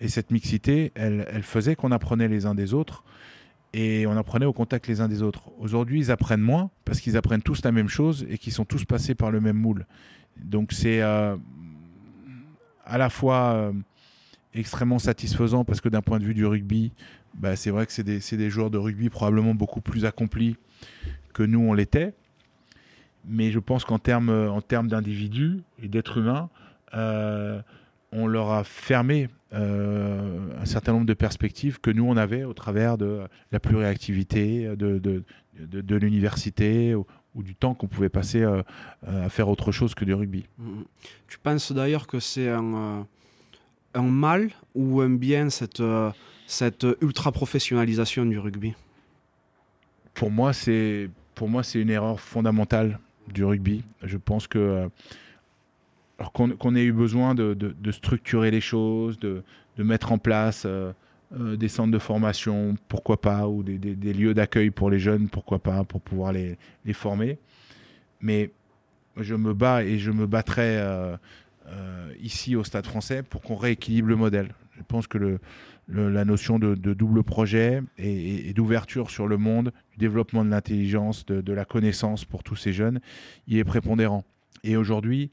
et 0.00 0.08
cette 0.08 0.30
mixité, 0.30 0.92
elle, 0.94 1.26
elle 1.30 1.42
faisait 1.42 1.74
qu'on 1.74 1.90
apprenait 1.90 2.28
les 2.28 2.46
uns 2.46 2.54
des 2.54 2.72
autres, 2.72 3.02
et 3.72 4.06
on 4.06 4.16
apprenait 4.16 4.46
au 4.46 4.52
contact 4.52 4.86
les 4.86 5.00
uns 5.00 5.08
des 5.08 5.22
autres. 5.22 5.50
Aujourd'hui, 5.58 5.98
ils 5.98 6.10
apprennent 6.10 6.40
moins, 6.40 6.70
parce 6.84 7.00
qu'ils 7.00 7.16
apprennent 7.16 7.42
tous 7.42 7.64
la 7.64 7.72
même 7.72 7.88
chose, 7.88 8.26
et 8.28 8.38
qu'ils 8.38 8.52
sont 8.52 8.64
tous 8.64 8.84
passés 8.84 9.14
par 9.14 9.30
le 9.30 9.40
même 9.40 9.56
moule. 9.56 9.86
Donc 10.36 10.72
c'est 10.72 11.02
euh, 11.02 11.36
à 12.84 12.98
la 12.98 13.10
fois 13.10 13.54
euh, 13.54 13.72
extrêmement 14.54 15.00
satisfaisant, 15.00 15.64
parce 15.64 15.80
que 15.80 15.88
d'un 15.88 16.02
point 16.02 16.20
de 16.20 16.24
vue 16.24 16.34
du 16.34 16.46
rugby, 16.46 16.92
bah, 17.34 17.56
c'est 17.56 17.70
vrai 17.70 17.86
que 17.86 17.92
c'est 17.92 18.04
des, 18.04 18.20
des 18.20 18.50
joueurs 18.50 18.70
de 18.70 18.78
rugby 18.78 19.10
probablement 19.10 19.54
beaucoup 19.54 19.80
plus 19.80 20.04
accomplis 20.04 20.56
que 21.34 21.42
nous, 21.42 21.60
on 21.60 21.74
l'était 21.74 22.14
mais 23.26 23.50
je 23.50 23.58
pense 23.58 23.84
qu'en 23.84 23.98
termes 23.98 24.30
en 24.30 24.60
termes 24.60 24.88
d'individus 24.88 25.62
et 25.82 25.88
d'êtres 25.88 26.18
humains, 26.18 26.48
euh, 26.94 27.60
on 28.12 28.26
leur 28.26 28.50
a 28.50 28.64
fermé 28.64 29.28
euh, 29.52 30.48
un 30.60 30.64
certain 30.64 30.92
nombre 30.92 31.06
de 31.06 31.14
perspectives 31.14 31.80
que 31.80 31.90
nous 31.90 32.04
on 32.04 32.16
avait 32.16 32.44
au 32.44 32.54
travers 32.54 32.98
de 32.98 33.22
la 33.52 33.60
pluriactivité, 33.60 34.68
de, 34.76 34.98
de, 34.98 35.22
de, 35.58 35.96
l'université 35.96 36.94
ou, 36.94 37.06
du 37.36 37.54
temps 37.54 37.74
qu'on 37.74 37.86
pouvait 37.86 38.08
passer 38.08 38.42
euh, 38.42 38.62
à 39.06 39.28
faire 39.28 39.48
autre 39.48 39.70
chose 39.70 39.94
que 39.94 40.04
du 40.04 40.14
rugby. 40.14 40.46
Mm-hmm. 40.60 40.84
Tu 41.28 41.38
penses 41.38 41.72
d'ailleurs 41.72 42.06
que 42.06 42.18
c'est 42.18 42.48
un, 42.48 43.06
un, 43.94 44.02
mal 44.02 44.50
ou 44.74 45.00
un 45.00 45.10
bien 45.10 45.50
cette, 45.50 45.82
cette 46.46 46.86
ultra-professionnalisation 47.02 48.24
du 48.24 48.38
rugby? 48.38 48.74
Pour 50.14 50.30
moi, 50.30 50.54
c'est 50.54 51.10
pour 51.34 51.50
moi, 51.50 51.62
c'est 51.62 51.82
une 51.82 51.90
erreur 51.90 52.18
fondamentale 52.18 52.98
du 53.32 53.44
rugby. 53.44 53.84
Je 54.02 54.16
pense 54.16 54.46
que 54.46 54.58
euh, 54.58 56.24
qu'on 56.32 56.74
ait 56.74 56.84
eu 56.84 56.92
besoin 56.92 57.34
de, 57.34 57.74
structurer 57.90 58.50
les 58.50 58.60
choses, 58.60 59.18
de, 59.18 59.42
mettre 59.78 60.12
en 60.12 60.18
place 60.18 60.64
euh, 60.64 60.92
euh, 61.38 61.56
des 61.56 61.68
centres 61.68 61.92
de 61.92 61.98
formation, 61.98 62.76
pourquoi 62.88 63.20
pas, 63.20 63.46
ou 63.48 63.62
des, 63.62 64.12
lieux 64.12 64.34
d'accueil 64.34 64.70
pour 64.70 64.90
les 64.90 64.98
jeunes, 64.98 65.28
pourquoi 65.28 65.58
pas, 65.58 65.84
pour 65.84 66.00
pouvoir 66.00 66.32
les, 66.32 66.56
former. 66.92 67.38
Mais 68.20 68.50
je 69.18 69.34
me 69.34 69.52
bats 69.52 69.84
et 69.84 69.98
je 69.98 70.10
me 70.10 70.26
battrai 70.26 70.80
ici 72.22 72.56
au 72.56 72.64
Stade 72.64 72.86
français 72.86 73.22
pour 73.22 73.42
qu'on 73.42 73.56
rééquilibre 73.56 74.08
le 74.08 74.16
modèle. 74.16 74.54
Je 74.76 74.82
pense 74.86 75.06
que 75.06 75.18
le, 75.18 75.38
la 75.88 76.24
notion 76.24 76.58
de, 76.58 76.74
double 76.74 77.22
projet 77.22 77.82
et, 77.98 78.52
d'ouverture 78.52 79.10
sur 79.10 79.28
le 79.28 79.36
monde, 79.36 79.72
du 79.92 79.98
développement 79.98 80.44
de 80.44 80.50
l'intelligence, 80.50 81.24
de, 81.26 81.52
la 81.52 81.64
connaissance 81.64 82.24
pour 82.24 82.42
tous 82.42 82.56
ces 82.56 82.72
jeunes, 82.72 83.00
il 83.46 83.58
est 83.58 83.64
prépondérant. 83.64 84.24
Et 84.64 84.76
aujourd'hui, 84.76 85.30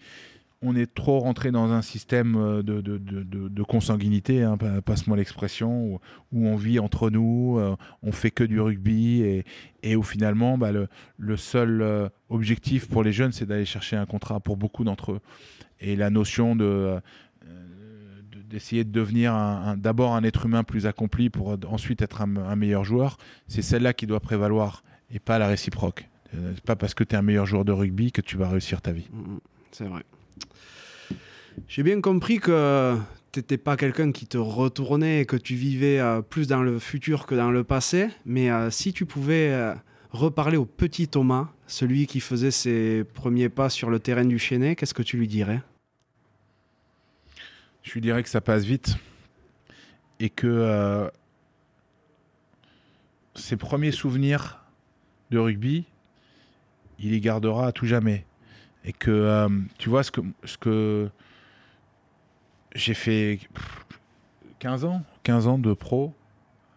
on 0.64 0.76
est 0.76 0.94
trop 0.94 1.20
rentré 1.20 1.52
dans 1.52 1.72
un 1.72 1.82
système 1.82 2.36
euh, 2.38 2.64
de, 2.64 3.64
consanguinité, 3.64 4.44
hein, 4.44 4.58
passe-moi 4.86 5.18
l'expression, 5.18 6.00
où, 6.32 6.48
on 6.48 6.56
vit 6.56 6.80
entre 6.80 7.10
nous, 7.10 7.58
euh, 7.60 7.76
on 8.02 8.12
fait 8.12 8.32
que 8.32 8.44
du 8.44 8.62
rugby, 8.62 9.44
et, 9.84 9.96
où 9.96 10.04
finalement, 10.04 10.58
bah, 10.58 10.72
le, 10.72 11.38
seul 11.38 11.82
euh, 11.82 12.10
objectif 12.30 12.88
pour 12.88 13.04
les 13.04 13.12
jeunes, 13.12 13.32
c'est 13.32 13.46
d'aller 13.46 13.66
chercher 13.66 13.98
un 13.98 14.06
contrat 14.06 14.40
pour 14.40 14.56
beaucoup 14.56 14.84
d'entre 14.84 15.14
eux. 15.14 15.20
Et 15.82 15.96
la 15.98 16.10
notion 16.10 16.56
de 16.56 17.02
d'essayer 18.54 18.84
de 18.84 18.92
devenir 18.92 19.34
d'abord 19.78 20.14
un 20.14 20.24
être 20.24 20.46
humain 20.46 20.64
plus 20.64 20.86
accompli 20.86 21.32
pour 21.32 21.58
ensuite 21.68 22.04
être 22.04 22.22
un, 22.22 22.56
meilleur 22.56 22.84
joueur, 22.84 23.18
c'est 23.48 23.64
celle-là 23.64 23.94
qui 23.94 24.06
doit 24.06 24.20
prévaloir 24.20 24.84
et 25.10 25.20
pas 25.20 25.40
la 25.40 25.48
réciproque. 25.48 26.08
Euh, 26.36 26.52
c'est 26.54 26.64
pas 26.64 26.76
parce 26.76 26.94
que 26.94 27.04
tu 27.04 27.16
es 27.16 27.18
un 27.18 27.24
meilleur 27.24 27.48
joueur 27.48 27.66
de 27.66 27.72
rugby 27.72 28.12
que 28.12 28.22
tu 28.22 28.38
vas 28.38 28.50
réussir 28.50 28.82
ta 28.82 28.92
vie. 28.92 29.08
Mm, 29.12 29.34
mm, 29.34 29.40
c'est 29.72 29.86
vrai. 29.86 30.04
J'ai 31.68 31.82
bien 31.82 32.00
compris 32.00 32.40
que 32.40 32.96
t'étais 33.32 33.58
pas 33.58 33.76
quelqu'un 33.76 34.12
qui 34.12 34.28
te 34.28 34.38
retournait 34.38 35.22
et 35.22 35.26
que 35.26 35.36
tu 35.36 35.56
vivais 35.56 36.00
euh, 36.00 36.22
plus 36.22 36.48
dans 36.48 36.62
le 36.62 36.78
futur 36.78 37.26
que 37.26 37.34
dans 37.34 37.50
le 37.50 37.64
passé. 37.64 38.10
Mais 38.26 38.52
euh, 38.52 38.70
si 38.70 38.94
tu 38.94 39.06
pouvais 39.06 39.74
reparler 40.12 40.58
au 40.58 40.66
petit 40.66 41.08
Thomas, 41.08 41.50
celui 41.66 42.06
qui 42.06 42.20
faisait 42.20 42.52
ses 42.52 43.04
premiers 43.04 43.50
pas 43.50 43.70
sur 43.70 43.90
le 43.90 44.00
terrain 44.00 44.26
du 44.26 44.38
Chenet, 44.38 44.76
qu'est-ce 44.76 44.94
que 44.94 45.04
tu 45.04 45.18
lui 45.18 45.28
dirais? 45.28 45.62
Je 47.84 47.94
lui 47.94 48.02
dirais 48.02 48.24
que 48.24 48.30
ça 48.30 48.42
passe 48.42 48.64
vite 48.64 48.96
et 50.20 50.30
que 50.30 51.12
ses 53.36 53.58
premiers 53.58 53.92
souvenirs 53.92 54.64
de 55.32 55.38
rugby, 55.38 55.86
il 57.00 57.12
les 57.12 57.20
gardera 57.20 57.68
à 57.68 57.72
tout 57.72 57.86
jamais. 57.86 58.26
Et 58.86 58.94
que, 58.94 59.48
tu 59.78 59.90
vois, 59.90 60.04
ce 60.04 60.12
que, 60.12 60.22
ce 60.46 60.58
que 60.58 61.10
j'ai 62.76 62.94
fait 62.94 63.40
15 64.60 64.86
ans, 64.86 65.04
15 65.24 65.48
ans 65.48 65.58
de 65.58 65.74
pro 65.74 66.14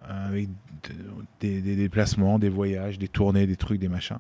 euh, 0.09 0.29
avec 0.29 0.49
des, 1.41 1.61
déplacements, 1.61 2.39
des 2.39 2.49
voyages, 2.49 2.99
des 2.99 3.09
tournées, 3.09 3.47
des 3.47 3.57
trucs, 3.57 3.81
des 3.81 3.89
machins. 3.89 4.19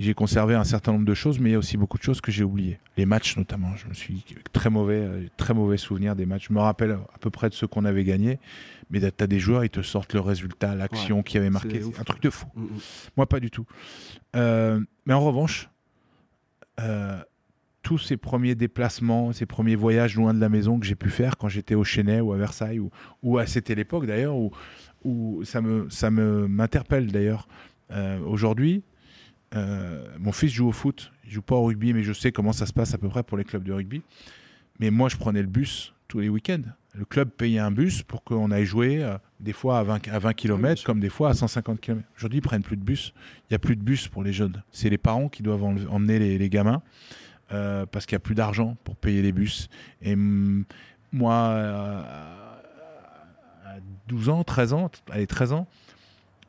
J'ai 0.00 0.14
conservé 0.14 0.54
un 0.54 0.64
certain 0.64 0.92
nombre 0.92 1.04
de 1.04 1.12
choses, 1.12 1.38
mais 1.38 1.50
il 1.50 1.52
y 1.52 1.56
a 1.56 1.58
aussi 1.58 1.76
beaucoup 1.76 1.98
de 1.98 2.02
choses 2.02 2.22
que 2.22 2.32
j'ai 2.32 2.42
oubliées. 2.42 2.78
Les 2.96 3.04
matchs 3.04 3.36
notamment, 3.36 3.76
je 3.76 3.86
me 3.86 3.92
suis 3.92 4.24
très 4.50 4.70
mauvais, 4.70 4.94
euh, 4.94 5.26
très 5.36 5.52
mauvais 5.52 5.76
souvenir 5.76 6.16
des 6.16 6.24
matchs. 6.24 6.48
Je 6.48 6.54
me 6.54 6.58
rappelle 6.58 6.92
à 6.92 7.18
peu 7.20 7.28
près 7.28 7.50
de 7.50 7.54
ceux 7.54 7.66
qu'on 7.66 7.84
avait 7.84 8.02
gagnés, 8.02 8.38
mais 8.88 8.98
tu 8.98 9.06
as 9.22 9.26
des 9.26 9.38
joueurs, 9.38 9.62
ils 9.62 9.68
te 9.68 9.82
sortent 9.82 10.14
le 10.14 10.20
résultat, 10.20 10.74
l'action 10.74 11.22
qui 11.22 11.36
avait 11.36 11.50
marqué. 11.50 11.82
un 11.98 12.04
truc 12.04 12.22
de 12.22 12.30
fou. 12.30 12.46
Mm, 12.54 12.62
mm. 12.62 12.68
Moi, 13.18 13.26
pas 13.26 13.40
du 13.40 13.50
tout. 13.50 13.66
Euh, 14.36 14.80
mais 15.04 15.12
en 15.12 15.20
revanche, 15.20 15.68
tous 17.82 17.98
ces 17.98 18.16
premiers 18.16 18.54
déplacements, 18.54 19.34
ces 19.34 19.44
premiers 19.44 19.76
voyages 19.76 20.16
loin 20.16 20.32
de 20.32 20.40
la 20.40 20.48
maison 20.48 20.80
que 20.80 20.86
j'ai 20.86 20.94
pu 20.94 21.10
faire 21.10 21.36
quand 21.36 21.48
j'étais 21.50 21.74
au 21.74 21.84
Chenet 21.84 22.22
ou 22.22 22.32
à 22.32 22.38
Versailles, 22.38 22.78
ou, 22.78 22.90
ou 23.22 23.36
à 23.36 23.46
c'était 23.46 23.74
l'époque 23.74 24.06
d'ailleurs, 24.06 24.34
où, 24.34 24.50
où 25.04 25.44
ça 25.44 25.60
me 25.60 25.90
ça 25.90 26.10
me 26.10 26.48
m'interpelle 26.48 27.12
d'ailleurs. 27.12 27.48
Euh, 27.90 28.18
aujourd'hui, 28.20 28.82
euh, 29.54 30.06
mon 30.18 30.32
fils 30.32 30.52
joue 30.52 30.68
au 30.68 30.72
foot, 30.72 31.12
il 31.24 31.30
joue 31.30 31.42
pas 31.42 31.56
au 31.56 31.64
rugby, 31.64 31.92
mais 31.92 32.02
je 32.02 32.12
sais 32.12 32.32
comment 32.32 32.52
ça 32.52 32.66
se 32.66 32.72
passe 32.72 32.94
à 32.94 32.98
peu 32.98 33.08
près 33.08 33.22
pour 33.22 33.36
les 33.36 33.44
clubs 33.44 33.64
de 33.64 33.72
rugby. 33.72 34.02
Mais 34.78 34.90
moi, 34.90 35.08
je 35.08 35.16
prenais 35.16 35.42
le 35.42 35.48
bus 35.48 35.92
tous 36.08 36.20
les 36.20 36.28
week-ends. 36.28 36.62
Le 36.94 37.04
club 37.04 37.30
payait 37.30 37.60
un 37.60 37.70
bus 37.70 38.02
pour 38.02 38.24
qu'on 38.24 38.50
aille 38.50 38.64
jouer 38.64 39.02
euh, 39.02 39.16
des 39.38 39.52
fois 39.52 39.78
à 39.78 39.82
20, 39.84 40.08
à 40.08 40.18
20 40.18 40.32
km, 40.32 40.82
comme 40.84 41.00
des 41.00 41.08
fois 41.08 41.30
à 41.30 41.34
150 41.34 41.80
km. 41.80 42.04
Aujourd'hui, 42.16 42.38
ils 42.38 42.42
prennent 42.42 42.62
plus 42.62 42.76
de 42.76 42.82
bus. 42.82 43.12
Il 43.42 43.52
n'y 43.52 43.54
a 43.56 43.58
plus 43.58 43.76
de 43.76 43.82
bus 43.82 44.08
pour 44.08 44.22
les 44.22 44.32
jeunes. 44.32 44.62
C'est 44.72 44.90
les 44.90 44.98
parents 44.98 45.28
qui 45.28 45.42
doivent 45.42 45.62
emmener 45.62 46.18
les, 46.18 46.38
les 46.38 46.48
gamins. 46.48 46.82
Euh, 47.52 47.84
parce 47.84 48.06
qu'il 48.06 48.14
n'y 48.14 48.18
a 48.18 48.20
plus 48.20 48.36
d'argent 48.36 48.76
pour 48.84 48.94
payer 48.96 49.22
les 49.22 49.32
bus. 49.32 49.68
Et 50.02 50.14
moi, 51.12 51.34
à 53.66 53.76
12 54.06 54.28
ans, 54.28 54.44
13 54.44 54.72
ans, 54.72 54.90
allez, 55.10 55.26
13 55.26 55.52
ans, 55.52 55.66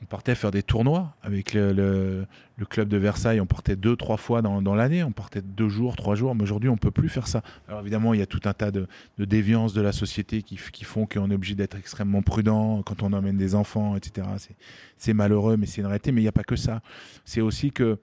on 0.02 0.06
partait 0.06 0.34
faire 0.34 0.52
des 0.52 0.64
tournois 0.64 1.16
avec 1.22 1.54
le, 1.54 2.26
club 2.70 2.90
de 2.90 2.98
Versailles. 2.98 3.40
On 3.40 3.46
partait 3.46 3.76
deux, 3.76 3.96
trois 3.96 4.18
fois 4.18 4.42
dans, 4.42 4.76
l'année. 4.76 5.04
On 5.04 5.12
partait 5.12 5.42
deux 5.42 5.70
jours, 5.70 5.96
trois 5.96 6.16
jours. 6.16 6.34
Mais 6.36 6.44
aujourd'hui, 6.44 6.70
on 6.70 6.78
peut 6.78 6.92
plus 6.92 7.10
faire 7.10 7.28
ça. 7.28 7.44
Alors 7.68 7.82
évidemment, 7.82 8.14
il 8.14 8.20
y 8.20 8.24
a 8.24 8.26
tout 8.26 8.42
un 8.46 8.54
tas 8.54 8.72
de, 8.72 8.88
déviances 9.20 9.74
de 9.74 9.82
la 9.82 9.92
société 9.92 10.42
qui, 10.42 10.84
font 10.84 11.06
qu'on 11.06 11.30
est 11.30 11.36
obligé 11.36 11.56
d'être 11.56 11.78
extrêmement 11.78 12.22
prudent 12.22 12.82
quand 12.84 13.04
on 13.04 13.14
emmène 13.14 13.38
des 13.38 13.54
enfants, 13.54 13.96
etc. 13.96 14.28
C'est 14.98 15.14
malheureux, 15.14 15.58
mais 15.58 15.68
c'est 15.68 15.82
une 15.82 15.88
réalité. 15.88 16.12
Mais 16.12 16.22
il 16.22 16.26
n'y 16.26 16.30
a 16.30 16.34
pas 16.34 16.44
que 16.44 16.56
ça. 16.56 16.82
C'est 17.24 17.42
aussi 17.42 17.72
que 17.72 18.00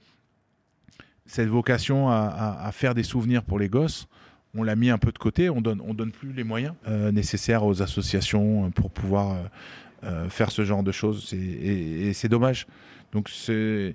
cette 1.26 1.48
vocation 1.48 2.08
à, 2.10 2.70
faire 2.72 2.94
des 2.94 3.02
souvenirs 3.02 3.42
pour 3.42 3.58
les 3.58 3.68
gosses, 3.68 4.06
on 4.54 4.62
l'a 4.62 4.76
mis 4.76 4.90
un 4.90 4.98
peu 4.98 5.12
de 5.12 5.18
côté. 5.18 5.50
On 5.50 5.60
donne, 5.60 5.80
on 5.86 5.94
donne 5.94 6.12
plus 6.12 6.32
les 6.32 6.44
moyens 6.44 6.74
euh, 6.86 7.12
nécessaires 7.12 7.64
aux 7.64 7.82
associations 7.82 8.66
euh, 8.66 8.70
pour 8.70 8.90
pouvoir 8.90 9.36
euh, 10.04 10.28
faire 10.28 10.50
ce 10.50 10.64
genre 10.64 10.82
de 10.82 10.92
choses. 10.92 11.32
Et, 11.32 12.12
c'est 12.12 12.28
dommage. 12.28 12.66
Donc 13.12 13.28
ceux 13.28 13.94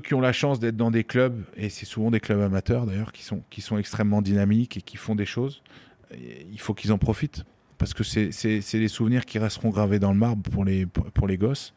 qui 0.00 0.14
ont 0.14 0.20
la 0.20 0.32
chance 0.32 0.58
d'être 0.60 0.76
dans 0.76 0.90
des 0.90 1.04
clubs, 1.04 1.44
et 1.56 1.68
c'est 1.68 1.86
souvent 1.86 2.10
des 2.10 2.20
clubs 2.20 2.40
amateurs 2.40 2.86
d'ailleurs, 2.86 3.12
qui 3.12 3.22
sont, 3.22 3.42
qui 3.50 3.60
sont 3.60 3.78
extrêmement 3.78 4.22
dynamiques 4.22 4.76
et 4.76 4.82
qui 4.82 4.96
font 4.96 5.14
des 5.14 5.26
choses, 5.26 5.62
il 6.12 6.58
faut 6.58 6.74
qu'ils 6.74 6.92
en 6.92 6.98
profitent. 6.98 7.44
Parce 7.76 7.94
que 7.94 8.02
c'est 8.02 8.30
des 8.72 8.88
souvenirs 8.88 9.24
qui 9.24 9.38
resteront 9.38 9.70
gravés 9.70 10.00
dans 10.00 10.12
le 10.12 10.18
marbre 10.18 10.50
pour 10.50 10.64
les, 10.64 10.84
pour 10.86 11.28
les 11.28 11.38
gosses 11.38 11.74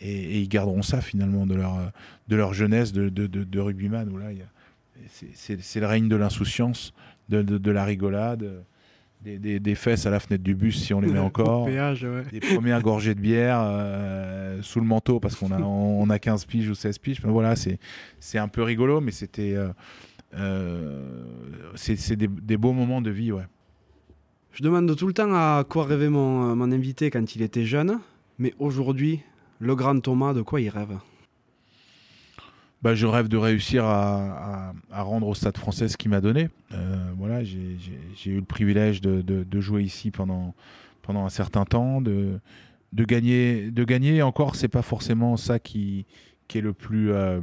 et, 0.00 0.40
ils 0.40 0.48
garderont 0.48 0.82
ça 0.82 1.00
finalement 1.00 1.46
de 1.46 1.54
leur, 1.54 1.92
de 2.28 2.36
leur 2.36 2.54
jeunesse 2.54 2.92
de, 2.92 3.08
de, 3.08 3.26
de, 3.26 3.60
rugbyman 3.60 4.08
où 4.08 4.18
là 4.18 4.28
c'est 5.10 5.80
le 5.80 5.86
règne 5.86 6.08
de 6.08 6.16
l'insouciance, 6.16 6.94
de, 7.28 7.42
de, 7.42 7.70
la 7.70 7.84
rigolade. 7.84 8.64
Des, 9.26 9.40
des, 9.40 9.58
des, 9.58 9.74
fesses 9.74 10.06
à 10.06 10.10
la 10.10 10.20
fenêtre 10.20 10.44
du 10.44 10.54
bus 10.54 10.80
si 10.80 10.94
on 10.94 11.00
les 11.00 11.10
met 11.10 11.18
encore, 11.32 11.66
des 11.66 12.38
premières 12.38 12.80
gorgées 12.80 13.12
de 13.12 13.18
bière 13.18 13.58
euh, 13.60 14.62
sous 14.62 14.78
le 14.78 14.86
manteau 14.86 15.18
parce 15.18 15.34
qu'on 15.34 15.50
a, 15.50 15.58
on 15.60 16.08
a 16.10 16.20
15 16.20 16.44
piges 16.44 16.70
ou 16.70 16.76
16 16.76 16.98
piges. 16.98 17.20
Mais 17.24 17.32
voilà, 17.32 17.54
c'est 17.56 18.38
un 18.38 18.46
peu 18.46 18.62
rigolo, 18.62 19.00
mais 19.00 19.10
c'était 19.10 19.56
euh, 19.56 19.70
euh, 20.34 21.24
c'est 21.74 22.14
des, 22.14 22.28
des, 22.28 22.56
beaux 22.56 22.72
moments 22.72 23.02
de 23.02 23.10
vie. 23.10 23.32
Ouais. 23.32 23.42
Je 24.52 24.62
demande 24.62 24.94
tout 24.94 25.08
le 25.08 25.12
temps 25.12 25.32
à 25.32 25.64
quoi 25.68 25.86
rêvait 25.86 26.08
mon, 26.08 26.54
mon 26.54 26.70
invité 26.70 27.10
quand 27.10 27.34
il 27.34 27.42
était 27.42 27.64
jeune, 27.64 27.98
mais 28.38 28.54
aujourd'hui, 28.60 29.22
le 29.58 29.74
grand 29.74 29.98
Thomas, 29.98 30.34
de 30.34 30.42
quoi 30.42 30.60
il 30.60 30.68
rêve? 30.68 30.98
Bah, 32.82 32.94
je 32.94 33.06
rêve 33.06 33.28
de 33.28 33.36
réussir 33.36 33.84
à, 33.84 34.72
rendre 34.90 35.26
au 35.28 35.34
Stade 35.34 35.56
français 35.56 35.88
ce 35.88 35.96
qu'il 35.96 36.10
m'a 36.10 36.20
donné. 36.20 36.48
Euh, 36.72 37.10
voilà, 37.16 37.42
j'ai 37.42 38.30
eu 38.30 38.36
le 38.36 38.44
privilège 38.44 39.00
de, 39.00 39.60
jouer 39.60 39.82
ici 39.82 40.10
pendant, 40.10 40.54
pendant 41.02 41.24
un 41.24 41.30
certain 41.30 41.64
temps, 41.64 42.00
de, 42.00 42.38
de 42.92 43.04
gagner. 43.04 43.70
De 43.70 43.84
gagner 43.84 44.22
encore, 44.22 44.56
c'est 44.56 44.68
pas 44.68 44.82
forcément 44.82 45.36
ça 45.36 45.58
qui, 45.58 46.06
qui 46.48 46.58
est 46.58 46.60
le 46.60 46.72
plus, 46.72 47.12
euh, 47.12 47.40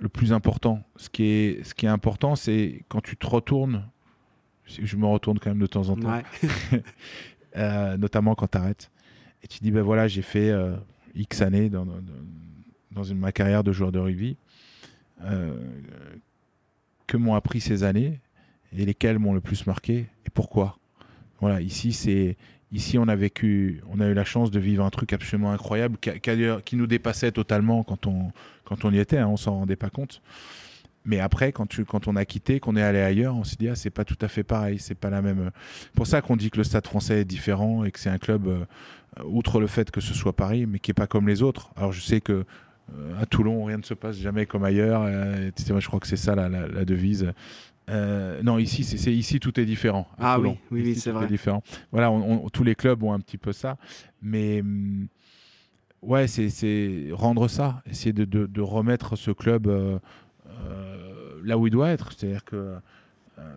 le 0.00 0.08
plus 0.08 0.32
important. 0.32 0.82
Ce 0.96 1.08
qui 1.08 1.24
est, 1.24 1.64
ce 1.64 1.74
qui 1.74 1.86
est 1.86 1.90
important, 1.90 2.36
c'est 2.36 2.84
quand 2.88 3.00
tu 3.00 3.16
te 3.16 3.26
retournes. 3.26 3.84
Je 4.66 4.96
me 4.96 5.06
retourne 5.06 5.38
quand 5.38 5.48
même 5.48 5.60
de 5.60 5.66
temps 5.66 5.88
en 5.88 5.96
temps, 5.96 6.20
euh, 7.56 7.96
notamment 7.96 8.34
quand 8.34 8.48
tu 8.48 8.58
arrêtes 8.58 8.90
et 9.42 9.46
tu 9.46 9.60
dis 9.60 9.70
ben 9.70 9.80
voilà 9.80 10.08
j'ai 10.08 10.20
fait 10.20 10.52
X 11.14 11.40
années 11.40 11.70
dans, 11.70 11.86
dans, 11.86 11.94
une, 13.04 13.18
ma 13.18 13.32
carrière 13.32 13.64
de 13.64 13.72
joueur 13.72 13.92
de 13.92 13.98
rugby 13.98 14.36
euh, 15.24 15.54
que 17.06 17.16
m'ont 17.16 17.34
appris 17.34 17.60
ces 17.60 17.84
années 17.84 18.20
et 18.76 18.84
lesquelles 18.84 19.18
m'ont 19.18 19.32
le 19.32 19.40
plus 19.40 19.66
marqué 19.66 20.06
et 20.26 20.30
pourquoi 20.32 20.78
voilà 21.40 21.60
ici 21.60 21.92
c'est 21.92 22.36
ici 22.72 22.98
on 22.98 23.08
a 23.08 23.16
vécu 23.16 23.82
on 23.90 24.00
a 24.00 24.06
eu 24.06 24.14
la 24.14 24.24
chance 24.24 24.50
de 24.50 24.60
vivre 24.60 24.84
un 24.84 24.90
truc 24.90 25.12
absolument 25.12 25.52
incroyable 25.52 25.96
qui, 25.98 26.10
qui, 26.64 26.76
nous 26.76 26.86
dépassait 26.86 27.32
totalement 27.32 27.82
quand 27.82 28.06
on 28.06 28.32
quand 28.64 28.84
on 28.84 28.92
y 28.92 28.98
était 28.98 29.18
hein, 29.18 29.28
on 29.28 29.36
s'en 29.36 29.54
rendait 29.54 29.76
pas 29.76 29.90
compte 29.90 30.22
mais 31.08 31.20
après, 31.20 31.52
quand, 31.52 31.64
tu, 31.64 31.86
quand 31.86 32.06
on 32.06 32.16
a 32.16 32.26
quitté, 32.26 32.60
qu'on 32.60 32.76
est 32.76 32.82
allé 32.82 33.00
ailleurs, 33.00 33.34
on 33.34 33.42
s'est 33.42 33.56
dit, 33.58 33.68
ah, 33.68 33.74
c'est 33.74 33.88
pas 33.88 34.04
tout 34.04 34.18
à 34.20 34.28
fait 34.28 34.42
pareil, 34.42 34.78
c'est 34.78 34.94
pas 34.94 35.08
la 35.08 35.22
même. 35.22 35.50
Pour 35.94 36.06
ça 36.06 36.20
qu'on 36.20 36.36
dit 36.36 36.50
que 36.50 36.58
le 36.58 36.64
stade 36.64 36.86
français 36.86 37.20
est 37.20 37.24
différent 37.24 37.84
et 37.84 37.90
que 37.90 37.98
c'est 37.98 38.10
un 38.10 38.18
club, 38.18 38.46
euh, 38.46 38.66
outre 39.24 39.58
le 39.58 39.66
fait 39.68 39.90
que 39.90 40.02
ce 40.02 40.12
soit 40.12 40.34
Paris, 40.34 40.66
mais 40.66 40.78
qui 40.78 40.90
est 40.90 40.94
pas 40.94 41.06
comme 41.06 41.26
les 41.26 41.42
autres. 41.42 41.70
Alors 41.76 41.92
je 41.92 42.02
sais 42.02 42.20
que 42.20 42.32
euh, 42.32 42.44
à 43.20 43.26
Toulon, 43.26 43.64
rien 43.64 43.78
ne 43.78 43.82
se 43.82 43.94
passe 43.94 44.16
jamais 44.16 44.46
comme 44.46 44.64
ailleurs. 44.64 45.02
Euh, 45.04 45.50
je 45.56 45.86
crois 45.86 46.00
que 46.00 46.06
c'est 46.06 46.16
ça 46.16 46.34
la, 46.34 46.48
la, 46.48 46.84
devise. 46.84 47.32
non, 47.88 48.58
ici, 48.58 48.84
c'est 48.84 49.12
ici 49.12 49.40
tout 49.40 49.58
est 49.58 49.64
différent. 49.64 50.08
Ah 50.18 50.38
oui, 50.38 50.56
oui, 50.70 50.94
c'est 50.94 51.10
vrai. 51.10 51.26
différent. 51.26 51.62
Voilà, 51.92 52.12
tous 52.52 52.64
les 52.64 52.74
clubs 52.74 53.02
ont 53.02 53.12
un 53.12 53.20
petit 53.20 53.38
peu 53.38 53.52
ça, 53.52 53.76
mais 54.22 54.60
hum, 54.60 55.08
ouais, 56.02 56.26
c'est 56.26 57.08
rendre 57.12 57.48
ça, 57.48 57.82
essayer 57.90 58.12
de, 58.12 58.24
de, 58.24 58.46
de, 58.46 58.60
remettre 58.60 59.16
ce 59.16 59.30
club 59.30 59.68
euh, 60.66 61.40
là 61.44 61.58
où 61.58 61.66
il 61.66 61.70
doit 61.70 61.90
être. 61.90 62.12
C'est-à-dire 62.12 62.44
que 62.44 62.76
euh, 63.38 63.56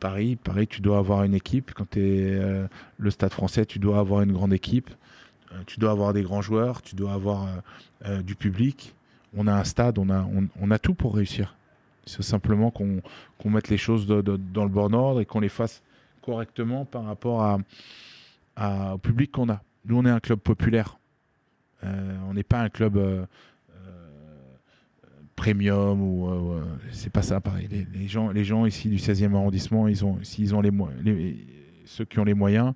Paris, 0.00 0.36
Paris, 0.36 0.66
tu 0.66 0.80
dois 0.80 0.98
avoir 0.98 1.24
une 1.24 1.34
équipe. 1.34 1.72
Quand 1.74 1.88
tu 1.90 2.00
es 2.00 2.34
euh, 2.34 2.66
le 2.98 3.10
Stade 3.10 3.32
français, 3.32 3.66
tu 3.66 3.78
dois 3.78 3.98
avoir 3.98 4.22
une 4.22 4.32
grande 4.32 4.52
équipe. 4.52 4.90
Tu 5.66 5.80
dois 5.80 5.90
avoir 5.90 6.12
des 6.12 6.22
grands 6.22 6.42
joueurs. 6.42 6.82
Tu 6.82 6.94
dois 6.94 7.12
avoir 7.12 7.48
du 8.24 8.34
public. 8.34 8.94
On 9.36 9.46
a 9.46 9.54
un 9.54 9.64
stade, 9.64 9.98
on 9.98 10.10
a, 10.10 10.26
on, 10.60 10.70
a 10.70 10.78
tout 10.78 10.94
pour 10.94 11.14
réussir. 11.14 11.56
C'est 12.04 12.22
simplement 12.22 12.70
qu'on 12.70 13.50
mette 13.50 13.68
les 13.68 13.76
choses 13.76 14.06
dans 14.06 14.64
le 14.64 14.70
bon 14.70 14.94
ordre 14.94 15.20
et 15.20 15.26
qu'on 15.26 15.40
les 15.40 15.48
fasse 15.48 15.82
correctement 16.22 16.84
par 16.84 17.04
rapport 17.04 17.58
au 18.58 18.98
public 18.98 19.32
qu'on 19.32 19.48
a. 19.48 19.60
Nous, 19.84 19.96
on 19.96 20.04
est 20.04 20.10
un 20.10 20.20
club 20.20 20.38
populaire. 20.40 20.98
on 21.82 22.34
n'est 22.34 22.42
pas 22.42 22.60
un 22.60 22.68
club 22.68 23.26
premium 25.36 26.00
ou 26.00 26.28
euh, 26.28 26.64
c'est 26.90 27.12
pas 27.12 27.22
ça 27.22 27.40
pareil. 27.40 27.68
Les, 27.94 28.08
gens, 28.08 28.30
les 28.30 28.42
gens 28.42 28.66
ici 28.66 28.88
du 28.88 28.96
16e 28.96 29.34
arrondissement, 29.34 29.82
ont, 29.82 30.16
les, 31.04 31.46
ceux 31.84 32.04
qui 32.04 32.18
ont 32.18 32.24
les 32.24 32.34
moyens, 32.34 32.72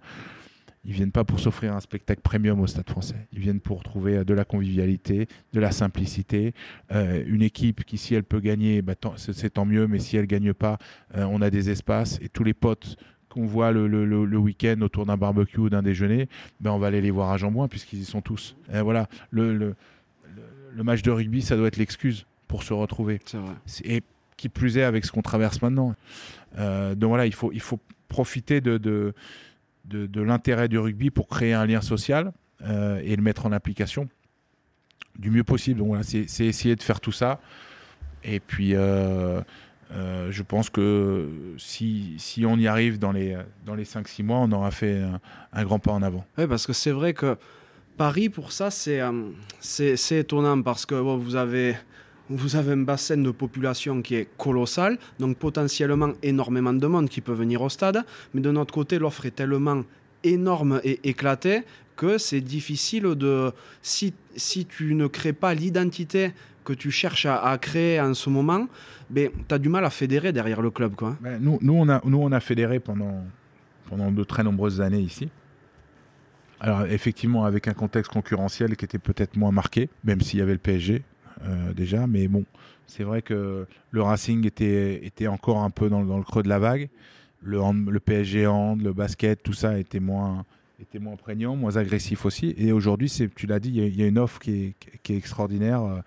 ils 0.84 0.92
viennent 0.92 1.12
pas 1.12 1.24
pour 1.24 1.40
s'offrir 1.40 1.74
un 1.74 1.80
spectacle 1.80 2.22
premium 2.22 2.60
au 2.60 2.66
Stade 2.66 2.88
français. 2.88 3.26
Ils 3.32 3.40
viennent 3.40 3.60
pour 3.60 3.82
trouver 3.82 4.18
euh, 4.18 4.24
de 4.24 4.32
la 4.32 4.44
convivialité, 4.44 5.28
de 5.52 5.60
la 5.60 5.72
simplicité, 5.72 6.54
euh, 6.92 7.22
une 7.26 7.42
équipe 7.42 7.84
qui, 7.84 7.98
si 7.98 8.14
elle 8.14 8.24
peut 8.24 8.40
gagner, 8.40 8.80
bah, 8.80 8.94
c'est 9.16 9.50
tant 9.50 9.66
mieux, 9.66 9.86
mais 9.86 9.98
si 9.98 10.16
elle 10.16 10.26
gagne 10.26 10.54
pas, 10.54 10.78
euh, 11.16 11.24
on 11.24 11.42
a 11.42 11.50
des 11.50 11.70
espaces 11.70 12.18
et 12.22 12.28
tous 12.28 12.44
les 12.44 12.54
potes 12.54 12.96
qu'on 13.28 13.44
voit 13.44 13.70
le, 13.72 13.86
le, 13.86 14.04
le, 14.04 14.38
week-end 14.38 14.80
autour 14.80 15.06
d'un 15.06 15.16
barbecue 15.16 15.60
ou 15.60 15.70
d'un 15.70 15.82
déjeuner, 15.82 16.28
ben 16.60 16.72
on 16.72 16.78
va 16.78 16.88
aller 16.88 17.00
les 17.00 17.12
voir 17.12 17.30
à 17.30 17.36
Jambouin 17.36 17.68
puisqu'ils 17.68 18.00
y 18.00 18.04
sont 18.04 18.22
tous. 18.22 18.56
Et 18.72 18.80
voilà, 18.80 19.08
le, 19.30 19.54
le, 19.54 19.76
match 20.82 21.02
de 21.02 21.12
rugby, 21.12 21.40
ça 21.40 21.56
doit 21.56 21.68
être 21.68 21.76
l'excuse 21.76 22.26
pour 22.48 22.64
se 22.64 22.72
retrouver. 22.72 23.20
Vrai. 23.32 23.54
Et 23.84 24.02
qui 24.36 24.48
plus 24.48 24.78
est 24.78 24.82
avec 24.82 25.04
ce 25.04 25.12
qu'on 25.12 25.22
traverse 25.22 25.62
maintenant. 25.62 25.94
donc 26.56 27.08
voilà, 27.08 27.26
il 27.26 27.34
faut, 27.34 27.52
il 27.52 27.60
faut 27.60 27.78
profiter 28.08 28.60
de, 28.60 28.78
de 28.78 29.14
de, 29.84 30.20
l'intérêt 30.20 30.68
du 30.68 30.78
rugby 30.78 31.10
pour 31.10 31.28
créer 31.28 31.52
un 31.52 31.66
lien 31.66 31.80
social 31.80 32.32
euh, 32.62 33.00
et 33.04 33.16
le 33.16 33.22
mettre 33.22 33.46
en 33.46 33.52
application 33.52 34.08
du 35.18 35.30
mieux 35.30 35.44
possible. 35.44 35.80
Donc 35.80 35.96
c'est 36.04 36.46
essayer 36.46 36.76
de 36.76 36.82
faire 36.82 37.00
tout 37.00 37.12
ça. 37.12 37.40
Et 38.22 38.40
puis, 38.40 38.74
euh, 38.74 39.40
euh, 39.92 40.30
je 40.30 40.42
pense 40.42 40.70
que 40.70 41.28
si, 41.58 42.14
si, 42.18 42.44
on 42.44 42.56
y 42.56 42.66
arrive 42.66 42.98
dans 42.98 43.12
les, 43.12 43.36
dans 43.64 43.74
les 43.74 43.84
5-6 43.84 44.22
mois, 44.22 44.38
on 44.38 44.52
aura 44.52 44.70
fait 44.70 45.02
un, 45.52 45.64
grand 45.64 45.78
pas 45.78 45.92
en 45.92 46.02
avant. 46.02 46.24
Oui, 46.38 46.46
parce 46.46 46.66
que 46.66 46.72
c'est 46.72 46.90
vrai 46.90 47.14
que 47.14 47.36
Paris, 47.96 48.28
pour 48.28 48.52
ça, 48.52 48.70
c'est 48.70 49.00
c'est 49.60 50.18
étonnant 50.18 50.62
parce 50.62 50.86
que 50.86 50.94
vous 50.94 51.36
avez 51.36 51.76
vous 52.30 52.56
avez 52.56 52.72
un 52.72 52.78
bassin 52.78 53.16
de 53.16 53.30
population 53.32 54.02
qui 54.02 54.14
est 54.14 54.28
colossal, 54.38 54.98
donc 55.18 55.36
potentiellement 55.36 56.12
énormément 56.22 56.72
de 56.72 56.86
monde 56.86 57.08
qui 57.08 57.20
peut 57.20 57.32
venir 57.32 57.60
au 57.60 57.68
stade, 57.68 58.04
mais 58.32 58.40
de 58.40 58.50
notre 58.50 58.72
côté, 58.72 58.98
l'offre 58.98 59.26
est 59.26 59.32
tellement 59.32 59.82
énorme 60.22 60.80
et 60.84 61.00
éclatée 61.02 61.62
que 61.96 62.18
c'est 62.18 62.40
difficile 62.40 63.14
de... 63.14 63.52
Si, 63.82 64.14
si 64.36 64.64
tu 64.64 64.94
ne 64.94 65.06
crées 65.06 65.32
pas 65.32 65.54
l'identité 65.54 66.32
que 66.64 66.72
tu 66.72 66.90
cherches 66.90 67.26
à, 67.26 67.58
créer 67.58 68.00
en 68.00 68.14
ce 68.14 68.30
moment, 68.30 68.68
ben, 69.10 69.30
tu 69.48 69.54
as 69.54 69.58
du 69.58 69.68
mal 69.68 69.84
à 69.84 69.90
fédérer 69.90 70.32
derrière 70.32 70.62
le 70.62 70.70
club. 70.70 70.94
Quoi. 70.94 71.16
Ben, 71.20 71.38
nous, 71.42 71.58
nous, 71.60 71.74
on 71.74 71.88
a, 71.88 72.00
nous, 72.04 72.18
on 72.18 72.32
a 72.32 72.40
fédéré 72.40 72.78
pendant, 72.78 73.24
pendant 73.88 74.12
de 74.12 74.24
très 74.24 74.44
nombreuses 74.44 74.80
années 74.80 75.00
ici. 75.00 75.28
Alors 76.60 76.84
effectivement, 76.86 77.44
avec 77.44 77.68
un 77.68 77.72
contexte 77.72 78.12
concurrentiel 78.12 78.76
qui 78.76 78.84
était 78.84 78.98
peut-être 78.98 79.36
moins 79.36 79.50
marqué, 79.50 79.88
même 80.04 80.20
s'il 80.20 80.38
y 80.38 80.42
avait 80.42 80.52
le 80.52 80.58
PSG, 80.58 81.02
euh, 81.44 81.72
déjà, 81.72 82.06
mais 82.06 82.28
bon, 82.28 82.44
c'est 82.86 83.04
vrai 83.04 83.22
que 83.22 83.66
le 83.90 84.02
Racing 84.02 84.46
était, 84.46 85.04
était 85.04 85.26
encore 85.26 85.58
un 85.58 85.70
peu 85.70 85.88
dans, 85.88 86.02
le 86.02 86.22
creux 86.22 86.42
de 86.42 86.48
la 86.48 86.58
vague. 86.58 86.88
Le, 87.42 87.98
PSG 87.98 88.46
hand, 88.46 88.82
le 88.82 88.92
basket, 88.92 89.42
tout 89.42 89.54
ça 89.54 89.78
était 89.78 90.00
moins, 90.00 90.44
était 90.80 90.98
moins 90.98 91.16
prégnant, 91.16 91.56
moins 91.56 91.76
agressif 91.76 92.26
aussi. 92.26 92.54
Et 92.58 92.72
aujourd'hui, 92.72 93.10
tu 93.34 93.46
l'as 93.46 93.60
dit, 93.60 93.70
il 93.70 93.96
y, 93.96 94.02
a 94.02 94.06
une 94.06 94.18
offre 94.18 94.38
qui 94.38 94.50
est, 94.64 94.74
qui 95.02 95.14
est 95.14 95.16
extraordinaire 95.16 95.82
euh, 95.82 96.00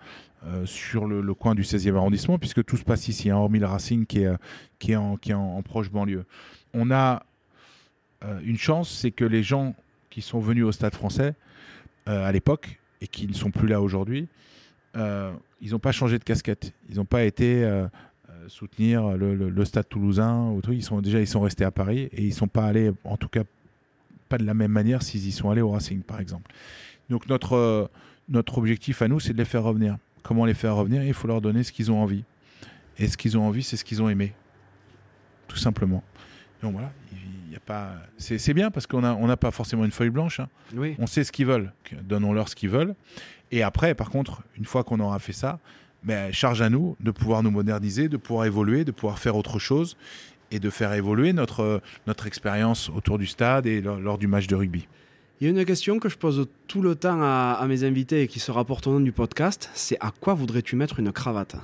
euh, 0.46 0.66
sur 0.66 1.06
le, 1.06 1.34
coin 1.34 1.54
du 1.54 1.62
16e 1.62 1.96
arrondissement, 1.96 2.38
puisque 2.38 2.64
tout 2.64 2.76
se 2.76 2.84
passe 2.84 3.08
ici, 3.08 3.30
hein, 3.30 3.36
hormis 3.36 3.58
le 3.58 3.66
Racing 3.66 4.06
qui 4.06 4.22
est, 4.22 4.32
qui 4.78 4.92
est, 4.92 4.96
en, 4.96 5.16
qui 5.16 5.32
est 5.32 5.34
en, 5.34 5.60
proche 5.62 5.90
banlieue. 5.90 6.24
On 6.72 6.90
a 6.90 7.24
une 8.42 8.56
chance, 8.56 8.90
c'est 8.90 9.10
que 9.10 9.24
les 9.26 9.42
gens 9.42 9.74
qui 10.08 10.22
sont 10.22 10.38
venus 10.38 10.64
au 10.64 10.72
Stade 10.72 10.94
français 10.94 11.34
à 12.06 12.32
l'époque 12.32 12.80
et 13.02 13.06
qui 13.06 13.26
ne 13.28 13.34
sont 13.34 13.50
plus 13.50 13.68
là 13.68 13.82
aujourd'hui, 13.82 14.28
ils 14.96 15.70
n'ont 15.70 15.78
pas 15.78 15.92
changé 15.92 16.18
de 16.18 16.24
casquette. 16.24 16.72
Ils 16.90 16.96
n'ont 16.96 17.04
pas 17.04 17.24
été 17.24 17.64
euh, 17.64 17.86
euh, 18.30 18.48
soutenir 18.48 19.16
le, 19.16 19.64
Stade 19.64 19.88
Toulousain 19.88 20.50
ou 20.50 20.60
Ils 20.70 20.82
sont 20.82 21.00
déjà 21.00 21.20
ils 21.20 21.26
sont 21.26 21.40
restés 21.40 21.64
à 21.64 21.70
Paris 21.70 22.08
et 22.12 22.22
ils 22.22 22.34
sont 22.34 22.48
pas 22.48 22.66
allés, 22.66 22.92
en 23.04 23.16
tout 23.16 23.28
cas 23.28 23.42
pas 24.28 24.38
de 24.38 24.44
la 24.44 24.54
même 24.54 24.72
manière 24.72 25.02
s'ils 25.02 25.26
y 25.26 25.32
sont 25.32 25.50
allés 25.50 25.60
au 25.60 25.70
Racing, 25.70 26.02
par 26.02 26.20
exemple. 26.20 26.52
Donc 27.08 27.28
notre 27.28 27.90
notre 28.28 28.58
objectif 28.58 29.02
à 29.02 29.08
nous, 29.08 29.20
c'est 29.20 29.32
de 29.32 29.38
les 29.38 29.44
faire 29.44 29.62
revenir. 29.62 29.96
Comment 30.22 30.44
les 30.44 30.54
faire 30.54 30.74
revenir? 30.76 31.02
Il 31.02 31.14
faut 31.14 31.28
leur 31.28 31.40
donner 31.40 31.62
ce 31.62 31.72
qu'ils 31.72 31.90
ont 31.90 32.00
envie. 32.02 32.24
Et 32.98 33.08
ce 33.08 33.16
qu'ils 33.16 33.36
ont 33.36 33.46
envie, 33.46 33.62
c'est 33.62 33.76
ce 33.76 33.84
qu'ils 33.84 34.02
ont 34.02 34.08
aimé, 34.08 34.32
tout 35.48 35.56
simplement. 35.56 36.02
Donc 36.62 36.72
voilà, 36.72 36.92
il 37.12 37.52
y 37.52 37.56
a 37.56 37.60
pas. 37.60 37.94
C'est 38.16 38.54
bien 38.54 38.70
parce 38.70 38.86
qu'on 38.86 39.00
n'a 39.00 39.14
on 39.14 39.34
pas 39.36 39.50
forcément 39.50 39.84
une 39.84 39.90
feuille 39.90 40.10
blanche. 40.10 40.40
Hein. 40.40 40.48
Oui. 40.74 40.94
On 40.98 41.06
sait 41.06 41.24
ce 41.24 41.32
qu'ils 41.32 41.46
veulent. 41.46 41.72
Donnons-leur 42.02 42.48
ce 42.48 42.56
qu'ils 42.56 42.70
veulent. 42.70 42.94
Et 43.50 43.62
après, 43.62 43.94
par 43.94 44.10
contre, 44.10 44.42
une 44.56 44.64
fois 44.64 44.84
qu'on 44.84 45.00
aura 45.00 45.18
fait 45.18 45.32
ça, 45.32 45.58
ben, 46.02 46.32
charge 46.32 46.60
à 46.60 46.70
nous 46.70 46.96
de 47.00 47.10
pouvoir 47.10 47.42
nous 47.42 47.50
moderniser, 47.50 48.08
de 48.08 48.16
pouvoir 48.16 48.46
évoluer, 48.46 48.84
de 48.84 48.90
pouvoir 48.92 49.18
faire 49.18 49.36
autre 49.36 49.58
chose 49.58 49.96
et 50.50 50.60
de 50.60 50.70
faire 50.70 50.92
évoluer 50.92 51.32
notre, 51.32 51.80
notre 52.06 52.26
expérience 52.26 52.90
autour 52.90 53.18
du 53.18 53.26
stade 53.26 53.66
et 53.66 53.80
lors, 53.80 54.18
du 54.18 54.26
match 54.26 54.46
de 54.46 54.54
rugby. 54.54 54.86
Il 55.40 55.44
y 55.44 55.46
a 55.48 55.58
une 55.58 55.64
question 55.64 55.98
que 55.98 56.08
je 56.08 56.16
pose 56.16 56.46
tout 56.68 56.82
le 56.82 56.94
temps 56.94 57.20
à, 57.22 57.58
à 57.60 57.66
mes 57.66 57.84
invités 57.84 58.22
et 58.22 58.28
qui 58.28 58.38
se 58.38 58.52
rapporte 58.52 58.86
au 58.86 58.92
nom 58.92 59.00
du 59.00 59.12
podcast, 59.12 59.70
c'est 59.74 59.96
à 60.00 60.12
quoi 60.20 60.34
voudrais-tu 60.34 60.76
mettre 60.76 61.00
une 61.00 61.12
cravate? 61.12 61.56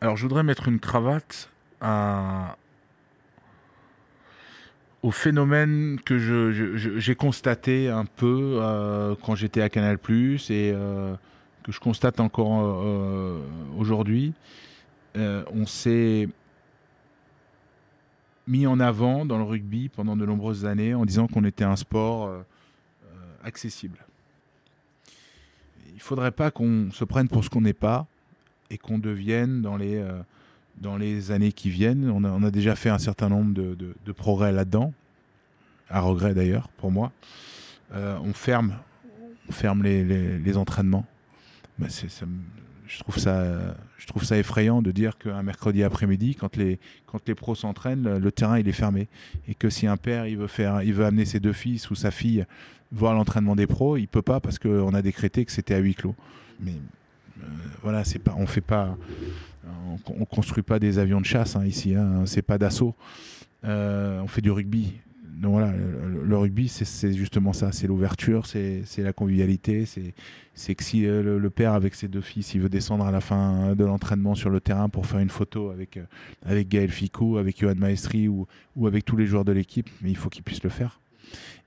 Alors 0.00 0.16
je 0.16 0.22
voudrais 0.22 0.42
mettre 0.42 0.68
une 0.68 0.80
cravate 0.80 1.50
à, 1.80 2.56
au 5.02 5.10
phénomène 5.10 6.00
que 6.04 6.18
j'ai 6.98 7.14
constaté 7.14 7.88
un 7.88 8.04
peu 8.04 8.58
euh, 8.60 9.14
quand 9.22 9.34
j'étais 9.34 9.62
à 9.62 9.68
Canal 9.68 9.94
et 9.94 10.72
euh, 10.74 11.14
que 11.62 11.72
je 11.72 11.78
constate 11.78 12.20
encore 12.20 12.60
euh, 12.62 13.40
aujourd'hui. 13.76 14.32
on 15.14 15.66
s'est 15.66 16.28
mis 18.46 18.66
en 18.66 18.80
avant 18.80 19.26
dans 19.26 19.36
le 19.36 19.44
rugby 19.44 19.88
pendant 19.88 20.16
de 20.16 20.24
nombreuses 20.24 20.64
années 20.64 20.94
en 20.94 21.04
disant 21.04 21.26
qu'on 21.26 21.44
était 21.44 21.64
un 21.64 21.76
sport 21.76 22.32
accessible. 23.44 23.98
Il 25.88 25.94
ne 25.94 26.00
faudrait 26.00 26.32
pas 26.32 26.50
qu'on 26.50 26.90
se 26.92 27.04
prenne 27.04 27.28
pour 27.28 27.44
ce 27.44 27.50
qu'on 27.50 27.60
n'est 27.60 27.72
pas 27.72 28.06
et 28.70 28.78
qu'on 28.78 28.98
devienne 28.98 29.60
dans 29.60 29.76
les 29.76 30.02
dans 30.80 30.96
les 30.96 31.30
années 31.30 31.52
qui 31.52 31.70
viennent. 31.70 32.10
On 32.10 32.42
a, 32.42 32.50
déjà 32.50 32.74
fait 32.74 32.90
un 32.90 32.98
certain 32.98 33.28
nombre 33.28 33.52
de, 33.54 34.12
progrès 34.12 34.52
là-dedans, 34.52 34.92
à 35.88 36.00
regret 36.00 36.34
d'ailleurs 36.34 36.68
pour 36.68 36.90
moi. 36.90 37.12
Euh, 37.94 38.18
on 38.22 38.32
ferme, 38.32 38.74
on 39.48 39.52
ferme 39.52 39.82
les, 39.82 40.56
entraînements. 40.56 41.06
Bah, 41.78 41.86
je, 42.86 42.98
trouve 42.98 43.18
ça, 44.24 44.38
effrayant 44.38 44.82
de 44.82 44.90
dire 44.90 45.16
qu'un 45.18 45.42
mercredi 45.42 45.82
après-midi, 45.82 46.34
quand 46.34 46.56
les, 46.56 46.78
quand 47.06 47.26
les 47.28 47.34
pros 47.34 47.54
s'entraînent, 47.54 48.18
le 48.18 48.32
terrain 48.32 48.58
il 48.58 48.68
est 48.68 48.72
fermé. 48.72 49.08
Et 49.46 49.54
que 49.54 49.70
si 49.70 49.86
un 49.86 49.96
père 49.96 50.26
il 50.26 50.36
veut, 50.36 50.46
faire, 50.46 50.82
il 50.82 50.94
veut 50.94 51.04
amener 51.04 51.24
ses 51.24 51.40
deux 51.40 51.52
fils 51.52 51.90
ou 51.90 51.94
sa 51.94 52.10
fille 52.10 52.44
voir 52.90 53.14
l'entraînement 53.14 53.54
des 53.54 53.66
pros, 53.66 53.96
il 53.96 54.08
peut 54.08 54.22
pas 54.22 54.40
parce 54.40 54.58
qu'on 54.58 54.94
a 54.94 55.02
décrété 55.02 55.44
que 55.44 55.52
c'était 55.52 55.74
à 55.74 55.78
huis 55.78 55.94
clos. 55.94 56.14
Mais 56.60 56.72
euh, 56.72 57.46
voilà, 57.82 58.04
c'est 58.04 58.18
pas, 58.18 58.34
on 58.36 58.46
fait 58.46 58.60
pas 58.60 58.96
on, 60.08 60.20
ne 60.20 60.24
construit 60.24 60.62
pas 60.62 60.78
des 60.78 60.98
avions 60.98 61.20
de 61.20 61.26
chasse 61.26 61.56
hein, 61.56 61.64
ici, 61.64 61.94
hein, 61.94 62.22
c'est 62.26 62.42
pas 62.42 62.58
d'assaut. 62.58 62.94
Euh, 63.64 64.20
on 64.20 64.26
fait 64.26 64.40
du 64.40 64.50
rugby. 64.50 64.94
Voilà, 65.40 65.72
le, 65.72 66.36
rugby, 66.36 66.66
c'est 66.66 67.12
justement 67.12 67.52
ça, 67.52 67.70
c'est 67.70 67.86
l'ouverture, 67.86 68.44
c'est 68.46 68.82
la 68.98 69.12
convivialité, 69.12 69.84
c'est 70.54 70.74
que 70.74 70.82
si 70.82 71.06
euh, 71.06 71.38
le, 71.38 71.50
père 71.50 71.74
avec 71.74 71.94
ses 71.94 72.08
deux 72.08 72.20
fils, 72.20 72.54
il 72.54 72.60
veut 72.60 72.68
descendre 72.68 73.04
à 73.06 73.12
la 73.12 73.20
fin 73.20 73.76
de 73.76 73.84
l'entraînement 73.84 74.34
sur 74.34 74.50
le 74.50 74.60
terrain 74.60 74.88
pour 74.88 75.06
faire 75.06 75.20
une 75.20 75.30
photo 75.30 75.70
avec, 75.70 75.96
euh, 75.96 76.64
Gaël 76.68 76.90
Ficou, 76.90 77.38
avec 77.38 77.60
Johan 77.60 77.76
Maestri 77.76 78.26
ou, 78.26 78.48
avec 78.84 79.04
tous 79.04 79.16
les 79.16 79.26
joueurs 79.26 79.44
de 79.44 79.52
l'équipe, 79.52 79.88
il 80.04 80.16
faut 80.16 80.28
qu'ils 80.28 80.42
puissent 80.42 80.64
le 80.64 80.70
faire. 80.70 81.00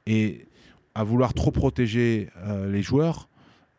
Et 0.06 0.48
à 0.94 1.06
vouloir 1.06 1.34
trop 1.34 1.52
protéger 1.52 2.28
les 2.68 2.82
joueurs, 2.82 3.30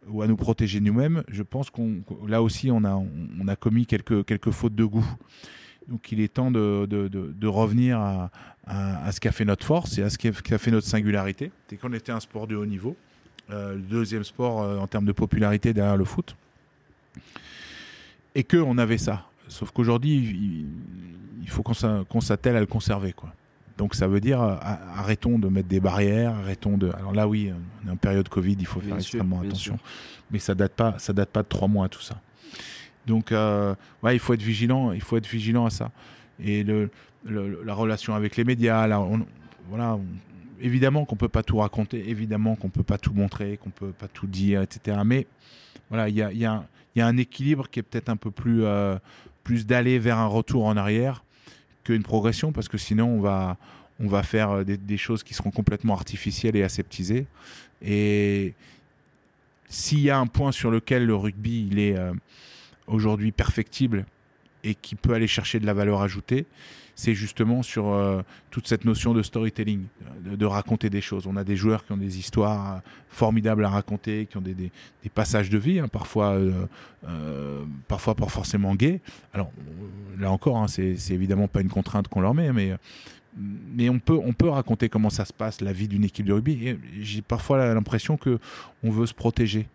ou 0.09 0.23
à 0.23 0.27
nous 0.27 0.37
protéger 0.37 0.81
nous-mêmes, 0.81 1.23
je 1.29 1.43
pense 1.43 1.71
qu'on 1.71 2.03
là 2.27 2.43
aussi 2.43 2.71
on 2.71 2.85
a, 2.85 2.95
on 2.95 3.49
a 3.49 3.57
commis 3.57 3.87
quelques, 3.87 4.25
quelques 4.25 4.51
fautes 4.51 4.75
de 4.75 4.85
goût. 4.85 5.07
Donc 5.89 6.13
il 6.13 6.21
est 6.21 6.33
temps 6.33 6.51
de, 6.51 6.87
de, 6.87 7.09
de, 7.09 7.47
revenir 7.47 7.99
à, 7.99 8.31
à, 8.67 9.11
ce 9.11 9.21
qu'a 9.21 9.33
fait 9.33 9.45
notre 9.45 9.67
force 9.67 9.99
et 9.99 10.03
à 10.03 10.11
ce 10.11 10.19
qu'a 10.19 10.59
fait 10.59 10.71
notre 10.71 10.87
singularité. 10.87 11.51
C'est 11.69 11.77
qu'on 11.77 11.93
était 11.93 12.13
un 12.13 12.21
sport 12.21 12.47
de 12.47 12.55
haut 12.55 12.67
niveau, 12.67 12.97
euh, 13.51 13.75
le 13.75 13.81
deuxième 13.81 14.25
sport 14.25 14.63
euh, 14.63 14.79
en 14.79 14.87
termes 14.87 15.05
de 15.05 15.13
popularité 15.13 15.73
derrière 15.73 15.97
le 15.97 16.05
foot, 16.05 16.37
et 18.35 18.45
qu'on 18.45 18.79
avait 18.79 18.99
ça. 18.99 19.27
Sauf 19.49 19.73
qu'aujourd'hui, 19.73 20.17
il, 20.17 20.67
il, 21.43 21.51
faut 21.51 21.63
qu'on 21.63 22.21
s'attelle 22.21 22.57
à 22.57 22.61
le 22.61 22.67
conserver. 22.67 23.13
Quoi. 23.13 23.35
Donc 23.79 23.95
ça 23.95 24.07
veut 24.07 24.21
dire 24.21 24.41
euh, 24.41 24.57
arrêtons 24.97 25.39
de 25.39 25.49
mettre 25.49 25.69
des 25.69 25.81
barrières, 25.81 26.35
arrêtons 26.35 26.77
de. 26.77 26.91
Alors 26.91 27.13
là 27.13 27.27
oui, 27.27 27.53
on 27.85 27.89
est 27.89 27.93
en 27.93 27.97
période 27.97 28.29
Covid, 28.29 28.57
il 28.59 28.67
faut 28.67 28.81
faire 28.81 28.97
extrêmement 28.97 29.41
attention. 29.41 29.79
Mais 30.31 30.39
ça 30.39 30.55
date 30.55 30.73
pas, 30.73 30.99
ça 30.99 31.13
date 31.13 31.31
pas 31.31 31.43
de 31.43 31.49
trois 31.49 31.69
mois 31.69 31.89
tout 31.89 32.03
ça. 32.03 32.21
Donc 33.07 33.33
euh, 33.33 33.75
ouais, 34.03 34.15
il 34.15 34.19
faut 34.19 34.35
être 34.35 34.43
vigilant, 34.43 34.93
il 34.93 35.01
faut 35.01 35.17
être 35.17 35.29
vigilant 35.29 35.67
à 35.67 35.71
ça. 35.71 35.91
Et 36.43 36.65
le, 36.65 36.91
la 37.25 37.75
relation 37.75 38.15
avec 38.15 38.37
les 38.37 38.45
médias, 38.45 38.87
là, 38.87 39.07
voilà, 39.69 39.99
évidemment 40.61 41.05
qu'on 41.05 41.17
peut 41.17 41.29
pas 41.29 41.43
tout 41.43 41.59
raconter, 41.59 42.09
évidemment 42.09 42.57
qu'on 42.57 42.71
peut 42.71 42.83
pas 42.83 42.99
tout 42.99 43.13
montrer, 43.13 43.59
qu'on 43.59 43.71
peut 43.71 43.93
pas 43.93 44.09
tout 44.09 44.27
dire, 44.27 44.63
etc. 44.63 44.99
Mais 45.05 45.27
voilà, 45.89 46.09
il 46.09 46.15
y 46.15 46.23
a, 46.23 46.33
y, 46.33 46.45
a, 46.45 46.65
y 46.97 47.01
a, 47.01 47.07
un 47.07 47.17
équilibre 47.17 47.69
qui 47.69 47.81
est 47.81 47.83
peut-être 47.83 48.09
un 48.09 48.17
peu 48.17 48.31
plus, 48.31 48.65
euh, 48.65 48.97
plus 49.45 49.67
d'aller 49.67 49.99
vers 49.99 50.19
un 50.19 50.27
retour 50.27 50.65
en 50.65 50.77
arrière 50.77 51.25
qu'une 51.85 52.03
progression 52.03 52.53
parce 52.53 52.69
que 52.69 52.79
sinon 52.79 53.09
on 53.09 53.21
va 53.21 53.57
on 54.01 54.09
va 54.09 54.23
faire 54.23 54.65
des, 54.65 54.97
choses 54.97 55.23
qui 55.23 55.33
seront 55.33 55.53
complètement 55.53 55.95
artificielles 55.95 56.57
et 56.57 56.65
aseptisées. 56.65 57.27
Et 57.83 58.55
s'il 59.69 60.01
y 60.01 60.11
a 60.11 60.19
un 60.19 60.27
point 60.27 60.51
sur 60.51 60.73
lequel 60.73 61.07
le 61.07 61.15
rugby 61.15 61.69
il 61.71 61.79
est 61.79 61.95
aujourd'hui 62.89 63.31
perfectible 63.31 64.05
et 64.65 64.75
qui 64.75 64.97
peut 64.97 65.15
aller 65.15 65.29
chercher 65.29 65.61
de 65.61 65.67
la 65.67 65.75
valeur 65.75 66.03
ajoutée, 66.03 66.47
c'est 66.95 67.15
justement 67.15 67.63
sur 67.63 67.89
euh, 67.89 68.23
toute 68.51 68.67
cette 68.67 68.85
notion 68.85 69.15
de 69.15 69.23
storytelling, 69.23 69.85
de, 70.25 70.47
raconter 70.47 70.91
des 70.91 71.01
choses. 71.01 71.27
On 71.27 71.37
a 71.37 71.45
des 71.45 71.57
joueurs 71.57 71.85
qui 71.85 71.93
ont 71.93 71.97
des 71.97 72.19
histoires 72.19 72.77
euh, 72.77 72.79
formidables 73.09 73.65
à 73.65 73.71
raconter, 73.71 74.27
qui 74.27 74.37
ont 74.37 74.43
des, 74.43 74.71
passages 75.15 75.51
de 75.51 75.59
vie, 75.59 75.79
hein, 75.79 75.89
parfois, 75.89 76.35
euh, 76.35 77.65
parfois 77.89 78.15
pas 78.15 78.27
forcément 78.27 78.75
gays. 78.75 79.01
Alors 79.33 79.51
là 80.19 80.31
encore, 80.31 80.59
hein, 80.59 80.69
c'est 80.69 80.97
évidemment 81.11 81.49
pas 81.49 81.61
une 81.61 81.71
contrainte 81.71 82.09
qu'on 82.09 82.21
leur 82.21 82.35
met, 82.35 82.53
mais 82.53 82.77
mais 83.35 83.89
on 83.89 83.99
peut, 83.99 84.21
on 84.23 84.35
peut 84.35 84.51
raconter 84.51 84.91
comment 84.91 85.09
ça 85.09 85.25
se 85.25 85.33
passe, 85.33 85.63
la 85.63 85.73
vie 85.73 85.89
d'une 85.89 86.05
équipe 86.05 86.27
de 86.27 86.35
rugby. 86.35 86.77
J'ai 87.01 87.23
parfois 87.23 87.73
l'impression 87.73 88.19
que 88.19 88.39
on 88.83 88.91
veut 88.91 89.07
se 89.07 89.15
protéger. 89.15 89.69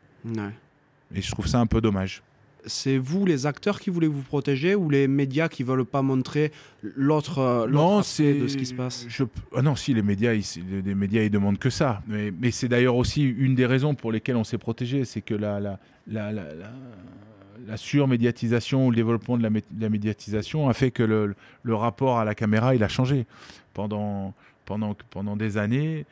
Et 1.15 1.22
je 1.22 1.31
trouve 1.31 1.48
ça 1.48 1.60
un 1.60 1.65
peu 1.65 1.81
dommage 1.81 2.22
c'est 2.68 2.98
vous 2.98 3.26
les 3.26 3.45
acteurs 3.45 3.80
qui 3.80 3.89
voulez 3.89 4.07
vous 4.07 4.22
protéger 4.22 4.76
ou 4.76 4.89
les 4.89 5.07
médias 5.07 5.49
qui 5.49 5.64
veulent 5.64 5.85
pas 5.85 6.02
montrer 6.02 6.52
l'autre 6.84 7.39
euh, 7.39 7.99
aspect 7.99 8.34
de 8.35 8.48
ce 8.48 8.57
qui 8.57 8.65
se 8.65 8.73
passe? 8.73 9.07
ah 9.56 9.61
Non, 9.61 9.76
si 9.76 9.94
les 9.94 10.02
médias, 10.02 10.34
ils, 10.34 10.44
les 10.85 10.95
médias, 10.95 11.23
ils 11.23 11.30
demandent 11.30 11.60
que 11.60 11.69
ça. 11.69 12.02
Mais, 12.07 12.31
c'est 12.52 12.68
d'ailleurs 12.68 12.95
aussi 12.95 13.23
une 13.23 13.56
des 13.56 13.65
raisons 13.65 13.95
pour 13.95 14.11
lesquelles 14.11 14.38
on 14.38 14.44
s'est 14.44 14.57
protégé, 14.57 15.06
c'est 15.06 15.22
que 15.22 15.34
la, 15.34 15.60
la, 15.60 15.80
la, 16.07 16.31
la, 16.31 17.77
surmédiatisation 17.77 18.88
ou 18.88 18.91
le 18.91 18.95
développement 18.95 19.38
de 19.38 19.44
la, 19.44 19.89
médiatisation 19.89 20.69
a 20.69 20.73
fait 20.73 20.91
que 20.91 21.03
le, 21.03 21.35
le, 21.64 21.76
rapport 21.76 22.19
à 22.19 22.26
la 22.26 22.35
caméra, 22.35 22.76
il 22.76 22.84
a 22.84 22.88
changé 22.88 23.26
pendant 23.73 24.34
pendant 24.65 24.95
pendant 25.11 25.35
des 25.35 25.57
années 25.57 26.06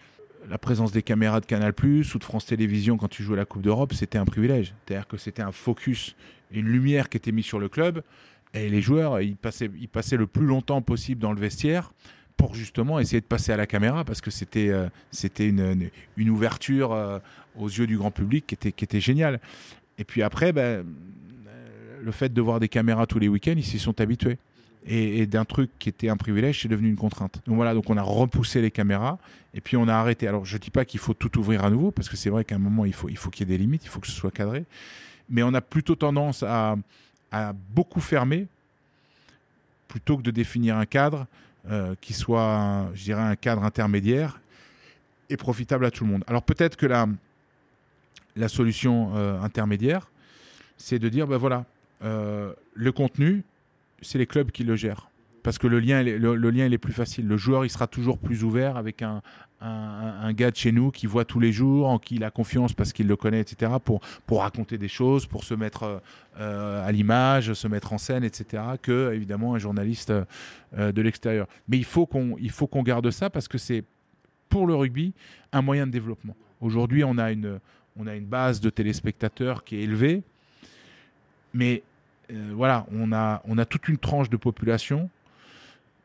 la 0.49 0.57
présence 0.57 0.91
des 0.91 1.01
caméras 1.01 1.39
de 1.39 1.45
Canal 1.45 1.73
Plus 1.73 2.13
ou 2.15 2.19
de 2.19 2.23
France 2.23 2.45
Télévisions 2.45 2.97
quand 2.97 3.07
tu 3.07 3.23
jouais 3.23 3.37
la 3.37 3.45
Coupe 3.45 3.61
d'Europe, 3.61 3.93
c'était 3.93 4.17
un 4.17 4.25
privilège. 4.25 4.73
C'est-à-dire 4.85 5.07
que 5.07 5.17
c'était 5.17 5.41
un 5.41 5.51
focus, 5.51 6.15
une 6.55 6.67
lumière 6.67 7.09
qui 7.09 7.17
était 7.17 7.31
mise 7.31 7.45
sur 7.45 7.59
le 7.59 7.69
club. 7.69 8.01
Et 8.53 8.69
les 8.69 8.81
joueurs, 8.81 9.21
ils 9.21 9.35
passaient, 9.35 9.69
ils 9.79 9.89
passaient 9.89 10.17
le 10.17 10.27
plus 10.27 10.45
longtemps 10.45 10.81
possible 10.81 11.21
dans 11.21 11.33
le 11.33 11.39
vestiaire 11.39 11.91
pour 12.37 12.55
justement 12.55 12.99
essayer 12.99 13.21
de 13.21 13.25
passer 13.25 13.51
à 13.51 13.57
la 13.57 13.67
caméra 13.67 14.03
parce 14.03 14.21
que 14.21 14.31
c'était 14.31 14.69
euh, 14.69 14.89
une, 15.39 15.89
une, 16.17 16.29
ouverture 16.29 16.91
euh, 16.91 17.19
aux 17.57 17.67
yeux 17.67 17.87
du 17.87 17.97
grand 17.97 18.11
public 18.11 18.45
qui 18.47 18.55
était, 18.55 18.71
qui 18.71 18.83
était 18.83 18.99
géniale. 18.99 19.39
Et 19.97 20.03
puis 20.03 20.21
après, 20.21 20.51
ben, 20.51 20.85
le 22.03 22.11
fait 22.11 22.33
de 22.33 22.41
voir 22.41 22.59
des 22.59 22.67
caméras 22.67 23.07
tous 23.07 23.19
les 23.19 23.27
week-ends, 23.27 23.55
ils 23.55 23.63
s'y 23.63 23.79
sont 23.79 23.99
habitués 24.01 24.37
et, 24.85 25.25
d'un 25.25 25.45
truc 25.45 25.71
qui 25.79 25.89
était 25.89 26.09
un 26.09 26.17
privilège, 26.17 26.61
c'est 26.61 26.67
devenu 26.67 26.89
une 26.89 26.95
contrainte. 26.95 27.41
Donc 27.47 27.55
voilà, 27.55 27.73
donc 27.73 27.89
on 27.89 27.97
a 27.97 28.01
repoussé 28.01 28.61
les 28.61 28.71
caméras 28.71 29.17
et 29.53 29.61
puis 29.61 29.77
on 29.77 29.87
a 29.87 29.95
arrêté. 29.95 30.27
Alors 30.27 30.45
je 30.45 30.57
dis 30.57 30.69
pas 30.69 30.85
qu'il 30.85 30.99
faut 30.99 31.13
tout 31.13 31.37
ouvrir 31.39 31.65
à 31.65 31.69
nouveau 31.69 31.91
parce 31.91 32.09
que 32.09 32.15
c'est 32.15 32.29
vrai 32.29 32.45
qu'à 32.45 32.55
un 32.55 32.59
moment 32.59 32.85
il 32.85 32.93
faut 32.93 33.09
il 33.09 33.17
faut 33.17 33.29
qu'il 33.29 33.47
y 33.47 33.51
ait 33.51 33.57
des 33.57 33.61
limites, 33.61 33.83
il 33.83 33.89
faut 33.89 33.99
que 33.99 34.07
ce 34.07 34.13
soit 34.13 34.31
cadré, 34.31 34.65
mais 35.29 35.43
on 35.43 35.53
a 35.53 35.61
plutôt 35.61 35.95
tendance 35.95 36.43
à, 36.43 36.75
beaucoup 37.73 37.99
fermer 37.99 38.47
plutôt 39.89 40.17
que 40.17 40.21
de 40.21 40.31
définir 40.31 40.77
un 40.77 40.85
cadre 40.85 41.27
euh, 41.69 41.95
qui 41.99 42.13
soit, 42.13 42.89
je 42.93 43.03
dirais, 43.03 43.21
un 43.21 43.35
cadre 43.35 43.63
intermédiaire 43.63 44.39
et 45.29 45.35
profitable 45.35 45.85
à 45.85 45.91
tout 45.91 46.05
le 46.05 46.11
monde. 46.11 46.23
Alors 46.27 46.43
peut-être 46.43 46.77
que 46.77 46.85
la, 46.85 47.07
solution 48.47 49.17
euh, 49.17 49.41
intermédiaire, 49.41 50.09
c'est 50.77 50.99
de 50.99 51.09
dire, 51.09 51.27
ben 51.27 51.37
voilà, 51.37 51.65
euh, 52.03 52.53
le 52.73 52.91
contenu, 52.93 53.43
c'est 54.01 54.17
les 54.17 54.27
clubs 54.27 54.51
qui 54.51 54.63
le 54.63 54.75
gèrent. 54.75 55.09
Parce 55.43 55.57
que 55.57 55.67
le 55.67 55.79
lien, 55.79 56.03
le, 56.03 56.49
lien, 56.49 56.65
il 56.65 56.73
est 56.73 56.79
plus 56.79 56.93
facile. 56.93 57.27
Le 57.27 57.37
joueur, 57.37 57.65
il 57.65 57.69
sera 57.69 57.85
toujours 57.85 58.17
plus 58.17 58.43
ouvert 58.43 58.77
avec 58.77 59.01
un, 59.01 59.21
un, 59.61 60.33
gars 60.33 60.51
de 60.51 60.55
chez 60.55 60.71
nous 60.71 60.91
qui 60.91 61.07
voit 61.07 61.25
tous 61.25 61.39
les 61.39 61.51
jours, 61.51 61.87
en 61.87 61.97
qui 61.97 62.15
il 62.15 62.23
a 62.23 62.31
confiance 62.31 62.73
parce 62.73 62.93
qu'il 62.93 63.07
le 63.07 63.15
connaît, 63.15 63.39
etc., 63.39 63.71
pour, 63.83 64.01
pour 64.25 64.41
raconter 64.41 64.77
des 64.77 64.87
choses, 64.87 65.25
pour 65.25 65.43
se 65.43 65.53
mettre 65.53 66.01
euh, 66.39 66.87
à 66.87 66.91
l'image, 66.91 67.53
se 67.53 67.67
mettre 67.67 67.93
en 67.93 67.97
scène, 67.97 68.23
etc., 68.23 68.63
que, 68.81 69.13
évidemment, 69.13 69.55
un 69.55 69.59
journaliste 69.59 70.11
euh, 70.77 70.91
de 70.91 71.01
l'extérieur. 71.01 71.47
Mais 71.67 71.77
il 71.77 71.85
faut 71.85 72.05
qu'on 72.05 72.83
garde 72.83 73.09
ça 73.11 73.29
parce 73.29 73.47
que 73.47 73.57
c'est, 73.57 73.83
pour 74.49 74.67
le 74.67 74.75
rugby, 74.75 75.13
un 75.51 75.61
moyen 75.61 75.87
de 75.87 75.91
développement. 75.91 76.35
Aujourd'hui, 76.61 77.03
on, 77.03 77.17
a 77.17 77.31
une, 77.31 77.59
on 77.97 78.07
a 78.07 78.15
une 78.15 78.25
base 78.25 78.59
de 78.61 78.69
téléspectateurs 78.69 79.63
qui 79.63 79.77
est 79.77 79.83
élevée, 79.83 80.23
mais 81.53 81.83
euh, 82.31 82.51
voilà, 82.53 82.85
on 82.91 83.11
a, 83.13 83.41
on 83.45 83.57
a 83.57 83.65
toute 83.65 83.87
une 83.87 83.97
tranche 83.97 84.29
de 84.29 84.37
population 84.37 85.09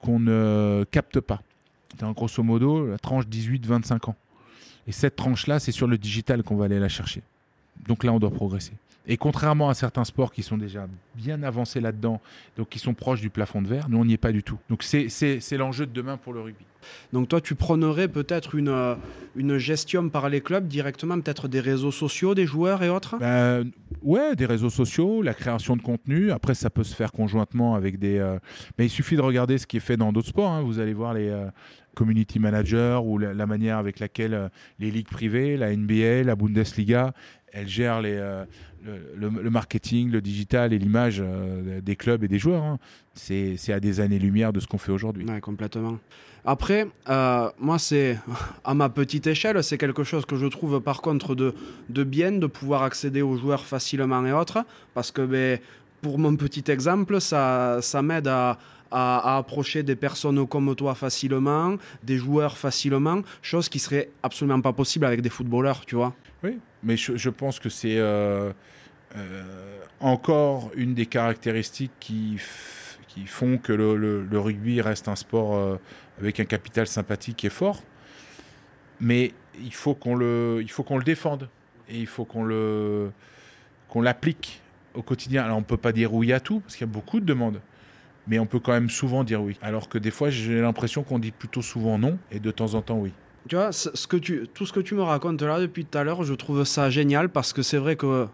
qu'on 0.01 0.21
ne 0.21 0.85
capte 0.91 1.21
pas. 1.21 1.43
En 2.03 2.13
grosso 2.13 2.43
modo, 2.43 2.87
la 2.87 2.99
tranche 2.99 3.27
18-25 3.27 4.11
ans. 4.11 4.17
Et 4.87 4.93
cette 4.93 5.17
tranche-là, 5.17 5.59
c'est 5.59 5.73
sur 5.73 5.87
le 5.87 5.99
digital 5.99 6.43
qu'on 6.43 6.57
va 6.57 6.65
aller 6.65 6.79
la 6.79 6.89
chercher. 6.89 7.23
Donc 7.87 8.05
là, 8.05 8.13
on 8.13 8.19
doit 8.19 8.31
progresser. 8.31 8.73
Et 9.11 9.17
contrairement 9.17 9.69
à 9.69 9.75
certains 9.75 10.05
sports 10.05 10.31
qui 10.31 10.45
sont 10.45 10.57
déjà 10.57 10.87
bien 11.17 11.43
avancés 11.43 11.81
là-dedans, 11.81 12.21
donc 12.57 12.69
qui 12.69 12.79
sont 12.79 12.95
proches 12.95 13.21
du 13.21 13.29
plafond 13.29 13.61
de 13.61 13.67
verre, 13.67 13.89
nous, 13.89 13.99
on 13.99 14.05
n'y 14.05 14.13
est 14.13 14.19
pas 14.19 14.31
du 14.31 14.45
tout. 14.45 14.57
Donc 14.69 14.85
c'est 14.85 15.57
l'enjeu 15.57 15.85
de 15.85 15.93
demain 15.93 16.17
pour 16.17 16.33
le 16.33 16.41
rugby. 16.41 16.65
Donc 17.13 17.29
toi, 17.29 17.41
tu 17.41 17.57
prônerais 17.57 18.07
peut-être 18.07 18.55
une, 18.55 18.69
euh, 18.69 18.95
une 19.35 19.59
gestion 19.59 20.09
par 20.09 20.29
les 20.29 20.41
clubs 20.41 20.67
directement, 20.67 21.21
peut-être 21.21 21.49
des 21.49 21.61
réseaux 21.61 21.91
sociaux, 21.91 22.37
des 22.37 22.47
joueurs 22.47 22.85
et 22.85 22.89
autres? 22.89 23.17
Ben, 23.19 23.71
Ouais, 24.03 24.35
des 24.35 24.47
réseaux 24.47 24.71
sociaux, 24.71 25.21
la 25.21 25.35
création 25.35 25.77
de 25.77 25.83
contenu. 25.83 26.31
Après, 26.31 26.55
ça 26.55 26.71
peut 26.71 26.85
se 26.85 26.95
faire 26.95 27.13
conjointement 27.13 27.75
avec 27.75 27.99
des... 27.99 28.19
Euh, 28.19 28.39
mais 28.79 28.87
il 28.87 28.89
suffit 28.89 29.17
de 29.17 29.21
regarder 29.21 29.59
ce 29.59 29.67
qui 29.67 29.77
est 29.77 29.81
fait 29.81 29.99
dans 29.99 30.11
d'autres 30.11 30.29
sports. 30.29 30.51
Hein. 30.51 30.63
Vous 30.63 30.79
allez 30.79 30.95
voir 30.95 31.13
les 31.13 31.29
euh, 31.29 31.49
community 31.95 32.39
managers 32.39 32.99
ou 33.05 33.19
la, 33.19 33.47
manière 33.47 33.77
avec 33.77 33.99
laquelle 33.99 34.51
les 34.79 34.91
ligues 34.91 35.09
privées, 35.09 35.59
la 35.59 35.77
NBA, 35.77 36.23
la 36.23 36.35
Bundesliga, 36.35 37.13
elles 37.53 37.69
gèrent 37.69 38.01
les, 38.01 38.17
le, 39.17 39.51
marketing, 39.51 40.11
le 40.11 40.21
digital 40.21 40.73
et 40.73 40.79
l'image 40.79 41.23
des 41.83 41.97
clubs 41.97 42.25
et 42.25 42.29
des 42.29 42.39
joueurs. 42.39 42.63
Hein. 42.63 42.79
C'est 43.15 43.73
à 43.73 43.81
des 43.81 44.01
années-lumière 44.01 44.53
de 44.53 44.61
ce 44.61 44.67
qu'on 44.67 44.79
fait 44.79 44.93
aujourd'hui. 44.93 45.25
Ouais, 45.27 45.41
complètement. 45.41 45.99
Après, 46.45 46.87
euh, 47.09 47.51
moi, 47.59 47.79
c'est 47.79 48.19
à 48.65 48.75
ma 48.75 48.89
petite 48.89 49.27
échelle, 49.27 49.63
c'est 49.63 49.79
quelque 49.79 50.05
chose 50.05 50.25
que 50.25 50.37
je 50.37 50.47
trouve 50.47 50.81
par 50.81 51.03
contre 51.03 51.35
de, 51.35 51.55
de 51.89 52.05
bien 52.05 52.33
de 52.33 52.47
pouvoir 52.47 52.83
accéder 52.83 53.23
aux 53.23 53.37
joueurs 53.37 53.65
facilement 53.67 54.25
et 54.25 54.33
autres, 54.33 54.65
parce 54.95 55.11
que 55.11 55.23
ben, 55.23 55.59
pour 56.01 56.19
mon 56.19 56.35
petit 56.37 56.71
exemple, 56.71 57.21
ça, 57.21 57.79
ça 57.83 58.01
m'aide 58.01 58.27
à, 58.27 58.59
à, 58.91 59.37
approcher 59.37 59.83
des 59.83 59.97
personnes 59.97 60.47
comme 60.47 60.75
toi 60.75 60.95
facilement, 60.95 61.77
des 62.03 62.17
joueurs 62.17 62.57
facilement, 62.57 63.21
chose 63.43 63.69
qui 63.69 63.79
serait 63.79 64.09
absolument 64.23 64.63
pas 64.63 64.73
possible 64.73 65.05
avec 65.05 65.21
des 65.21 65.31
footballeurs, 65.31 65.85
tu 65.85 65.97
vois. 65.97 66.15
Oui, 66.43 66.59
mais 66.83 66.97
je, 66.97 67.29
pense 67.29 67.59
que 67.59 67.69
c'est 67.69 67.99
euh, 67.99 68.53
euh, 69.17 69.81
encore 70.01 70.71
une 70.75 70.95
des 70.95 71.07
caractéristiques 71.07 71.93
qui, 72.01 72.39
qui 73.09 73.27
font 73.27 73.59
que 73.59 73.73
le, 73.73 74.39
rugby 74.39 74.81
reste 74.81 75.09
un 75.09 75.17
sport 75.17 75.79
avec 76.19 76.41
un 76.41 76.45
capital 76.45 76.87
sympathique 76.87 77.45
et 77.45 77.51
fort. 77.51 77.83
Mais 79.01 79.33
il 79.59 79.75
faut 79.75 79.95
qu'on 79.95 80.15
le, 80.15 80.61
il 80.63 80.71
faut 80.71 80.83
qu'on 80.83 80.99
le 80.99 81.05
défende 81.05 81.49
et 81.89 81.99
il 81.99 82.07
faut 82.07 82.25
qu'on 82.25 82.45
le, 82.45 83.11
qu'on 83.89 84.03
l'applique 84.03 84.63
au 84.95 85.03
quotidien. 85.03 85.45
Alors 85.45 85.59
on 85.59 85.63
peut 85.63 85.77
pas 85.77 85.93
dire 85.93 86.15
oui 86.15 86.33
à 86.33 86.41
tout 86.41 86.61
parce 86.61 86.77
qu'il 86.77 86.87
y 86.87 86.91
a 86.91 86.93
beaucoup 86.93 87.21
de 87.21 87.27
demandes, 87.27 87.61
mais 88.27 88.39
on 88.39 88.47
peut 88.47 88.61
quand 88.61 88.73
même 88.73 88.91
souvent 88.91 89.25
dire 89.25 89.43
oui. 89.43 89.59
Alors 89.63 89.89
que 89.89 89.99
des 89.99 90.11
fois 90.11 90.31
j'ai 90.31 90.61
l'impression 90.61 91.03
qu'on 91.03 91.19
dit 91.19 91.33
plutôt 91.33 91.63
souvent 91.63 91.99
non 91.99 92.19
et 92.31 92.41
de 92.41 92.51
temps 92.51 92.75
en 92.75 92.83
temps 92.83 92.99
oui. 92.99 93.13
Tu 93.49 93.57
vois, 93.57 93.71
tout 93.71 94.67
ce 94.67 94.73
que 94.73 94.81
tu 94.81 94.95
me 94.95 95.03
racontes 95.03 95.43
là 95.43 95.61
depuis 95.61 95.85
tout 95.85 95.99
à 95.99 96.05
l'heure, 96.05 96.23
je 96.25 96.35
trouve 96.35 96.65
ça 96.65 96.91
génial 96.91 97.29
parce 97.29 97.53
que 97.53 97.63
c'est 97.63 97.79
vrai 97.79 97.97
que 97.97 98.27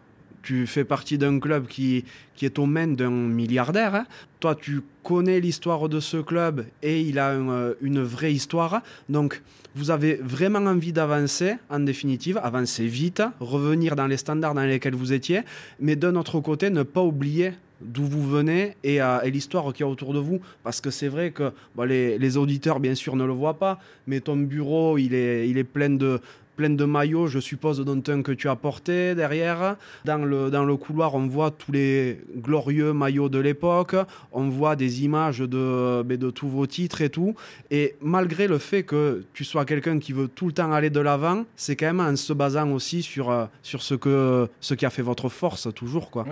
tu 0.46 0.66
fais 0.68 0.84
partie 0.84 1.18
d'un 1.18 1.40
club 1.40 1.66
qui, 1.66 2.04
qui 2.36 2.44
est 2.44 2.58
aux 2.60 2.66
mains 2.66 2.86
d'un 2.86 3.10
milliardaire. 3.10 3.96
Hein. 3.96 4.06
Toi, 4.38 4.54
tu 4.54 4.82
connais 5.02 5.40
l'histoire 5.40 5.88
de 5.88 5.98
ce 5.98 6.18
club 6.18 6.64
et 6.84 7.00
il 7.00 7.18
a 7.18 7.30
euh, 7.30 7.74
une 7.80 8.00
vraie 8.00 8.32
histoire. 8.32 8.82
Donc, 9.08 9.42
vous 9.74 9.90
avez 9.90 10.14
vraiment 10.22 10.60
envie 10.60 10.92
d'avancer, 10.92 11.56
en 11.68 11.80
définitive, 11.80 12.38
avancer 12.42 12.86
vite, 12.86 13.22
revenir 13.40 13.96
dans 13.96 14.06
les 14.06 14.16
standards 14.16 14.54
dans 14.54 14.62
lesquels 14.62 14.94
vous 14.94 15.12
étiez, 15.12 15.40
mais 15.80 15.96
d'un 15.96 16.14
autre 16.14 16.38
côté, 16.38 16.70
ne 16.70 16.84
pas 16.84 17.02
oublier 17.02 17.52
d'où 17.80 18.04
vous 18.04 18.26
venez 18.26 18.76
et, 18.84 19.00
l'histoire 19.26 19.72
qu'il 19.72 19.84
y 19.84 19.88
a 19.88 19.90
autour 19.90 20.14
de 20.14 20.18
vous. 20.18 20.40
Parce 20.62 20.80
que 20.80 20.90
c'est 20.90 21.08
vrai 21.08 21.30
que 21.30 21.52
les, 21.84 22.18
les, 22.18 22.36
auditeurs, 22.36 22.80
bien 22.80 22.94
sûr, 22.94 23.16
ne 23.16 23.24
le 23.24 23.32
voient 23.32 23.58
pas, 23.58 23.78
mais 24.06 24.20
ton 24.20 24.36
bureau, 24.36 24.98
il 24.98 25.14
est, 25.14 25.64
plein 25.64 25.90
de, 25.90 26.84
maillots, 26.84 27.26
je 27.26 27.38
suppose, 27.38 27.80
dont 27.80 28.02
un 28.08 28.22
que 28.22 28.32
tu 28.32 28.48
as 28.48 28.56
porté 28.56 29.14
derrière. 29.14 29.76
Dans 30.04 30.16
le, 30.18 30.76
couloir, 30.76 31.14
on 31.14 31.26
voit 31.26 31.50
tous 31.50 31.72
les 31.72 32.20
glorieux 32.36 32.92
maillots 32.92 33.28
de 33.28 33.38
l'époque. 33.38 33.96
On 34.32 34.48
voit 34.48 34.76
des 34.76 35.04
images 35.04 35.40
de, 35.40 36.30
tous 36.30 36.48
vos 36.48 36.66
titres 36.66 37.02
et 37.02 37.10
tout. 37.10 37.34
Et 37.70 37.96
malgré 38.00 38.48
le 38.48 38.58
fait 38.58 38.82
que 38.82 39.24
tu 39.34 39.44
sois 39.44 39.64
quelqu'un 39.64 39.98
qui 39.98 40.12
veut 40.12 40.28
tout 40.28 40.46
le 40.46 40.52
temps 40.52 40.72
aller 40.72 40.90
de 40.90 41.00
l'avant, 41.00 41.44
c'est 41.56 41.76
quand 41.76 41.86
même 41.86 42.00
en 42.00 42.16
se 42.16 42.32
basant 42.32 42.70
aussi 42.70 43.02
sur, 43.02 43.30
euh, 43.30 43.46
ce 43.62 44.74
qui 44.74 44.86
a 44.86 44.90
fait 44.90 45.02
votre 45.02 45.28
force, 45.28 45.68
toujours. 45.74 46.10
quoi. 46.10 46.26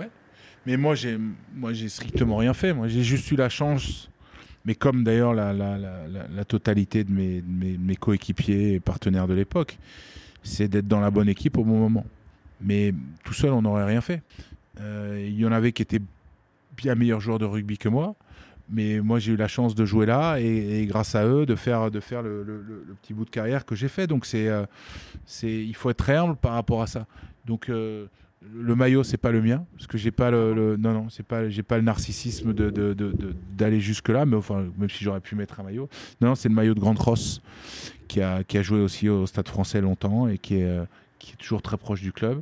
Mais 0.65 0.77
moi, 0.77 0.95
j'ai, 0.95 1.17
moi, 1.53 1.71
strictement 1.87 2.37
rien 2.37 2.53
fait. 2.53 2.73
Moi, 2.73 2.87
j'ai 2.87 3.03
juste 3.03 3.29
eu 3.31 3.35
la 3.35 3.49
chance 3.49 4.09
mais 4.65 4.73
comme 4.73 5.03
d'ailleurs 5.03 5.33
la, 5.33 6.45
totalité 6.45 7.03
de 7.03 7.11
mes, 7.11 7.95
coéquipiers 7.95 8.73
et 8.73 8.79
partenaires 8.79 9.27
de 9.27 9.35
l'époque, 9.35 9.77
c'est 10.43 10.67
d'être 10.67 10.87
dans 10.87 10.99
la 10.99 11.11
bonne 11.11 11.29
équipe 11.29 11.57
au 11.57 11.63
bon 11.63 11.77
moment. 11.77 12.05
Mais 12.61 12.93
tout 13.23 13.33
seul, 13.33 13.51
on 13.51 13.61
n'aurait 13.61 13.85
rien 13.85 14.01
fait. 14.01 14.23
Euh, 14.81 15.23
il 15.27 15.39
y 15.39 15.45
en 15.45 15.51
avait 15.51 15.71
qui 15.71 15.81
étaient 15.83 16.01
bien 16.75 16.95
meilleurs 16.95 17.21
joueurs 17.21 17.39
de 17.39 17.45
rugby 17.45 17.77
que 17.77 17.89
moi, 17.89 18.15
mais 18.69 18.99
moi 18.99 19.19
j'ai 19.19 19.33
eu 19.33 19.35
la 19.35 19.47
chance 19.47 19.75
de 19.75 19.85
jouer 19.85 20.07
là 20.07 20.37
et, 20.39 20.85
grâce 20.87 21.13
à 21.15 21.25
eux 21.25 21.45
de 21.45 21.55
faire, 21.55 21.89
le, 21.89 22.95
petit 23.01 23.13
bout 23.13 23.25
de 23.25 23.29
carrière 23.29 23.65
que 23.65 23.75
j'ai 23.75 23.87
fait. 23.87 24.07
Donc 24.07 24.25
c'est, 24.25 24.47
euh, 24.47 24.65
il 25.43 25.75
faut 25.75 25.91
être 25.91 26.09
humble 26.09 26.37
par 26.37 26.53
rapport 26.53 26.81
à 26.81 26.87
ça. 26.87 27.05
Donc 27.45 27.69
euh, 27.69 28.07
le 28.53 28.75
maillot 28.75 29.03
c'est 29.03 29.17
pas 29.17 29.31
le 29.31 29.41
mien 29.41 29.65
parce 29.75 29.87
que 29.87 29.97
j'ai 29.97 30.11
pas 30.11 30.31
le, 30.31 30.77
non 30.77 30.93
non 30.93 31.09
c'est 31.09 31.25
pas 31.25 31.49
j'ai 31.49 31.63
pas 31.63 31.77
le 31.77 31.83
narcissisme 31.83 32.53
de, 32.53 32.95
d'aller 33.57 33.79
jusque 33.79 34.09
là 34.09 34.25
mais 34.25 34.35
enfin 34.35 34.65
même 34.77 34.89
si 34.89 35.03
j'aurais 35.03 35.19
pu 35.19 35.35
mettre 35.35 35.59
un 35.59 35.63
maillot. 35.63 35.89
Non, 36.21 36.35
c'est 36.35 36.49
le 36.49 36.55
maillot 36.55 36.73
de 36.73 36.79
Grande 36.79 36.97
Crosse 36.97 37.41
qui 38.07 38.21
a 38.21 38.43
qui 38.43 38.57
a 38.57 38.61
joué 38.61 38.79
aussi 38.79 39.09
au 39.09 39.25
Stade 39.25 39.47
Français 39.47 39.81
longtemps 39.81 40.27
et 40.27 40.37
qui 40.37 40.55
est 40.55 40.63
euh, 40.63 40.85
qui 41.19 41.33
est 41.33 41.37
toujours 41.37 41.61
très 41.61 41.77
proche 41.77 42.01
du 42.01 42.11
club. 42.11 42.41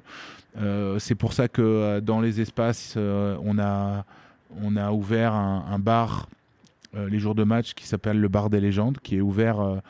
Euh, 0.57 0.99
c'est 0.99 1.15
pour 1.15 1.33
ça 1.33 1.47
que 1.47 1.61
euh, 1.61 2.01
dans 2.01 2.21
les 2.21 2.41
espaces 2.41 2.95
on 2.97 3.59
a 3.59 4.05
on 4.61 4.75
a 4.75 4.91
ouvert 4.91 5.33
un, 5.33 5.79
bar 5.79 6.27
les 6.93 7.17
jours 7.17 7.33
de 7.33 7.43
match 7.43 7.73
qui 7.73 7.87
s'appelle 7.87 8.19
le 8.19 8.27
bar 8.27 8.51
des 8.51 8.59
légendes 8.59 8.99
qui 9.01 9.17
est 9.17 9.21
ouvert 9.21 9.81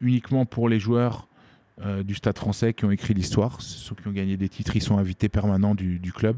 uniquement 0.00 0.46
pour 0.46 0.70
les 0.70 0.80
joueurs 0.80 1.28
euh, 1.80 2.02
du 2.02 2.14
Stade 2.14 2.36
français 2.36 2.74
qui 2.74 2.84
ont 2.84 2.90
écrit 2.90 3.14
l'histoire. 3.14 3.60
Ceux 3.62 3.94
qui 3.94 4.06
ont 4.06 4.12
gagné 4.12 4.36
des 4.36 4.50
titres, 4.50 4.76
ils 4.76 4.82
sont 4.82 4.98
invités 4.98 5.30
permanents 5.30 5.74
du, 5.74 6.12
club. 6.14 6.36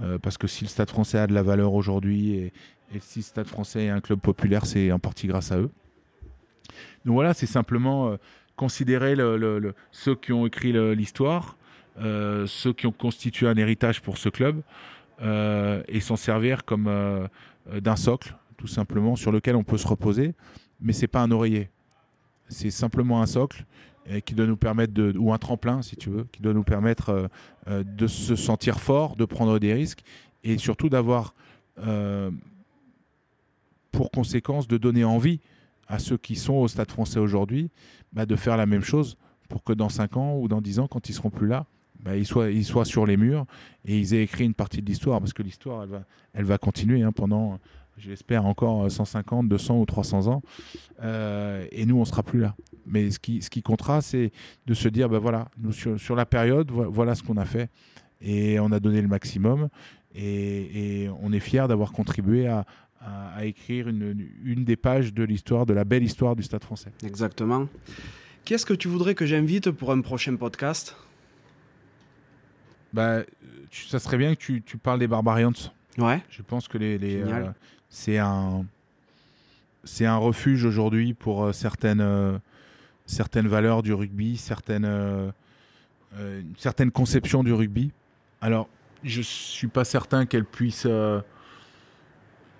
Euh, 0.00 0.18
parce 0.18 0.38
que 0.38 0.46
si 0.46 0.64
le 0.64 0.68
Stade 0.68 0.88
français 0.88 1.18
a 1.18 1.26
de 1.26 1.34
la 1.34 1.42
valeur 1.42 1.74
aujourd'hui 1.74 2.34
et, 2.34 2.52
si 3.00 3.18
le 3.18 3.24
Stade 3.24 3.46
français 3.46 3.84
est 3.84 3.90
un 3.90 4.00
club 4.00 4.20
populaire, 4.20 4.64
c'est 4.64 4.90
en 4.90 4.98
partie 4.98 5.26
grâce 5.26 5.52
à 5.52 5.58
eux. 5.58 5.70
Donc 7.04 7.14
voilà, 7.14 7.34
c'est 7.34 7.46
simplement 7.46 8.08
euh, 8.08 8.16
considérer 8.56 9.14
ceux 9.90 10.14
qui 10.14 10.32
ont 10.32 10.46
écrit 10.46 10.72
l'histoire, 10.94 11.56
ceux 11.98 12.72
qui 12.72 12.86
ont 12.86 12.92
constitué 12.92 13.48
un 13.48 13.56
héritage 13.56 14.00
pour 14.00 14.16
ce 14.16 14.28
club 14.28 14.62
et 15.20 16.00
s'en 16.00 16.16
servir 16.16 16.64
comme 16.64 17.28
d'un 17.72 17.96
socle, 17.96 18.36
tout 18.56 18.68
simplement, 18.68 19.16
sur 19.16 19.32
lequel 19.32 19.56
on 19.56 19.64
peut 19.64 19.78
se 19.78 19.88
reposer. 19.88 20.34
Mais 20.80 20.92
c'est 20.92 21.08
pas 21.08 21.20
un 21.20 21.32
oreiller, 21.32 21.68
c'est 22.48 22.70
simplement 22.70 23.20
un 23.20 23.26
socle 23.26 23.64
qui 24.24 24.34
doit 24.34 24.46
nous 24.46 24.56
permettre 24.56 24.92
de, 24.92 25.16
ou 25.18 25.32
un 25.32 25.38
tremplin 25.38 25.82
si 25.82 25.96
tu 25.96 26.10
veux, 26.10 26.26
qui 26.32 26.42
doit 26.42 26.52
nous 26.52 26.64
permettre 26.64 27.10
euh, 27.10 27.28
euh, 27.68 27.84
de 27.84 28.06
se 28.06 28.36
sentir 28.36 28.80
fort, 28.80 29.16
de 29.16 29.24
prendre 29.24 29.58
des 29.58 29.72
risques 29.72 30.02
et 30.42 30.58
surtout 30.58 30.88
d'avoir 30.88 31.34
euh, 31.78 32.30
pour 33.92 34.10
conséquence 34.10 34.68
de 34.68 34.76
donner 34.76 35.04
envie 35.04 35.40
à 35.88 35.98
ceux 35.98 36.16
qui 36.16 36.36
sont 36.36 36.54
au 36.54 36.68
Stade 36.68 36.90
français 36.90 37.18
aujourd'hui 37.18 37.70
bah, 38.12 38.26
de 38.26 38.36
faire 38.36 38.56
la 38.56 38.66
même 38.66 38.82
chose 38.82 39.16
pour 39.48 39.64
que 39.64 39.72
dans 39.72 39.88
5 39.88 40.16
ans 40.16 40.36
ou 40.38 40.48
dans 40.48 40.60
10 40.60 40.80
ans, 40.80 40.88
quand 40.88 41.08
ils 41.08 41.14
seront 41.14 41.30
plus 41.30 41.46
là, 41.46 41.66
bah, 42.00 42.16
ils, 42.16 42.26
soient, 42.26 42.50
ils 42.50 42.64
soient 42.64 42.84
sur 42.84 43.06
les 43.06 43.16
murs 43.16 43.46
et 43.84 43.98
ils 43.98 44.14
aient 44.14 44.22
écrit 44.22 44.44
une 44.44 44.54
partie 44.54 44.82
de 44.82 44.86
l'histoire 44.86 45.20
parce 45.20 45.32
que 45.32 45.42
l'histoire, 45.42 45.84
elle 45.84 45.88
va, 45.88 46.04
elle 46.34 46.44
va 46.44 46.58
continuer 46.58 47.02
hein, 47.02 47.12
pendant 47.12 47.58
j'espère 47.96 48.46
encore 48.46 48.90
150, 48.90 49.48
200 49.48 49.78
ou 49.78 49.86
300 49.86 50.28
ans. 50.28 50.42
Euh, 51.02 51.66
et 51.70 51.86
nous, 51.86 51.96
on 51.98 52.04
sera 52.04 52.22
plus 52.22 52.40
là. 52.40 52.54
Mais 52.86 53.10
ce 53.10 53.18
qui, 53.18 53.42
ce 53.42 53.50
qui 53.50 53.62
comptera, 53.62 54.02
c'est 54.02 54.30
de 54.66 54.74
se 54.74 54.88
dire, 54.88 55.08
ben 55.08 55.18
voilà, 55.18 55.48
nous, 55.58 55.72
sur, 55.72 55.98
sur 55.98 56.14
la 56.16 56.26
période, 56.26 56.70
voilà 56.70 57.14
ce 57.14 57.22
qu'on 57.22 57.36
a 57.36 57.44
fait. 57.44 57.70
Et 58.20 58.58
on 58.60 58.72
a 58.72 58.80
donné 58.80 59.00
le 59.00 59.08
maximum. 59.08 59.68
Et, 60.14 61.02
et 61.04 61.10
on 61.22 61.32
est 61.32 61.40
fiers 61.40 61.66
d'avoir 61.66 61.92
contribué 61.92 62.46
à, 62.46 62.64
à, 63.00 63.28
à, 63.36 63.44
écrire 63.44 63.88
une, 63.88 64.28
une 64.44 64.64
des 64.64 64.76
pages 64.76 65.12
de 65.12 65.24
l'histoire, 65.24 65.66
de 65.66 65.74
la 65.74 65.84
belle 65.84 66.04
histoire 66.04 66.36
du 66.36 66.42
Stade 66.42 66.62
français. 66.62 66.92
Exactement. 67.04 67.68
Qu'est-ce 68.44 68.66
que 68.66 68.74
tu 68.74 68.88
voudrais 68.88 69.14
que 69.14 69.26
j'invite 69.26 69.70
pour 69.70 69.90
un 69.90 70.00
prochain 70.02 70.36
podcast? 70.36 70.96
Bah, 72.92 73.22
tu, 73.70 73.86
Ça 73.86 73.98
serait 73.98 74.18
bien 74.18 74.34
que 74.34 74.40
tu, 74.40 74.62
tu 74.62 74.78
parles 74.78 75.00
des 75.00 75.08
Barbarians. 75.08 75.52
Ouais. 75.98 76.22
Je 76.30 76.42
pense 76.42 76.68
que 76.68 76.78
les, 76.78 76.98
les 76.98 77.22
euh, 77.22 77.48
c'est 77.94 78.18
un 78.18 78.66
c'est 79.84 80.04
un 80.04 80.16
refuge 80.16 80.64
aujourd'hui 80.64 81.14
pour 81.14 81.44
euh, 81.44 81.52
certaines 81.52 82.00
euh, 82.00 82.36
certaines 83.06 83.46
valeurs 83.46 83.82
du 83.84 83.94
rugby, 83.94 84.36
certaines 84.36 84.84
euh, 84.84 85.30
une 86.18 86.56
certaine 86.56 86.90
conception 86.90 87.44
du 87.44 87.52
rugby. 87.52 87.92
Alors, 88.40 88.68
je 89.04 89.22
suis 89.22 89.68
pas 89.68 89.84
certain 89.84 90.26
qu'elle 90.26 90.44
puisse 90.44 90.86
euh, 90.86 91.20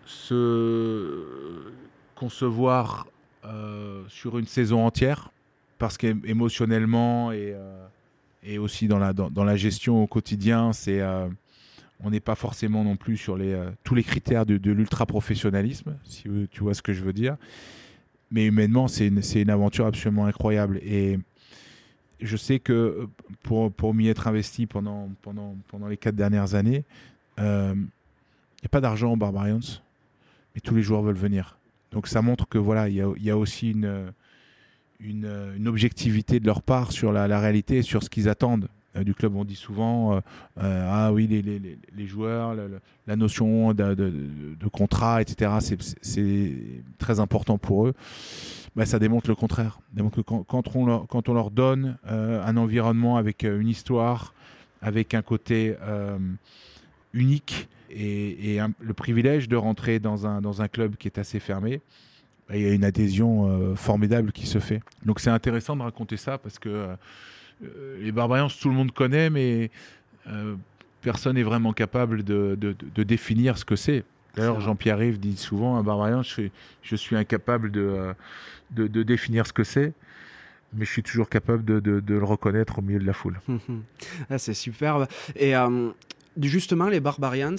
se 0.07 1.73
concevoir 2.15 3.07
sur 4.09 4.39
une 4.39 4.47
saison 4.47 4.87
entière 4.87 5.31
parce 5.79 5.99
qu'émotionnellement 5.99 7.31
et 7.33 7.55
et 8.43 8.59
aussi 8.59 8.89
dans 8.89 8.99
la 8.99 9.13
dans, 9.13 9.45
la 9.45 9.57
gestion 9.57 10.03
au 10.03 10.07
quotidien, 10.07 10.73
c'est 10.73 11.03
on 12.03 12.11
n'est 12.11 12.21
pas 12.21 12.35
forcément 12.35 12.85
non 12.85 12.97
plus 12.97 13.17
sur 13.17 13.37
euh, 13.39 13.71
tous 13.85 13.95
les 13.95 14.03
critères 14.03 14.47
de, 14.47 14.71
l'ultra-professionnalisme, 14.71 15.97
si 16.05 16.25
tu 16.51 16.63
vois 16.63 16.75
ce 16.75 16.83
que 16.83 16.93
je 16.93 17.03
veux 17.03 17.13
dire. 17.13 17.37
Mais 18.31 18.47
humainement, 18.47 18.89
c'est 18.89 19.07
une, 19.07 19.51
aventure 19.51 19.87
absolument 19.87 20.27
incroyable. 20.27 20.79
Et 20.83 21.19
je 22.21 22.37
sais 22.37 22.59
que 22.59 22.73
euh, 22.73 23.71
pour, 23.71 23.95
m'y 23.95 24.09
être 24.09 24.27
investi 24.27 24.67
pendant, 24.67 25.09
les 25.89 25.97
quatre 25.97 26.17
dernières 26.17 26.55
années, 26.55 26.85
il 27.39 27.45
euh, 27.45 27.75
n'y 27.75 28.67
a 28.67 28.69
pas 28.71 28.81
d'argent 28.81 29.13
aux 29.13 29.17
Barbarians, 29.17 29.81
mais 30.55 30.61
tous 30.61 30.75
les 30.75 30.83
joueurs 30.83 31.03
veulent 31.03 31.15
venir. 31.15 31.59
Donc 31.93 32.09
ça 32.09 32.23
montre 32.23 32.49
que 32.49 32.59
voilà, 32.59 32.89
il 32.89 32.97
y 32.97 33.31
a, 33.31 33.37
aussi 33.37 33.71
une, 33.71 34.13
objectivité 35.67 36.41
de 36.41 36.47
leur 36.47 36.61
part 36.61 36.91
sur 36.91 37.13
la, 37.13 37.29
la 37.29 37.39
réalité 37.39 37.79
et 37.79 37.83
sur 37.83 38.03
ce 38.03 38.11
qu'ils 38.11 38.29
attendent 38.29 38.69
du 39.03 39.15
club. 39.15 39.35
On 39.37 39.45
dit 39.45 39.57
souvent, 39.57 40.15
euh, 40.15 40.21
euh, 40.63 40.89
ah 40.91 41.13
oui, 41.13 41.27
les, 41.27 41.43
les, 41.43 41.79
les 41.95 42.07
joueurs, 42.07 42.55
la, 43.07 43.17
notion 43.17 43.73
de, 43.73 43.95
de, 43.95 44.69
contrat, 44.69 45.23
etc., 45.23 45.77
c'est 46.03 46.53
très 46.99 47.21
important 47.21 47.59
pour 47.59 47.87
eux. 47.87 47.95
Bah, 48.77 48.87
ça 48.87 48.99
démontre 48.99 49.29
le 49.29 49.35
contraire. 49.35 49.81
Quand, 50.27 50.43
quand, 50.43 50.77
on, 50.77 50.87
leur, 50.87 51.07
quand 51.07 51.29
on 51.29 51.35
leur 51.35 51.51
donne 51.51 51.97
euh, 52.07 52.45
un 52.45 52.57
environnement 52.57 53.17
avec 53.17 53.45
une 53.45 53.69
histoire, 53.69 54.35
avec 54.83 55.15
un 55.15 55.23
côté 55.23 55.77
euh, 55.83 56.19
unique 57.13 57.69
et, 57.91 58.57
et 58.57 58.61
le 58.81 58.95
privilège 58.95 59.49
de 59.49 59.57
rentrer 59.57 60.01
dans 60.01 60.27
un, 60.27 60.41
dans 60.41 60.61
un 60.61 60.69
club 60.69 60.97
qui 60.97 61.07
est 61.07 61.19
assez 61.19 61.39
fermé, 61.39 61.81
bah, 62.49 62.57
il 62.57 62.63
y 62.63 62.67
a 62.67 62.73
une 62.73 62.85
adhésion 62.85 63.49
euh, 63.49 63.75
formidable 63.75 64.33
qui 64.33 64.47
se 64.47 64.59
fait. 64.59 64.83
Donc 65.05 65.21
c'est 65.21 65.31
intéressant 65.31 65.77
de 65.77 65.83
raconter 65.83 66.17
ça 66.17 66.37
parce 66.39 66.59
que 66.59 66.69
euh, 66.69 66.87
euh, 66.89 66.97
les 68.01 68.13
Barbarians, 68.13 68.49
tout 68.49 68.69
le 68.69 68.75
monde 68.75 68.93
connaît, 68.93 69.31
mais 69.31 69.71
euh, 70.27 70.55
personne 71.03 71.37
n'est 71.37 71.43
vraiment 71.43 71.73
capable 71.73 72.23
de, 72.23 72.57
de, 72.61 72.75
de, 72.95 73.03
définir 73.03 73.59
ce 73.59 73.65
que 73.65 73.77
c'est. 73.77 74.05
D'ailleurs, 74.35 74.61
Jean-Pierre 74.61 74.99
Rive 74.99 75.21
dit 75.21 75.37
souvent, 75.37 75.77
un 75.77 75.83
Barbarian, 75.83 76.23
je 76.23 76.29
suis, 76.29 76.53
je 76.83 76.97
suis 76.97 77.15
incapable 77.15 77.71
de, 77.71 77.81
euh, 77.81 78.13
de, 78.73 78.87
de 78.87 79.03
définir 79.03 79.47
ce 79.47 79.53
que 79.53 79.65
c'est 79.65 79.93
mais 80.77 80.85
je 80.85 80.91
suis 80.91 81.05
toujours 81.05 81.29
capable 81.29 81.65
de, 81.65 81.79
de, 81.79 82.01
de, 82.01 82.15
le 82.15 82.25
reconnaître 82.25 82.81
au 82.81 82.83
milieu 82.83 82.99
de 82.99 83.07
la 83.07 83.13
foule. 83.13 83.41
ah, 84.31 84.39
c'est 84.39 84.55
superbe. 84.55 85.07
Et 85.37 85.55
euh, 85.55 85.91
justement, 86.43 86.89
les 86.89 86.99
Barbarians, 86.99 87.55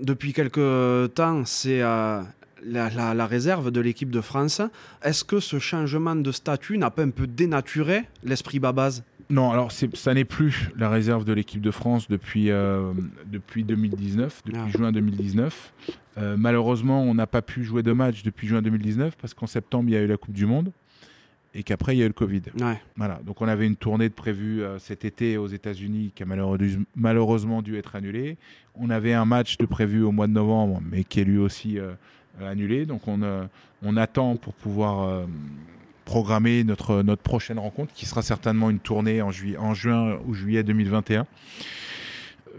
depuis 0.00 0.32
quelques 0.32 1.14
temps, 1.14 1.44
c'est 1.44 1.80
euh, 1.80 2.22
la, 2.64 2.90
la, 2.90 3.14
la, 3.14 3.26
réserve 3.26 3.70
de 3.70 3.80
l'équipe 3.80 4.10
de 4.10 4.20
France. 4.20 4.60
Est-ce 5.02 5.24
que 5.24 5.40
ce 5.40 5.58
changement 5.58 6.16
de 6.16 6.32
statut 6.32 6.76
n'a 6.78 6.90
pas 6.90 7.04
un 7.04 7.10
peu 7.10 7.26
dénaturé 7.26 8.02
l'esprit 8.24 8.58
Babaz 8.58 9.02
non, 9.28 9.50
alors 9.50 9.72
ça 9.72 10.14
n'est 10.14 10.24
plus 10.24 10.70
la 10.76 10.88
réserve 10.88 11.24
de 11.24 11.32
l'équipe 11.32 11.60
de 11.60 11.70
France 11.70 12.08
depuis, 12.08 12.50
euh, 12.50 12.92
depuis 13.26 13.64
2019, 13.64 14.42
depuis 14.46 14.60
ah. 14.64 14.68
juin 14.68 14.92
2019. 14.92 15.72
Euh, 16.18 16.36
malheureusement, 16.38 17.02
on 17.02 17.14
n'a 17.14 17.26
pas 17.26 17.42
pu 17.42 17.64
jouer 17.64 17.82
de 17.82 17.92
match 17.92 18.22
depuis 18.22 18.46
juin 18.46 18.62
2019 18.62 19.16
parce 19.20 19.34
qu'en 19.34 19.46
septembre, 19.46 19.88
il 19.88 19.92
y 19.94 19.96
a 19.96 20.00
eu 20.00 20.06
la 20.06 20.16
Coupe 20.16 20.34
du 20.34 20.46
Monde 20.46 20.70
et 21.54 21.64
qu'après, 21.64 21.96
il 21.96 21.98
y 21.98 22.02
a 22.02 22.04
eu 22.04 22.08
le 22.08 22.14
Covid. 22.14 22.42
Ouais. 22.60 22.80
Voilà, 22.96 23.18
donc 23.24 23.42
on 23.42 23.48
avait 23.48 23.66
une 23.66 23.76
tournée 23.76 24.08
de 24.08 24.14
prévue 24.14 24.62
euh, 24.62 24.78
cet 24.78 25.04
été 25.04 25.38
aux 25.38 25.48
États-Unis 25.48 26.12
qui 26.14 26.22
a 26.22 26.26
malheureusement 26.94 27.62
dû 27.62 27.76
être 27.76 27.96
annulée. 27.96 28.36
On 28.76 28.90
avait 28.90 29.14
un 29.14 29.24
match 29.24 29.58
de 29.58 29.66
prévu 29.66 30.02
au 30.02 30.12
mois 30.12 30.28
de 30.28 30.32
novembre, 30.32 30.80
mais 30.88 31.02
qui 31.02 31.20
est 31.20 31.24
lui 31.24 31.38
aussi 31.38 31.78
annulé. 32.40 32.84
Donc 32.86 33.08
on, 33.08 33.20
on 33.82 33.96
attend 33.96 34.36
pour 34.36 34.52
pouvoir 34.52 35.26
programmer 36.06 36.64
notre, 36.64 37.02
notre 37.02 37.22
prochaine 37.22 37.58
rencontre, 37.58 37.92
qui 37.92 38.06
sera 38.06 38.22
certainement 38.22 38.70
une 38.70 38.78
tournée 38.78 39.20
en, 39.20 39.32
juillet, 39.32 39.58
en 39.58 39.74
juin 39.74 40.18
ou 40.24 40.32
juillet 40.32 40.62
2021. 40.62 41.26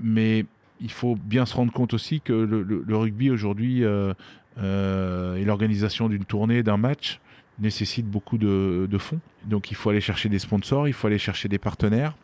Mais 0.01 0.45
il 0.81 0.91
faut 0.91 1.15
bien 1.15 1.47
se 1.47 1.55
rendre 1.55 1.71
compte 1.71 1.93
aussi 1.95 2.21
que 2.21 2.33
le, 2.33 2.95
rugby 2.95 3.31
aujourd'hui 3.31 3.83
euh, 3.83 4.13
euh, 4.59 5.37
et 5.37 5.45
l'organisation 5.45 6.09
d'une 6.09 6.25
tournée, 6.25 6.61
d'un 6.61 6.77
match, 6.77 7.19
nécessite 7.57 8.05
beaucoup 8.05 8.37
de, 8.37 8.85
de, 8.91 8.97
fonds. 8.97 9.21
Donc 9.45 9.71
il 9.71 9.75
faut 9.75 9.89
aller 9.89 10.01
chercher 10.01 10.29
des 10.29 10.39
sponsors, 10.39 10.87
il 10.87 10.93
faut 10.93 11.07
aller 11.07 11.17
chercher 11.17 11.47
des 11.47 11.57
partenaires, 11.57 12.15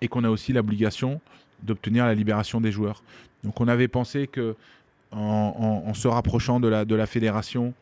et 0.00 0.08
qu'on 0.08 0.24
a 0.24 0.30
aussi 0.30 0.52
l'obligation 0.52 1.20
d'obtenir 1.64 2.06
la 2.06 2.14
libération 2.14 2.60
des 2.60 2.72
joueurs. 2.72 3.02
Donc 3.42 3.60
on 3.60 3.68
avait 3.68 3.88
pensé 3.88 4.28
que 4.28 4.54
en, 5.10 5.92
se 5.94 6.08
rapprochant 6.08 6.58
de 6.58 6.68
la, 6.68 6.86
de 6.86 6.94
la 6.94 7.06
fédération, 7.06 7.74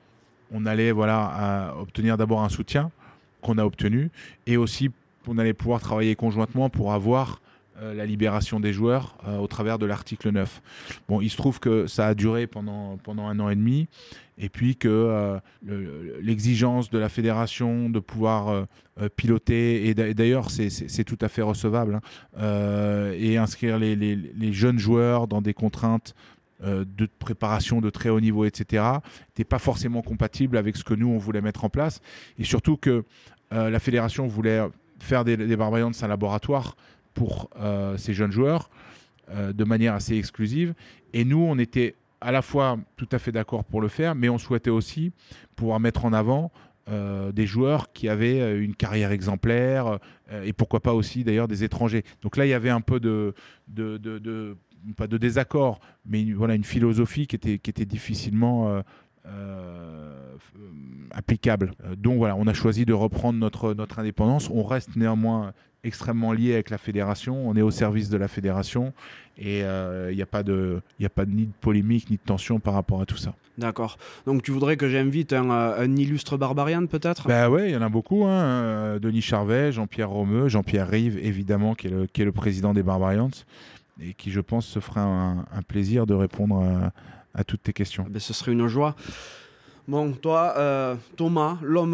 on 0.53 0.67
allait 0.67 0.93
obtenir 0.93 2.17
d'abord 2.17 2.43
un 2.43 2.49
soutien 2.49 2.91
qu'on 3.41 3.59
a 3.59 3.65
obtenu 3.65 4.11
et 4.47 4.57
aussi 4.57 4.91
on 5.27 5.39
allait 5.39 5.55
pouvoir 5.55 5.81
travailler 5.81 6.17
conjointement 6.17 6.71
pour 6.71 6.93
avoir 6.93 7.41
euh, 7.81 7.95
la 7.95 8.05
libération 8.05 8.61
des 8.61 8.73
joueurs 8.73 9.17
euh, 9.27 9.39
au 9.39 9.47
travers 9.47 9.79
de 9.79 9.87
l'article 9.87 10.31
9. 10.31 10.61
Bon, 11.09 11.21
il 11.21 11.31
se 11.31 11.37
trouve 11.37 11.61
que 11.61 11.87
ça 11.87 12.09
a 12.09 12.15
duré 12.15 12.47
pendant, 12.47 12.99
un 13.07 13.41
an 13.41 13.49
et 13.49 13.57
demi 13.57 13.89
et 14.37 14.49
puis 14.49 14.77
que 14.77 14.89
euh, 14.89 15.39
l'exigence 16.21 16.91
de 16.91 16.99
la 16.99 17.09
fédération 17.09 17.91
de 17.91 18.01
pouvoir 18.01 18.67
piloter, 19.17 19.87
et 19.89 19.95
d'ailleurs 19.95 20.51
c'est 20.51 21.05
tout 21.05 21.19
à 21.21 21.29
fait 21.29 21.43
recevable, 21.43 22.01
hein, 22.39 23.13
et 23.15 23.37
inscrire 23.37 23.79
les, 23.79 24.53
jeunes 24.53 24.79
joueurs 24.79 25.27
dans 25.27 25.43
des 25.43 25.53
contraintes 25.53 26.15
de 26.63 27.09
préparation 27.19 27.81
de 27.81 27.89
très 27.89 28.11
haut 28.11 28.21
niveau, 28.21 28.45
etc., 28.45 28.85
n'était 29.29 29.45
pas 29.45 29.59
forcément 29.59 30.03
compatible 30.03 30.57
avec 30.57 30.77
ce 30.77 30.85
que 30.85 30.95
nous, 30.95 31.09
on 31.09 31.19
voulait 31.19 31.41
mettre 31.41 31.65
en 31.65 31.71
place. 31.71 32.01
Et 32.39 32.45
surtout 32.45 32.77
que 32.77 33.05
la 33.51 33.79
fédération 33.79 34.27
voulait 34.27 34.61
faire 35.01 35.25
des, 35.25 35.37
des 35.37 35.57
Barbarians 35.57 35.91
un 36.03 36.09
laboratoire 36.09 36.77
pour 37.15 37.51
euh, 37.59 37.97
ces 37.97 38.15
jeunes 38.15 38.33
joueurs 38.33 38.71
euh, 39.31 39.53
de 39.53 39.65
manière 39.65 39.95
assez 39.95 40.17
exclusive. 40.17 40.75
Et 41.13 41.25
nous, 41.25 41.39
on 41.39 41.59
était 41.59 41.95
à 42.21 42.33
la 42.33 42.43
fois 42.43 42.79
tout 42.97 43.09
à 43.13 43.19
fait 43.19 43.33
d'accord 43.33 43.65
pour 43.65 43.81
le 43.81 43.89
faire, 43.89 44.15
mais 44.15 44.29
on 44.29 44.39
souhaitait 44.39 44.71
aussi 44.71 45.13
pouvoir 45.57 45.81
mettre 45.81 46.05
en 46.05 46.13
avant 46.13 46.53
euh, 46.89 47.33
des 47.33 47.47
joueurs 47.47 47.93
qui 47.93 48.09
avaient 48.09 48.59
une 48.59 48.75
carrière 48.75 49.13
exemplaire 49.13 49.99
et 50.45 50.53
pourquoi 50.53 50.81
pas 50.81 50.95
aussi 50.95 51.25
d'ailleurs 51.25 51.49
des 51.49 51.65
étrangers. 51.65 52.05
Donc 52.23 52.37
là, 52.37 52.47
il 52.47 52.51
y 52.51 52.55
avait 52.55 52.71
un 52.71 52.81
peu 52.81 53.01
de, 53.01 53.35
pas 54.97 55.07
de 55.07 55.19
désaccord, 55.19 55.81
mais 56.07 56.33
voilà 56.33 56.55
une 56.55 56.65
philosophie 56.65 57.27
qui 57.27 57.37
était, 57.37 57.59
qui 57.59 57.71
était 57.71 57.85
difficilement 57.85 58.83
applicable. 61.13 61.73
donc 61.97 62.19
voilà, 62.19 62.37
on 62.37 62.47
a 62.47 62.55
choisi 62.55 62.85
de 62.85 62.93
reprendre 62.93 63.39
notre, 63.39 63.75
notre 63.75 63.99
indépendance. 63.99 64.51
On 64.51 64.65
reste 64.65 64.97
néanmoins 64.97 65.53
extrêmement 65.85 66.33
lié 66.33 66.55
avec 66.55 66.71
la 66.71 66.79
fédération. 66.79 67.49
On 67.49 67.57
est 67.57 67.63
au 67.63 67.71
service 67.71 68.09
de 68.09 68.17
la 68.17 68.29
fédération 68.29 68.93
et 69.39 69.61
il 69.61 69.65
euh, 69.65 70.15
n'y 70.15 70.23
a 70.23 70.27
pas 70.27 70.43
de, 70.43 70.81
il 70.99 71.07
a 71.07 71.09
pas 71.09 71.25
ni 71.25 71.47
de 71.47 71.53
polémique 71.61 72.11
ni 72.11 72.17
de 72.17 72.23
tension 72.23 72.61
par 72.61 72.75
rapport 72.75 73.01
à 73.01 73.07
tout 73.07 73.17
ça. 73.17 73.35
D'accord. 73.59 73.99
Donc 74.27 74.43
tu 74.43 74.51
voudrais 74.51 74.77
que 74.77 74.89
j'invite 74.89 75.33
un, 75.33 75.51
euh, 75.51 75.85
un 75.85 75.97
illustre 75.97 76.37
barbarian 76.37 76.87
peut-être? 76.87 77.27
Ben 77.29 77.49
ouais, 77.49 77.71
il 77.71 77.75
y 77.75 77.77
en 77.77 77.83
a 77.83 77.89
beaucoup. 77.89 78.25
Hein. 78.25 78.41
Euh, 78.41 78.99
Denis 78.99 79.23
Charvet, 79.23 79.73
Jean-Pierre 79.73 80.11
Romeu, 80.11 80.49
Jean-Pierre 80.49 80.89
Rive 80.89 81.19
évidemment 81.19 81.75
qui 81.75 81.87
est, 81.87 81.91
le, 81.91 82.07
qui 82.07 82.23
est 82.23 82.27
le 82.27 82.33
président 82.33 82.75
des 82.75 82.83
Barbarians 82.83 83.31
et 84.03 84.15
qui 84.15 84.31
je 84.31 84.41
pense 84.41 84.67
se 84.67 84.81
fera 84.81 85.03
un, 85.03 85.63
plaisir 85.63 86.07
de 86.07 86.15
répondre 86.15 86.93
à, 87.35 87.45
toutes 87.45 87.63
tes 87.63 87.73
questions. 87.73 88.07
Ben, 88.09 88.19
ce 88.19 88.33
serait 88.33 88.53
une 88.53 88.67
joie. 88.67 88.97
Bon, 89.89 90.13
toi, 90.13 90.97
Thomas, 91.17 91.59
l'homme, 91.63 91.93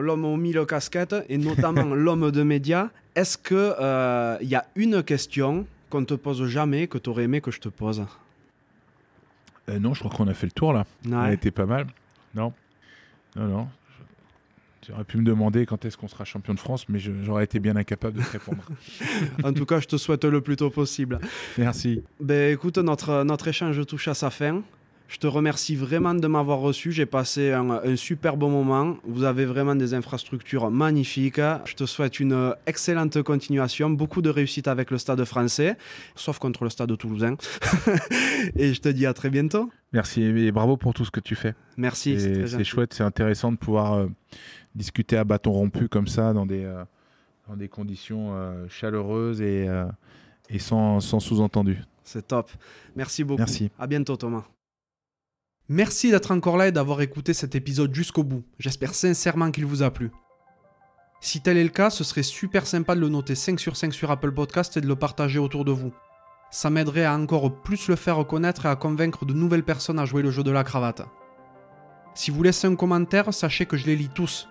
l'homme 0.00 0.24
aux 0.24 0.36
mille 0.36 0.64
casquettes 0.66 1.16
et 1.28 1.38
notamment 1.38 1.94
l'homme 1.94 2.30
de 2.30 2.42
médias, 2.42 2.90
est-ce 3.18 3.36
qu'il 3.36 3.56
il 3.56 3.74
euh, 3.80 4.38
y 4.42 4.54
a 4.54 4.64
une 4.76 5.02
question 5.02 5.66
qu'on 5.90 6.02
ne 6.02 6.06
te 6.06 6.14
pose 6.14 6.46
jamais 6.46 6.86
que 6.86 6.98
tu 6.98 7.10
aurais 7.10 7.24
aimé 7.24 7.40
que 7.40 7.50
je 7.50 7.58
te 7.58 7.68
pose? 7.68 8.06
Euh, 9.68 9.80
Non, 9.80 9.92
je 9.92 9.98
crois 9.98 10.16
qu'on 10.16 10.28
a 10.28 10.34
fait 10.34 10.46
le 10.46 10.52
tour 10.52 10.72
là. 10.72 10.84
Ça 11.08 11.22
a 11.22 11.32
été 11.32 11.50
pas 11.50 11.66
mal. 11.66 11.88
Non, 12.36 12.52
non, 13.34 13.48
non. 13.48 13.68
Tu 14.88 14.94
aurais 14.94 15.04
pu 15.04 15.18
me 15.18 15.22
demander 15.22 15.66
quand 15.66 15.84
est-ce 15.84 15.98
qu'on 15.98 16.08
sera 16.08 16.24
champion 16.24 16.54
de 16.54 16.58
France, 16.58 16.88
mais 16.88 16.98
j'aurais 16.98 17.44
été 17.44 17.60
bien 17.60 17.76
incapable 17.76 18.20
de 18.20 18.22
te 18.22 18.30
répondre. 18.30 18.62
en 19.44 19.52
tout 19.52 19.66
cas, 19.66 19.80
je 19.80 19.86
te 19.86 19.98
souhaite 19.98 20.24
le 20.24 20.40
plus 20.40 20.56
tôt 20.56 20.70
possible. 20.70 21.18
Merci. 21.58 22.02
Ben, 22.20 22.54
écoute, 22.54 22.78
notre, 22.78 23.22
notre 23.22 23.48
échange 23.48 23.84
touche 23.84 24.08
à 24.08 24.14
sa 24.14 24.30
fin. 24.30 24.62
Je 25.06 25.18
te 25.18 25.26
remercie 25.26 25.76
vraiment 25.76 26.14
de 26.14 26.26
m'avoir 26.26 26.60
reçu. 26.60 26.90
J'ai 26.90 27.04
passé 27.04 27.52
un, 27.52 27.96
super 27.96 28.38
bon 28.38 28.48
moment. 28.48 28.96
Vous 29.04 29.24
avez 29.24 29.44
vraiment 29.44 29.74
des 29.74 29.92
infrastructures 29.92 30.70
magnifiques. 30.70 31.40
Je 31.66 31.74
te 31.74 31.84
souhaite 31.84 32.18
une 32.18 32.54
excellente 32.66 33.22
continuation, 33.22 33.90
beaucoup 33.90 34.22
de 34.22 34.30
réussite 34.30 34.68
avec 34.68 34.90
le 34.90 34.96
stade 34.96 35.22
français, 35.24 35.76
sauf 36.14 36.38
contre 36.38 36.64
le 36.64 36.70
stade 36.70 36.96
toulousain. 36.96 37.36
et 38.56 38.72
je 38.72 38.80
te 38.80 38.88
dis 38.88 39.04
à 39.04 39.12
très 39.12 39.28
bientôt. 39.28 39.70
Merci 39.92 40.22
et 40.22 40.52
bravo 40.52 40.78
pour 40.78 40.94
tout 40.94 41.04
ce 41.06 41.10
que 41.10 41.20
tu 41.20 41.34
fais. 41.34 41.54
Merci. 41.76 42.18
C'est 42.18 42.64
chouette, 42.64 42.94
c'est 42.94 43.04
intéressant 43.04 43.52
de 43.52 43.56
pouvoir 43.56 43.94
euh, 43.94 44.08
discuter 44.78 45.18
à 45.18 45.24
bâton 45.24 45.52
rompu 45.52 45.88
comme 45.88 46.08
ça 46.08 46.32
dans 46.32 46.46
des, 46.46 46.64
euh, 46.64 46.82
dans 47.48 47.56
des 47.56 47.68
conditions 47.68 48.30
euh, 48.32 48.66
chaleureuses 48.68 49.42
et, 49.42 49.68
et 50.48 50.58
sans, 50.58 51.00
sans 51.00 51.20
sous-entendu. 51.20 51.82
C'est 52.04 52.26
top. 52.26 52.50
Merci 52.96 53.24
beaucoup. 53.24 53.38
Merci. 53.38 53.70
À 53.78 53.86
bientôt 53.86 54.16
Thomas. 54.16 54.44
Merci 55.68 56.10
d'être 56.10 56.30
encore 56.30 56.56
là 56.56 56.68
et 56.68 56.72
d'avoir 56.72 57.02
écouté 57.02 57.34
cet 57.34 57.54
épisode 57.54 57.94
jusqu'au 57.94 58.24
bout. 58.24 58.42
J'espère 58.58 58.94
sincèrement 58.94 59.50
qu'il 59.50 59.66
vous 59.66 59.82
a 59.82 59.90
plu. 59.90 60.10
Si 61.20 61.42
tel 61.42 61.58
est 61.58 61.64
le 61.64 61.68
cas, 61.68 61.90
ce 61.90 62.04
serait 62.04 62.22
super 62.22 62.66
sympa 62.66 62.94
de 62.94 63.00
le 63.00 63.08
noter 63.08 63.34
5 63.34 63.60
sur 63.60 63.76
5 63.76 63.92
sur 63.92 64.10
Apple 64.10 64.32
Podcast 64.32 64.76
et 64.78 64.80
de 64.80 64.86
le 64.86 64.96
partager 64.96 65.38
autour 65.38 65.66
de 65.66 65.72
vous. 65.72 65.92
Ça 66.50 66.70
m'aiderait 66.70 67.04
à 67.04 67.14
encore 67.14 67.52
plus 67.62 67.88
le 67.88 67.96
faire 67.96 68.16
reconnaître 68.16 68.64
et 68.64 68.68
à 68.70 68.76
convaincre 68.76 69.26
de 69.26 69.34
nouvelles 69.34 69.64
personnes 69.64 69.98
à 69.98 70.06
jouer 70.06 70.22
le 70.22 70.30
jeu 70.30 70.42
de 70.42 70.50
la 70.50 70.64
cravate. 70.64 71.02
Si 72.14 72.30
vous 72.30 72.42
laissez 72.42 72.66
un 72.66 72.74
commentaire, 72.74 73.34
sachez 73.34 73.66
que 73.66 73.76
je 73.76 73.86
les 73.86 73.96
lis 73.96 74.08
tous. 74.08 74.48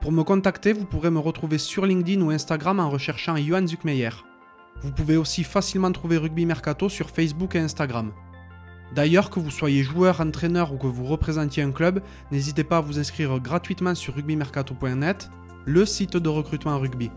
Pour 0.00 0.12
me 0.12 0.22
contacter, 0.22 0.72
vous 0.72 0.84
pourrez 0.84 1.10
me 1.10 1.18
retrouver 1.18 1.58
sur 1.58 1.84
LinkedIn 1.84 2.20
ou 2.22 2.30
Instagram 2.30 2.78
en 2.78 2.88
recherchant 2.88 3.36
Johan 3.36 3.66
Zuckmeyer. 3.66 4.10
Vous 4.82 4.92
pouvez 4.92 5.16
aussi 5.16 5.42
facilement 5.42 5.90
trouver 5.90 6.18
Rugby 6.18 6.46
Mercato 6.46 6.88
sur 6.88 7.10
Facebook 7.10 7.56
et 7.56 7.58
Instagram. 7.58 8.12
D'ailleurs, 8.94 9.28
que 9.28 9.40
vous 9.40 9.50
soyez 9.50 9.82
joueur, 9.82 10.20
entraîneur 10.20 10.72
ou 10.72 10.78
que 10.78 10.86
vous 10.86 11.04
représentiez 11.04 11.64
un 11.64 11.72
club, 11.72 12.00
n'hésitez 12.30 12.64
pas 12.64 12.78
à 12.78 12.80
vous 12.80 12.98
inscrire 12.98 13.38
gratuitement 13.40 13.94
sur 13.96 14.14
rugbymercato.net, 14.14 15.30
le 15.66 15.84
site 15.84 16.16
de 16.16 16.28
recrutement 16.28 16.78
rugby. 16.78 17.10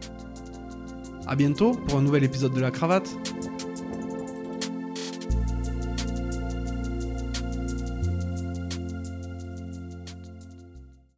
A 1.28 1.36
bientôt 1.36 1.72
pour 1.72 2.00
un 2.00 2.02
nouvel 2.02 2.24
épisode 2.24 2.54
de 2.54 2.62
la 2.62 2.72
cravate. 2.72 3.16